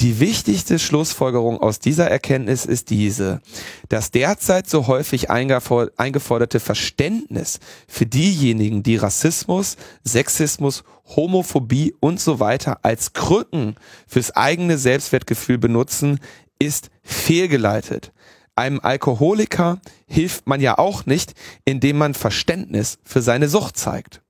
die 0.00 0.20
wichtigste 0.20 0.78
Schlussfolgerung 0.78 1.60
aus 1.60 1.78
dieser 1.78 2.10
Erkenntnis 2.10 2.64
ist 2.64 2.90
diese. 2.90 3.40
Das 3.88 4.10
derzeit 4.10 4.68
so 4.68 4.86
häufig 4.86 5.30
eingeforderte 5.30 6.60
Verständnis 6.60 7.60
für 7.86 8.06
diejenigen, 8.06 8.82
die 8.82 8.96
Rassismus, 8.96 9.76
Sexismus, 10.04 10.84
Homophobie 11.16 11.94
und 12.00 12.20
so 12.20 12.40
weiter 12.40 12.78
als 12.82 13.12
Krücken 13.12 13.76
fürs 14.06 14.30
eigene 14.32 14.78
Selbstwertgefühl 14.78 15.58
benutzen, 15.58 16.18
ist 16.58 16.90
fehlgeleitet. 17.02 18.12
Einem 18.54 18.80
Alkoholiker 18.80 19.80
hilft 20.06 20.46
man 20.46 20.60
ja 20.60 20.78
auch 20.78 21.06
nicht, 21.06 21.34
indem 21.64 21.98
man 21.98 22.14
Verständnis 22.14 22.98
für 23.02 23.22
seine 23.22 23.48
Sucht 23.48 23.76
zeigt. 23.76 24.22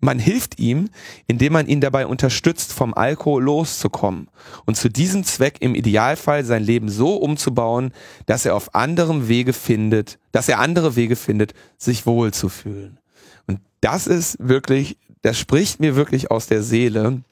Man 0.00 0.18
hilft 0.18 0.58
ihm, 0.58 0.88
indem 1.26 1.52
man 1.52 1.66
ihn 1.66 1.82
dabei 1.82 2.06
unterstützt, 2.06 2.72
vom 2.72 2.94
Alkohol 2.94 3.42
loszukommen 3.42 4.28
und 4.64 4.76
zu 4.76 4.88
diesem 4.88 5.24
Zweck 5.24 5.58
im 5.60 5.74
Idealfall 5.74 6.44
sein 6.44 6.62
Leben 6.62 6.88
so 6.88 7.16
umzubauen, 7.16 7.92
dass 8.24 8.46
er 8.46 8.54
auf 8.54 8.74
anderem 8.74 9.28
Wege 9.28 9.52
findet, 9.52 10.18
dass 10.32 10.48
er 10.48 10.58
andere 10.58 10.96
Wege 10.96 11.16
findet, 11.16 11.52
sich 11.76 12.06
wohlzufühlen. 12.06 12.98
Und 13.46 13.60
das 13.82 14.06
ist 14.06 14.36
wirklich, 14.40 14.96
das 15.20 15.38
spricht 15.38 15.80
mir 15.80 15.96
wirklich 15.96 16.30
aus 16.30 16.46
der 16.46 16.62
Seele. 16.62 17.22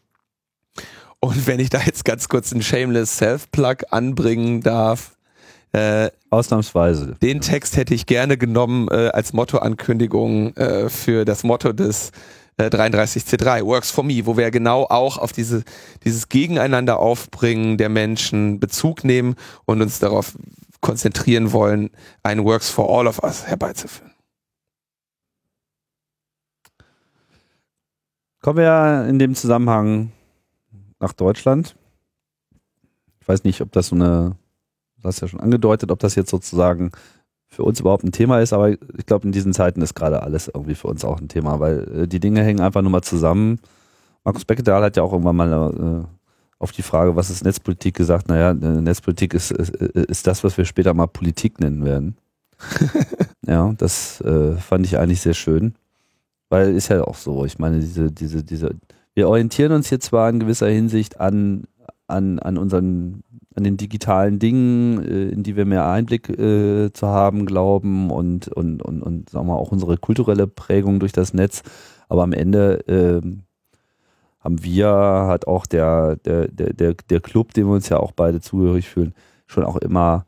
Und 1.21 1.47
wenn 1.47 1.61
ich 1.61 1.71
da 1.71 1.81
jetzt 1.81 2.05
ganz 2.05 2.29
kurz 2.29 2.53
einen 2.53 2.63
Shameless 2.63 3.17
Self-Plug 3.17 3.77
anbringen 3.91 4.61
darf, 4.61 5.17
äh, 5.73 6.11
Ausnahmsweise. 6.31 7.17
Den 7.23 7.41
Text 7.41 7.77
hätte 7.77 7.95
ich 7.95 8.07
gerne 8.07 8.39
genommen 8.39 8.89
äh, 8.91 9.09
als 9.09 9.33
Mottoankündigung 9.33 10.57
äh, 10.57 10.89
für 10.89 11.25
das 11.25 11.45
Motto 11.45 11.73
des 11.73 12.11
äh, 12.59 12.65
33C3, 12.65 13.65
Works 13.65 13.91
for 13.91 14.05
Me, 14.05 14.27
wo 14.27 14.37
wir 14.37 14.51
genau 14.51 14.85
auch 14.85 15.19
auf 15.19 15.33
diese, 15.33 15.65
dieses 16.05 16.29
Gegeneinander 16.29 16.99
aufbringen 16.99 17.79
der 17.79 17.89
Menschen 17.89 18.61
Bezug 18.61 19.05
nehmen 19.05 19.37
und 19.65 19.81
uns 19.81 19.99
darauf 19.99 20.37
konzentrieren 20.81 21.53
wollen, 21.53 21.91
ein 22.23 22.45
Works 22.45 22.71
for 22.71 22.89
All 22.89 23.07
of 23.07 23.23
Us 23.23 23.47
herbeizuführen. 23.47 24.13
Kommen 28.41 28.59
wir 28.59 29.07
in 29.09 29.19
dem 29.19 29.35
Zusammenhang 29.35 30.13
nach 31.01 31.13
Deutschland. 31.13 31.75
Ich 33.21 33.29
weiß 33.29 33.45
nicht, 33.45 33.61
ob 33.61 33.73
das 33.73 33.89
so 33.89 33.97
eine 33.97 34.37
du 35.01 35.09
hast 35.09 35.21
ja 35.21 35.29
schon 35.29 35.41
angedeutet, 35.41 35.91
ob 35.91 35.99
das 35.99 36.15
jetzt 36.15 36.31
sozusagen 36.31 36.93
für 37.59 37.65
uns 37.65 37.81
überhaupt 37.81 38.05
ein 38.05 38.13
Thema 38.13 38.39
ist, 38.39 38.53
aber 38.53 38.71
ich 38.71 39.07
glaube, 39.07 39.27
in 39.27 39.33
diesen 39.33 39.53
Zeiten 39.53 39.83
ist 39.83 39.95
gerade 39.95 40.23
alles 40.23 40.47
irgendwie 40.47 40.77
für 40.77 40.87
uns 40.87 41.05
auch 41.05 41.21
ein 41.21 41.27
Thema, 41.27 41.59
weil 41.59 42.03
äh, 42.03 42.07
die 42.07 42.21
Dinge 42.21 42.45
hängen 42.45 42.61
einfach 42.61 42.83
nur 42.83 42.93
mal 42.93 43.03
zusammen. 43.03 43.59
Markus 44.23 44.45
Beckedahl 44.45 44.81
hat 44.81 44.97
ja 44.97 45.03
auch 45.03 45.13
irgendwann 45.13 45.35
mal 45.35 46.07
äh, 46.07 46.07
auf 46.61 46.71
die 46.71 46.83
Frage, 46.83 47.17
was 47.17 47.31
ist 47.31 47.43
Netzpolitik, 47.45 47.97
gesagt, 47.97 48.29
naja, 48.29 48.53
äh, 48.53 48.81
Netzpolitik 48.81 49.35
ist, 49.35 49.51
ist, 49.51 49.71
ist 49.75 50.29
das, 50.29 50.45
was 50.45 50.57
wir 50.57 50.67
später 50.67 50.95
mal 50.95 51.09
Politik 51.09 51.59
nennen 51.59 51.85
werden. 51.85 52.17
ja, 53.45 53.75
das 53.77 54.21
äh, 54.21 54.53
fand 54.55 54.87
ich 54.87 54.97
eigentlich 54.97 55.21
sehr 55.21 55.35
schön, 55.35 55.75
weil 56.51 56.77
ist 56.77 56.91
ja 56.91 57.03
auch 57.03 57.17
so. 57.17 57.45
Ich 57.45 57.59
meine, 57.59 57.81
diese, 57.81 58.13
diese, 58.13 58.45
diese, 58.45 58.71
wir 59.15 59.29
orientieren 59.29 59.73
uns 59.73 59.89
hier 59.89 59.99
zwar 59.99 60.31
in 60.31 60.39
gewisser 60.39 60.69
Hinsicht 60.69 61.19
an, 61.19 61.65
an, 62.07 62.39
an 62.39 62.57
unseren 62.57 63.25
an 63.59 63.65
den 63.65 63.77
digitalen 63.77 64.39
Dingen, 64.39 65.03
äh, 65.03 65.29
in 65.31 65.43
die 65.43 65.57
wir 65.57 65.67
mehr 65.67 65.87
Einblick 65.87 66.29
äh, 66.31 66.93
zu 66.93 67.09
haben 67.09 67.45
glauben 67.45 68.11
und, 68.11 68.49
und, 68.49 68.83
und, 68.83 69.03
und 69.03 69.31
sagen 69.31 69.49
wir 69.49 69.57
auch 69.57 69.73
unsere 69.73 69.99
kulturelle 69.99 70.47
Prägung 70.47 71.01
durch 71.01 71.13
das 71.13 71.35
Netz. 71.35 71.63
Aber 72.09 72.23
am 72.23 72.33
Ende 72.33 72.87
äh, 72.89 73.21
haben 74.41 74.63
wir, 74.63 74.89
hat 74.89 75.47
auch 75.47 75.67
der, 75.67 76.17
der, 76.17 76.49
der, 76.49 76.73
der, 76.73 76.95
der 76.95 77.21
Club, 77.21 77.53
dem 77.53 77.67
wir 77.67 77.75
uns 77.75 77.89
ja 77.89 77.99
auch 77.99 78.13
beide 78.13 78.41
zugehörig 78.41 78.89
fühlen, 78.89 79.13
schon 79.47 79.65
auch 79.65 79.77
immer 79.77 80.25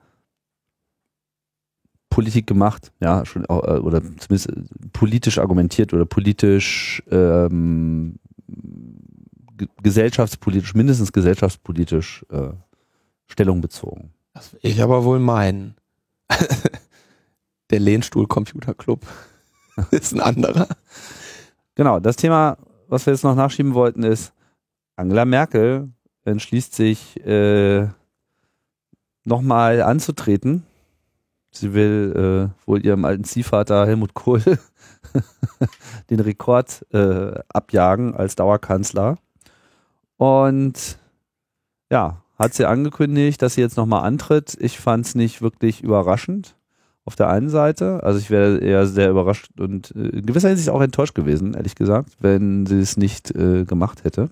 Politik 2.10 2.48
gemacht, 2.48 2.92
ja, 3.00 3.24
schon 3.24 3.46
auch, 3.46 3.62
äh, 3.62 3.78
oder 3.78 4.02
zumindest 4.02 4.50
politisch 4.92 5.38
argumentiert 5.38 5.94
oder 5.94 6.04
politisch 6.04 7.02
ähm, 7.10 8.16
gesellschaftspolitisch, 9.82 10.74
mindestens 10.74 11.12
gesellschaftspolitisch 11.12 12.26
äh, 12.30 12.48
Stellung 13.30 13.60
bezogen. 13.60 14.12
Das 14.34 14.52
will 14.52 14.60
ich 14.62 14.82
aber 14.82 15.04
wohl 15.04 15.18
meinen. 15.18 15.76
Der 17.70 17.80
Lehnstuhl 17.80 18.26
Computer 18.26 18.74
Club 18.74 19.06
ist 19.90 20.12
ein 20.12 20.20
anderer. 20.20 20.68
Genau, 21.74 22.00
das 22.00 22.16
Thema, 22.16 22.58
was 22.88 23.06
wir 23.06 23.12
jetzt 23.12 23.22
noch 23.22 23.34
nachschieben 23.34 23.74
wollten, 23.74 24.02
ist, 24.02 24.32
Angela 24.96 25.24
Merkel 25.24 25.90
entschließt 26.24 26.74
sich, 26.74 27.24
äh, 27.24 27.88
nochmal 29.24 29.82
anzutreten. 29.82 30.64
Sie 31.52 31.72
will 31.74 32.52
äh, 32.54 32.68
wohl 32.68 32.84
ihrem 32.84 33.04
alten 33.04 33.24
Ziehvater 33.24 33.86
Helmut 33.86 34.14
Kohl 34.14 34.42
den 36.10 36.20
Rekord 36.20 36.86
äh, 36.92 37.38
abjagen 37.48 38.14
als 38.14 38.36
Dauerkanzler. 38.36 39.18
Und 40.16 40.98
ja, 41.90 42.22
hat 42.40 42.54
sie 42.54 42.64
angekündigt, 42.64 43.42
dass 43.42 43.54
sie 43.54 43.60
jetzt 43.60 43.76
nochmal 43.76 44.02
antritt. 44.02 44.56
Ich 44.58 44.80
fand 44.80 45.04
es 45.04 45.14
nicht 45.14 45.42
wirklich 45.42 45.82
überraschend 45.82 46.56
auf 47.04 47.14
der 47.14 47.28
einen 47.28 47.50
Seite. 47.50 48.02
Also 48.02 48.18
ich 48.18 48.30
wäre 48.30 48.58
eher 48.58 48.86
sehr 48.86 49.10
überrascht 49.10 49.50
und 49.60 49.94
äh, 49.94 50.08
in 50.08 50.26
gewisser 50.26 50.48
Hinsicht 50.48 50.70
auch 50.70 50.80
enttäuscht 50.80 51.14
gewesen, 51.14 51.52
ehrlich 51.52 51.74
gesagt, 51.74 52.16
wenn 52.20 52.64
sie 52.64 52.80
es 52.80 52.96
nicht 52.96 53.30
äh, 53.32 53.64
gemacht 53.64 54.04
hätte. 54.04 54.30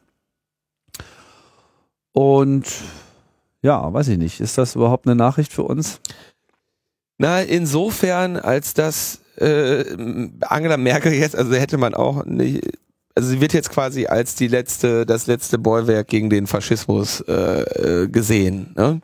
Und 2.12 2.64
ja, 3.60 3.92
weiß 3.92 4.08
ich 4.08 4.18
nicht. 4.18 4.40
Ist 4.40 4.56
das 4.56 4.74
überhaupt 4.74 5.06
eine 5.06 5.14
Nachricht 5.14 5.52
für 5.52 5.64
uns? 5.64 6.00
Na, 7.18 7.42
insofern, 7.42 8.36
als 8.38 8.72
dass 8.72 9.20
äh, 9.36 9.84
Angela 10.40 10.78
Merkel 10.78 11.12
jetzt, 11.12 11.36
also 11.36 11.52
hätte 11.52 11.76
man 11.76 11.92
auch 11.92 12.24
nicht, 12.24 12.64
also 13.18 13.30
sie 13.30 13.40
wird 13.40 13.52
jetzt 13.52 13.70
quasi 13.70 14.06
als 14.06 14.36
die 14.36 14.46
letzte, 14.46 15.04
das 15.04 15.26
letzte 15.26 15.58
Bollwerk 15.58 16.06
gegen 16.06 16.30
den 16.30 16.46
Faschismus 16.46 17.20
äh, 17.22 17.32
äh, 17.32 18.06
gesehen. 18.06 18.72
Ne? 18.76 19.00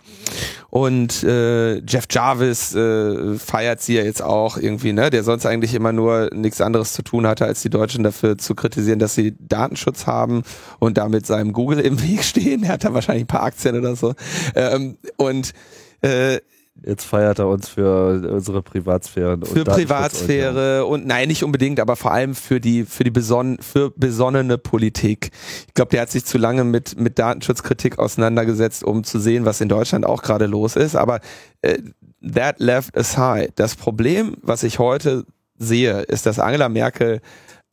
Und 0.70 1.24
äh, 1.24 1.78
Jeff 1.78 2.04
Jarvis 2.08 2.76
äh, 2.76 3.34
feiert 3.34 3.80
sie 3.82 3.96
ja 3.96 4.04
jetzt 4.04 4.22
auch 4.22 4.56
irgendwie, 4.56 4.92
ne? 4.92 5.10
Der 5.10 5.24
sonst 5.24 5.46
eigentlich 5.46 5.74
immer 5.74 5.90
nur 5.90 6.30
nichts 6.32 6.60
anderes 6.60 6.92
zu 6.92 7.02
tun 7.02 7.26
hatte, 7.26 7.44
als 7.44 7.62
die 7.62 7.70
Deutschen 7.70 8.04
dafür 8.04 8.38
zu 8.38 8.54
kritisieren, 8.54 9.00
dass 9.00 9.16
sie 9.16 9.34
Datenschutz 9.40 10.06
haben 10.06 10.44
und 10.78 10.96
damit 10.96 11.26
seinem 11.26 11.52
Google 11.52 11.80
im 11.80 12.00
Weg 12.00 12.22
stehen. 12.22 12.62
Er 12.62 12.74
hat 12.74 12.84
da 12.84 12.94
wahrscheinlich 12.94 13.24
ein 13.24 13.28
paar 13.28 13.42
Aktien 13.42 13.76
oder 13.76 13.96
so. 13.96 14.14
Ähm, 14.54 14.96
und 15.16 15.54
äh, 16.02 16.38
Jetzt 16.82 17.04
feiert 17.04 17.38
er 17.38 17.48
uns 17.48 17.68
für 17.68 18.28
unsere 18.30 18.60
Privatsphäre. 18.60 19.38
Für 19.44 19.64
Privatsphäre 19.64 20.84
und, 20.84 21.06
nein, 21.06 21.28
nicht 21.28 21.44
unbedingt, 21.44 21.78
aber 21.78 21.94
vor 21.94 22.12
allem 22.12 22.34
für 22.34 22.60
die 22.60 22.84
für 22.84 23.04
die 23.04 23.10
beson 23.10 23.58
für 23.60 23.90
besonnene 23.90 24.58
Politik. 24.58 25.30
Ich 25.68 25.74
glaube, 25.74 25.90
der 25.90 26.02
hat 26.02 26.10
sich 26.10 26.24
zu 26.24 26.36
lange 26.36 26.64
mit 26.64 26.98
mit 26.98 27.18
Datenschutzkritik 27.18 27.98
auseinandergesetzt, 27.98 28.82
um 28.82 29.04
zu 29.04 29.20
sehen, 29.20 29.44
was 29.44 29.60
in 29.60 29.68
Deutschland 29.68 30.04
auch 30.04 30.22
gerade 30.22 30.46
los 30.46 30.74
ist. 30.74 30.96
Aber 30.96 31.20
äh, 31.62 31.78
that 32.20 32.58
left 32.58 32.96
aside. 32.96 33.50
Das 33.54 33.76
Problem, 33.76 34.36
was 34.42 34.64
ich 34.64 34.78
heute 34.78 35.24
sehe, 35.56 36.00
ist, 36.02 36.26
dass 36.26 36.40
Angela 36.40 36.68
Merkel 36.68 37.20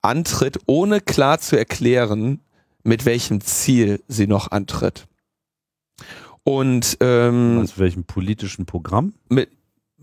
antritt, 0.02 0.60
ohne 0.68 1.02
klar 1.02 1.40
zu 1.40 1.58
erklären, 1.58 2.42
mit 2.84 3.06
welchem 3.06 3.42
Ziel 3.42 4.02
sie 4.08 4.28
noch 4.28 4.52
antritt. 4.52 5.08
Und 6.44 6.98
ähm, 7.02 7.60
aus 7.64 7.78
welchem 7.78 8.04
politischen 8.04 8.66
Programm? 8.66 9.14
Mit, 9.30 9.50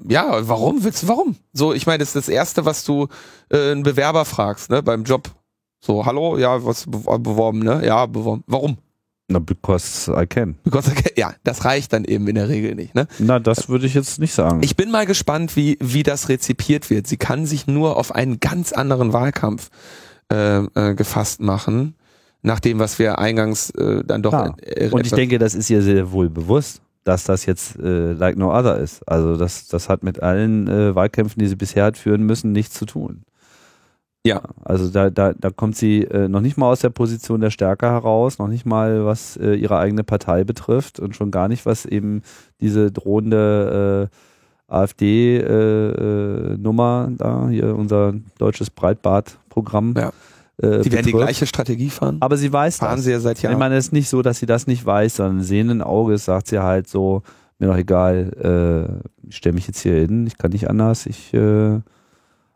ja, 0.06 0.48
warum 0.48 0.84
willst 0.84 1.02
du 1.02 1.08
warum? 1.08 1.36
So, 1.52 1.72
ich 1.72 1.86
meine, 1.86 1.98
das 1.98 2.08
ist 2.08 2.16
das 2.16 2.28
erste, 2.28 2.64
was 2.64 2.84
du 2.84 3.08
äh, 3.50 3.72
einen 3.72 3.82
Bewerber 3.82 4.24
fragst, 4.24 4.70
ne, 4.70 4.82
beim 4.82 5.04
Job. 5.04 5.30
So, 5.80 6.06
hallo, 6.06 6.38
ja, 6.38 6.64
was 6.64 6.86
beworben, 6.86 7.60
ne? 7.60 7.84
Ja, 7.84 8.06
beworben. 8.06 8.44
Warum? 8.46 8.78
Na, 9.28 9.38
because 9.38 10.10
I 10.10 10.26
can. 10.26 10.56
Because 10.64 10.90
I 10.90 10.94
can. 10.94 11.12
Ja, 11.16 11.34
das 11.44 11.64
reicht 11.64 11.92
dann 11.92 12.04
eben 12.04 12.26
in 12.28 12.34
der 12.34 12.48
Regel 12.48 12.74
nicht, 12.74 12.94
ne? 12.94 13.06
Na, 13.18 13.38
das 13.38 13.68
würde 13.68 13.86
ich 13.86 13.94
jetzt 13.94 14.18
nicht 14.18 14.32
sagen. 14.32 14.62
Ich 14.62 14.76
bin 14.76 14.90
mal 14.90 15.06
gespannt, 15.06 15.54
wie, 15.56 15.76
wie 15.80 16.02
das 16.02 16.28
rezipiert 16.28 16.90
wird. 16.90 17.06
Sie 17.06 17.16
kann 17.16 17.46
sich 17.46 17.66
nur 17.66 17.96
auf 17.96 18.14
einen 18.14 18.40
ganz 18.40 18.72
anderen 18.72 19.12
Wahlkampf 19.12 19.70
äh, 20.32 20.58
äh, 20.58 20.94
gefasst 20.94 21.40
machen 21.40 21.94
nach 22.42 22.60
dem, 22.60 22.78
was 22.78 22.98
wir 22.98 23.18
eingangs 23.18 23.70
äh, 23.70 24.02
dann 24.04 24.22
doch. 24.22 24.32
Ja. 24.32 24.54
Äh, 24.62 24.90
und 24.90 25.06
ich 25.06 25.12
denke, 25.12 25.38
das 25.38 25.54
ist 25.54 25.70
ihr 25.70 25.82
sehr 25.82 26.12
wohl 26.12 26.28
bewusst, 26.30 26.82
dass 27.04 27.24
das 27.24 27.46
jetzt 27.46 27.78
äh, 27.78 28.12
like 28.12 28.36
no 28.36 28.54
other 28.56 28.78
ist. 28.78 29.02
Also 29.08 29.36
das, 29.36 29.68
das 29.68 29.88
hat 29.88 30.02
mit 30.02 30.22
allen 30.22 30.68
äh, 30.68 30.94
Wahlkämpfen, 30.94 31.40
die 31.40 31.48
sie 31.48 31.56
bisher 31.56 31.84
hat 31.84 31.96
führen 31.96 32.22
müssen, 32.24 32.52
nichts 32.52 32.74
zu 32.74 32.84
tun. 32.86 33.22
Ja. 34.26 34.42
Also 34.64 34.90
da, 34.90 35.10
da, 35.10 35.32
da 35.32 35.50
kommt 35.50 35.76
sie 35.76 36.02
äh, 36.04 36.28
noch 36.28 36.40
nicht 36.40 36.56
mal 36.56 36.70
aus 36.70 36.80
der 36.80 36.90
Position 36.90 37.40
der 37.40 37.50
Stärke 37.50 37.86
heraus, 37.86 38.38
noch 38.38 38.48
nicht 38.48 38.66
mal 38.66 39.06
was 39.06 39.36
äh, 39.36 39.54
ihre 39.54 39.78
eigene 39.78 40.04
Partei 40.04 40.44
betrifft 40.44 41.00
und 41.00 41.16
schon 41.16 41.30
gar 41.30 41.48
nicht, 41.48 41.64
was 41.66 41.86
eben 41.86 42.22
diese 42.60 42.92
drohende 42.92 44.10
äh, 44.10 44.16
AfD-Nummer 44.70 45.46
äh, 47.08 47.12
äh, 47.12 47.16
da, 47.16 47.48
hier 47.48 47.74
unser 47.74 48.12
deutsches 48.38 48.68
Breitbart-Programm. 48.70 49.94
Ja 49.96 50.12
äh, 50.62 50.82
sie 50.82 50.92
werden 50.92 51.06
die 51.06 51.12
gleiche 51.12 51.46
Strategie 51.46 51.90
fahren. 51.90 52.16
Aber 52.20 52.36
sie 52.36 52.52
weiß 52.52 52.78
fahren 52.78 52.96
das. 52.96 53.04
sie 53.04 53.12
ja 53.12 53.20
seit 53.20 53.40
Jahren. 53.42 53.52
Ich 53.52 53.58
meine, 53.58 53.76
es 53.76 53.86
ist 53.86 53.92
nicht 53.92 54.08
so, 54.08 54.22
dass 54.22 54.38
sie 54.38 54.46
das 54.46 54.66
nicht 54.66 54.84
weiß, 54.84 55.16
sondern 55.16 55.42
sehenden 55.42 55.82
Auges 55.82 56.24
sagt 56.24 56.48
sie 56.48 56.62
halt 56.62 56.88
so, 56.88 57.22
mir 57.58 57.68
doch 57.68 57.76
egal, 57.76 59.02
äh, 59.22 59.26
ich 59.28 59.36
stelle 59.36 59.54
mich 59.54 59.66
jetzt 59.66 59.80
hier 59.80 59.94
hin, 59.94 60.26
ich 60.26 60.38
kann 60.38 60.52
nicht 60.52 60.68
anders, 60.68 61.06
ich, 61.06 61.32
äh, 61.34 61.80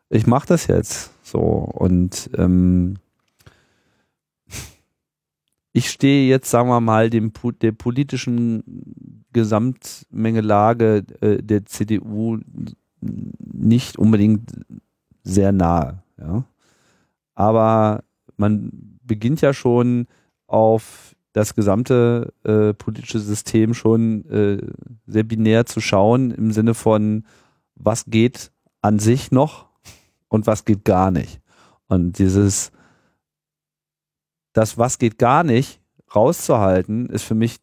ich 0.09 0.27
mache 0.27 0.47
das 0.47 0.67
jetzt. 0.67 1.13
So. 1.23 1.41
Und 1.41 2.31
ähm, 2.37 2.97
ich 5.73 5.91
stehe 5.91 6.29
jetzt, 6.29 6.51
sagen 6.51 6.69
wir 6.69 6.81
mal, 6.81 7.09
dem, 7.09 7.33
der 7.61 7.73
politischen 7.73 9.25
Gesamtmengelage 9.33 11.05
äh, 11.21 11.43
der 11.43 11.65
CDU 11.67 12.39
nicht 13.01 13.99
unbedingt 13.99 14.53
sehr 15.23 15.53
nahe. 15.53 16.03
Ja? 16.19 16.45
Aber 17.35 18.05
man 18.37 18.99
beginnt 19.03 19.41
ja 19.41 19.53
schon 19.53 20.07
auf 20.47 21.15
das 21.33 21.55
gesamte 21.55 22.33
äh, 22.45 22.75
politische 22.75 23.19
System 23.19 23.75
schon 23.75 24.25
äh, 24.27 24.59
sehr 25.07 25.23
binär 25.23 25.67
zu 25.67 25.81
schauen 25.81 26.31
im 26.31 26.53
Sinne 26.53 26.75
von, 26.75 27.25
was 27.75 28.05
geht 28.07 28.53
an 28.83 28.99
sich 28.99 29.31
noch 29.31 29.69
und 30.29 30.47
was 30.47 30.65
geht 30.65 30.85
gar 30.85 31.11
nicht. 31.11 31.41
Und 31.89 32.19
dieses, 32.19 32.71
das 34.53 34.77
was 34.77 34.99
geht 34.99 35.19
gar 35.19 35.43
nicht, 35.45 35.81
rauszuhalten, 36.15 37.07
ist 37.07 37.23
für 37.23 37.35
mich 37.35 37.61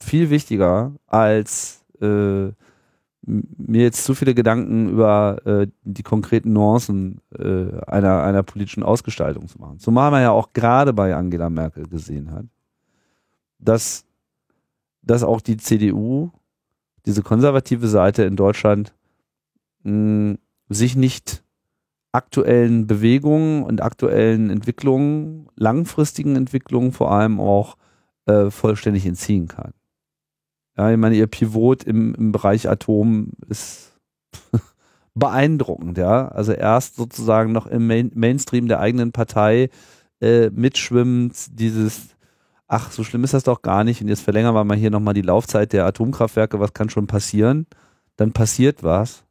viel 0.00 0.30
wichtiger, 0.30 0.94
als 1.06 1.84
äh, 2.00 2.52
mir 3.26 3.82
jetzt 3.82 4.04
zu 4.04 4.14
viele 4.14 4.34
Gedanken 4.34 4.90
über 4.90 5.38
äh, 5.46 5.66
die 5.82 6.02
konkreten 6.02 6.52
Nuancen 6.52 7.20
äh, 7.38 7.80
einer, 7.86 8.22
einer 8.22 8.42
politischen 8.42 8.82
Ausgestaltung 8.82 9.48
zu 9.48 9.58
machen. 9.58 9.78
Zumal 9.78 10.10
man 10.10 10.22
ja 10.22 10.30
auch 10.30 10.52
gerade 10.52 10.92
bei 10.92 11.14
Angela 11.14 11.48
Merkel 11.48 11.86
gesehen 11.88 12.30
hat, 12.32 12.46
dass, 13.58 14.04
dass 15.02 15.22
auch 15.22 15.40
die 15.40 15.56
CDU, 15.56 16.30
diese 17.06 17.22
konservative 17.22 17.88
Seite 17.88 18.24
in 18.24 18.36
Deutschland, 18.36 18.94
mh, 19.84 20.36
sich 20.68 20.96
nicht 20.96 21.42
aktuellen 22.12 22.86
Bewegungen 22.86 23.64
und 23.64 23.82
aktuellen 23.82 24.50
Entwicklungen, 24.50 25.48
langfristigen 25.56 26.36
Entwicklungen 26.36 26.92
vor 26.92 27.10
allem 27.10 27.40
auch 27.40 27.76
äh, 28.26 28.50
vollständig 28.50 29.04
entziehen 29.06 29.48
kann. 29.48 29.72
Ja, 30.76 30.90
ich 30.90 30.96
meine, 30.96 31.14
ihr 31.14 31.28
Pivot 31.28 31.84
im, 31.84 32.14
im 32.14 32.32
Bereich 32.32 32.68
Atom 32.68 33.30
ist 33.48 33.92
beeindruckend, 35.14 35.98
ja. 35.98 36.28
Also 36.28 36.52
erst 36.52 36.96
sozusagen 36.96 37.52
noch 37.52 37.66
im 37.66 37.86
Main 37.86 38.10
Mainstream 38.14 38.66
der 38.66 38.80
eigenen 38.80 39.12
Partei 39.12 39.70
äh, 40.20 40.50
mitschwimmend 40.50 41.58
dieses, 41.58 42.16
ach, 42.66 42.90
so 42.90 43.04
schlimm 43.04 43.24
ist 43.24 43.34
das 43.34 43.44
doch 43.44 43.62
gar 43.62 43.84
nicht. 43.84 44.02
Und 44.02 44.08
jetzt 44.08 44.22
verlängern 44.22 44.54
wir 44.54 44.64
mal 44.64 44.76
hier 44.76 44.90
nochmal 44.90 45.14
die 45.14 45.22
Laufzeit 45.22 45.72
der 45.72 45.86
Atomkraftwerke, 45.86 46.58
was 46.58 46.72
kann 46.72 46.90
schon 46.90 47.06
passieren? 47.06 47.66
Dann 48.16 48.32
passiert 48.32 48.82
was. 48.82 49.24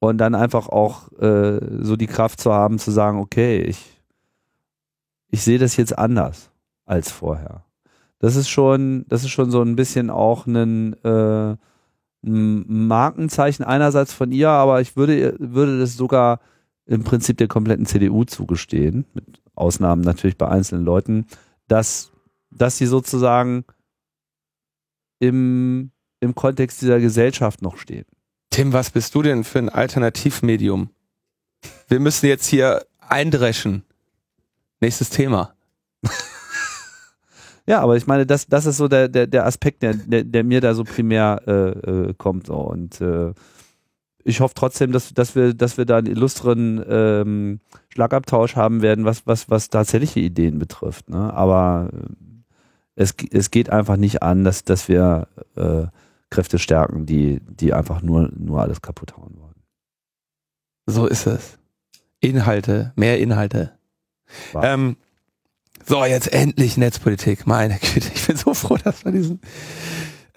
Und 0.00 0.18
dann 0.18 0.34
einfach 0.34 0.68
auch 0.68 1.12
äh, 1.20 1.60
so 1.82 1.96
die 1.96 2.06
Kraft 2.06 2.40
zu 2.40 2.52
haben, 2.52 2.78
zu 2.78 2.90
sagen, 2.90 3.18
okay, 3.18 3.60
ich, 3.62 4.00
ich 5.30 5.42
sehe 5.42 5.58
das 5.58 5.76
jetzt 5.76 5.96
anders 5.98 6.50
als 6.84 7.10
vorher 7.10 7.67
das 8.18 8.36
ist 8.36 8.48
schon, 8.48 9.04
das 9.08 9.24
ist 9.24 9.30
schon 9.30 9.50
so 9.50 9.62
ein 9.62 9.76
bisschen 9.76 10.10
auch 10.10 10.46
ein, 10.46 10.94
äh, 11.04 11.56
ein 12.24 12.86
Markenzeichen 12.86 13.64
einerseits 13.64 14.12
von 14.12 14.32
ihr, 14.32 14.50
aber 14.50 14.80
ich 14.80 14.96
würde, 14.96 15.36
würde 15.38 15.78
das 15.78 15.96
sogar 15.96 16.40
im 16.86 17.04
Prinzip 17.04 17.36
der 17.36 17.48
kompletten 17.48 17.86
CDU 17.86 18.24
zugestehen, 18.24 19.04
mit 19.14 19.42
Ausnahmen 19.54 20.02
natürlich 20.02 20.36
bei 20.36 20.48
einzelnen 20.48 20.84
Leuten, 20.84 21.26
dass, 21.68 22.12
dass 22.50 22.78
sie 22.78 22.86
sozusagen 22.86 23.64
im, 25.20 25.90
im 26.20 26.34
Kontext 26.34 26.80
dieser 26.82 26.98
Gesellschaft 26.98 27.62
noch 27.62 27.76
stehen. 27.76 28.06
Tim, 28.50 28.72
was 28.72 28.90
bist 28.90 29.14
du 29.14 29.22
denn 29.22 29.44
für 29.44 29.58
ein 29.58 29.68
Alternativmedium? 29.68 30.90
Wir 31.88 32.00
müssen 32.00 32.26
jetzt 32.26 32.46
hier 32.46 32.86
eindreschen. 32.98 33.84
Nächstes 34.80 35.10
Thema. 35.10 35.54
Ja, 37.68 37.82
aber 37.82 37.98
ich 37.98 38.06
meine, 38.06 38.24
das, 38.24 38.46
das 38.46 38.64
ist 38.64 38.78
so 38.78 38.88
der, 38.88 39.08
der, 39.08 39.26
der 39.26 39.44
Aspekt, 39.44 39.82
der, 39.82 39.92
der, 39.92 40.24
der 40.24 40.42
mir 40.42 40.62
da 40.62 40.72
so 40.72 40.84
primär 40.84 41.42
äh, 41.46 41.52
äh, 41.52 42.14
kommt. 42.14 42.46
So. 42.46 42.54
Und 42.54 42.98
äh, 43.02 43.34
ich 44.24 44.40
hoffe 44.40 44.54
trotzdem, 44.54 44.90
dass, 44.90 45.12
dass, 45.12 45.36
wir, 45.36 45.52
dass 45.52 45.76
wir 45.76 45.84
da 45.84 45.98
einen 45.98 46.06
illustren 46.06 46.82
ähm, 46.88 47.60
Schlagabtausch 47.90 48.56
haben 48.56 48.80
werden, 48.80 49.04
was, 49.04 49.26
was, 49.26 49.50
was 49.50 49.68
tatsächliche 49.68 50.18
Ideen 50.18 50.58
betrifft. 50.58 51.10
Ne? 51.10 51.30
Aber 51.34 51.90
äh, 51.92 52.06
es, 52.94 53.14
es 53.32 53.50
geht 53.50 53.68
einfach 53.68 53.98
nicht 53.98 54.22
an, 54.22 54.44
dass, 54.44 54.64
dass 54.64 54.88
wir 54.88 55.28
äh, 55.54 55.88
Kräfte 56.30 56.58
stärken, 56.58 57.04
die, 57.04 57.42
die 57.50 57.74
einfach 57.74 58.00
nur, 58.00 58.30
nur 58.34 58.62
alles 58.62 58.80
kaputt 58.80 59.18
hauen 59.18 59.36
wollen. 59.38 59.62
So 60.86 61.06
ist 61.06 61.26
es. 61.26 61.58
Inhalte, 62.20 62.94
mehr 62.96 63.18
Inhalte. 63.18 63.72
Ähm, 64.54 64.96
so, 65.86 66.04
jetzt 66.04 66.32
endlich 66.32 66.76
Netzpolitik. 66.76 67.46
Meine 67.46 67.78
Güte, 67.78 68.10
ich 68.14 68.26
bin 68.26 68.36
so 68.36 68.54
froh, 68.54 68.76
dass 68.76 69.04
wir 69.04 69.12
diesen. 69.12 69.40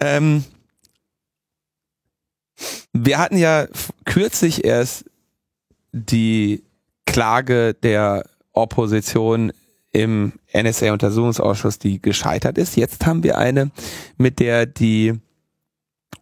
Ähm, 0.00 0.44
wir 2.92 3.18
hatten 3.18 3.36
ja 3.36 3.66
kürzlich 4.04 4.64
erst 4.64 5.04
die 5.92 6.62
Klage 7.06 7.74
der 7.74 8.24
Opposition 8.52 9.52
im 9.92 10.32
NSA-Untersuchungsausschuss, 10.54 11.78
die 11.78 12.00
gescheitert 12.00 12.58
ist. 12.58 12.76
Jetzt 12.76 13.04
haben 13.04 13.22
wir 13.22 13.36
eine, 13.38 13.70
mit 14.16 14.40
der 14.40 14.66
die 14.66 15.14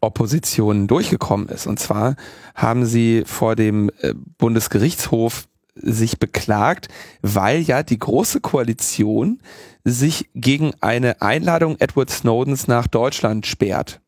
Opposition 0.01 0.87
durchgekommen 0.87 1.49
ist. 1.49 1.67
Und 1.67 1.79
zwar 1.79 2.17
haben 2.55 2.85
sie 2.85 3.23
vor 3.27 3.55
dem 3.55 3.91
äh, 4.01 4.15
Bundesgerichtshof 4.39 5.47
sich 5.83 6.19
beklagt, 6.19 6.89
weil 7.23 7.61
ja 7.61 7.83
die 7.83 7.99
große 7.99 8.41
Koalition 8.41 9.41
sich 9.85 10.29
gegen 10.35 10.73
eine 10.81 11.23
Einladung 11.23 11.77
Edward 11.79 12.11
Snowdens 12.11 12.69
nach 12.69 12.87
Deutschland 12.87 13.47
sperrt. 13.47 14.01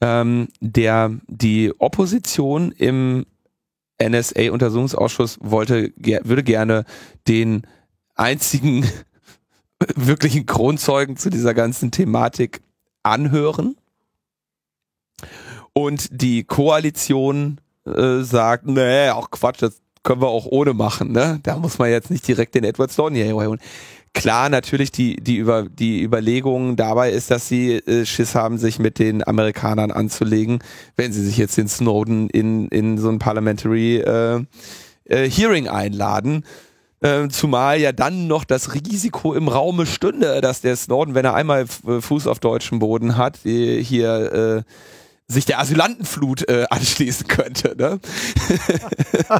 Ähm, 0.00 0.48
der 0.60 1.10
die 1.26 1.72
Opposition 1.78 2.70
im 2.70 3.26
NSA-Untersuchungsausschuss 4.00 5.38
wollte, 5.40 5.92
würde 5.96 6.44
gerne 6.44 6.84
den 7.26 7.66
einzigen 8.14 8.86
wirklichen 9.96 10.46
Kronzeugen 10.46 11.16
zu 11.16 11.30
dieser 11.30 11.54
ganzen 11.54 11.90
Thematik 11.90 12.60
anhören. 13.02 13.76
Und 15.72 16.08
die 16.10 16.44
Koalition 16.44 17.60
äh, 17.84 18.22
sagt, 18.22 18.66
nee, 18.66 19.10
auch 19.10 19.30
Quatsch, 19.30 19.62
das 19.62 19.80
können 20.02 20.20
wir 20.20 20.28
auch 20.28 20.46
ohne 20.46 20.74
machen, 20.74 21.12
ne? 21.12 21.40
Da 21.42 21.56
muss 21.56 21.78
man 21.78 21.90
jetzt 21.90 22.10
nicht 22.10 22.26
direkt 22.26 22.54
den 22.54 22.64
Edward 22.64 22.92
Snowden 22.92 23.16
hier 23.16 23.34
holen. 23.34 23.60
Klar, 24.14 24.48
natürlich 24.48 24.90
die, 24.90 25.16
die, 25.16 25.36
über, 25.36 25.68
die 25.68 26.02
Überlegung 26.02 26.76
dabei 26.76 27.12
ist, 27.12 27.30
dass 27.30 27.48
sie 27.48 27.74
äh, 27.74 28.04
Schiss 28.04 28.34
haben, 28.34 28.58
sich 28.58 28.78
mit 28.78 28.98
den 28.98 29.26
Amerikanern 29.26 29.90
anzulegen, 29.90 30.58
wenn 30.96 31.12
sie 31.12 31.22
sich 31.22 31.36
jetzt 31.36 31.56
den 31.56 31.68
Snowden 31.68 32.28
in, 32.30 32.68
in 32.68 32.98
so 32.98 33.10
ein 33.10 33.18
Parliamentary 33.18 33.98
äh, 33.98 34.44
äh, 35.04 35.30
Hearing 35.30 35.68
einladen. 35.68 36.44
Äh, 37.00 37.28
zumal 37.28 37.78
ja 37.78 37.92
dann 37.92 38.26
noch 38.26 38.44
das 38.44 38.74
Risiko 38.74 39.34
im 39.34 39.46
Raume 39.46 39.86
stünde, 39.86 40.40
dass 40.40 40.62
der 40.62 40.74
Snowden, 40.74 41.14
wenn 41.14 41.24
er 41.24 41.34
einmal 41.34 41.66
Fuß 41.66 42.26
auf 42.26 42.40
deutschem 42.40 42.80
Boden 42.80 43.16
hat, 43.16 43.38
hier 43.44 44.64
äh, 44.66 44.72
sich 45.30 45.44
der 45.44 45.60
Asylantenflut 45.60 46.48
äh, 46.48 46.66
anschließen 46.70 47.28
könnte. 47.28 47.76
Ne? 47.76 48.00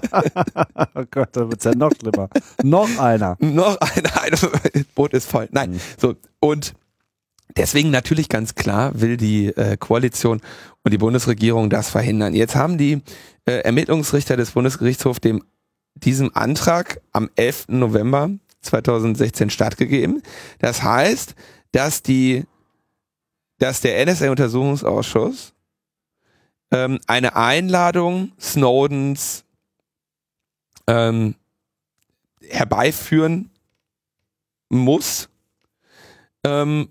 oh 0.94 1.04
Gott, 1.10 1.30
da 1.32 1.48
wird's 1.48 1.64
ja 1.64 1.74
noch 1.74 1.92
schlimmer. 1.98 2.28
noch 2.62 2.98
einer. 2.98 3.36
Noch 3.40 3.78
einer, 3.80 4.22
ein 4.74 4.86
Boot 4.94 5.14
ist 5.14 5.30
voll. 5.30 5.48
Nein, 5.50 5.72
mhm. 5.72 5.80
so 5.98 6.14
und 6.40 6.74
deswegen 7.56 7.90
natürlich 7.90 8.28
ganz 8.28 8.54
klar 8.54 9.00
will 9.00 9.16
die 9.16 9.46
äh, 9.46 9.78
Koalition 9.78 10.42
und 10.84 10.92
die 10.92 10.98
Bundesregierung 10.98 11.70
das 11.70 11.88
verhindern. 11.88 12.34
Jetzt 12.34 12.54
haben 12.54 12.76
die 12.76 13.02
äh, 13.46 13.60
Ermittlungsrichter 13.60 14.36
des 14.36 14.50
Bundesgerichtshofs 14.50 15.20
dem 15.20 15.42
diesem 15.94 16.36
Antrag 16.36 17.00
am 17.12 17.30
11. 17.34 17.68
November 17.68 18.30
2016 18.60 19.50
stattgegeben. 19.50 20.22
Das 20.58 20.82
heißt, 20.82 21.34
dass 21.72 22.02
die 22.02 22.44
dass 23.58 23.80
der 23.80 24.06
NSA-Untersuchungsausschuss 24.06 25.52
ähm, 26.70 26.98
eine 27.06 27.36
Einladung 27.36 28.32
Snowdens 28.40 29.44
ähm, 30.86 31.34
herbeiführen 32.42 33.50
muss. 34.68 35.28
Ähm, 36.44 36.88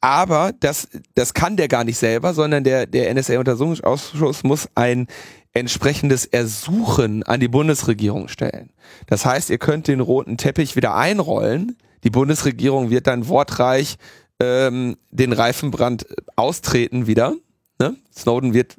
aber 0.00 0.52
das, 0.58 0.88
das 1.14 1.32
kann 1.32 1.56
der 1.56 1.68
gar 1.68 1.84
nicht 1.84 1.98
selber, 1.98 2.34
sondern 2.34 2.64
der, 2.64 2.86
der 2.86 3.14
NSA-Untersuchungsausschuss 3.14 4.42
muss 4.42 4.68
ein 4.74 5.06
entsprechendes 5.52 6.24
Ersuchen 6.24 7.22
an 7.22 7.38
die 7.38 7.48
Bundesregierung 7.48 8.28
stellen. 8.28 8.70
Das 9.06 9.24
heißt, 9.24 9.50
ihr 9.50 9.58
könnt 9.58 9.86
den 9.86 10.00
roten 10.00 10.38
Teppich 10.38 10.76
wieder 10.76 10.96
einrollen. 10.96 11.76
Die 12.04 12.10
Bundesregierung 12.10 12.90
wird 12.90 13.06
dann 13.06 13.28
wortreich 13.28 13.96
ähm, 14.40 14.96
den 15.10 15.32
Reifenbrand 15.32 16.06
austreten 16.34 17.06
wieder. 17.06 17.34
Ne? 17.78 17.96
Snowden 18.12 18.54
wird 18.54 18.76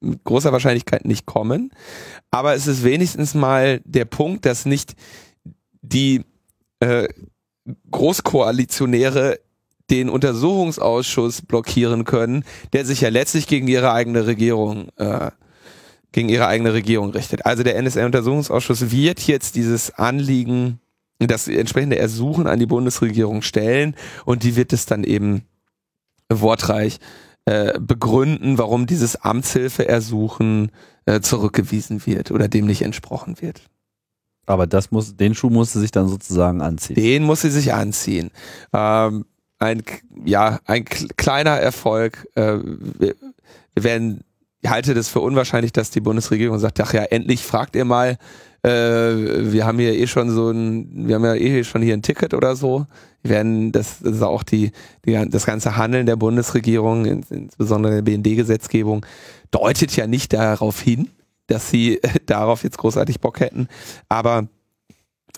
mit 0.00 0.24
großer 0.24 0.52
Wahrscheinlichkeit 0.52 1.04
nicht 1.04 1.26
kommen. 1.26 1.70
Aber 2.30 2.54
es 2.54 2.66
ist 2.66 2.84
wenigstens 2.84 3.34
mal 3.34 3.80
der 3.84 4.04
Punkt, 4.04 4.46
dass 4.46 4.66
nicht 4.66 4.94
die 5.82 6.24
äh, 6.80 7.08
Großkoalitionäre 7.90 9.38
den 9.90 10.08
Untersuchungsausschuss 10.08 11.42
blockieren 11.42 12.04
können, 12.04 12.44
der 12.72 12.84
sich 12.84 13.00
ja 13.00 13.08
letztlich 13.08 13.46
gegen 13.46 13.66
ihre 13.66 13.92
eigene 13.92 14.26
Regierung 14.26 14.88
äh, 14.96 15.30
gegen 16.12 16.28
ihre 16.28 16.46
eigene 16.46 16.72
Regierung 16.72 17.10
richtet. 17.10 17.46
Also 17.46 17.62
der 17.62 17.80
NSA-Untersuchungsausschuss 17.80 18.90
wird 18.90 19.20
jetzt 19.20 19.54
dieses 19.54 19.92
Anliegen, 19.92 20.80
das 21.18 21.48
entsprechende 21.48 21.98
Ersuchen 21.98 22.46
an 22.46 22.58
die 22.58 22.66
Bundesregierung 22.66 23.42
stellen 23.42 23.94
und 24.24 24.42
die 24.42 24.56
wird 24.56 24.72
es 24.72 24.86
dann 24.86 25.04
eben 25.04 25.42
wortreich 26.28 26.98
äh, 27.46 27.78
begründen, 27.80 28.58
warum 28.58 28.86
dieses 28.86 29.16
Amtshilfeersuchen 29.16 30.70
äh, 31.06 31.20
zurückgewiesen 31.20 32.06
wird 32.06 32.30
oder 32.30 32.48
dem 32.48 32.66
nicht 32.66 32.82
entsprochen 32.82 33.40
wird. 33.40 33.62
Aber 34.46 34.66
das 34.66 34.90
muss, 34.90 35.16
den 35.16 35.34
Schuh 35.34 35.50
musste 35.50 35.78
sich 35.78 35.90
dann 35.90 36.08
sozusagen 36.08 36.60
anziehen. 36.60 36.96
Den 36.96 37.24
muss 37.24 37.42
sie 37.42 37.50
sich 37.50 37.72
anziehen. 37.72 38.30
Ähm, 38.72 39.24
ein, 39.58 39.82
ja, 40.24 40.58
ein 40.64 40.84
kleiner 40.84 41.56
Erfolg. 41.58 42.26
Äh, 42.34 42.58
wir, 42.98 43.14
wir 43.74 43.84
werden, 43.84 44.24
ich 44.60 44.70
halte 44.70 44.94
das 44.94 45.08
für 45.08 45.20
unwahrscheinlich, 45.20 45.72
dass 45.72 45.90
die 45.90 46.00
Bundesregierung 46.00 46.58
sagt, 46.58 46.80
ach 46.80 46.92
ja, 46.92 47.02
endlich 47.04 47.44
fragt 47.44 47.76
ihr 47.76 47.84
mal, 47.84 48.18
äh, 48.62 48.70
wir 49.52 49.64
haben 49.66 49.78
hier 49.78 49.94
eh 49.94 50.06
schon 50.06 50.30
so 50.30 50.50
ein, 50.50 51.08
wir 51.08 51.14
haben 51.14 51.24
ja 51.24 51.34
eh 51.34 51.64
schon 51.64 51.82
hier 51.82 51.94
ein 51.94 52.02
Ticket 52.02 52.34
oder 52.34 52.56
so. 52.56 52.86
Wir 53.22 53.30
werden, 53.32 53.72
das, 53.72 54.00
das 54.00 54.16
ist 54.16 54.22
auch 54.22 54.42
die, 54.42 54.72
die, 55.04 55.28
das 55.28 55.46
ganze 55.46 55.76
Handeln 55.76 56.06
der 56.06 56.16
Bundesregierung, 56.16 57.06
insbesondere 57.06 57.96
der 57.96 58.02
BND-Gesetzgebung, 58.02 59.04
deutet 59.50 59.96
ja 59.96 60.06
nicht 60.06 60.32
darauf 60.32 60.80
hin, 60.80 61.08
dass 61.46 61.70
sie 61.70 62.00
darauf 62.26 62.62
jetzt 62.62 62.78
großartig 62.78 63.20
Bock 63.20 63.40
hätten. 63.40 63.68
Aber 64.08 64.48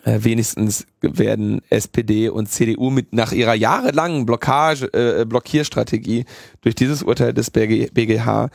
äh, 0.04 0.18
wenigstens 0.22 0.86
werden 1.00 1.62
SPD 1.70 2.28
und 2.28 2.48
CDU 2.48 2.90
mit 2.90 3.12
nach 3.12 3.32
ihrer 3.32 3.54
jahrelangen 3.54 4.26
Blockage, 4.26 4.92
äh, 4.92 5.24
Blockierstrategie 5.24 6.24
durch 6.60 6.74
dieses 6.74 7.02
Urteil 7.04 7.32
des 7.32 7.50
BG, 7.50 7.90
BGH 7.92 8.48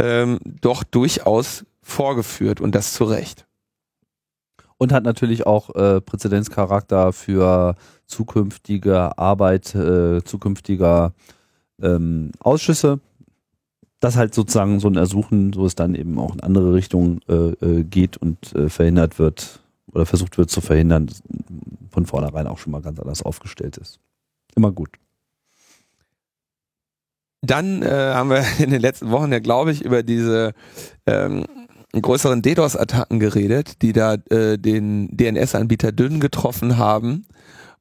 ähm, 0.00 0.38
doch 0.60 0.82
durchaus 0.82 1.64
vorgeführt 1.82 2.60
und 2.60 2.74
das 2.74 2.92
zu 2.92 3.04
Recht. 3.04 3.47
Und 4.78 4.92
hat 4.92 5.02
natürlich 5.02 5.44
auch 5.44 5.74
äh, 5.74 6.00
Präzedenzcharakter 6.00 7.12
für 7.12 7.74
zukünftige 8.06 9.18
Arbeit, 9.18 9.74
äh, 9.74 10.22
zukünftiger 10.24 11.12
ähm, 11.82 12.30
Ausschüsse. 12.38 13.00
Das 14.00 14.16
halt 14.16 14.34
sozusagen 14.34 14.78
so 14.78 14.88
ein 14.88 14.96
Ersuchen, 14.96 15.52
so 15.52 15.66
es 15.66 15.74
dann 15.74 15.96
eben 15.96 16.18
auch 16.18 16.32
in 16.32 16.40
andere 16.40 16.74
Richtungen 16.74 17.20
äh, 17.28 17.34
äh, 17.34 17.82
geht 17.82 18.16
und 18.16 18.54
äh, 18.54 18.68
verhindert 18.68 19.18
wird, 19.18 19.60
oder 19.92 20.06
versucht 20.06 20.38
wird 20.38 20.50
zu 20.50 20.60
verhindern, 20.60 21.10
von 21.90 22.06
vornherein 22.06 22.46
auch 22.46 22.58
schon 22.58 22.70
mal 22.70 22.82
ganz 22.82 23.00
anders 23.00 23.22
aufgestellt 23.22 23.76
ist. 23.76 23.98
Immer 24.54 24.70
gut. 24.70 24.90
Dann 27.40 27.82
äh, 27.82 28.12
haben 28.14 28.30
wir 28.30 28.44
in 28.58 28.70
den 28.70 28.80
letzten 28.80 29.10
Wochen 29.10 29.32
ja, 29.32 29.38
glaube 29.38 29.72
ich, 29.72 29.84
über 29.84 30.02
diese 30.02 30.52
ähm, 31.06 31.44
größeren 31.92 32.42
DDoS-Attacken 32.42 33.18
geredet, 33.18 33.82
die 33.82 33.92
da 33.92 34.14
äh, 34.30 34.58
den 34.58 35.08
DNS-Anbieter 35.16 35.92
Dünn 35.92 36.20
getroffen 36.20 36.76
haben 36.76 37.26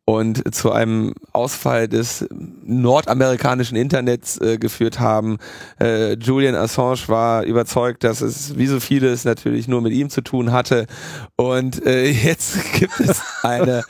und 0.09 0.55
zu 0.55 0.71
einem 0.71 1.13
Ausfall 1.34 1.89
des 1.89 2.25
nordamerikanischen 2.31 3.75
Internets 3.75 4.39
äh, 4.39 4.57
geführt 4.57 5.01
haben. 5.01 5.38
Äh, 5.81 6.13
Julian 6.13 6.55
Assange 6.55 7.09
war 7.09 7.43
überzeugt, 7.43 8.05
dass 8.05 8.21
es 8.21 8.57
wie 8.57 8.67
so 8.67 8.79
vieles 8.79 9.25
natürlich 9.25 9.67
nur 9.67 9.81
mit 9.81 9.91
ihm 9.91 10.09
zu 10.09 10.21
tun 10.21 10.53
hatte. 10.53 10.88
Und 11.35 11.85
äh, 11.85 12.09
jetzt 12.11 12.57
gibt 12.75 13.01
es 13.01 13.21
eine, 13.43 13.84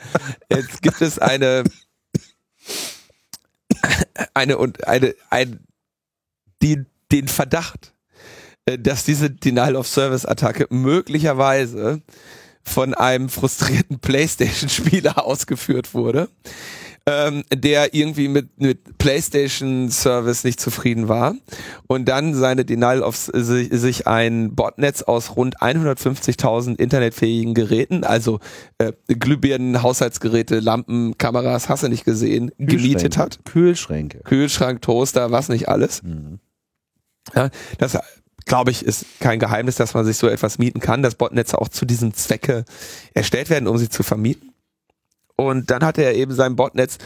jetzt 0.50 0.82
gibt 0.82 1.00
es 1.02 1.20
eine, 1.20 1.62
eine 4.34 4.58
und 4.58 4.88
eine, 4.88 5.14
ein, 5.30 5.60
die, 6.62 6.84
den 7.12 7.28
Verdacht, 7.28 7.94
dass 8.76 9.04
diese 9.04 9.30
Denial 9.30 9.76
of 9.76 9.86
Service 9.86 10.26
Attacke 10.26 10.66
möglicherweise 10.70 12.02
von 12.62 12.94
einem 12.94 13.28
frustrierten 13.28 13.98
PlayStation-Spieler 14.00 15.24
ausgeführt 15.24 15.94
wurde, 15.94 16.28
ähm, 17.06 17.42
der 17.52 17.94
irgendwie 17.94 18.28
mit, 18.28 18.60
mit 18.60 18.98
PlayStation-Service 18.98 20.44
nicht 20.44 20.60
zufrieden 20.60 21.08
war 21.08 21.34
und 21.86 22.06
dann 22.06 22.34
seine 22.34 22.66
Denial 22.66 23.02
of 23.02 23.16
sich, 23.16 23.68
sich 23.70 24.06
ein 24.06 24.54
Botnetz 24.54 25.02
aus 25.02 25.36
rund 25.36 25.58
150.000 25.60 26.78
internetfähigen 26.78 27.54
Geräten, 27.54 28.04
also 28.04 28.40
äh, 28.76 28.92
Glühbirnen, 29.06 29.82
Haushaltsgeräte, 29.82 30.60
Lampen, 30.60 31.16
Kameras, 31.16 31.70
hast 31.70 31.84
du 31.84 31.88
nicht 31.88 32.04
gesehen, 32.04 32.50
gemietet 32.58 33.16
hat. 33.16 33.38
Kühlschränke. 33.46 34.18
Kühlschrank, 34.24 34.82
Toaster, 34.82 35.30
was 35.30 35.48
nicht 35.48 35.68
alles. 35.68 36.02
Mhm. 36.02 36.40
Ja, 37.34 37.50
das 37.78 37.98
glaube 38.48 38.72
ich, 38.72 38.84
ist 38.84 39.06
kein 39.20 39.38
Geheimnis, 39.38 39.76
dass 39.76 39.94
man 39.94 40.04
sich 40.04 40.16
so 40.16 40.26
etwas 40.26 40.58
mieten 40.58 40.80
kann, 40.80 41.02
dass 41.02 41.14
Botnetze 41.14 41.58
auch 41.60 41.68
zu 41.68 41.86
diesem 41.86 42.14
Zwecke 42.14 42.64
erstellt 43.14 43.50
werden, 43.50 43.68
um 43.68 43.78
sie 43.78 43.88
zu 43.88 44.02
vermieten. 44.02 44.52
Und 45.36 45.70
dann 45.70 45.84
hat 45.84 45.98
er 45.98 46.14
eben 46.16 46.32
sein 46.32 46.56
Botnetz 46.56 46.98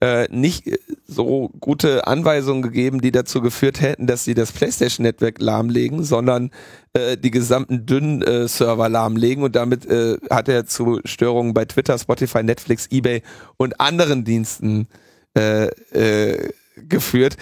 äh, 0.00 0.26
nicht 0.30 0.64
so 1.06 1.50
gute 1.60 2.06
Anweisungen 2.06 2.62
gegeben, 2.62 3.00
die 3.00 3.12
dazu 3.12 3.40
geführt 3.40 3.80
hätten, 3.80 4.06
dass 4.06 4.24
sie 4.24 4.34
das 4.34 4.52
PlayStation-Netzwerk 4.52 5.40
lahmlegen, 5.40 6.04
sondern 6.04 6.50
äh, 6.92 7.16
die 7.16 7.30
gesamten 7.30 7.86
dünnen 7.86 8.22
äh, 8.22 8.48
Server 8.48 8.88
lahmlegen 8.88 9.42
und 9.42 9.56
damit 9.56 9.86
äh, 9.86 10.18
hat 10.28 10.48
er 10.48 10.66
zu 10.66 11.00
Störungen 11.04 11.54
bei 11.54 11.64
Twitter, 11.64 11.98
Spotify, 11.98 12.42
Netflix, 12.42 12.88
eBay 12.90 13.22
und 13.56 13.80
anderen 13.80 14.24
Diensten 14.24 14.88
äh, 15.36 15.66
äh, 15.92 16.50
geführt, 16.76 17.36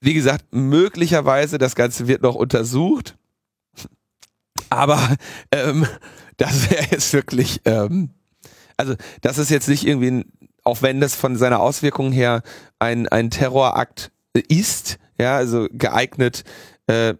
wie 0.00 0.14
gesagt, 0.14 0.46
möglicherweise, 0.50 1.58
das 1.58 1.74
Ganze 1.74 2.08
wird 2.08 2.22
noch 2.22 2.34
untersucht. 2.34 3.16
Aber 4.70 5.16
ähm, 5.52 5.86
das 6.36 6.70
wäre 6.70 6.86
jetzt 6.90 7.12
wirklich, 7.12 7.60
ähm, 7.64 8.10
also 8.76 8.94
das 9.20 9.38
ist 9.38 9.50
jetzt 9.50 9.68
nicht 9.68 9.86
irgendwie, 9.86 10.10
ein, 10.10 10.24
auch 10.64 10.82
wenn 10.82 11.00
das 11.00 11.14
von 11.14 11.36
seiner 11.36 11.60
Auswirkung 11.60 12.12
her 12.12 12.42
ein, 12.78 13.08
ein 13.08 13.30
Terrorakt 13.30 14.10
ist, 14.32 14.98
ja, 15.18 15.36
also 15.36 15.66
geeignet, 15.70 16.44
äh, 16.86 17.14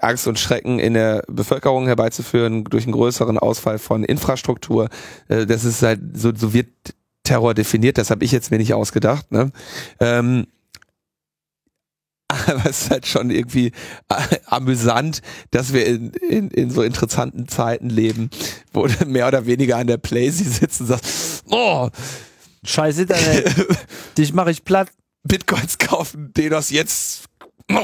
Angst 0.00 0.26
und 0.26 0.38
Schrecken 0.38 0.78
in 0.78 0.94
der 0.94 1.22
Bevölkerung 1.28 1.86
herbeizuführen 1.86 2.64
durch 2.64 2.84
einen 2.84 2.92
größeren 2.92 3.38
Ausfall 3.38 3.78
von 3.78 4.04
Infrastruktur. 4.04 4.88
Äh, 5.28 5.46
das 5.46 5.64
ist 5.64 5.82
halt, 5.82 6.00
so, 6.14 6.32
so 6.34 6.52
wird 6.52 6.68
Terror 7.22 7.54
definiert, 7.54 7.98
das 7.98 8.10
habe 8.10 8.24
ich 8.24 8.32
jetzt 8.32 8.50
mir 8.50 8.58
nicht 8.58 8.74
ausgedacht. 8.74 9.30
Ne? 9.32 9.50
Ähm, 10.00 10.46
aber 12.28 12.66
es 12.66 12.82
ist 12.82 12.90
halt 12.90 13.06
schon 13.06 13.30
irgendwie 13.30 13.72
äh, 14.08 14.36
amüsant, 14.46 15.22
dass 15.50 15.72
wir 15.72 15.86
in, 15.86 16.10
in, 16.10 16.50
in 16.50 16.70
so 16.70 16.82
interessanten 16.82 17.48
Zeiten 17.48 17.88
leben, 17.88 18.30
wo 18.72 18.86
du 18.86 19.04
mehr 19.06 19.26
oder 19.28 19.46
weniger 19.46 19.76
an 19.78 19.86
der 19.86 19.96
Playsee 19.96 20.44
sitzt 20.44 20.82
und 20.82 20.88
sagst, 20.88 21.44
oh, 21.50 21.88
scheiß 22.64 22.98
Internet, 22.98 23.66
dich 24.18 24.32
mache 24.32 24.50
ich 24.50 24.64
platt. 24.64 24.88
Bitcoins 25.24 25.78
kaufen, 25.78 26.32
DDoS 26.34 26.70
jetzt, 26.70 27.24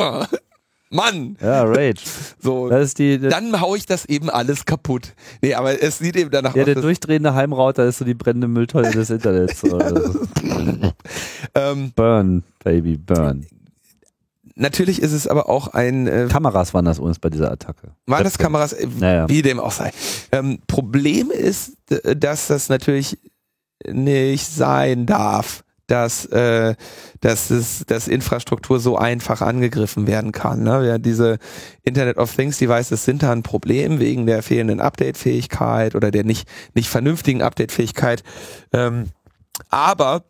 Mann. 0.91 1.37
Ja, 1.41 1.65
Rage. 1.65 2.01
So, 2.41 2.69
das 2.69 2.85
ist 2.89 2.99
die, 2.99 3.19
das 3.19 3.33
dann 3.33 3.61
hau 3.61 3.75
ich 3.75 3.85
das 3.85 4.05
eben 4.05 4.31
alles 4.31 4.65
kaputt. 4.65 5.15
Nee, 5.43 5.55
aber 5.55 5.83
es 5.83 5.99
sieht 5.99 6.17
eben 6.17 6.31
danach 6.31 6.51
aus. 6.51 6.57
Ja, 6.57 6.65
der 6.65 6.77
durchdrehende 6.77 7.35
Heimrauter 7.35 7.85
ist 7.85 7.99
so 7.99 8.05
die 8.05 8.15
brennende 8.15 8.47
Mülltonne 8.47 8.93
des 8.93 9.11
Internets. 9.11 9.63
ähm, 11.55 11.93
burn, 11.97 12.45
Baby, 12.63 12.97
burn. 12.97 13.45
Natürlich 14.57 15.03
ist 15.03 15.13
es 15.13 15.27
aber 15.27 15.49
auch 15.49 15.69
ein. 15.69 16.07
Äh, 16.07 16.29
Kameras 16.31 16.75
waren 16.75 16.85
das 16.85 16.99
uns 16.99 17.19
bei 17.19 17.29
dieser 17.29 17.51
Attacke. 17.51 17.93
Waren 18.07 18.25
das 18.25 18.39
Kameras, 18.39 18.73
äh, 18.73 18.87
naja. 18.99 19.29
wie 19.29 19.43
dem 19.43 19.59
auch 19.59 19.73
sei. 19.73 19.91
Ähm, 20.31 20.61
Problem 20.67 21.31
ist, 21.31 21.73
dass 21.89 22.47
das 22.47 22.69
natürlich 22.69 23.19
nicht 23.87 24.47
sein 24.47 25.07
darf, 25.07 25.65
dass, 25.87 26.25
äh, 26.27 26.75
dass, 27.21 27.51
es, 27.51 27.85
dass 27.87 28.09
Infrastruktur 28.09 28.81
so 28.81 28.97
einfach 28.97 29.43
angegriffen 29.43 30.07
werden 30.07 30.33
kann. 30.33 30.63
Ne? 30.63 30.87
Ja, 30.87 30.99
diese 30.99 31.39
Internet 31.83 32.17
of 32.17 32.35
Things 32.35 32.59
Devices 32.59 33.05
sind 33.05 33.23
da 33.23 33.33
ein 33.33 33.43
Problem 33.43 33.99
wegen 33.99 34.27
der 34.27 34.43
fehlenden 34.43 34.81
Update-Fähigkeit 34.81 35.95
oder 35.95 36.11
der 36.11 36.25
nicht, 36.25 36.49
nicht 36.75 36.89
vernünftigen 36.89 37.43
Update-Fähigkeit. 37.43 38.23
Ähm, 38.73 39.07
aber 39.69 40.25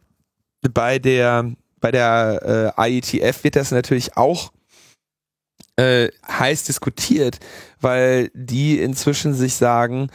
bei 0.73 0.99
der 0.99 1.53
bei 1.85 1.91
der 1.91 2.73
äh, 2.79 2.97
IETF 2.97 3.45
wird 3.45 3.57
das 3.57 3.71
natürlich 3.71 4.17
auch 4.17 4.53
äh, 5.77 6.09
heiß 6.27 6.65
diskutiert, 6.65 7.41
weil 7.79 8.31
die 8.33 8.79
inzwischen 8.79 9.35
sich 9.35 9.57
sagen, 9.57 10.09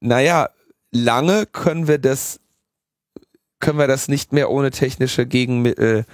naja, 0.00 0.48
lange 0.92 1.44
können 1.44 1.88
wir 1.88 1.98
das, 1.98 2.40
können 3.58 3.78
wir 3.78 3.86
das 3.86 4.08
nicht 4.08 4.32
mehr 4.32 4.50
ohne 4.50 4.70
technische 4.70 5.26
Gegenmittel, 5.26 6.06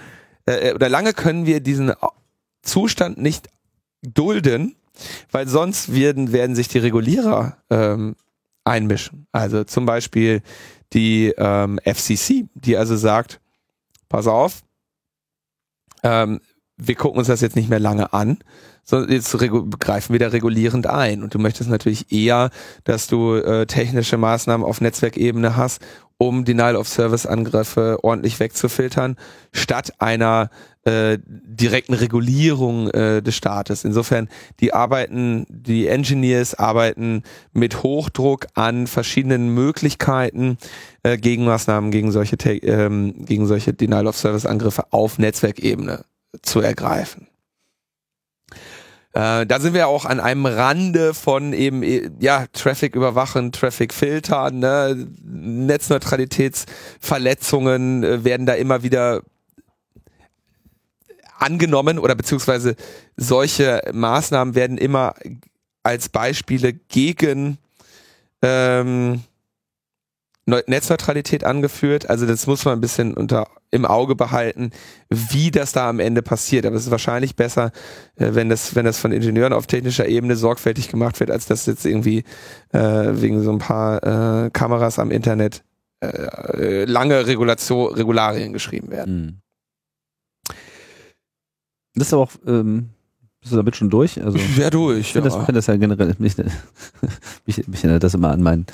äh, 0.45 0.71
äh, 0.71 0.73
oder 0.73 0.89
lange 0.89 1.13
können 1.13 1.45
wir 1.45 1.61
diesen 1.61 1.93
Zustand 2.61 3.17
nicht 3.17 3.47
dulden, 4.01 4.75
weil 5.31 5.47
sonst 5.47 5.93
werden, 5.93 6.33
werden 6.33 6.53
sich 6.53 6.67
die 6.67 6.79
Regulierer 6.79 7.55
ähm, 7.69 8.17
einmischen. 8.65 9.25
Also 9.31 9.63
zum 9.63 9.85
Beispiel 9.85 10.41
die 10.91 11.33
ähm, 11.37 11.79
FCC, 11.85 12.49
die 12.55 12.75
also 12.75 12.97
sagt, 12.97 13.39
pass 14.09 14.27
auf, 14.27 14.63
ähm, 16.03 16.39
wir 16.77 16.95
gucken 16.95 17.17
uns 17.17 17.27
das 17.27 17.41
jetzt 17.41 17.55
nicht 17.55 17.69
mehr 17.69 17.79
lange 17.79 18.13
an, 18.13 18.37
sondern 18.83 19.11
jetzt 19.11 19.35
greifen 19.79 20.13
wir 20.13 20.19
da 20.19 20.27
regulierend 20.27 20.87
ein. 20.87 21.23
Und 21.23 21.33
du 21.33 21.39
möchtest 21.39 21.69
natürlich 21.69 22.11
eher, 22.11 22.51
dass 22.83 23.07
du 23.07 23.35
äh, 23.35 23.65
technische 23.65 24.17
Maßnahmen 24.17 24.65
auf 24.65 24.79
Netzwerkebene 24.79 25.57
hast, 25.57 25.81
um 26.17 26.45
Denial-of-Service-Angriffe 26.45 27.99
ordentlich 28.03 28.39
wegzufiltern, 28.39 29.17
statt 29.51 29.93
einer 29.99 30.49
äh, 30.83 31.19
direkten 31.23 31.93
Regulierung 31.93 32.89
äh, 32.89 33.21
des 33.21 33.35
Staates. 33.35 33.83
Insofern, 33.83 34.29
die 34.59 34.73
arbeiten, 34.73 35.45
die 35.49 35.87
Engineers 35.87 36.55
arbeiten 36.55 37.23
mit 37.53 37.83
Hochdruck 37.83 38.47
an 38.55 38.87
verschiedenen 38.87 39.53
Möglichkeiten, 39.53 40.57
äh, 41.03 41.17
Gegenmaßnahmen 41.17 41.91
gegen 41.91 42.11
solche, 42.11 42.35
ähm, 42.35 43.25
gegen 43.25 43.45
solche 43.47 43.73
Denial-of-Service-Angriffe 43.73 44.85
auf 44.91 45.19
Netzwerkebene 45.19 46.05
zu 46.41 46.61
ergreifen. 46.61 47.27
Äh, 49.17 49.47
da 49.47 49.59
sind 49.59 49.73
wir 49.73 49.87
auch 49.87 50.05
an 50.05 50.19
einem 50.19 50.45
Rande 50.45 51.15
von 51.15 51.51
eben, 51.51 51.81
äh, 51.81 52.11
ja, 52.19 52.45
Traffic 52.53 52.93
überwachen, 52.93 53.51
Traffic 53.51 53.91
filtern, 53.91 54.59
ne? 54.59 55.07
Netzneutralitätsverletzungen 55.23 58.03
äh, 58.03 58.23
werden 58.23 58.45
da 58.45 58.53
immer 58.53 58.83
wieder 58.83 59.23
angenommen 61.39 61.97
oder 61.97 62.13
beziehungsweise 62.13 62.75
solche 63.15 63.81
Maßnahmen 63.91 64.53
werden 64.53 64.77
immer 64.77 65.15
als 65.81 66.09
Beispiele 66.09 66.73
gegen 66.73 67.57
ähm, 68.43 69.23
Netzneutralität 70.47 71.43
angeführt. 71.43 72.09
Also 72.09 72.25
das 72.25 72.47
muss 72.47 72.63
man 72.63 72.77
ein 72.77 72.81
bisschen 72.81 73.13
unter 73.13 73.47
im 73.69 73.85
Auge 73.85 74.15
behalten, 74.15 74.71
wie 75.09 75.51
das 75.51 75.73
da 75.73 75.89
am 75.89 75.99
Ende 75.99 76.21
passiert. 76.21 76.65
Aber 76.65 76.75
es 76.77 76.85
ist 76.85 76.91
wahrscheinlich 76.91 77.35
besser, 77.35 77.71
äh, 78.15 78.29
wenn 78.31 78.49
das, 78.49 78.75
wenn 78.75 78.85
das 78.85 78.97
von 78.97 79.11
Ingenieuren 79.11 79.51
auf 79.51 79.67
technischer 79.67 80.07
Ebene 80.07 80.37
sorgfältig 80.37 80.87
gemacht 80.87 81.19
wird, 81.19 81.31
als 81.31 81.47
dass 81.47 81.65
jetzt 81.65 81.85
irgendwie 81.85 82.23
äh, 82.71 82.79
wegen 82.79 83.43
so 83.43 83.51
ein 83.51 83.59
paar 83.59 84.45
äh, 84.45 84.49
Kameras 84.51 84.99
am 84.99 85.11
Internet 85.11 85.63
äh, 86.01 86.85
lange 86.85 87.27
Regulation, 87.27 87.93
Regularien 87.93 88.53
geschrieben 88.53 88.89
werden. 88.89 89.15
Mhm. 89.15 89.41
Das 91.95 92.07
ist 92.07 92.13
aber 92.13 92.23
auch, 92.23 92.31
ähm, 92.45 92.89
bist 93.41 93.51
du 93.51 93.57
damit 93.57 93.75
schon 93.75 93.89
durch? 93.89 94.21
Also, 94.23 94.37
ja, 94.57 94.69
durch. 94.69 94.99
Ich 94.99 95.13
finde 95.13 95.29
ja. 95.29 95.35
das, 95.35 95.45
find 95.45 95.57
das 95.57 95.67
ja 95.67 95.75
generell, 95.75 96.15
mich, 96.19 96.35
mich, 97.45 97.67
mich 97.67 97.83
erinnert 97.83 98.03
das 98.03 98.13
immer 98.13 98.31
an 98.31 98.43
meinen 98.43 98.65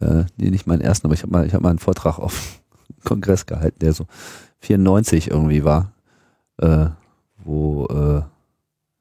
äh, 0.00 0.24
nee, 0.36 0.50
nicht 0.50 0.66
meinen 0.66 0.80
ersten, 0.80 1.06
aber 1.06 1.14
ich 1.14 1.22
habe 1.22 1.32
mal, 1.32 1.50
habe 1.52 1.62
mal 1.62 1.70
einen 1.70 1.78
Vortrag 1.78 2.18
auf 2.18 2.60
Kongress 3.04 3.46
gehalten, 3.46 3.78
der 3.80 3.92
so 3.92 4.06
94 4.60 5.30
irgendwie 5.30 5.64
war, 5.64 5.92
äh, 6.58 6.86
wo, 7.38 7.86
äh, 7.86 8.22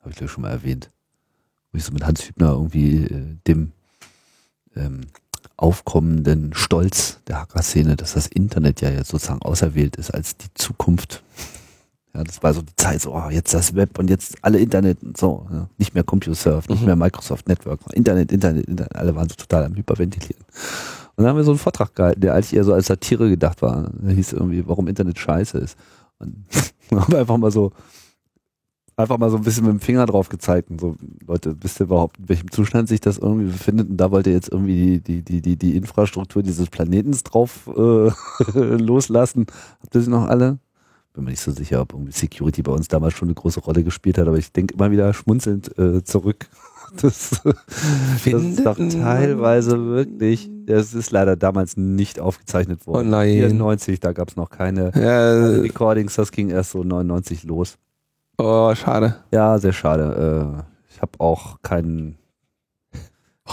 habe 0.02 0.10
ich 0.10 0.16
glaube 0.16 0.30
schon 0.30 0.42
mal 0.42 0.52
erwähnt, 0.52 0.90
wo 1.72 1.78
ich 1.78 1.84
so 1.84 1.94
mit 1.94 2.06
Hans 2.06 2.28
Hübner 2.28 2.52
irgendwie 2.52 3.06
äh, 3.06 3.38
dem 3.48 3.72
ähm, 4.76 5.02
aufkommenden 5.56 6.54
Stolz 6.54 7.20
der 7.28 7.40
Hacker-Szene, 7.40 7.96
dass 7.96 8.14
das 8.14 8.28
Internet 8.28 8.82
ja 8.82 8.90
jetzt 8.90 9.10
sozusagen 9.10 9.42
auserwählt 9.42 9.96
ist 9.96 10.14
als 10.14 10.36
die 10.36 10.54
Zukunft 10.56 11.24
ja, 12.16 12.24
das 12.24 12.44
war 12.44 12.54
so 12.54 12.62
die 12.62 12.76
Zeit, 12.76 13.02
so, 13.02 13.16
oh, 13.16 13.30
jetzt 13.30 13.54
das 13.54 13.74
Web 13.74 13.98
und 13.98 14.10
jetzt 14.10 14.36
alle 14.44 14.60
Internet 14.60 15.02
und 15.02 15.18
so. 15.18 15.48
Ja. 15.52 15.68
Nicht 15.78 15.96
mehr 15.96 16.04
CompuServe, 16.04 16.72
nicht 16.72 16.82
mhm. 16.82 16.86
mehr 16.86 16.96
Microsoft 16.96 17.48
Network, 17.48 17.80
Internet, 17.94 18.32
Internet, 18.32 18.68
Internet, 18.68 18.96
alle 18.96 19.16
waren 19.16 19.28
so 19.30 19.36
total 19.36 19.66
am 19.66 19.76
Hyperventilieren. 19.76 20.44
Und 21.16 21.24
dann 21.24 21.28
haben 21.28 21.38
wir 21.38 21.44
so 21.44 21.52
einen 21.52 21.60
Vortrag 21.60 21.96
gehalten, 21.96 22.22
der 22.22 22.36
eigentlich 22.36 22.56
eher 22.56 22.64
so 22.64 22.74
als 22.74 22.88
Satire 22.88 23.30
gedacht 23.30 23.62
war. 23.62 23.92
Der 23.94 24.14
hieß 24.14 24.34
irgendwie, 24.34 24.68
warum 24.68 24.88
Internet 24.88 25.18
scheiße 25.18 25.58
ist. 25.58 25.78
Und 26.20 26.46
haben 26.92 27.12
wir 27.12 27.20
einfach 27.20 27.38
mal 27.38 27.52
so, 27.52 27.72
einfach 28.96 29.18
mal 29.18 29.32
so 29.32 29.38
ein 29.38 29.44
bisschen 29.44 29.66
mit 29.66 29.74
dem 29.74 29.80
Finger 29.80 30.06
drauf 30.06 30.30
gezeigt 30.30 30.70
und 30.70 30.82
so, 30.82 30.96
Leute, 31.26 31.56
wisst 31.62 31.80
ihr 31.82 31.86
überhaupt, 31.86 32.20
in 32.20 32.30
welchem 32.30 32.52
Zustand 32.52 32.90
sich 32.90 33.02
das 33.02 33.18
irgendwie 33.18 33.46
befindet? 33.46 33.90
Und 33.90 33.98
da 33.98 34.12
wollt 34.12 34.28
ihr 34.28 34.34
jetzt 34.34 34.52
irgendwie 34.52 35.00
die, 35.00 35.24
die, 35.24 35.42
die, 35.42 35.42
die, 35.42 35.56
die 35.58 35.78
Infrastruktur 35.78 36.44
dieses 36.44 36.70
Planetens 36.70 37.24
drauf 37.24 37.68
äh, 37.76 38.12
loslassen. 38.54 39.48
Habt 39.82 39.96
ihr 39.96 40.02
sie 40.02 40.12
noch 40.12 40.28
alle? 40.28 40.60
Bin 41.14 41.24
mir 41.24 41.32
nicht 41.32 41.42
so 41.42 41.52
sicher, 41.52 41.82
ob 41.82 41.94
irgendwie 41.94 42.12
Security 42.12 42.62
bei 42.62 42.72
uns 42.72 42.88
damals 42.88 43.14
schon 43.14 43.28
eine 43.28 43.36
große 43.36 43.60
Rolle 43.60 43.84
gespielt 43.84 44.18
hat, 44.18 44.28
aber 44.28 44.38
ich 44.38 44.52
denke 44.52 44.74
immer 44.74 44.92
wieder 44.92 45.14
schmunzelnd 45.14 45.78
äh, 45.78 46.04
zurück. 46.04 46.48
Das, 47.02 47.42
das 47.44 48.26
ist 48.26 48.64
doch 48.64 48.78
teilweise 48.78 49.84
wirklich, 49.88 50.48
das 50.68 50.94
ist 50.94 51.10
leider 51.10 51.36
damals 51.36 51.76
nicht 51.76 52.20
aufgezeichnet 52.20 52.86
worden. 52.86 53.08
Oh 53.08 53.10
nein. 53.10 53.34
94, 53.34 54.00
da 54.00 54.12
gab 54.12 54.30
es 54.30 54.36
noch 54.36 54.52
keine, 54.52 54.92
ja. 54.94 55.60
Recordings, 55.62 56.14
das 56.14 56.32
ging 56.32 56.52
erst 56.52 56.70
so 56.70 56.84
99 56.84 57.46
los. 57.46 57.80
Oh, 58.38 58.76
schade. 58.76 59.16
Ja, 59.32 59.58
sehr 59.58 59.74
schade. 59.74 60.62
Äh, 60.62 60.94
ich 60.94 61.02
habe 61.02 61.20
auch 61.20 61.64
keinen 61.64 62.20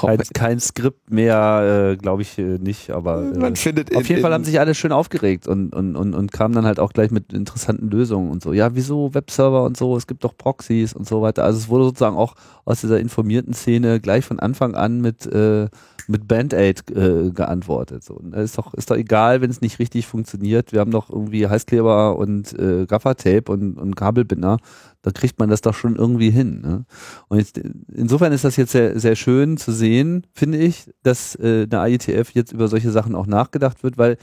kein, 0.06 0.18
kein 0.34 0.60
Skript 0.60 1.10
mehr, 1.10 1.92
äh, 1.92 1.96
glaube 1.96 2.22
ich 2.22 2.38
äh, 2.38 2.58
nicht, 2.58 2.90
aber 2.90 3.22
äh, 3.22 3.38
man 3.38 3.56
findet 3.56 3.94
auf 3.94 4.08
jeden 4.08 4.22
Fall 4.22 4.32
haben 4.32 4.44
sich 4.44 4.58
alle 4.58 4.74
schön 4.74 4.92
aufgeregt 4.92 5.46
und, 5.46 5.74
und, 5.74 5.96
und, 5.96 6.14
und 6.14 6.32
kamen 6.32 6.54
dann 6.54 6.66
halt 6.66 6.80
auch 6.80 6.92
gleich 6.92 7.10
mit 7.10 7.32
interessanten 7.32 7.88
Lösungen 7.90 8.30
und 8.30 8.42
so. 8.42 8.52
Ja, 8.52 8.74
wieso 8.74 9.14
Webserver 9.14 9.64
und 9.64 9.76
so, 9.76 9.96
es 9.96 10.06
gibt 10.06 10.24
doch 10.24 10.36
Proxys 10.36 10.92
und 10.92 11.06
so 11.06 11.22
weiter. 11.22 11.44
Also 11.44 11.58
es 11.58 11.68
wurde 11.68 11.84
sozusagen 11.84 12.16
auch 12.16 12.34
aus 12.64 12.80
dieser 12.80 13.00
informierten 13.00 13.54
Szene 13.54 14.00
gleich 14.00 14.24
von 14.24 14.38
Anfang 14.38 14.74
an 14.74 15.00
mit, 15.00 15.26
äh, 15.26 15.68
mit 16.08 16.28
Band-Aid 16.28 16.90
äh, 16.90 17.30
geantwortet. 17.30 18.04
So. 18.04 18.14
Und 18.14 18.34
ist 18.34 18.58
doch, 18.58 18.74
ist 18.74 18.90
doch 18.90 18.96
egal, 18.96 19.40
wenn 19.40 19.50
es 19.50 19.60
nicht 19.60 19.78
richtig 19.78 20.06
funktioniert. 20.06 20.72
Wir 20.72 20.80
haben 20.80 20.90
doch 20.90 21.10
irgendwie 21.10 21.46
Heißkleber 21.46 22.16
und 22.16 22.58
äh, 22.58 22.86
Gaffertape 22.86 23.50
und, 23.50 23.78
und 23.78 23.96
Kabelbinder 23.96 24.58
da 25.02 25.10
kriegt 25.10 25.38
man 25.38 25.48
das 25.48 25.60
doch 25.60 25.74
schon 25.74 25.96
irgendwie 25.96 26.30
hin. 26.30 26.60
Ne? 26.60 26.84
Und 27.28 27.38
jetzt, 27.38 27.58
insofern 27.58 28.32
ist 28.32 28.44
das 28.44 28.56
jetzt 28.56 28.72
sehr, 28.72 28.98
sehr 28.98 29.16
schön 29.16 29.56
zu 29.56 29.72
sehen, 29.72 30.26
finde 30.34 30.58
ich, 30.58 30.90
dass 31.02 31.34
äh, 31.36 31.66
eine 31.70 31.88
IETF 31.90 32.30
jetzt 32.32 32.52
über 32.52 32.68
solche 32.68 32.90
Sachen 32.90 33.14
auch 33.14 33.26
nachgedacht 33.26 33.82
wird, 33.82 33.96
weil 33.98 34.18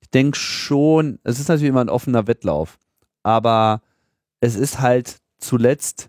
ich 0.00 0.10
denke 0.10 0.36
schon, 0.36 1.18
es 1.22 1.38
ist 1.38 1.48
natürlich 1.48 1.68
immer 1.68 1.80
ein 1.80 1.88
offener 1.88 2.26
Wettlauf, 2.26 2.78
aber 3.22 3.82
es 4.40 4.56
ist 4.56 4.80
halt 4.80 5.18
zuletzt 5.38 6.08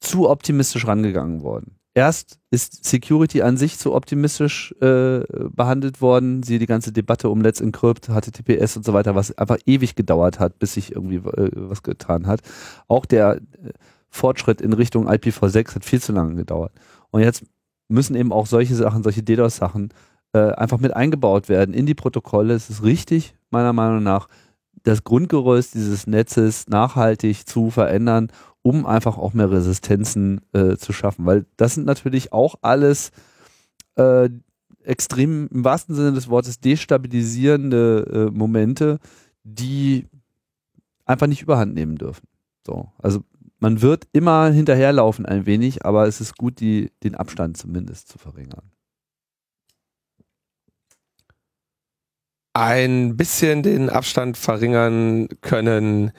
zu 0.00 0.30
optimistisch 0.30 0.86
rangegangen 0.86 1.42
worden. 1.42 1.76
Erst 2.00 2.38
ist 2.50 2.82
Security 2.86 3.42
an 3.42 3.58
sich 3.58 3.78
zu 3.78 3.92
optimistisch 3.92 4.74
äh, 4.80 5.20
behandelt 5.50 6.00
worden, 6.00 6.42
siehe 6.42 6.58
die 6.58 6.64
ganze 6.64 6.92
Debatte 6.92 7.28
um 7.28 7.42
Let's 7.42 7.60
Encrypt, 7.60 8.06
HTTPS 8.06 8.78
und 8.78 8.86
so 8.86 8.94
weiter, 8.94 9.14
was 9.14 9.36
einfach 9.36 9.58
ewig 9.66 9.96
gedauert 9.96 10.38
hat, 10.38 10.58
bis 10.58 10.72
sich 10.72 10.92
irgendwie 10.92 11.16
äh, 11.16 11.50
was 11.54 11.82
getan 11.82 12.26
hat. 12.26 12.40
Auch 12.88 13.04
der 13.04 13.36
äh, 13.36 13.40
Fortschritt 14.08 14.62
in 14.62 14.72
Richtung 14.72 15.10
IPv6 15.10 15.74
hat 15.74 15.84
viel 15.84 16.00
zu 16.00 16.12
lange 16.12 16.36
gedauert. 16.36 16.72
Und 17.10 17.20
jetzt 17.20 17.44
müssen 17.88 18.16
eben 18.16 18.32
auch 18.32 18.46
solche 18.46 18.74
Sachen, 18.74 19.02
solche 19.02 19.22
DDoS-Sachen 19.22 19.92
äh, 20.32 20.52
einfach 20.52 20.78
mit 20.78 20.96
eingebaut 20.96 21.50
werden 21.50 21.74
in 21.74 21.84
die 21.84 21.94
Protokolle. 21.94 22.54
Es 22.54 22.70
ist 22.70 22.82
richtig, 22.82 23.34
meiner 23.50 23.74
Meinung 23.74 24.02
nach, 24.02 24.26
das 24.84 25.04
Grundgerüst 25.04 25.74
dieses 25.74 26.06
Netzes 26.06 26.66
nachhaltig 26.66 27.46
zu 27.46 27.68
verändern 27.68 28.32
um 28.62 28.86
einfach 28.86 29.18
auch 29.18 29.32
mehr 29.32 29.50
Resistenzen 29.50 30.40
äh, 30.52 30.76
zu 30.76 30.92
schaffen. 30.92 31.26
Weil 31.26 31.46
das 31.56 31.74
sind 31.74 31.86
natürlich 31.86 32.32
auch 32.32 32.56
alles 32.62 33.10
äh, 33.96 34.28
extrem 34.82 35.48
im 35.48 35.64
wahrsten 35.64 35.94
Sinne 35.94 36.12
des 36.12 36.28
Wortes 36.28 36.60
destabilisierende 36.60 38.30
äh, 38.30 38.36
Momente, 38.36 38.98
die 39.44 40.06
einfach 41.04 41.26
nicht 41.26 41.42
überhand 41.42 41.74
nehmen 41.74 41.96
dürfen. 41.96 42.26
So, 42.66 42.90
also 42.98 43.22
man 43.58 43.82
wird 43.82 44.08
immer 44.12 44.50
hinterherlaufen 44.50 45.26
ein 45.26 45.44
wenig, 45.46 45.84
aber 45.84 46.06
es 46.06 46.20
ist 46.20 46.36
gut, 46.36 46.60
die, 46.60 46.90
den 47.02 47.14
Abstand 47.14 47.56
zumindest 47.56 48.08
zu 48.08 48.18
verringern. 48.18 48.72
Ein 52.52 53.16
bisschen 53.16 53.62
den 53.62 53.90
Abstand 53.90 54.36
verringern 54.36 55.28
können 55.40 56.12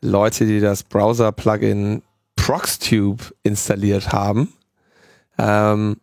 Leute, 0.00 0.46
die 0.46 0.60
das 0.60 0.82
Browser-Plugin 0.84 2.02
ProxTube 2.36 3.34
installiert 3.42 4.12
haben. 4.12 4.52
Ähm, 5.38 5.96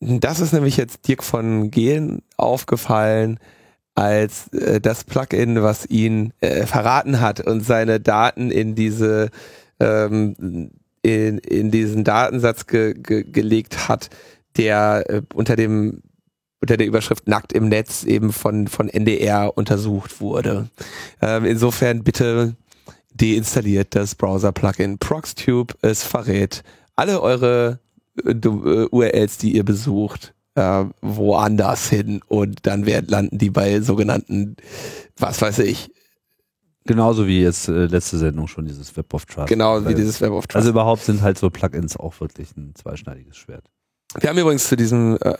das 0.00 0.40
ist 0.40 0.52
nämlich 0.52 0.76
jetzt 0.76 1.08
Dirk 1.08 1.24
von 1.24 1.70
Gehlen 1.70 2.22
aufgefallen 2.36 3.40
als 3.94 4.48
äh, 4.52 4.80
das 4.80 5.02
Plugin, 5.04 5.62
was 5.62 5.86
ihn 5.86 6.32
äh, 6.40 6.66
verraten 6.66 7.20
hat 7.20 7.40
und 7.40 7.62
seine 7.62 7.98
Daten 7.98 8.50
in 8.50 8.76
diese 8.76 9.30
ähm, 9.80 10.70
in, 11.02 11.38
in 11.38 11.70
diesen 11.70 12.04
Datensatz 12.04 12.66
ge, 12.66 12.94
ge, 12.94 13.24
gelegt 13.24 13.88
hat, 13.88 14.10
der 14.56 15.04
äh, 15.08 15.22
unter 15.34 15.56
dem 15.56 16.02
unter 16.60 16.76
der 16.76 16.86
Überschrift 16.86 17.28
Nackt 17.28 17.52
im 17.52 17.68
Netz 17.68 18.02
eben 18.04 18.32
von, 18.32 18.66
von 18.66 18.88
NDR 18.88 19.56
untersucht 19.56 20.20
wurde. 20.20 20.68
Ähm, 21.22 21.44
insofern 21.44 22.02
bitte 22.02 22.56
deinstalliert 23.20 23.94
das 23.94 24.14
Browser-Plugin 24.14 24.98
ProxTube. 24.98 25.76
Es 25.82 26.02
verrät 26.02 26.62
alle 26.96 27.20
eure 27.20 27.80
äh, 28.24 28.30
äh 28.30 28.88
URLs, 28.90 29.38
die 29.38 29.56
ihr 29.56 29.64
besucht, 29.64 30.34
äh, 30.54 30.84
woanders 31.02 31.88
hin 31.88 32.20
und 32.26 32.66
dann 32.66 32.86
werden 32.86 33.06
landen 33.08 33.38
die 33.38 33.50
bei 33.50 33.80
sogenannten, 33.80 34.56
was 35.16 35.40
weiß 35.40 35.60
ich. 35.60 35.90
Genauso 36.84 37.26
wie 37.26 37.42
jetzt 37.42 37.68
äh, 37.68 37.84
letzte 37.84 38.16
Sendung 38.16 38.48
schon 38.48 38.64
dieses 38.64 38.96
Web 38.96 39.12
of 39.12 39.26
Trust. 39.26 39.48
Genau 39.48 39.86
wie 39.86 39.94
dieses 39.94 40.20
Web 40.20 40.32
of 40.32 40.46
Trust. 40.46 40.56
Also 40.56 40.70
überhaupt 40.70 41.02
sind 41.02 41.20
halt 41.20 41.38
so 41.38 41.50
Plugins 41.50 41.96
auch 41.96 42.18
wirklich 42.20 42.56
ein 42.56 42.74
zweischneidiges 42.74 43.36
Schwert. 43.36 43.64
Wir 44.18 44.30
haben 44.30 44.38
übrigens 44.38 44.66
zu 44.68 44.76
diesem 44.76 45.18
äh, 45.20 45.34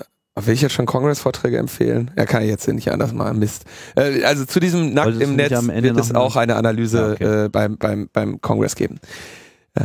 Will 0.47 0.55
ich 0.55 0.62
jetzt 0.62 0.73
schon 0.73 0.86
Congress-Vorträge 0.86 1.59
empfehlen? 1.59 2.10
Ja, 2.16 2.27
kann 2.27 2.43
ich 2.43 2.48
jetzt 2.48 2.66
nicht 2.69 2.90
anders 2.90 3.12
machen. 3.12 3.39
Mist. 3.39 3.65
Äh, 3.97 4.24
also 4.24 4.44
zu 4.44 4.60
diesem 4.60 4.94
Nackt 4.94 5.20
im 5.20 5.36
Netz 5.36 5.51
wird 5.66 5.98
es 5.98 6.15
auch 6.15 6.36
eine 6.36 6.56
Analyse 6.56 6.98
Ja, 6.98 7.12
okay. 7.12 7.44
äh, 7.44 7.48
beim, 7.48 7.77
beim, 7.78 8.09
beim 8.12 8.40
Congress 8.40 8.74
geben. 8.74 9.01
Äh, 9.74 9.82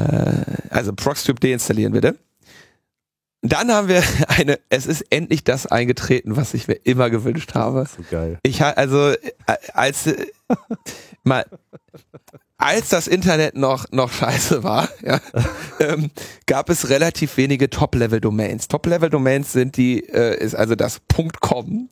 also 0.69 0.93
Proxtube 0.93 1.39
deinstallieren 1.39 1.93
bitte. 1.93 2.15
Dann 3.41 3.71
haben 3.71 3.89
wir 3.89 4.01
eine, 4.29 4.57
es 4.69 4.85
ist 4.87 5.05
endlich 5.09 5.43
das 5.43 5.67
eingetreten, 5.67 6.35
was 6.35 6.53
ich 6.53 6.67
mir 6.67 6.75
immer 6.83 7.09
gewünscht 7.09 7.53
habe. 7.53 7.85
So 7.85 8.03
geil. 8.09 8.39
Ich 8.43 8.63
also 8.63 9.09
äh, 9.09 9.17
als 9.73 10.07
äh, 10.07 10.25
mal 11.23 11.45
als 12.63 12.89
das 12.89 13.07
Internet 13.07 13.57
noch 13.57 13.91
noch 13.91 14.11
scheiße 14.11 14.63
war, 14.63 14.87
ja, 15.03 15.19
ähm, 15.81 16.11
gab 16.45 16.69
es 16.69 16.89
relativ 16.89 17.35
wenige 17.35 17.69
Top-Level-Domains. 17.69 18.69
Top-Level-Domains 18.69 19.51
sind 19.51 19.75
die 19.75 19.99
äh, 20.07 20.41
ist 20.41 20.55
also 20.55 20.75
das 20.75 21.01
.com, 21.41 21.89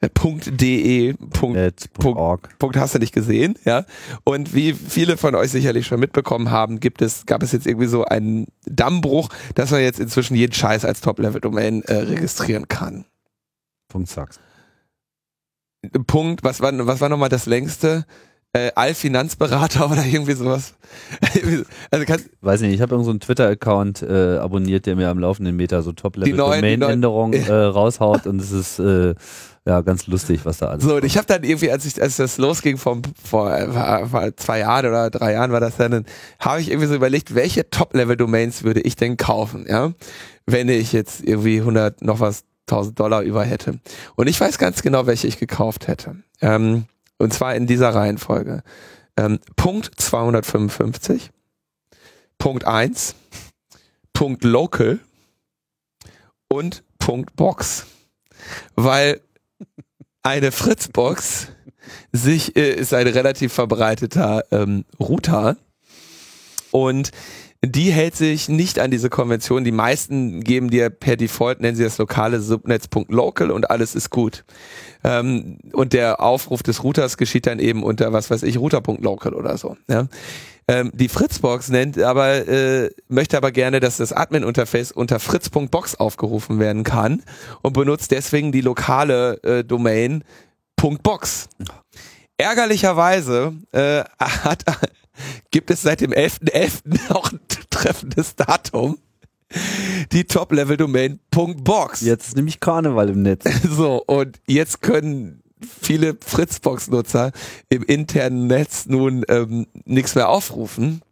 äh, 0.00 0.08
.de, 0.10 1.14
Punkt, 1.14 1.56
Net.org. 1.56 2.58
Punkt 2.58 2.76
hast 2.76 2.94
du 2.94 3.00
nicht 3.00 3.12
gesehen, 3.12 3.56
ja. 3.64 3.86
Und 4.22 4.54
wie 4.54 4.72
viele 4.72 5.16
von 5.16 5.34
euch 5.34 5.50
sicherlich 5.50 5.86
schon 5.86 5.98
mitbekommen 5.98 6.52
haben, 6.52 6.78
gibt 6.78 7.02
es, 7.02 7.26
gab 7.26 7.42
es 7.42 7.50
jetzt 7.50 7.66
irgendwie 7.66 7.88
so 7.88 8.04
einen 8.04 8.46
Dammbruch, 8.66 9.30
dass 9.56 9.72
man 9.72 9.80
jetzt 9.80 9.98
inzwischen 9.98 10.36
jeden 10.36 10.52
Scheiß 10.52 10.84
als 10.84 11.00
Top-Level-Domain 11.00 11.82
äh, 11.82 11.94
registrieren 11.94 12.68
kann. 12.68 13.04
Punkt 13.88 14.08
Sachs. 14.08 14.38
Punkt, 16.06 16.44
was 16.44 16.60
war, 16.60 16.72
was 16.86 17.00
war 17.00 17.08
nochmal 17.08 17.28
das 17.28 17.46
längste? 17.46 18.06
Äh, 18.56 18.70
Allfinanzberater 18.76 19.86
oder 19.90 20.04
irgendwie 20.04 20.34
sowas. 20.34 20.74
also 21.90 22.04
kannst, 22.06 22.30
Weiß 22.40 22.60
nicht, 22.60 22.72
ich 22.72 22.80
habe 22.80 22.94
irgendeinen 22.94 23.04
so 23.04 23.10
einen 23.10 23.20
Twitter-Account 23.20 24.02
äh, 24.02 24.36
abonniert, 24.36 24.86
der 24.86 24.94
mir 24.94 25.08
am 25.08 25.18
laufenden 25.18 25.56
Meter 25.56 25.82
so 25.82 25.90
Top-Level-Domain-Änderungen 25.90 27.32
äh, 27.48 27.52
raushaut 27.52 28.28
und 28.28 28.40
es 28.40 28.52
ist 28.52 28.78
äh, 28.78 29.16
ja 29.66 29.80
ganz 29.80 30.06
lustig, 30.06 30.42
was 30.44 30.58
da 30.58 30.68
alles 30.68 30.84
so, 30.84 30.94
und 30.94 31.04
ich 31.04 31.16
habe 31.16 31.26
dann 31.26 31.42
irgendwie, 31.42 31.72
als 31.72 31.84
ich, 31.84 32.00
als 32.00 32.14
das 32.14 32.38
losging 32.38 32.76
vom, 32.76 33.02
vor, 33.24 33.52
äh, 33.52 33.74
war 33.74 34.36
zwei 34.36 34.60
Jahren 34.60 34.86
oder 34.86 35.10
drei 35.10 35.32
Jahren 35.32 35.50
war 35.50 35.58
das 35.58 35.76
dann, 35.76 35.90
dann 35.90 36.06
habe 36.38 36.60
ich 36.60 36.70
irgendwie 36.70 36.86
so 36.86 36.94
überlegt, 36.94 37.34
welche 37.34 37.68
Top-Level-Domains 37.68 38.62
würde 38.62 38.82
ich 38.82 38.94
denn 38.94 39.16
kaufen, 39.16 39.66
ja? 39.68 39.94
Wenn 40.46 40.68
ich 40.68 40.92
jetzt 40.92 41.24
irgendwie 41.24 41.58
100 41.58 42.02
noch 42.02 42.20
was 42.20 42.44
1000 42.68 43.00
Dollar 43.00 43.22
über 43.22 43.42
hätte. 43.42 43.80
Und 44.14 44.28
ich 44.28 44.40
weiß 44.40 44.58
ganz 44.58 44.82
genau, 44.82 45.06
welche 45.06 45.26
ich 45.26 45.38
gekauft 45.38 45.88
hätte. 45.88 46.16
Ähm, 46.40 46.84
und 47.24 47.32
zwar 47.32 47.54
in 47.54 47.66
dieser 47.66 47.94
Reihenfolge. 47.94 48.62
Ähm, 49.16 49.40
Punkt 49.56 49.90
255, 49.96 51.30
Punkt 52.38 52.66
1, 52.66 53.14
Punkt 54.12 54.44
Local 54.44 55.00
und 56.48 56.84
Punkt 56.98 57.34
Box. 57.34 57.86
Weil 58.76 59.20
eine 60.22 60.52
Fritzbox 60.52 61.48
sich 62.12 62.56
äh, 62.56 62.74
ist 62.74 62.92
ein 62.92 63.06
relativ 63.06 63.54
verbreiteter 63.54 64.44
ähm, 64.50 64.84
Router 65.00 65.56
und 66.72 67.10
die 67.66 67.92
hält 67.92 68.16
sich 68.16 68.48
nicht 68.48 68.78
an 68.78 68.90
diese 68.90 69.10
Konvention. 69.10 69.64
Die 69.64 69.72
meisten 69.72 70.42
geben 70.42 70.70
dir 70.70 70.90
per 70.90 71.16
Default, 71.16 71.60
nennen 71.60 71.76
sie 71.76 71.84
das 71.84 71.98
lokale 71.98 72.40
Subnetz.local 72.40 73.50
und 73.50 73.70
alles 73.70 73.94
ist 73.94 74.10
gut. 74.10 74.44
Ähm, 75.04 75.58
und 75.72 75.92
der 75.92 76.20
Aufruf 76.20 76.62
des 76.62 76.82
Routers 76.82 77.16
geschieht 77.16 77.46
dann 77.46 77.58
eben 77.58 77.82
unter, 77.82 78.12
was 78.12 78.30
weiß 78.30 78.42
ich, 78.42 78.58
router.local 78.58 79.34
oder 79.34 79.56
so. 79.58 79.76
Ja. 79.88 80.08
Ähm, 80.66 80.90
die 80.94 81.08
Fritzbox 81.08 81.68
nennt 81.68 81.98
aber, 81.98 82.48
äh, 82.48 82.90
möchte 83.08 83.36
aber 83.36 83.52
gerne, 83.52 83.80
dass 83.80 83.98
das 83.98 84.12
Admin-Interface 84.12 84.92
unter 84.92 85.20
fritz.box 85.20 85.96
aufgerufen 85.96 86.58
werden 86.58 86.84
kann 86.84 87.22
und 87.60 87.74
benutzt 87.74 88.10
deswegen 88.12 88.50
die 88.50 88.62
lokale 88.62 89.42
äh, 89.42 89.64
Domain 89.64 90.24
.box. 91.02 91.48
Ärgerlicherweise 92.36 93.54
äh, 93.72 94.04
hat, 94.20 94.64
gibt 95.50 95.70
es 95.70 95.82
seit 95.82 96.00
dem 96.00 96.12
11.11. 96.12 97.10
auch 97.10 97.32
ein 97.32 97.40
treffendes 97.70 98.36
Datum. 98.36 98.98
Die 100.10 100.24
Top-Level-Domain 100.24 101.20
.box. 101.30 102.00
Jetzt 102.00 102.28
ist 102.28 102.36
nämlich 102.36 102.60
Karneval 102.60 103.10
im 103.10 103.22
Netz. 103.22 103.44
So, 103.68 104.02
und 104.04 104.40
jetzt 104.46 104.82
können 104.82 105.42
viele 105.60 106.16
Fritzbox-Nutzer 106.20 107.32
im 107.68 107.82
internen 107.84 108.46
Netz 108.46 108.86
nun 108.86 109.24
ähm, 109.28 109.66
nichts 109.84 110.14
mehr 110.14 110.28
aufrufen, 110.28 111.02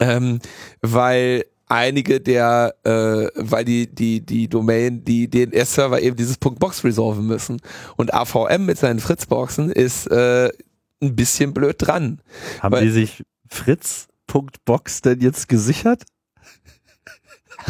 ähm, 0.00 0.38
weil 0.80 1.44
einige 1.66 2.20
der, 2.20 2.74
äh, 2.84 3.28
weil 3.34 3.64
die, 3.64 3.92
die, 3.92 4.20
die 4.24 4.48
Domain, 4.48 5.04
die 5.04 5.28
DNS-Server 5.28 6.00
eben 6.00 6.16
dieses 6.16 6.36
.box 6.38 6.84
resolven 6.84 7.26
müssen. 7.26 7.60
Und 7.96 8.14
AVM 8.14 8.64
mit 8.64 8.78
seinen 8.78 9.00
Fritzboxen 9.00 9.70
ist 9.70 10.06
äh, 10.06 10.50
ein 11.04 11.16
bisschen 11.16 11.52
blöd 11.54 11.76
dran. 11.78 12.20
Haben 12.60 12.72
Weil- 12.72 12.84
die 12.86 12.90
sich 12.90 13.24
Fritz.box 13.48 15.02
denn 15.02 15.20
jetzt 15.20 15.48
gesichert? 15.48 16.02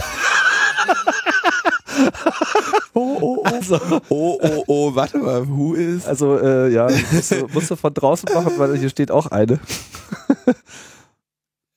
Oh, 2.96 3.18
oh, 3.20 3.38
oh. 3.38 3.42
Also, 3.44 3.80
Oh, 4.08 4.38
oh, 4.40 4.64
oh, 4.66 4.94
warte 4.94 5.18
mal, 5.18 5.48
who 5.48 5.74
is? 5.74 6.06
also 6.06 6.38
äh, 6.38 6.68
ja, 6.72 6.88
musst 7.12 7.30
du, 7.32 7.46
musst 7.52 7.70
du 7.70 7.76
von 7.76 7.92
draußen 7.92 8.28
machen, 8.32 8.52
weil 8.56 8.76
hier 8.76 8.88
steht 8.88 9.10
auch 9.10 9.26
eine. 9.28 9.58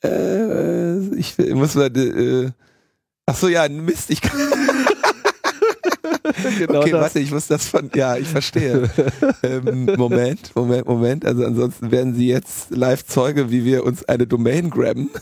Äh, 0.03 0.99
ich 1.15 1.37
muss 1.37 1.73
mal, 1.75 1.95
äh, 1.97 2.51
ach 3.25 3.35
so, 3.35 3.47
ja, 3.47 3.67
Mist, 3.67 4.09
ich 4.11 4.21
kann, 4.21 4.39
Genau 6.57 6.79
okay, 6.81 6.91
das. 6.91 7.01
warte, 7.01 7.19
ich 7.19 7.31
muss 7.31 7.47
das 7.47 7.65
von, 7.67 7.89
ja, 7.95 8.15
ich 8.17 8.27
verstehe. 8.27 8.89
ähm, 9.43 9.85
Moment, 9.97 10.55
Moment, 10.55 10.87
Moment, 10.87 11.25
also 11.25 11.45
ansonsten 11.45 11.91
werden 11.91 12.15
Sie 12.15 12.27
jetzt 12.27 12.71
live 12.71 13.05
Zeuge, 13.05 13.51
wie 13.51 13.65
wir 13.65 13.83
uns 13.83 14.03
eine 14.05 14.27
Domain 14.27 14.69
grabben. 14.69 15.09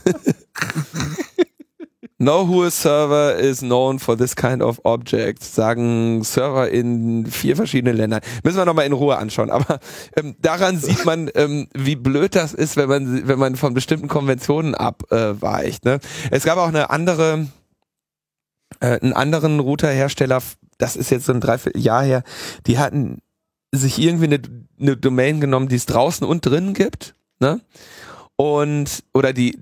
No 2.17 2.47
who 2.47 2.69
server 2.69 3.35
is 3.35 3.59
known 3.59 3.99
for 3.99 4.15
this 4.17 4.35
kind 4.37 4.63
of 4.63 4.79
object, 4.85 5.43
sagen 5.43 6.23
Server 6.23 6.69
in 6.69 7.25
vier 7.25 7.57
verschiedenen 7.57 7.97
Ländern. 7.97 8.21
Müssen 8.41 8.57
wir 8.57 8.63
nochmal 8.63 8.85
in 8.85 8.93
Ruhe 8.93 9.17
anschauen. 9.17 9.51
Aber 9.51 9.79
ähm, 10.15 10.35
daran 10.41 10.79
sieht 10.79 11.03
man, 11.03 11.29
ähm, 11.35 11.67
wie 11.73 11.97
blöd 11.97 12.35
das 12.35 12.53
ist, 12.53 12.77
wenn 12.77 12.87
man, 12.87 13.27
wenn 13.27 13.37
man 13.37 13.57
von 13.57 13.73
bestimmten 13.73 14.07
Konventionen 14.07 14.75
abweicht. 14.75 15.83
ne? 15.83 15.99
Es 16.31 16.45
gab 16.45 16.57
auch 16.57 16.69
eine 16.69 16.89
andere, 16.89 17.47
äh, 18.79 18.97
einen 19.01 19.11
anderen 19.11 19.59
Routerhersteller, 19.59 20.41
das 20.77 20.95
ist 20.95 21.09
jetzt 21.09 21.25
so 21.25 21.33
ein 21.33 21.41
Dreivierteljahr 21.41 22.03
her, 22.03 22.23
die 22.67 22.77
hatten 22.77 23.21
sich 23.71 23.99
irgendwie 23.99 24.25
eine, 24.25 24.41
eine 24.79 24.97
Domain 24.97 25.41
genommen, 25.41 25.67
die 25.67 25.75
es 25.75 25.85
draußen 25.85 26.25
und 26.25 26.45
drinnen 26.45 26.73
gibt, 26.73 27.15
ne? 27.39 27.61
Und, 28.37 29.03
oder 29.13 29.31
die, 29.31 29.57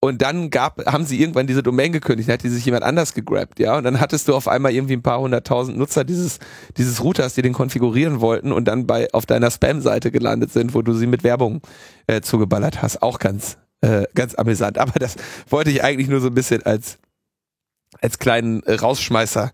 und 0.00 0.22
dann 0.22 0.50
gab, 0.50 0.84
haben 0.86 1.04
sie 1.04 1.20
irgendwann 1.20 1.46
diese 1.46 1.62
Domain 1.62 1.92
gekündigt, 1.92 2.28
dann 2.28 2.34
hat 2.34 2.42
die 2.42 2.48
sich 2.48 2.64
jemand 2.64 2.84
anders 2.84 3.14
gegrabt, 3.14 3.58
ja. 3.58 3.76
Und 3.76 3.84
dann 3.84 3.98
hattest 3.98 4.28
du 4.28 4.34
auf 4.34 4.48
einmal 4.48 4.72
irgendwie 4.72 4.94
ein 4.94 5.02
paar 5.02 5.20
hunderttausend 5.20 5.78
Nutzer 5.78 6.04
dieses, 6.04 6.38
dieses 6.76 7.02
Routers, 7.02 7.34
die 7.34 7.42
den 7.42 7.54
konfigurieren 7.54 8.20
wollten 8.20 8.52
und 8.52 8.66
dann 8.66 8.86
bei, 8.86 9.08
auf 9.12 9.26
deiner 9.26 9.50
Spam-Seite 9.50 10.10
gelandet 10.10 10.52
sind, 10.52 10.74
wo 10.74 10.82
du 10.82 10.92
sie 10.92 11.06
mit 11.06 11.24
Werbung 11.24 11.62
äh, 12.06 12.20
zugeballert 12.20 12.82
hast. 12.82 13.02
Auch 13.02 13.18
ganz, 13.18 13.56
äh, 13.80 14.04
ganz 14.14 14.34
amüsant. 14.34 14.78
Aber 14.78 14.98
das 14.98 15.16
wollte 15.48 15.70
ich 15.70 15.82
eigentlich 15.82 16.08
nur 16.08 16.20
so 16.20 16.28
ein 16.28 16.34
bisschen 16.34 16.62
als, 16.62 16.98
als 18.00 18.18
kleinen 18.18 18.62
äh, 18.64 18.74
Rausschmeißer 18.74 19.50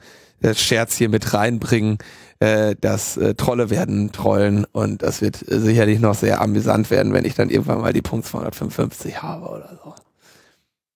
Scherz 0.55 0.97
hier 0.97 1.09
mit 1.09 1.35
reinbringen, 1.35 1.99
äh, 2.41 2.75
dass 2.81 3.17
äh, 3.17 3.35
Trolle 3.35 3.71
werden 3.71 4.13
Trollen 4.13 4.67
und 4.73 5.03
das 5.03 5.21
wird 5.21 5.47
äh, 5.49 5.61
sicherlich 5.61 6.01
noch 6.01 6.15
sehr 6.15 6.41
amüsant 6.41 6.91
werden, 6.91 7.13
wenn 7.13 7.25
ich 7.25 7.35
dann 7.35 7.51
irgendwann 7.51 7.81
mal 7.81 7.93
die 7.93 8.03
Punkt 8.03 8.27
255 8.27 9.23
habe 9.23 9.49
oder 9.49 9.79
so. 9.83 9.95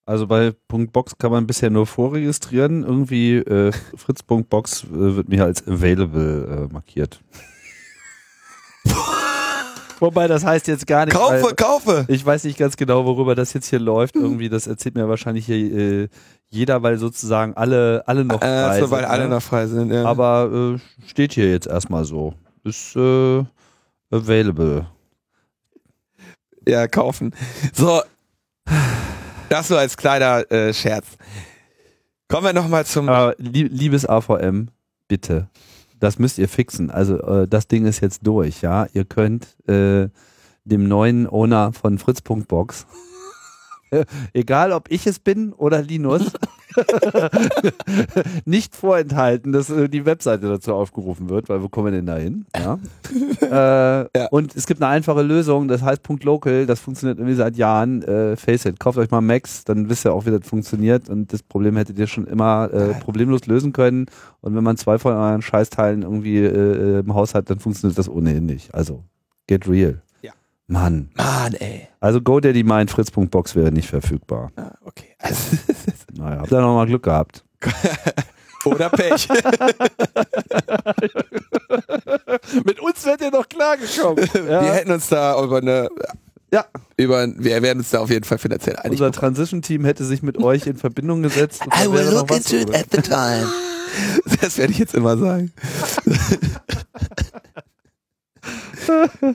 Also 0.07 0.25
bei 0.25 0.53
.box 0.69 1.17
kann 1.17 1.31
man 1.31 1.47
bisher 1.47 1.69
nur 1.69 1.85
vorregistrieren. 1.85 2.83
Irgendwie 2.83 3.35
äh, 3.35 3.73
Fritz.box 3.95 4.85
äh, 4.85 5.15
wird 5.17 5.27
mir 5.27 5.43
als 5.43 5.67
available 5.67 6.69
äh, 6.69 6.73
markiert. 6.73 7.19
Wobei 9.99 10.27
das 10.29 10.45
heißt 10.45 10.67
jetzt 10.67 10.87
gar 10.87 11.05
nicht. 11.05 11.13
Kaufe, 11.13 11.43
weil 11.43 11.55
kaufe! 11.55 12.05
ich 12.07 12.25
weiß 12.25 12.45
nicht 12.45 12.57
ganz 12.57 12.77
genau, 12.77 13.05
worüber 13.05 13.35
das 13.35 13.51
jetzt 13.53 13.67
hier 13.67 13.79
läuft. 13.79 14.15
Irgendwie, 14.15 14.47
das 14.47 14.67
erzählt 14.67 14.95
mir 14.95 15.09
wahrscheinlich 15.09 15.45
hier 15.45 15.57
äh, 15.57 16.07
jeder, 16.49 16.81
weil 16.83 16.97
sozusagen 16.97 17.53
alle, 17.55 18.03
alle 18.07 18.25
noch 18.25 18.39
frei 18.39 18.77
Äh, 18.77 18.81
so, 18.81 18.91
weil 18.91 19.01
sind, 19.01 19.09
alle 19.09 19.23
ne? 19.23 19.29
noch 19.29 19.41
frei 19.41 19.67
sind, 19.67 19.91
ja. 19.91 20.05
Aber 20.05 20.75
äh, 20.75 21.07
steht 21.07 21.33
hier 21.33 21.51
jetzt 21.51 21.67
erstmal 21.67 22.05
so. 22.05 22.33
Ist 22.63 22.95
äh, 22.95 23.43
available. 24.11 24.87
ja, 26.67 26.87
kaufen. 26.87 27.33
So, 27.73 28.01
das 29.49 29.67
so 29.67 29.77
als 29.77 29.97
kleiner 29.97 30.49
äh, 30.51 30.73
Scherz. 30.73 31.07
Kommen 32.29 32.45
wir 32.45 32.53
nochmal 32.53 32.85
zum... 32.85 33.07
Aber 33.07 33.35
lieb, 33.37 33.69
liebes 33.71 34.05
AVM, 34.05 34.69
bitte. 35.07 35.49
Das 35.99 36.19
müsst 36.19 36.37
ihr 36.37 36.49
fixen. 36.49 36.91
Also 36.91 37.19
äh, 37.19 37.47
das 37.47 37.67
Ding 37.67 37.85
ist 37.85 38.01
jetzt 38.01 38.25
durch, 38.25 38.61
ja. 38.61 38.87
Ihr 38.93 39.05
könnt 39.05 39.57
äh, 39.67 40.09
dem 40.65 40.87
neuen 40.87 41.27
Owner 41.27 41.71
von 41.71 41.97
Fritz.box, 41.97 42.85
egal 44.33 44.71
ob 44.71 44.91
ich 44.91 45.07
es 45.07 45.19
bin 45.19 45.53
oder 45.53 45.81
Linus, 45.81 46.31
nicht 48.45 48.75
vorenthalten, 48.75 49.51
dass 49.51 49.69
äh, 49.69 49.89
die 49.89 50.05
Webseite 50.05 50.47
dazu 50.47 50.73
aufgerufen 50.73 51.29
wird, 51.29 51.49
weil 51.49 51.61
wo 51.61 51.69
kommen 51.69 51.87
wir 51.87 51.91
denn 51.91 52.05
da 52.05 52.17
hin? 52.17 52.45
Ja. 52.55 52.79
äh, 53.41 54.09
Ja. 54.15 54.27
Und 54.31 54.55
es 54.55 54.67
gibt 54.67 54.81
eine 54.81 54.91
einfache 54.91 55.21
Lösung, 55.21 55.67
das 55.67 55.81
heißt 55.81 56.03
Punkt 56.03 56.23
Local, 56.23 56.65
das 56.65 56.79
funktioniert 56.79 57.19
irgendwie 57.19 57.35
seit 57.35 57.55
Jahren. 57.55 58.01
Äh, 58.03 58.35
Face 58.35 58.65
it, 58.65 58.79
kauft 58.79 58.97
euch 58.97 59.11
mal 59.11 59.21
Max, 59.21 59.63
dann 59.63 59.89
wisst 59.89 60.05
ihr 60.05 60.13
auch, 60.13 60.25
wie 60.25 60.31
das 60.31 60.47
funktioniert 60.47 61.09
und 61.09 61.33
das 61.33 61.43
Problem 61.43 61.77
hättet 61.77 61.97
ihr 61.97 62.07
schon 62.07 62.27
immer 62.27 62.69
äh, 62.71 62.93
problemlos 62.95 63.45
lösen 63.45 63.73
können. 63.73 64.05
Und 64.41 64.55
wenn 64.55 64.63
man 64.63 64.77
zwei 64.77 64.97
von 64.97 65.13
euren 65.13 65.41
Scheißteilen 65.41 66.03
irgendwie 66.03 66.37
äh, 66.37 66.99
im 66.99 67.13
Haus 67.13 67.33
hat, 67.33 67.49
dann 67.49 67.59
funktioniert 67.59 67.97
das 67.97 68.09
ohnehin 68.09 68.45
nicht. 68.45 68.73
Also, 68.73 69.03
get 69.47 69.67
real. 69.67 70.01
Ja. 70.69 70.73
Mann. 70.79 71.09
Mann, 71.15 71.53
ey. 71.55 71.87
Also 71.99 72.21
GoDaddy 72.21 72.63
meint, 72.63 72.91
Fritz.box 72.91 73.55
wäre 73.55 73.71
nicht 73.71 73.89
verfügbar. 73.89 74.51
Ah, 74.57 74.71
okay. 74.83 75.15
Also, 75.19 75.57
Naja, 76.17 76.39
habt 76.41 76.51
ihr 76.51 76.61
noch 76.61 76.75
mal 76.75 76.85
Glück 76.85 77.03
gehabt. 77.03 77.43
oder 78.65 78.89
Pech. 78.89 79.27
Mit 82.65 82.79
uns 82.79 83.05
werdet 83.05 83.21
ihr 83.21 83.31
noch 83.31 83.47
klargekommen. 83.47 84.27
Wir 84.33 84.73
hätten 84.73 84.91
uns 84.91 85.07
da 85.09 85.41
über 85.41 85.57
eine, 85.57 85.89
Ja, 86.51 86.65
über, 86.97 87.27
wir 87.27 87.61
werden 87.61 87.79
uns 87.79 87.89
da 87.91 87.99
auf 87.99 88.09
jeden 88.09 88.25
Fall 88.25 88.37
finanziell 88.37 88.75
einig. 88.75 88.91
unser 88.99 89.11
Transition-Team 89.11 89.85
hätte 89.85 90.03
sich 90.05 90.21
mit 90.21 90.37
euch 90.37 90.67
in 90.67 90.75
Verbindung 90.77 91.23
gesetzt. 91.23 91.65
und 91.65 91.73
I 91.73 91.91
will 91.91 92.09
look 92.13 92.29
into 92.31 92.57
it 92.57 92.73
at 92.75 92.87
the 92.91 93.01
time. 93.01 93.47
Das 94.41 94.57
werde 94.57 94.73
ich 94.73 94.79
jetzt 94.79 94.93
immer 94.93 95.17
sagen. 95.17 95.51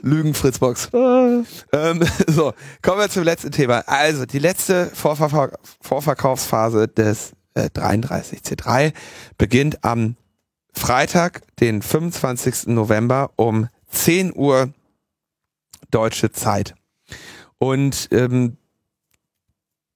Lügen, 0.01 0.33
Fritzbox. 0.33 0.89
Ähm, 0.93 1.45
so, 2.27 2.53
kommen 2.81 2.99
wir 2.99 3.09
zum 3.09 3.23
letzten 3.23 3.51
Thema. 3.51 3.83
Also, 3.87 4.25
die 4.25 4.39
letzte 4.39 4.87
Vorverkau 4.87 5.49
Vorverkaufsphase 5.81 6.87
des 6.87 7.33
äh, 7.53 7.69
33C3 7.73 8.93
beginnt 9.37 9.83
am 9.83 10.15
Freitag, 10.73 11.41
den 11.59 11.81
25. 11.81 12.67
November 12.67 13.31
um 13.35 13.67
10 13.91 14.35
Uhr 14.35 14.73
deutsche 15.91 16.31
Zeit. 16.31 16.73
Und 17.59 18.09
ähm, 18.11 18.57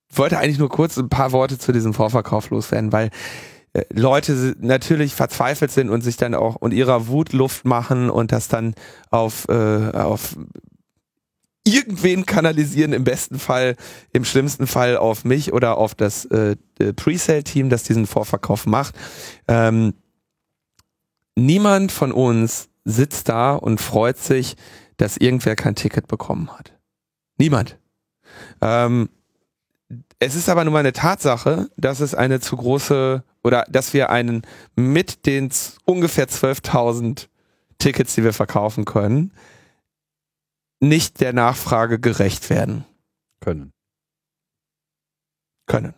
wollte 0.10 0.40
eigentlich 0.40 0.60
nur 0.60 0.70
kurz 0.70 0.98
ein 0.98 1.10
paar 1.10 1.32
Worte 1.32 1.58
zu 1.58 1.72
diesem 1.72 1.94
Vorverkauf 1.94 2.50
loswerden, 2.50 2.92
weil 2.92 3.10
Leute 3.92 4.36
si- 4.36 4.56
natürlich 4.60 5.14
verzweifelt 5.16 5.72
sind 5.72 5.90
und 5.90 6.02
sich 6.02 6.18
dann 6.18 6.34
auch 6.34 6.56
und 6.56 6.74
ihrer 6.74 7.08
Wut 7.08 7.34
Luft 7.34 7.66
machen 7.66 8.10
und 8.10 8.32
das 8.32 8.48
dann 8.48 8.74
auf, 9.12 9.48
äh, 9.50 9.92
auf 9.92 10.36
irgendwen 11.64 12.26
kanalisieren, 12.26 12.94
im 12.94 13.04
besten 13.04 13.40
Fall, 13.40 13.76
im 14.14 14.24
schlimmsten 14.24 14.68
Fall 14.68 14.96
auf 14.96 15.26
mich 15.26 15.52
oder 15.52 15.78
auf 15.78 15.96
das 15.96 16.26
äh, 16.26 16.56
äh, 16.80 16.94
Presale-Team, 16.94 17.70
das 17.70 17.84
diesen 17.84 18.08
Vorverkauf 18.08 18.66
macht. 18.66 18.96
Ähm, 19.48 19.94
niemand 21.36 21.92
von 21.92 22.12
uns 22.12 22.70
sitzt 22.86 23.28
da 23.28 23.56
und 23.56 23.82
freut 23.82 24.18
sich, 24.18 24.56
dass 24.96 25.18
irgendwer 25.18 25.56
kein 25.56 25.76
Ticket 25.76 26.08
bekommen 26.08 26.50
hat. 26.58 26.74
Niemand. 27.38 27.78
Ähm, 28.62 29.10
es 30.20 30.36
ist 30.36 30.50
aber 30.50 30.64
nun 30.64 30.74
mal 30.74 30.80
eine 30.80 30.94
Tatsache, 30.94 31.70
dass 31.78 32.00
es 32.00 32.16
eine 32.16 32.40
zu 32.40 32.58
große 32.58 33.24
oder 33.44 33.66
dass 33.70 33.94
wir 33.94 34.10
einen 34.10 34.42
mit 34.76 35.26
den 35.26 35.52
ungefähr 35.86 36.28
12.000 36.28 37.28
Tickets, 37.78 38.16
die 38.16 38.24
wir 38.24 38.34
verkaufen 38.34 38.86
können, 38.86 39.32
nicht 40.80 41.22
der 41.22 41.34
Nachfrage 41.34 42.00
gerecht 42.00 42.50
werden 42.50 42.86
können. 43.40 43.72
können. 45.68 45.94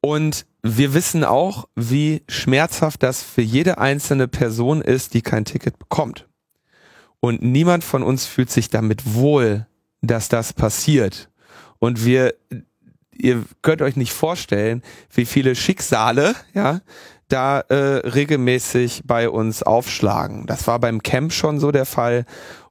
Und 0.00 0.46
wir 0.62 0.94
wissen 0.94 1.24
auch, 1.24 1.68
wie 1.74 2.22
schmerzhaft 2.28 3.02
das 3.02 3.22
für 3.22 3.42
jede 3.42 3.78
einzelne 3.78 4.28
Person 4.28 4.80
ist, 4.80 5.14
die 5.14 5.22
kein 5.22 5.44
Ticket 5.44 5.78
bekommt. 5.78 6.28
Und 7.20 7.42
niemand 7.42 7.84
von 7.84 8.02
uns 8.02 8.26
fühlt 8.26 8.50
sich 8.50 8.70
damit 8.70 9.14
wohl, 9.14 9.66
dass 10.00 10.28
das 10.28 10.52
passiert. 10.52 11.30
Und 11.78 12.04
wir, 12.04 12.34
ihr 13.12 13.44
könnt 13.62 13.82
euch 13.82 13.96
nicht 13.96 14.12
vorstellen, 14.12 14.82
wie 15.12 15.26
viele 15.26 15.54
Schicksale, 15.54 16.34
ja, 16.54 16.80
da 17.28 17.60
äh, 17.60 18.08
regelmäßig 18.08 19.02
bei 19.04 19.28
uns 19.28 19.62
aufschlagen. 19.62 20.46
Das 20.46 20.66
war 20.66 20.78
beim 20.78 21.02
Camp 21.02 21.32
schon 21.32 21.58
so 21.58 21.72
der 21.72 21.86
Fall. 21.86 22.24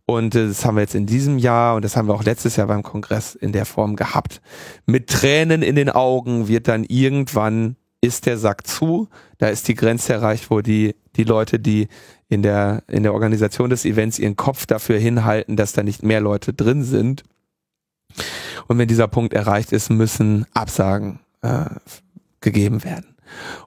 Und 0.06 0.36
äh, 0.36 0.48
das 0.48 0.66
haben 0.66 0.76
wir 0.76 0.82
jetzt 0.82 0.96
in 0.96 1.06
diesem 1.06 1.38
Jahr 1.38 1.76
und 1.76 1.84
das 1.84 1.96
haben 1.98 2.08
wir 2.08 2.14
auch 2.14 2.24
letztes 2.24 2.56
Jahr 2.56 2.68
beim 2.68 2.84
Kongress 2.84 3.36
in 3.36 3.52
der 3.52 3.66
Form 3.66 3.96
gehabt. 3.96 4.42
Mit 4.86 5.10
Tränen 5.10 5.62
in 5.62 5.76
den 5.76 5.90
Augen 5.90 6.48
wird 6.48 6.68
dann 6.68 6.84
irgendwann 6.84 7.76
ist 8.02 8.26
der 8.28 8.38
Sack 8.38 8.68
zu. 8.68 9.10
Da 9.40 9.48
ist 9.48 9.68
die 9.68 9.76
Grenze 9.76 10.14
erreicht, 10.14 10.52
wo 10.52 10.62
die, 10.62 10.96
die 11.16 11.24
Leute, 11.24 11.60
die 11.60 11.88
in 12.30 12.44
der, 12.44 12.84
in 12.88 13.04
der 13.04 13.14
Organisation 13.14 13.70
des 13.70 13.84
Events 13.84 14.20
ihren 14.20 14.36
Kopf 14.36 14.66
dafür 14.66 14.98
hinhalten, 14.98 15.56
dass 15.56 15.74
da 15.74 15.84
nicht 15.84 16.04
mehr 16.04 16.22
Leute 16.22 16.54
drin 16.54 16.84
sind. 16.84 17.24
Und 18.68 18.78
wenn 18.78 18.88
dieser 18.88 19.08
Punkt 19.08 19.34
erreicht 19.34 19.72
ist, 19.72 19.90
müssen 19.90 20.46
Absagen 20.54 21.20
äh, 21.42 21.66
gegeben 22.42 22.84
werden. 22.84 23.16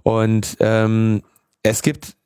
Und 0.02 0.56
ähm, 0.60 1.22
es 1.62 1.82
gibt, 1.82 2.16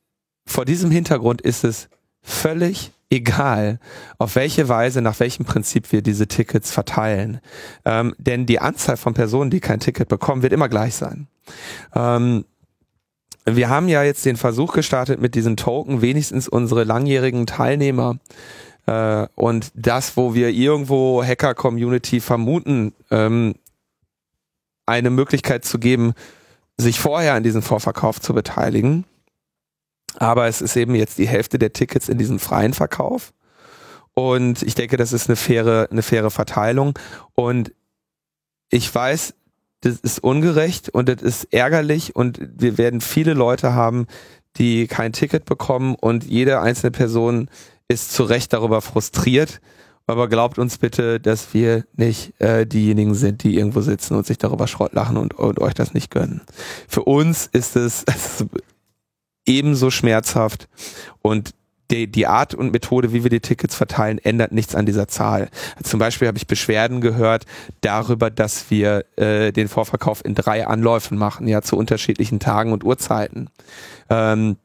vor 0.46 0.64
diesem 0.64 0.90
Hintergrund 0.90 1.40
ist 1.40 1.64
es 1.64 1.88
völlig 2.22 2.92
egal, 3.10 3.78
auf 4.18 4.36
welche 4.36 4.68
Weise, 4.68 5.02
nach 5.02 5.20
welchem 5.20 5.44
Prinzip 5.44 5.92
wir 5.92 6.02
diese 6.02 6.26
Tickets 6.26 6.70
verteilen. 6.70 7.40
Ähm, 7.84 8.14
denn 8.18 8.46
die 8.46 8.58
Anzahl 8.58 8.96
von 8.96 9.14
Personen, 9.14 9.50
die 9.50 9.60
kein 9.60 9.80
Ticket 9.80 10.08
bekommen, 10.08 10.42
wird 10.42 10.52
immer 10.52 10.68
gleich 10.68 10.94
sein. 10.94 11.28
Ähm, 11.94 12.44
wir 13.44 13.68
haben 13.68 13.88
ja 13.88 14.02
jetzt 14.02 14.24
den 14.24 14.36
Versuch 14.36 14.72
gestartet 14.72 15.20
mit 15.20 15.34
diesen 15.34 15.56
Token, 15.56 16.00
wenigstens 16.00 16.48
unsere 16.48 16.84
langjährigen 16.84 17.46
Teilnehmer 17.46 18.18
äh, 18.86 19.26
und 19.34 19.70
das, 19.74 20.16
wo 20.16 20.34
wir 20.34 20.50
irgendwo 20.50 21.22
Hacker-Community 21.22 22.20
vermuten, 22.20 22.94
ähm, 23.10 23.54
eine 24.86 25.10
Möglichkeit 25.10 25.64
zu 25.64 25.78
geben, 25.78 26.14
sich 26.76 26.98
vorher 26.98 27.34
an 27.34 27.42
diesem 27.42 27.62
Vorverkauf 27.62 28.20
zu 28.20 28.34
beteiligen. 28.34 29.04
Aber 30.16 30.46
es 30.46 30.60
ist 30.60 30.76
eben 30.76 30.94
jetzt 30.94 31.18
die 31.18 31.28
Hälfte 31.28 31.58
der 31.58 31.72
Tickets 31.72 32.08
in 32.08 32.18
diesem 32.18 32.38
freien 32.38 32.74
Verkauf. 32.74 33.32
Und 34.14 34.62
ich 34.62 34.74
denke, 34.74 34.96
das 34.96 35.12
ist 35.12 35.28
eine 35.28 35.36
faire, 35.36 35.88
eine 35.90 36.02
faire 36.02 36.30
Verteilung. 36.30 36.98
Und 37.34 37.72
ich 38.70 38.92
weiß, 38.94 39.34
das 39.80 39.96
ist 40.00 40.22
ungerecht 40.22 40.90
und 40.90 41.08
das 41.08 41.22
ist 41.22 41.52
ärgerlich 41.52 42.14
und 42.14 42.38
wir 42.40 42.78
werden 42.78 43.00
viele 43.00 43.34
Leute 43.34 43.74
haben, 43.74 44.06
die 44.56 44.86
kein 44.86 45.12
Ticket 45.12 45.44
bekommen 45.44 45.96
und 45.96 46.24
jede 46.24 46.60
einzelne 46.60 46.92
Person 46.92 47.48
ist 47.92 48.12
zu 48.12 48.24
Recht 48.24 48.52
darüber 48.52 48.80
frustriert. 48.80 49.60
Aber 50.06 50.28
glaubt 50.28 50.58
uns 50.58 50.78
bitte, 50.78 51.20
dass 51.20 51.54
wir 51.54 51.84
nicht 51.94 52.38
äh, 52.40 52.66
diejenigen 52.66 53.14
sind, 53.14 53.44
die 53.44 53.56
irgendwo 53.56 53.82
sitzen 53.82 54.16
und 54.16 54.26
sich 54.26 54.36
darüber 54.36 54.66
Schrott 54.66 54.92
lachen 54.94 55.16
und, 55.16 55.34
und 55.34 55.60
euch 55.60 55.74
das 55.74 55.94
nicht 55.94 56.10
gönnen. 56.10 56.42
Für 56.88 57.04
uns 57.04 57.46
ist 57.46 57.76
es, 57.76 58.04
ebenso 59.46 59.90
schmerzhaft 59.90 60.68
und 61.20 61.54
die, 61.90 62.10
die 62.10 62.26
Art 62.26 62.54
und 62.54 62.72
Methode, 62.72 63.12
wie 63.12 63.22
wir 63.22 63.30
die 63.30 63.40
Tickets 63.40 63.74
verteilen, 63.74 64.18
ändert 64.18 64.52
nichts 64.52 64.74
an 64.74 64.86
dieser 64.86 65.08
Zahl. 65.08 65.48
Zum 65.82 66.00
Beispiel 66.00 66.26
habe 66.26 66.38
ich 66.38 66.46
Beschwerden 66.46 67.00
gehört 67.00 67.44
darüber, 67.82 68.30
dass 68.30 68.70
wir 68.70 69.04
äh, 69.16 69.52
den 69.52 69.68
Vorverkauf 69.68 70.24
in 70.24 70.34
drei 70.34 70.66
Anläufen 70.66 71.18
machen, 71.18 71.46
ja, 71.48 71.60
zu 71.60 71.76
unterschiedlichen 71.76 72.40
Tagen 72.40 72.72
und 72.72 72.82
Uhrzeiten. 72.82 73.50
Ähm, 74.08 74.56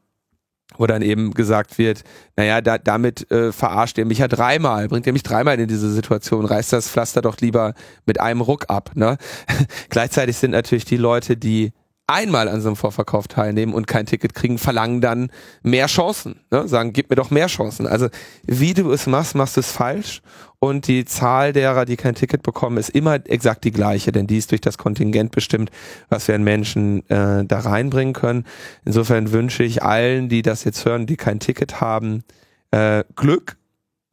wo 0.78 0.86
dann 0.86 1.02
eben 1.02 1.34
gesagt 1.34 1.76
wird, 1.76 2.02
naja, 2.36 2.60
da, 2.62 2.78
damit 2.78 3.30
äh, 3.30 3.52
verarscht 3.52 3.98
ihr 3.98 4.06
mich 4.06 4.18
ja 4.18 4.28
dreimal, 4.28 4.88
bringt 4.88 5.06
ihr 5.06 5.12
mich 5.12 5.22
dreimal 5.22 5.58
in 5.60 5.68
diese 5.68 5.90
Situation, 5.90 6.46
reißt 6.46 6.72
das 6.72 6.88
Pflaster 6.88 7.20
doch 7.20 7.36
lieber 7.38 7.74
mit 8.06 8.20
einem 8.20 8.40
Ruck 8.40 8.66
ab. 8.68 8.92
Ne? 8.94 9.18
Gleichzeitig 9.90 10.36
sind 10.36 10.52
natürlich 10.52 10.86
die 10.86 10.96
Leute, 10.96 11.36
die 11.36 11.72
einmal 12.08 12.48
an 12.48 12.62
so 12.62 12.68
einem 12.68 12.76
Vorverkauf 12.76 13.28
teilnehmen 13.28 13.74
und 13.74 13.86
kein 13.86 14.06
Ticket 14.06 14.34
kriegen, 14.34 14.56
verlangen 14.56 15.00
dann 15.00 15.30
mehr 15.62 15.86
Chancen. 15.86 16.40
Ne? 16.50 16.66
Sagen, 16.66 16.92
gib 16.94 17.10
mir 17.10 17.16
doch 17.16 17.30
mehr 17.30 17.48
Chancen. 17.48 17.86
Also 17.86 18.08
wie 18.46 18.72
du 18.72 18.90
es 18.92 19.06
machst, 19.06 19.34
machst 19.34 19.56
du 19.56 19.60
es 19.60 19.70
falsch. 19.70 20.22
Und 20.60 20.88
die 20.88 21.04
Zahl 21.04 21.52
derer, 21.52 21.84
die 21.84 21.96
kein 21.96 22.16
Ticket 22.16 22.42
bekommen, 22.42 22.78
ist 22.78 22.90
immer 22.90 23.14
exakt 23.26 23.62
die 23.64 23.70
gleiche, 23.70 24.10
denn 24.10 24.26
die 24.26 24.38
ist 24.38 24.50
durch 24.50 24.60
das 24.60 24.76
Kontingent 24.76 25.30
bestimmt, 25.30 25.70
was 26.08 26.26
wir 26.26 26.34
an 26.34 26.42
Menschen 26.42 27.08
äh, 27.08 27.44
da 27.44 27.60
reinbringen 27.60 28.12
können. 28.12 28.44
Insofern 28.84 29.30
wünsche 29.30 29.62
ich 29.62 29.84
allen, 29.84 30.28
die 30.28 30.42
das 30.42 30.64
jetzt 30.64 30.84
hören, 30.84 31.06
die 31.06 31.16
kein 31.16 31.38
Ticket 31.38 31.80
haben, 31.80 32.24
äh, 32.72 33.04
Glück 33.14 33.56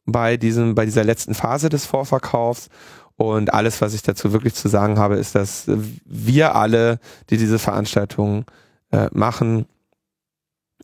bei 0.04 0.36
diesem, 0.36 0.76
bei 0.76 0.84
dieser 0.84 1.02
letzten 1.02 1.34
Phase 1.34 1.68
des 1.68 1.84
Vorverkaufs. 1.84 2.68
Und 3.16 3.52
alles, 3.52 3.80
was 3.80 3.94
ich 3.94 4.02
dazu 4.02 4.32
wirklich 4.32 4.54
zu 4.54 4.68
sagen 4.68 4.98
habe, 4.98 5.16
ist, 5.16 5.34
dass 5.34 5.64
wir 6.04 6.54
alle, 6.54 7.00
die 7.30 7.38
diese 7.38 7.58
Veranstaltung 7.58 8.44
äh, 8.92 9.08
machen, 9.10 9.66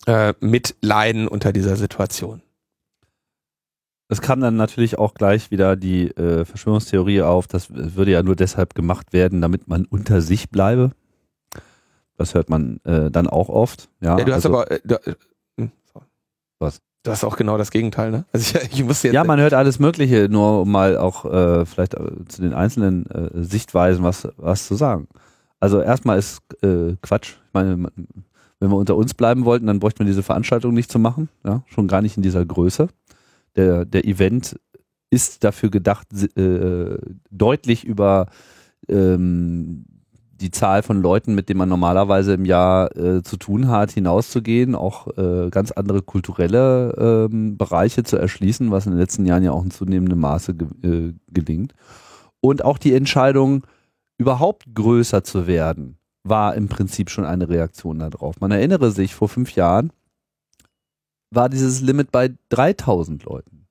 äh, 0.06 0.34
mitleiden 0.40 1.28
unter 1.28 1.52
dieser 1.52 1.76
Situation. 1.76 2.42
Es 4.12 4.20
kam 4.20 4.40
dann 4.42 4.56
natürlich 4.56 4.98
auch 4.98 5.14
gleich 5.14 5.50
wieder 5.50 5.74
die 5.74 6.08
äh, 6.08 6.44
Verschwörungstheorie 6.44 7.22
auf, 7.22 7.46
das 7.46 7.68
würde 7.70 8.10
ja 8.10 8.22
nur 8.22 8.36
deshalb 8.36 8.74
gemacht 8.74 9.14
werden, 9.14 9.40
damit 9.40 9.68
man 9.68 9.86
unter 9.86 10.20
sich 10.20 10.50
bleibe. 10.50 10.90
Das 12.18 12.34
hört 12.34 12.50
man 12.50 12.78
äh, 12.84 13.10
dann 13.10 13.26
auch 13.26 13.48
oft. 13.48 13.88
Ja, 14.02 14.18
Ja, 14.18 14.24
du 14.26 14.32
hast 14.34 14.44
also, 14.44 14.58
aber. 14.58 14.70
Äh, 14.70 14.80
du, 14.84 14.96
äh, 14.96 15.14
hm. 15.58 15.72
Was? 16.58 16.82
Du 17.04 17.10
hast 17.10 17.24
auch 17.24 17.38
genau 17.38 17.56
das 17.56 17.70
Gegenteil, 17.70 18.10
ne? 18.10 18.26
Also 18.34 18.58
ich, 18.58 18.72
ich 18.80 18.84
muss 18.84 19.02
jetzt. 19.02 19.14
ja, 19.14 19.24
man 19.24 19.40
hört 19.40 19.54
alles 19.54 19.78
Mögliche, 19.78 20.28
nur 20.28 20.60
um 20.60 20.70
mal 20.70 20.98
auch 20.98 21.24
äh, 21.24 21.64
vielleicht 21.64 21.94
äh, 21.94 22.26
zu 22.28 22.42
den 22.42 22.52
einzelnen 22.52 23.06
äh, 23.06 23.30
Sichtweisen 23.42 24.04
was, 24.04 24.28
was 24.36 24.66
zu 24.66 24.74
sagen. 24.74 25.08
Also 25.58 25.80
erstmal 25.80 26.18
ist 26.18 26.42
äh, 26.62 26.96
Quatsch. 27.00 27.36
Ich 27.46 27.54
meine, 27.54 27.88
wenn 28.62 28.70
wir 28.70 28.76
unter 28.76 28.94
uns 28.94 29.14
bleiben 29.14 29.44
wollten, 29.44 29.66
dann 29.66 29.80
bräuchte 29.80 30.02
man 30.02 30.06
diese 30.06 30.22
Veranstaltung 30.22 30.72
nicht 30.74 30.92
zu 30.92 31.00
machen. 31.00 31.28
Ja, 31.44 31.62
schon 31.66 31.88
gar 31.88 32.02
nicht 32.02 32.16
in 32.16 32.22
dieser 32.22 32.44
Größe. 32.44 32.88
Der, 33.56 33.84
der 33.84 34.06
Event 34.06 34.58
ist 35.10 35.44
dafür 35.44 35.70
gedacht, 35.70 36.08
äh, 36.36 36.96
deutlich 37.30 37.84
über 37.84 38.26
ähm, 38.88 39.84
die 40.42 40.50
Zahl 40.50 40.82
von 40.82 41.00
Leuten, 41.00 41.34
mit 41.34 41.48
denen 41.48 41.58
man 41.58 41.68
normalerweise 41.68 42.34
im 42.34 42.44
Jahr 42.44 42.94
äh, 42.96 43.22
zu 43.22 43.36
tun 43.36 43.68
hat, 43.68 43.92
hinauszugehen, 43.92 44.74
auch 44.74 45.06
äh, 45.16 45.50
ganz 45.50 45.70
andere 45.70 46.02
kulturelle 46.02 47.28
ähm, 47.30 47.56
Bereiche 47.56 48.02
zu 48.02 48.16
erschließen, 48.16 48.70
was 48.70 48.86
in 48.86 48.92
den 48.92 48.98
letzten 48.98 49.24
Jahren 49.24 49.44
ja 49.44 49.52
auch 49.52 49.64
in 49.64 49.70
zunehmendem 49.70 50.18
Maße 50.18 50.54
ge 50.54 50.68
äh, 50.82 51.14
gelingt. 51.30 51.74
Und 52.40 52.64
auch 52.64 52.78
die 52.78 52.94
Entscheidung, 52.94 53.64
überhaupt 54.18 54.74
größer 54.74 55.24
zu 55.24 55.46
werden, 55.46 55.96
war 56.24 56.54
im 56.54 56.68
Prinzip 56.68 57.10
schon 57.10 57.24
eine 57.24 57.48
Reaktion 57.48 57.98
darauf. 57.98 58.40
Man 58.40 58.50
erinnere 58.50 58.90
sich, 58.90 59.14
vor 59.14 59.28
fünf 59.28 59.54
Jahren 59.54 59.92
war 61.34 61.48
dieses 61.48 61.80
Limit 61.80 62.10
bei 62.10 62.34
3000 62.50 63.24
Leuten. 63.24 63.66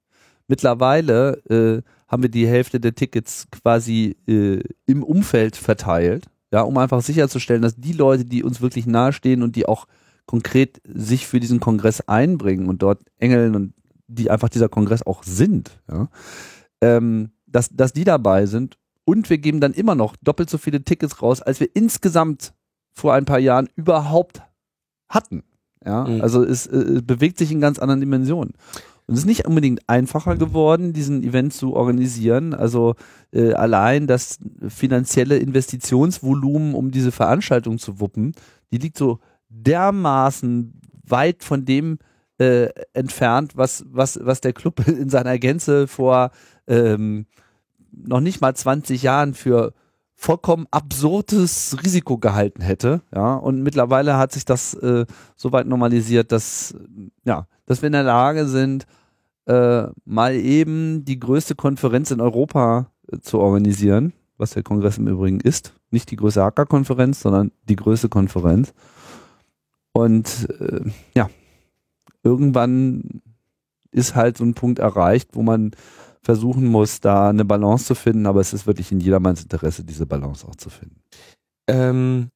Mittlerweile 0.48 1.38
äh, 1.50 1.82
haben 2.08 2.24
wir 2.24 2.30
die 2.30 2.48
Hälfte 2.48 2.80
der 2.80 2.94
Tickets 2.94 3.48
quasi 3.52 4.18
äh, 4.28 4.62
im 4.86 5.04
Umfeld 5.04 5.56
verteilt, 5.56 6.30
ja, 6.52 6.62
um 6.62 6.78
einfach 6.78 7.02
sicherzustellen, 7.02 7.62
dass 7.62 7.78
die 7.78 7.94
Leute, 7.94 8.26
die 8.26 8.44
uns 8.44 8.62
wirklich 8.62 8.86
nahestehen 8.86 9.44
und 9.44 9.56
die 9.56 9.66
auch 9.66 9.88
konkret 10.26 10.82
sich 10.86 11.26
für 11.26 11.40
diesen 11.40 11.60
Kongress 11.60 12.02
einbringen 12.02 12.68
und 12.68 12.82
dort 12.82 13.02
engeln 13.18 13.56
und 13.56 13.74
die 14.08 14.30
einfach 14.30 14.50
dieser 14.50 14.68
Kongress 14.68 15.06
auch 15.06 15.24
sind, 15.24 15.80
ja, 15.90 16.10
ähm, 16.82 17.32
dass, 17.46 17.70
dass 17.70 17.94
die 17.94 18.04
dabei 18.04 18.46
sind 18.46 18.78
und 19.06 19.30
wir 19.30 19.38
geben 19.38 19.62
dann 19.62 19.74
immer 19.74 19.96
noch 19.96 20.16
doppelt 20.22 20.50
so 20.50 20.58
viele 20.58 20.84
Tickets 20.84 21.22
raus, 21.22 21.42
als 21.42 21.60
wir 21.60 21.70
insgesamt 21.74 22.54
vor 22.92 23.14
ein 23.14 23.26
paar 23.26 23.40
Jahren 23.40 23.70
überhaupt 23.76 24.42
hatten. 25.08 25.44
Ja, 25.86 26.06
Mhm. 26.06 26.22
also 26.22 26.44
es 26.44 26.68
äh, 26.68 27.02
bewegt 27.04 27.38
sich 27.38 27.52
in 27.52 27.62
ganz 27.62 27.80
anderen 27.80 28.02
Dimensionen. 28.02 28.54
Und 29.08 29.16
es 29.16 29.22
ist 29.22 29.26
nicht 29.26 29.46
unbedingt 29.48 29.82
einfacher 29.90 30.38
geworden, 30.38 30.94
diesen 30.94 31.24
Event 31.24 31.54
zu 31.54 31.74
organisieren. 31.74 32.54
Also 32.54 32.96
äh, 33.34 33.54
allein 33.54 34.08
das 34.08 34.38
finanzielle 34.68 35.38
Investitionsvolumen, 35.38 36.76
um 36.76 36.92
diese 36.92 37.12
Veranstaltung 37.12 37.78
zu 37.78 38.00
wuppen, 38.00 38.34
die 38.72 38.78
liegt 38.78 38.98
so 38.98 39.20
dermaßen 39.50 40.74
weit 41.06 41.44
von 41.44 41.66
dem 41.66 41.98
äh, 42.38 42.70
entfernt, 42.94 43.58
was, 43.58 43.84
was, 43.90 44.20
was 44.24 44.40
der 44.42 44.54
Club 44.54 44.80
in 44.88 45.10
seiner 45.10 45.38
Gänze 45.40 45.88
vor 45.88 46.32
ähm, 46.68 47.26
noch 47.92 48.22
nicht 48.22 48.40
mal 48.40 48.56
20 48.56 49.04
Jahren 49.04 49.34
für 49.34 49.74
vollkommen 50.22 50.68
absurdes 50.70 51.76
Risiko 51.84 52.20
gehalten 52.20 52.62
hätte. 52.62 53.02
Ja, 53.14 53.34
und 53.34 53.64
mittlerweile 53.64 54.18
hat 54.18 54.32
sich 54.32 54.46
das 54.46 54.76
äh, 54.76 55.08
so 55.36 55.52
weit 55.52 55.66
normalisiert, 55.66 56.32
dass, 56.32 56.76
ja, 57.26 57.48
dass 57.66 57.82
wir 57.82 57.88
in 57.88 57.94
der 57.94 58.04
Lage 58.04 58.46
sind, 58.46 58.86
äh, 59.48 59.88
mal 60.06 60.36
eben 60.36 61.06
die 61.06 61.20
größte 61.20 61.56
Konferenz 61.56 62.12
in 62.12 62.22
Europa 62.22 62.92
äh, 63.12 63.18
zu 63.20 63.40
organisieren, 63.40 64.14
was 64.38 64.52
der 64.52 64.62
Kongress 64.62 65.00
im 65.00 65.08
Übrigen 65.08 65.40
ist. 65.40 65.74
Nicht 65.90 66.12
die 66.12 66.18
größte 66.18 66.44
Hacker-Konferenz, 66.44 67.22
sondern 67.22 67.52
die 67.68 67.76
größte 67.76 68.08
Konferenz. 68.08 68.74
Und 69.92 70.48
äh, 70.60 70.82
ja, 71.16 71.32
irgendwann 72.22 73.24
ist 73.90 74.14
halt 74.14 74.38
so 74.38 74.44
ein 74.44 74.54
Punkt 74.54 74.78
erreicht, 74.78 75.30
wo 75.34 75.42
man 75.42 75.72
versuchen 76.24 76.66
muss, 76.68 77.00
da 77.00 77.30
eine 77.30 77.46
Balance 77.46 77.86
zu 77.86 77.96
finden, 77.96 78.26
aber 78.28 78.42
es 78.42 78.54
ist 78.54 78.68
wirklich 78.68 78.92
in 78.92 79.00
jedermanns 79.00 79.44
Interesse, 79.44 79.84
diese 79.84 80.06
Balance 80.06 80.48
auch 80.48 80.56
zu 80.56 80.70
finden. 80.70 81.02
ähm, 81.68 82.30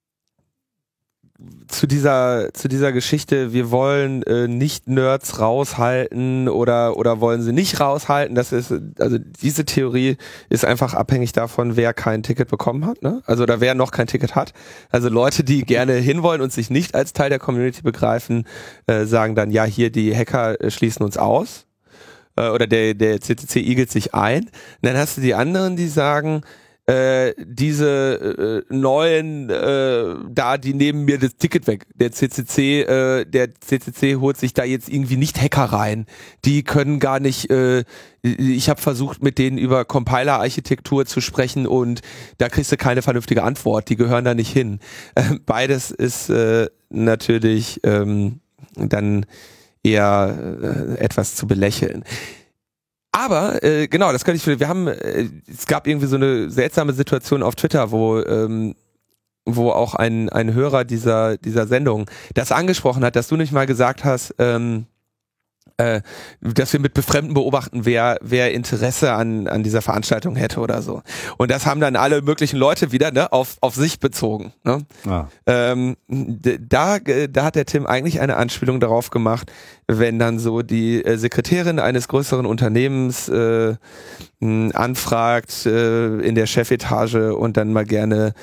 zu 1.67 1.85
dieser 1.85 2.53
zu 2.53 2.69
dieser 2.69 2.93
Geschichte, 2.93 3.51
wir 3.51 3.69
wollen 3.69 4.23
äh, 4.23 4.47
nicht 4.47 4.87
Nerds 4.87 5.39
raushalten 5.39 6.47
oder 6.47 6.95
oder 6.97 7.19
wollen 7.19 7.41
sie 7.41 7.51
nicht 7.51 7.79
raushalten, 7.81 8.35
das 8.35 8.53
ist 8.53 8.71
also 8.99 9.17
diese 9.17 9.65
Theorie 9.65 10.15
ist 10.49 10.63
einfach 10.63 10.93
abhängig 10.93 11.33
davon, 11.33 11.75
wer 11.75 11.93
kein 11.93 12.23
Ticket 12.23 12.49
bekommen 12.49 12.85
hat, 12.85 13.01
ne? 13.01 13.21
Also 13.25 13.43
oder 13.43 13.59
wer 13.59 13.75
noch 13.75 13.91
kein 13.91 14.07
Ticket 14.07 14.35
hat. 14.35 14.53
Also 14.91 15.09
Leute, 15.09 15.43
die 15.43 15.63
gerne 15.63 15.93
hinwollen 15.95 16.41
und 16.41 16.53
sich 16.53 16.69
nicht 16.69 16.95
als 16.95 17.11
Teil 17.11 17.29
der 17.29 17.39
Community 17.39 17.81
begreifen, 17.81 18.45
äh, 18.87 19.05
sagen 19.05 19.35
dann 19.35 19.51
ja, 19.51 19.65
hier 19.65 19.91
die 19.91 20.15
Hacker 20.15 20.61
äh, 20.61 20.71
schließen 20.71 21.03
uns 21.05 21.17
aus 21.17 21.65
äh, 22.35 22.49
oder 22.49 22.67
der 22.67 22.93
der 22.93 23.21
CCC 23.21 23.59
igelt 23.59 23.91
sich 23.91 24.13
ein. 24.13 24.45
Und 24.45 24.51
dann 24.81 24.97
hast 24.97 25.17
du 25.17 25.21
die 25.21 25.33
anderen, 25.33 25.75
die 25.75 25.87
sagen, 25.87 26.43
äh, 26.87 27.33
diese 27.39 28.63
äh, 28.69 28.73
neuen 28.73 29.49
äh, 29.49 30.15
da, 30.29 30.57
die 30.57 30.75
nehmen 30.75 31.05
mir 31.05 31.17
das 31.17 31.35
Ticket 31.35 31.65
weg. 31.65 31.87
Der 31.95 32.11
CCC, 32.11 32.81
äh, 32.81 33.25
der 33.25 33.49
CCC 33.59 34.17
holt 34.17 34.37
sich 34.37 34.53
da 34.53 34.63
jetzt 34.63 34.87
irgendwie 34.87 35.17
nicht 35.17 35.41
Hacker 35.41 35.63
rein. 35.63 36.05
Die 36.45 36.63
können 36.63 36.99
gar 36.99 37.19
nicht. 37.19 37.49
Äh, 37.49 37.85
ich 38.21 38.69
habe 38.69 38.81
versucht, 38.81 39.23
mit 39.23 39.39
denen 39.39 39.57
über 39.57 39.83
Compiler-Architektur 39.85 41.07
zu 41.07 41.21
sprechen 41.21 41.65
und 41.65 42.01
da 42.37 42.49
kriegst 42.49 42.71
du 42.71 42.77
keine 42.77 43.01
vernünftige 43.01 43.43
Antwort. 43.43 43.89
Die 43.89 43.95
gehören 43.95 44.25
da 44.25 44.35
nicht 44.35 44.51
hin. 44.51 44.79
Äh, 45.15 45.39
beides 45.43 45.89
ist 45.89 46.29
äh, 46.29 46.67
natürlich 46.89 47.79
ähm, 47.83 48.41
dann 48.75 49.25
eher 49.85 50.57
äh, 50.61 50.99
etwas 50.99 51.35
zu 51.35 51.47
belächeln. 51.47 52.03
Aber 53.11 53.63
äh, 53.63 53.87
genau, 53.87 54.11
das 54.11 54.25
kann 54.25 54.35
ich. 54.35 54.45
Wir 54.45 54.67
haben, 54.67 54.87
äh, 54.87 55.29
es 55.47 55.67
gab 55.67 55.87
irgendwie 55.87 56.07
so 56.07 56.17
eine 56.17 56.49
seltsame 56.49 56.91
Situation 56.93 57.43
auf 57.43 57.55
Twitter, 57.55 57.91
wo 57.91 58.19
ähm, 58.19 58.75
wo 59.45 59.69
auch 59.69 59.95
ein 59.95 60.27
ein 60.29 60.53
Hörer 60.53 60.83
dieser 60.83 61.37
dieser 61.37 61.67
Sendung 61.67 62.09
das 62.33 62.51
angesprochen 62.51 63.05
hat, 63.05 63.15
dass 63.15 63.27
du 63.27 63.37
nicht 63.37 63.53
mal 63.53 63.67
gesagt 63.67 64.03
hast. 64.03 64.35
Ähm, 64.39 64.87
äh, 65.77 66.01
dass 66.41 66.71
wir 66.71 66.79
mit 66.79 66.93
Befremden 66.93 67.33
beobachten, 67.33 67.85
wer, 67.85 68.17
wer 68.21 68.53
Interesse 68.53 69.13
an, 69.13 69.47
an 69.47 69.63
dieser 69.63 69.81
Veranstaltung 69.81 70.35
hätte 70.35 70.59
oder 70.59 70.81
so. 70.81 71.01
Und 71.37 71.51
das 71.51 71.65
haben 71.65 71.81
dann 71.81 71.95
alle 71.95 72.21
möglichen 72.21 72.57
Leute 72.57 72.91
wieder 72.91 73.11
ne, 73.11 73.31
auf, 73.31 73.57
auf 73.61 73.75
sich 73.75 73.99
bezogen. 73.99 74.53
Ne? 74.63 74.85
Ah. 75.05 75.27
Ähm, 75.45 75.97
da, 76.07 76.97
äh, 76.97 77.27
da 77.29 77.43
hat 77.43 77.55
der 77.55 77.65
Tim 77.65 77.85
eigentlich 77.85 78.21
eine 78.21 78.37
Anspielung 78.37 78.79
darauf 78.79 79.09
gemacht, 79.09 79.51
wenn 79.87 80.17
dann 80.17 80.39
so 80.39 80.61
die 80.61 81.03
äh, 81.03 81.17
Sekretärin 81.17 81.79
eines 81.79 82.07
größeren 82.07 82.45
Unternehmens 82.45 83.27
äh, 83.29 83.75
anfragt 84.39 85.65
äh, 85.65 86.19
in 86.19 86.35
der 86.35 86.45
Chefetage 86.45 87.35
und 87.35 87.57
dann 87.57 87.73
mal 87.73 87.85
gerne 87.85 88.33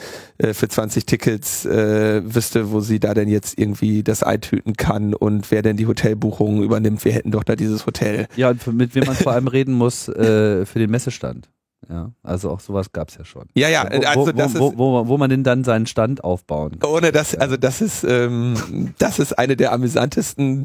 äh, 0.43 0.55
für 0.55 0.69
20 0.69 1.06
Tickets 1.06 1.64
äh, 1.64 2.23
wüsste, 2.24 2.73
wo 2.73 2.81
sie 2.81 3.01
da 3.01 3.14
denn 3.14 3.28
jetzt 3.28 3.59
irgendwie 3.59 4.02
das 4.02 4.23
eintüten 4.23 4.74
kann 4.74 5.14
und 5.14 5.51
wer 5.51 5.62
denn 5.62 5.77
die 5.77 5.86
Hotelbuchungen 5.86 6.62
übernimmt. 6.62 7.05
Wir 7.05 7.12
hätten 7.12 7.31
doch 7.31 7.44
da 7.44 7.56
dieses 7.56 7.86
Hotel. 7.86 8.27
Ja, 8.36 8.51
und 8.51 8.66
mit 8.74 8.94
wem 8.94 9.05
man 9.05 9.14
vor 9.16 9.32
allem 9.32 9.47
reden 9.48 9.74
muss 9.74 10.09
äh, 10.09 10.66
für 10.66 10.78
den 10.78 10.90
Messestand. 10.90 11.48
Ja, 11.89 12.12
also 12.23 12.51
auch 12.51 12.60
sowas 12.60 12.93
gab's 12.93 13.16
ja 13.19 13.24
schon. 13.24 13.47
Ja, 13.55 13.69
ja, 13.69 13.89
wo, 13.90 14.06
also 14.06 14.27
wo, 14.27 14.32
das 14.32 14.55
wo, 14.55 14.69
ist 14.69 14.78
wo, 14.78 15.09
wo 15.09 15.19
man 15.19 15.31
denn 15.31 15.43
dann 15.43 15.64
seinen 15.64 15.86
Stand 15.86 16.23
aufbauen 16.23 16.78
kann. 16.78 16.90
ohne 16.90 17.12
das, 17.12 17.35
also 17.35 17.56
das 17.56 17.81
ist, 17.81 18.05
ähm, 18.05 18.94
das 18.98 19.19
ist 19.19 19.39
eine 19.39 19.56
der 19.56 19.73
amüsantesten. 19.73 20.64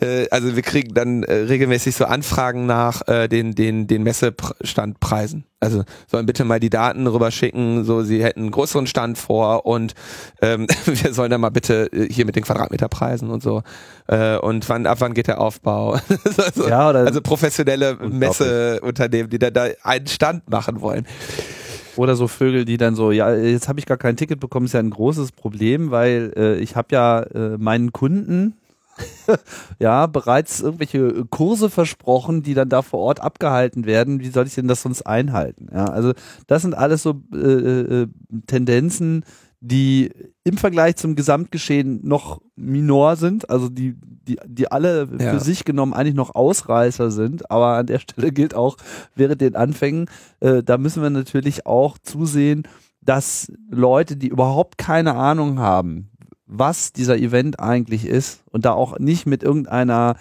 Äh, 0.00 0.28
also 0.30 0.54
wir 0.54 0.62
kriegen 0.62 0.94
dann 0.94 1.24
äh, 1.24 1.34
regelmäßig 1.34 1.96
so 1.96 2.04
Anfragen 2.04 2.66
nach 2.66 3.06
äh, 3.08 3.28
den 3.28 3.54
den 3.54 3.86
den 3.86 4.02
Messestandpreisen. 4.04 5.44
Also 5.62 5.84
sollen 6.08 6.26
bitte 6.26 6.44
mal 6.44 6.58
die 6.58 6.70
Daten 6.70 7.06
rüberschicken, 7.06 7.84
so 7.84 8.02
sie 8.02 8.22
hätten 8.24 8.40
einen 8.40 8.50
größeren 8.50 8.88
Stand 8.88 9.16
vor 9.16 9.64
und 9.64 9.94
ähm, 10.40 10.66
wir 10.86 11.14
sollen 11.14 11.30
dann 11.30 11.40
mal 11.40 11.50
bitte 11.50 11.84
äh, 11.92 12.12
hier 12.12 12.26
mit 12.26 12.34
den 12.34 12.42
Quadratmeterpreisen 12.42 13.30
und 13.30 13.42
so. 13.44 13.62
Äh, 14.08 14.38
und 14.38 14.68
wann 14.68 14.86
ab 14.86 15.00
wann 15.00 15.14
geht 15.14 15.28
der 15.28 15.40
Aufbau? 15.40 15.92
also, 16.36 16.68
Ja, 16.68 16.90
oder- 16.90 17.06
also 17.06 17.20
professionelle. 17.20 17.96
Messeunternehmen, 17.96 19.30
die 19.30 19.38
dann 19.38 19.54
da 19.54 19.66
einen 19.84 20.08
Stand 20.08 20.50
machen 20.50 20.80
wollen. 20.80 21.06
Oder 21.96 22.16
so 22.16 22.26
Vögel, 22.26 22.64
die 22.64 22.76
dann 22.78 22.94
so, 22.94 23.12
ja, 23.12 23.32
jetzt 23.34 23.68
habe 23.68 23.78
ich 23.78 23.86
gar 23.86 23.98
kein 23.98 24.16
Ticket 24.16 24.40
bekommen, 24.40 24.66
ist 24.66 24.72
ja 24.72 24.80
ein 24.80 24.90
großes 24.90 25.30
Problem, 25.32 25.90
weil 25.90 26.32
äh, 26.36 26.54
ich 26.56 26.74
habe 26.74 26.88
ja 26.92 27.20
äh, 27.20 27.58
meinen 27.58 27.92
Kunden 27.92 28.54
ja 29.78 30.06
bereits 30.06 30.60
irgendwelche 30.60 31.24
Kurse 31.26 31.70
versprochen, 31.70 32.42
die 32.42 32.54
dann 32.54 32.68
da 32.68 32.82
vor 32.82 33.00
Ort 33.00 33.20
abgehalten 33.20 33.86
werden. 33.86 34.20
Wie 34.20 34.30
soll 34.30 34.46
ich 34.46 34.54
denn 34.54 34.68
das 34.68 34.82
sonst 34.82 35.02
einhalten? 35.02 35.68
Ja, 35.72 35.84
also 35.86 36.12
das 36.46 36.62
sind 36.62 36.74
alles 36.74 37.02
so 37.02 37.22
äh, 37.34 37.36
äh, 37.38 38.06
Tendenzen, 38.46 39.24
die 39.60 40.10
im 40.44 40.56
Vergleich 40.56 40.96
zum 40.96 41.14
Gesamtgeschehen 41.14 42.00
noch 42.02 42.40
minor 42.56 43.14
sind, 43.14 43.48
also 43.48 43.68
die, 43.68 43.94
die, 44.00 44.36
die 44.44 44.70
alle 44.72 45.08
Ja. 45.20 45.30
für 45.34 45.40
sich 45.40 45.64
genommen 45.64 45.94
eigentlich 45.94 46.16
noch 46.16 46.34
Ausreißer 46.34 47.12
sind, 47.12 47.48
aber 47.48 47.76
an 47.76 47.86
der 47.86 48.00
Stelle 48.00 48.32
gilt 48.32 48.54
auch 48.54 48.76
während 49.14 49.40
den 49.40 49.54
Anfängen, 49.54 50.06
äh, 50.40 50.64
da 50.64 50.78
müssen 50.78 51.02
wir 51.02 51.10
natürlich 51.10 51.64
auch 51.64 51.96
zusehen, 51.98 52.64
dass 53.02 53.52
Leute, 53.70 54.16
die 54.16 54.28
überhaupt 54.28 54.78
keine 54.78 55.14
Ahnung 55.14 55.58
haben, 55.60 56.10
was 56.52 56.92
dieser 56.92 57.16
Event 57.16 57.60
eigentlich 57.60 58.06
ist 58.06 58.42
und 58.50 58.64
da 58.64 58.72
auch 58.72 58.98
nicht 58.98 59.26
mit 59.26 59.42
irgendeiner 59.42 60.16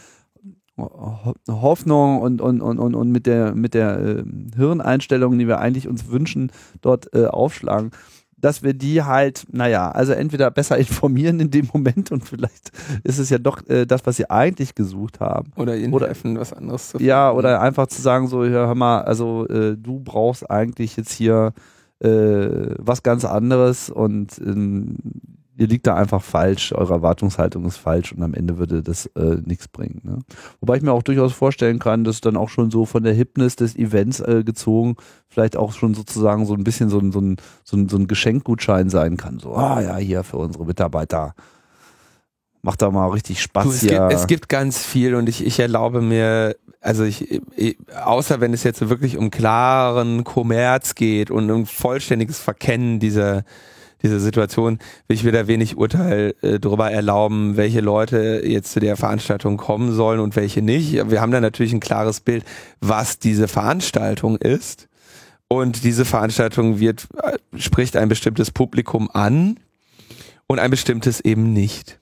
Hoffnung 1.47 2.21
und, 2.21 2.41
und, 2.41 2.61
und, 2.61 2.79
und, 2.79 2.95
und 2.95 3.11
mit 3.11 3.27
der, 3.27 3.53
mit 3.53 3.73
der 3.73 3.99
äh, 3.99 4.23
Hirneinstellung, 4.55 5.37
die 5.37 5.47
wir 5.47 5.59
eigentlich 5.59 5.87
uns 5.87 6.09
wünschen, 6.09 6.51
dort 6.81 7.13
äh, 7.13 7.25
aufschlagen, 7.25 7.91
dass 8.37 8.63
wir 8.63 8.73
die 8.73 9.03
halt, 9.03 9.45
naja, 9.51 9.91
also 9.91 10.13
entweder 10.13 10.49
besser 10.49 10.77
informieren 10.79 11.39
in 11.39 11.51
dem 11.51 11.69
Moment 11.73 12.11
und 12.11 12.27
vielleicht 12.27 12.71
ist 13.03 13.19
es 13.19 13.29
ja 13.29 13.37
doch 13.37 13.67
äh, 13.67 13.85
das, 13.85 14.05
was 14.05 14.17
sie 14.17 14.29
eigentlich 14.29 14.73
gesucht 14.73 15.19
haben. 15.19 15.51
Oder 15.55 15.77
ihnen 15.77 15.93
oder, 15.93 16.07
helfen, 16.07 16.39
was 16.39 16.53
anderes 16.53 16.89
zu 16.89 16.97
finden. 16.97 17.09
Ja, 17.09 17.31
oder 17.31 17.61
einfach 17.61 17.87
zu 17.87 18.01
sagen, 18.01 18.27
so, 18.27 18.43
hör 18.43 18.73
mal, 18.73 19.01
also 19.01 19.47
äh, 19.47 19.77
du 19.77 19.99
brauchst 19.99 20.49
eigentlich 20.49 20.97
jetzt 20.97 21.11
hier 21.11 21.53
äh, 21.99 22.75
was 22.79 23.03
ganz 23.03 23.25
anderes 23.25 23.89
und 23.89 24.39
ähm, 24.39 24.97
ihr 25.61 25.67
liegt 25.67 25.85
da 25.85 25.95
einfach 25.95 26.23
falsch, 26.23 26.73
eure 26.73 26.95
Erwartungshaltung 26.95 27.65
ist 27.65 27.77
falsch 27.77 28.11
und 28.13 28.23
am 28.23 28.33
Ende 28.33 28.57
würde 28.57 28.81
das 28.81 29.05
äh, 29.15 29.37
nichts 29.45 29.67
bringen. 29.67 30.01
Ne? 30.03 30.19
Wobei 30.59 30.77
ich 30.77 30.81
mir 30.81 30.91
auch 30.91 31.03
durchaus 31.03 31.33
vorstellen 31.33 31.77
kann, 31.77 32.03
dass 32.03 32.19
dann 32.19 32.35
auch 32.35 32.49
schon 32.49 32.71
so 32.71 32.87
von 32.87 33.03
der 33.03 33.13
Hipness 33.13 33.55
des 33.55 33.75
Events 33.75 34.19
äh, 34.21 34.43
gezogen 34.43 34.95
vielleicht 35.29 35.55
auch 35.55 35.71
schon 35.73 35.93
sozusagen 35.93 36.47
so 36.47 36.55
ein 36.55 36.63
bisschen 36.63 36.89
so 36.89 36.97
ein, 36.97 37.11
so 37.11 37.21
ein, 37.21 37.37
so 37.63 37.77
ein, 37.77 37.87
so 37.87 37.97
ein 37.97 38.07
Geschenkgutschein 38.07 38.89
sein 38.89 39.17
kann. 39.17 39.39
So, 39.39 39.53
ah 39.53 39.81
ja, 39.81 39.97
hier 39.97 40.23
für 40.23 40.37
unsere 40.37 40.65
Mitarbeiter. 40.65 41.35
Macht 42.63 42.81
da 42.81 42.91
mal 42.91 43.07
richtig 43.07 43.41
Spaß 43.41 43.63
du, 43.63 43.69
es 43.69 43.79
hier. 43.81 43.99
Gibt, 43.99 44.13
es 44.13 44.27
gibt 44.27 44.49
ganz 44.49 44.83
viel 44.83 45.15
und 45.15 45.29
ich, 45.29 45.45
ich 45.45 45.59
erlaube 45.59 46.01
mir, 46.01 46.55
also 46.79 47.03
ich, 47.03 47.41
ich, 47.55 47.77
außer 48.03 48.41
wenn 48.41 48.53
es 48.53 48.63
jetzt 48.63 48.87
wirklich 48.89 49.17
um 49.17 49.29
klaren 49.29 50.23
Kommerz 50.23 50.95
geht 50.95 51.29
und 51.29 51.49
um 51.51 51.65
vollständiges 51.67 52.39
Verkennen 52.39 52.99
dieser 52.99 53.43
diese 54.03 54.19
Situation, 54.19 54.79
will 55.07 55.15
ich 55.15 55.23
da 55.23 55.47
wenig 55.47 55.77
Urteil 55.77 56.35
äh, 56.41 56.59
darüber 56.59 56.91
erlauben, 56.91 57.57
welche 57.57 57.81
Leute 57.81 58.41
jetzt 58.45 58.71
zu 58.73 58.79
der 58.79 58.97
Veranstaltung 58.97 59.57
kommen 59.57 59.91
sollen 59.93 60.19
und 60.19 60.35
welche 60.35 60.61
nicht. 60.61 61.09
Wir 61.09 61.21
haben 61.21 61.31
da 61.31 61.41
natürlich 61.41 61.73
ein 61.73 61.79
klares 61.79 62.19
Bild, 62.19 62.43
was 62.79 63.19
diese 63.19 63.47
Veranstaltung 63.47 64.37
ist. 64.37 64.87
Und 65.47 65.83
diese 65.83 66.05
Veranstaltung 66.05 66.79
wird, 66.79 67.07
äh, 67.21 67.59
spricht 67.59 67.97
ein 67.97 68.09
bestimmtes 68.09 68.51
Publikum 68.51 69.09
an 69.11 69.59
und 70.47 70.59
ein 70.59 70.71
bestimmtes 70.71 71.19
eben 71.19 71.51
nicht. 71.51 71.99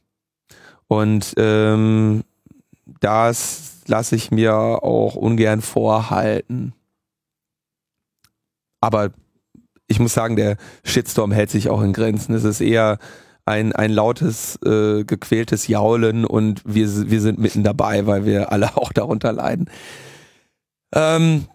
Und 0.87 1.33
ähm, 1.37 2.23
das 2.99 3.81
lasse 3.87 4.15
ich 4.15 4.31
mir 4.31 4.53
auch 4.53 5.15
ungern 5.15 5.61
vorhalten. 5.61 6.73
Aber 8.81 9.11
ich 9.89 9.99
muss 9.99 10.13
sagen, 10.13 10.35
der 10.35 10.55
Shitstorm 10.83 11.31
hält 11.31 11.49
sich 11.49 11.69
auch 11.69 11.81
in 11.81 11.93
Grenzen. 11.93 12.33
Es 12.33 12.43
ist 12.43 12.61
eher 12.61 12.99
ein, 13.45 13.73
ein 13.73 13.91
lautes, 13.91 14.57
äh, 14.63 15.03
gequältes 15.03 15.67
Jaulen 15.67 16.23
und 16.23 16.61
wir, 16.63 16.87
wir 17.09 17.19
sind 17.19 17.39
mitten 17.39 17.63
dabei, 17.63 18.05
weil 18.05 18.23
wir 18.23 18.51
alle 18.51 18.77
auch 18.77 18.93
darunter 18.93 19.33
leiden. 19.33 19.69
Ähm, 20.93 21.45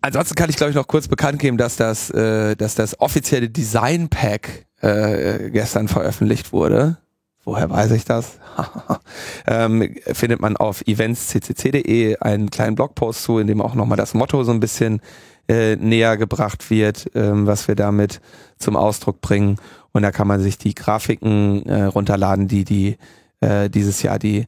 ansonsten 0.00 0.34
kann 0.34 0.50
ich, 0.50 0.56
glaube 0.56 0.70
ich, 0.70 0.76
noch 0.76 0.88
kurz 0.88 1.08
bekannt 1.08 1.38
geben, 1.38 1.58
dass 1.58 1.76
das, 1.76 2.10
äh, 2.10 2.56
dass 2.56 2.74
das 2.74 2.98
offizielle 3.00 3.50
Design 3.50 4.08
Pack 4.08 4.66
äh, 4.80 5.50
gestern 5.50 5.88
veröffentlicht 5.88 6.52
wurde. 6.52 6.96
Woher 7.44 7.70
weiß 7.70 7.92
ich 7.92 8.04
das? 8.04 8.38
ähm, 9.46 9.94
findet 10.12 10.40
man 10.40 10.56
auf 10.56 10.82
eventsccc.de 10.86 12.16
einen 12.18 12.50
kleinen 12.50 12.76
Blogpost 12.76 13.22
zu, 13.22 13.38
in 13.38 13.46
dem 13.46 13.60
auch 13.60 13.74
nochmal 13.74 13.96
das 13.96 14.14
Motto 14.14 14.44
so 14.44 14.52
ein 14.52 14.60
bisschen 14.60 15.00
äh, 15.48 15.76
näher 15.76 16.16
gebracht 16.16 16.70
wird, 16.70 17.10
ähm, 17.14 17.46
was 17.46 17.68
wir 17.68 17.74
damit 17.74 18.20
zum 18.58 18.76
Ausdruck 18.76 19.20
bringen. 19.20 19.56
Und 19.92 20.02
da 20.02 20.12
kann 20.12 20.28
man 20.28 20.40
sich 20.40 20.58
die 20.58 20.74
Grafiken 20.74 21.66
äh, 21.66 21.84
runterladen, 21.84 22.48
die 22.48 22.64
die 22.64 22.98
äh, 23.40 23.70
dieses 23.70 24.02
Jahr 24.02 24.18
die 24.18 24.46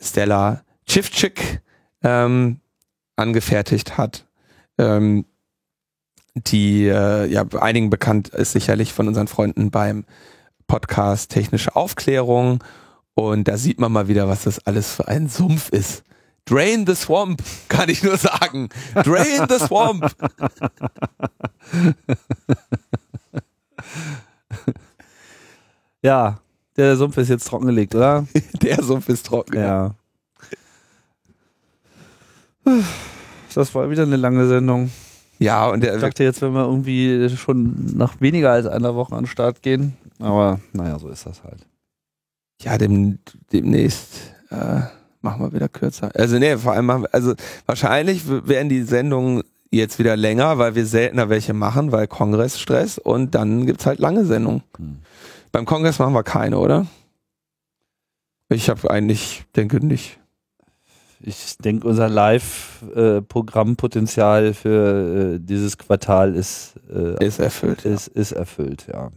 Stella 0.00 0.62
Chivchik 0.86 1.62
ähm, 2.02 2.60
angefertigt 3.16 3.96
hat. 3.96 4.26
Ähm, 4.78 5.24
die 6.34 6.86
äh, 6.86 7.26
ja 7.26 7.44
einigen 7.60 7.90
bekannt 7.90 8.28
ist 8.28 8.52
sicherlich 8.52 8.92
von 8.92 9.06
unseren 9.08 9.28
Freunden 9.28 9.70
beim 9.70 10.04
Podcast 10.66 11.30
Technische 11.30 11.76
Aufklärung. 11.76 12.62
Und 13.14 13.46
da 13.46 13.56
sieht 13.56 13.78
man 13.78 13.92
mal 13.92 14.08
wieder, 14.08 14.28
was 14.28 14.44
das 14.44 14.66
alles 14.66 14.92
für 14.92 15.06
ein 15.06 15.28
Sumpf 15.28 15.68
ist. 15.68 16.02
Drain 16.46 16.86
the 16.86 16.94
Swamp, 16.94 17.42
kann 17.68 17.88
ich 17.88 18.02
nur 18.02 18.18
sagen. 18.18 18.68
Drain 18.94 19.46
the 19.48 19.58
Swamp. 19.58 20.14
ja, 26.02 26.38
der 26.76 26.96
Sumpf 26.96 27.16
ist 27.16 27.28
jetzt 27.30 27.46
trockengelegt, 27.48 27.94
oder? 27.94 28.26
der 28.62 28.82
Sumpf 28.82 29.08
ist 29.08 29.24
trocken. 29.26 29.58
Ja. 29.58 29.94
Das 33.54 33.74
war 33.74 33.88
wieder 33.90 34.02
eine 34.02 34.16
lange 34.16 34.46
Sendung. 34.46 34.90
Ja, 35.38 35.68
und 35.68 35.82
der. 35.82 35.94
Ich 35.94 36.00
dachte 36.00 36.24
jetzt, 36.24 36.42
wenn 36.42 36.52
wir 36.52 36.64
irgendwie 36.64 37.28
schon 37.36 37.96
nach 37.96 38.20
weniger 38.20 38.52
als 38.52 38.66
einer 38.66 38.94
Woche 38.94 39.14
an 39.14 39.24
den 39.24 39.28
Start 39.28 39.62
gehen. 39.62 39.96
Aber 40.18 40.60
naja, 40.72 40.98
so 40.98 41.08
ist 41.08 41.26
das 41.26 41.42
halt. 41.42 41.66
Ja, 42.60 42.76
dem, 42.78 43.18
demnächst. 43.50 44.34
Äh 44.50 44.82
machen 45.24 45.42
wir 45.42 45.52
wieder 45.52 45.68
kürzer. 45.68 46.12
Also 46.14 46.38
nee, 46.38 46.56
vor 46.56 46.74
allem 46.74 46.86
machen 46.86 47.02
wir, 47.02 47.12
also 47.12 47.34
wahrscheinlich 47.66 48.22
werden 48.28 48.68
die 48.68 48.82
Sendungen 48.82 49.42
jetzt 49.70 49.98
wieder 49.98 50.16
länger, 50.16 50.58
weil 50.58 50.76
wir 50.76 50.86
seltener 50.86 51.28
welche 51.28 51.52
machen, 51.52 51.90
weil 51.90 52.06
Kongressstress 52.06 52.98
und 52.98 53.34
dann 53.34 53.66
gibt's 53.66 53.86
halt 53.86 53.98
lange 53.98 54.24
Sendungen. 54.24 54.62
Hm. 54.76 54.98
Beim 55.50 55.64
Kongress 55.64 55.98
machen 55.98 56.14
wir 56.14 56.22
keine, 56.22 56.58
oder? 56.58 56.86
Ich 58.48 58.68
habe 58.68 58.88
eigentlich, 58.90 59.44
denke 59.56 59.84
nicht. 59.84 60.20
Ich 61.20 61.56
denke, 61.58 61.88
unser 61.88 62.08
Live-Programmpotenzial 62.08 64.52
für 64.52 65.36
äh, 65.36 65.40
dieses 65.40 65.78
Quartal 65.78 66.34
ist, 66.34 66.74
äh, 66.94 67.24
ist 67.24 67.38
erfüllt. 67.38 67.86
Ist, 67.86 68.08
ja. 68.08 68.14
ist 68.20 68.32
erfüllt, 68.32 68.88
ja. 68.92 69.08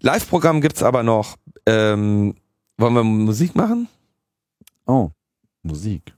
Live-Programm 0.00 0.60
gibt's 0.60 0.84
aber 0.84 1.02
noch. 1.02 1.36
Ähm, 1.66 2.36
wollen 2.78 2.94
wir 2.94 3.02
Musik 3.02 3.56
machen? 3.56 3.88
Oh, 4.88 5.10
Musik. 5.64 6.14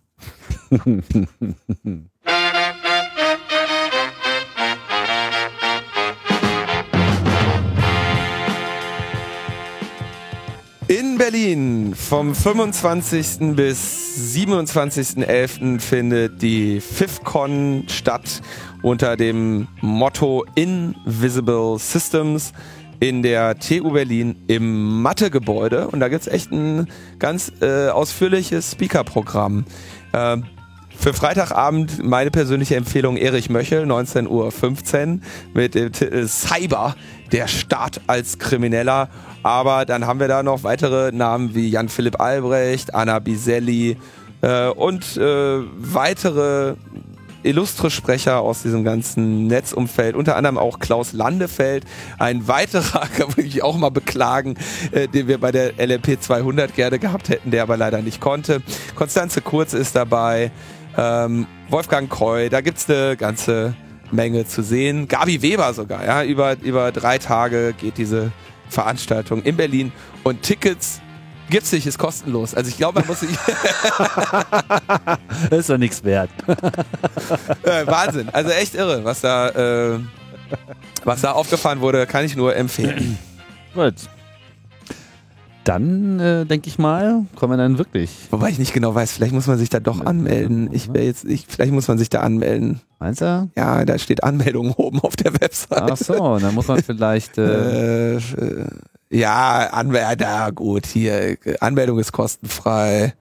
In 10.89 11.17
Berlin 11.17 11.95
vom 11.95 12.35
25. 12.35 13.57
bis 13.57 14.35
27.11. 14.35 15.81
findet 15.81 16.43
die 16.43 16.81
FIFCON 16.83 17.85
statt 17.89 18.43
unter 18.83 19.17
dem 19.17 19.69
Motto 19.81 20.45
Invisible 20.57 21.79
Systems 21.79 22.53
in 23.01 23.23
der 23.23 23.59
TU 23.59 23.93
Berlin 23.93 24.37
im 24.47 25.03
Mathegebäude 25.03 25.89
und 25.89 26.01
da 26.01 26.09
gibt's 26.09 26.27
echt 26.27 26.51
ein 26.51 26.89
ganz 27.19 27.53
äh, 27.61 27.89
ausführliches 27.89 28.73
Speaker-Programm. 28.73 29.65
Äh, 30.13 30.39
für 30.99 31.15
Freitagabend 31.15 32.03
meine 32.05 32.33
persönliche 32.33 32.75
Empfehlung 32.75 33.17
Erich 33.17 33.51
Möchel, 33.51 33.85
19.15 33.85 34.27
Uhr 34.29 35.21
mit 35.55 35.77
dem 35.77 35.93
Titel 35.93 36.27
Cyber, 36.27 36.97
der 37.31 37.47
Staat 37.47 38.01
als 38.09 38.39
Krimineller. 38.39 39.09
Aber 39.45 39.85
dann 39.85 40.07
haben 40.07 40.19
wir 40.19 40.27
da 40.27 40.43
noch 40.43 40.65
weitere 40.65 41.13
Namen 41.13 41.55
wie 41.55 41.69
Jan-Philipp 41.69 42.21
Albrecht, 42.21 42.97
Anna 42.97 43.21
Biselli 43.21 43.97
äh, 44.41 44.69
und 44.71 45.17
äh, 45.17 45.61
weitere 45.77 46.75
illustre 47.43 47.91
Sprecher 47.91 48.41
aus 48.41 48.63
diesem 48.63 48.85
ganzen 48.85 49.47
Netzumfeld, 49.47 50.17
unter 50.17 50.37
anderem 50.37 50.59
auch 50.59 50.79
Klaus 50.79 51.13
Landefeld, 51.13 51.85
ein 52.19 52.49
weiterer, 52.49 53.07
kann 53.17 53.29
ich 53.37 53.63
auch 53.63 53.77
mal 53.77 53.91
beklagen, 53.91 54.57
äh, 54.93 55.09
den 55.09 55.29
wir 55.29 55.39
bei 55.39 55.53
der 55.53 55.75
LMP 55.79 56.21
200 56.21 56.75
gerne 56.75 56.99
gehabt 56.99 57.29
hätten, 57.29 57.51
der 57.51 57.63
aber 57.63 57.77
leider 57.77 58.03
nicht 58.03 58.21
konnte. 58.21 58.63
Konstanze 58.95 59.41
Kurz 59.41 59.73
ist 59.73 59.95
dabei, 59.97 60.51
ähm, 60.97 61.47
Wolfgang 61.69 62.11
Kreu, 62.11 62.49
da 62.49 62.61
gibt's 62.61 62.89
eine 62.89 63.17
ganze 63.17 63.75
Menge 64.11 64.47
zu 64.47 64.63
sehen. 64.63 65.07
Gabi 65.09 65.43
Weber 65.43 65.73
sogar, 65.75 66.05
ja, 66.05 66.25
über, 66.25 66.57
über 66.63 66.93
drei 66.93 67.19
Tage 67.19 67.75
geht 67.79 67.99
diese 67.99 68.33
Veranstaltung 68.69 69.43
in 69.43 69.57
Berlin 69.57 69.93
und 70.25 70.43
Tickets 70.43 71.01
Gibt's 71.51 71.73
nicht, 71.73 71.87
ist 71.87 71.99
kostenlos. 71.99 72.55
Also 72.55 72.69
ich 72.69 72.77
glaube, 72.77 73.01
man 73.01 73.09
muss 73.09 73.21
sich. 73.21 73.31
das 75.51 75.59
ist 75.61 75.71
doch 75.71 75.79
nichts 75.79 76.05
wert. 76.05 76.31
äh, 77.63 77.87
Wahnsinn. 77.87 78.29
Also 78.31 78.51
echt 78.51 78.75
irre, 78.75 79.05
was 79.05 79.21
da, 79.23 79.95
äh, 79.95 79.99
was 81.05 81.23
da 81.23 81.33
aufgefahren 81.33 81.81
wurde, 81.81 82.07
kann 82.07 82.25
ich 82.25 82.37
nur 82.37 82.55
empfehlen. 82.55 83.19
Gut. 83.75 83.95
Dann 85.69 86.19
äh, 86.19 86.47
denke 86.47 86.69
ich 86.69 86.79
mal, 86.79 87.27
kommen 87.37 87.53
wir 87.53 87.57
dann 87.59 87.77
wirklich. 87.77 88.11
Wobei 88.31 88.49
ich 88.49 88.59
nicht 88.59 88.73
genau 88.73 88.95
weiß, 88.95 89.13
vielleicht 89.13 89.35
muss 89.35 89.47
man 89.47 89.59
sich 89.59 89.69
da 89.69 89.81
doch 89.81 90.01
anmelden. 90.01 90.71
Ich 90.73 90.95
wäre 90.95 91.05
jetzt, 91.05 91.27
ich, 91.27 91.45
vielleicht 91.47 91.73
muss 91.73 91.89
man 91.89 91.99
sich 91.99 92.09
da 92.09 92.21
anmelden. 92.21 92.81
Meinst 92.99 93.21
du? 93.21 93.51
Ja, 93.55 93.85
da 93.85 93.99
steht 93.99 94.25
Anmeldung 94.25 94.73
oben 94.77 95.01
auf 95.01 95.15
der 95.17 95.35
Website. 95.35 95.83
Ach 95.93 95.97
so, 95.97 96.39
dann 96.39 96.55
muss 96.55 96.69
man 96.69 96.83
vielleicht. 96.83 97.37
Äh, 97.37 98.19
Ja, 99.11 99.69
Anwälter, 99.73 100.53
gut, 100.53 100.87
hier, 100.87 101.37
Anmeldung 101.61 101.99
ist 101.99 102.13
kostenfrei. 102.13 103.15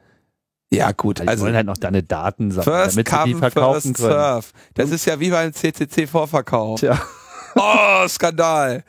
Ja, 0.70 0.92
gut, 0.92 1.22
Also, 1.22 1.32
also 1.32 1.44
wollen 1.46 1.56
halt 1.56 1.66
noch 1.66 1.78
deine 1.78 2.04
Daten 2.04 2.52
sammeln, 2.52 2.64
First 2.66 2.98
damit 2.98 3.08
sie 3.10 3.24
die 3.24 3.32
come, 3.32 3.38
verkaufen 3.40 3.96
first 3.96 3.96
können. 3.96 4.10
serve. 4.12 4.48
Das 4.74 4.92
ist 4.92 5.06
ja 5.06 5.20
wie 5.20 5.30
beim 5.30 5.54
CCC-Vorverkauf. 5.54 6.82
Tja. 6.82 7.02
Oh, 7.56 8.08
Skandal. 8.08 8.84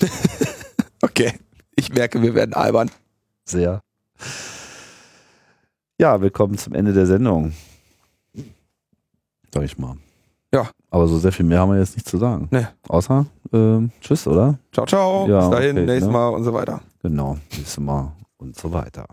okay, 1.02 1.34
ich 1.76 1.92
merke, 1.92 2.22
wir 2.22 2.34
werden 2.34 2.54
albern. 2.54 2.90
Sehr. 3.44 3.80
Ja, 6.00 6.20
willkommen 6.20 6.56
zum 6.56 6.74
Ende 6.74 6.92
der 6.94 7.06
Sendung. 7.06 7.52
Sag 9.52 9.64
ich 9.64 9.76
mal. 9.78 9.96
Ja. 10.52 10.68
Aber 10.90 11.06
so 11.06 11.18
sehr 11.18 11.32
viel 11.32 11.44
mehr 11.44 11.60
haben 11.60 11.72
wir 11.72 11.78
jetzt 11.78 11.94
nicht 11.96 12.08
zu 12.08 12.16
sagen. 12.16 12.48
Nee. 12.50 12.66
Außer, 12.88 13.26
ähm, 13.52 13.90
tschüss, 14.00 14.26
oder? 14.26 14.58
Ciao, 14.72 14.86
ciao. 14.86 15.28
Ja, 15.28 15.40
Bis 15.40 15.50
dahin, 15.50 15.76
okay, 15.76 15.86
nächstes 15.86 16.06
ne? 16.06 16.12
Mal 16.12 16.28
und 16.28 16.44
so 16.44 16.54
weiter. 16.54 16.80
Genau, 17.02 17.36
nächstes 17.52 17.78
Mal 17.78 18.12
und 18.38 18.56
so 18.56 18.72
weiter. 18.72 19.06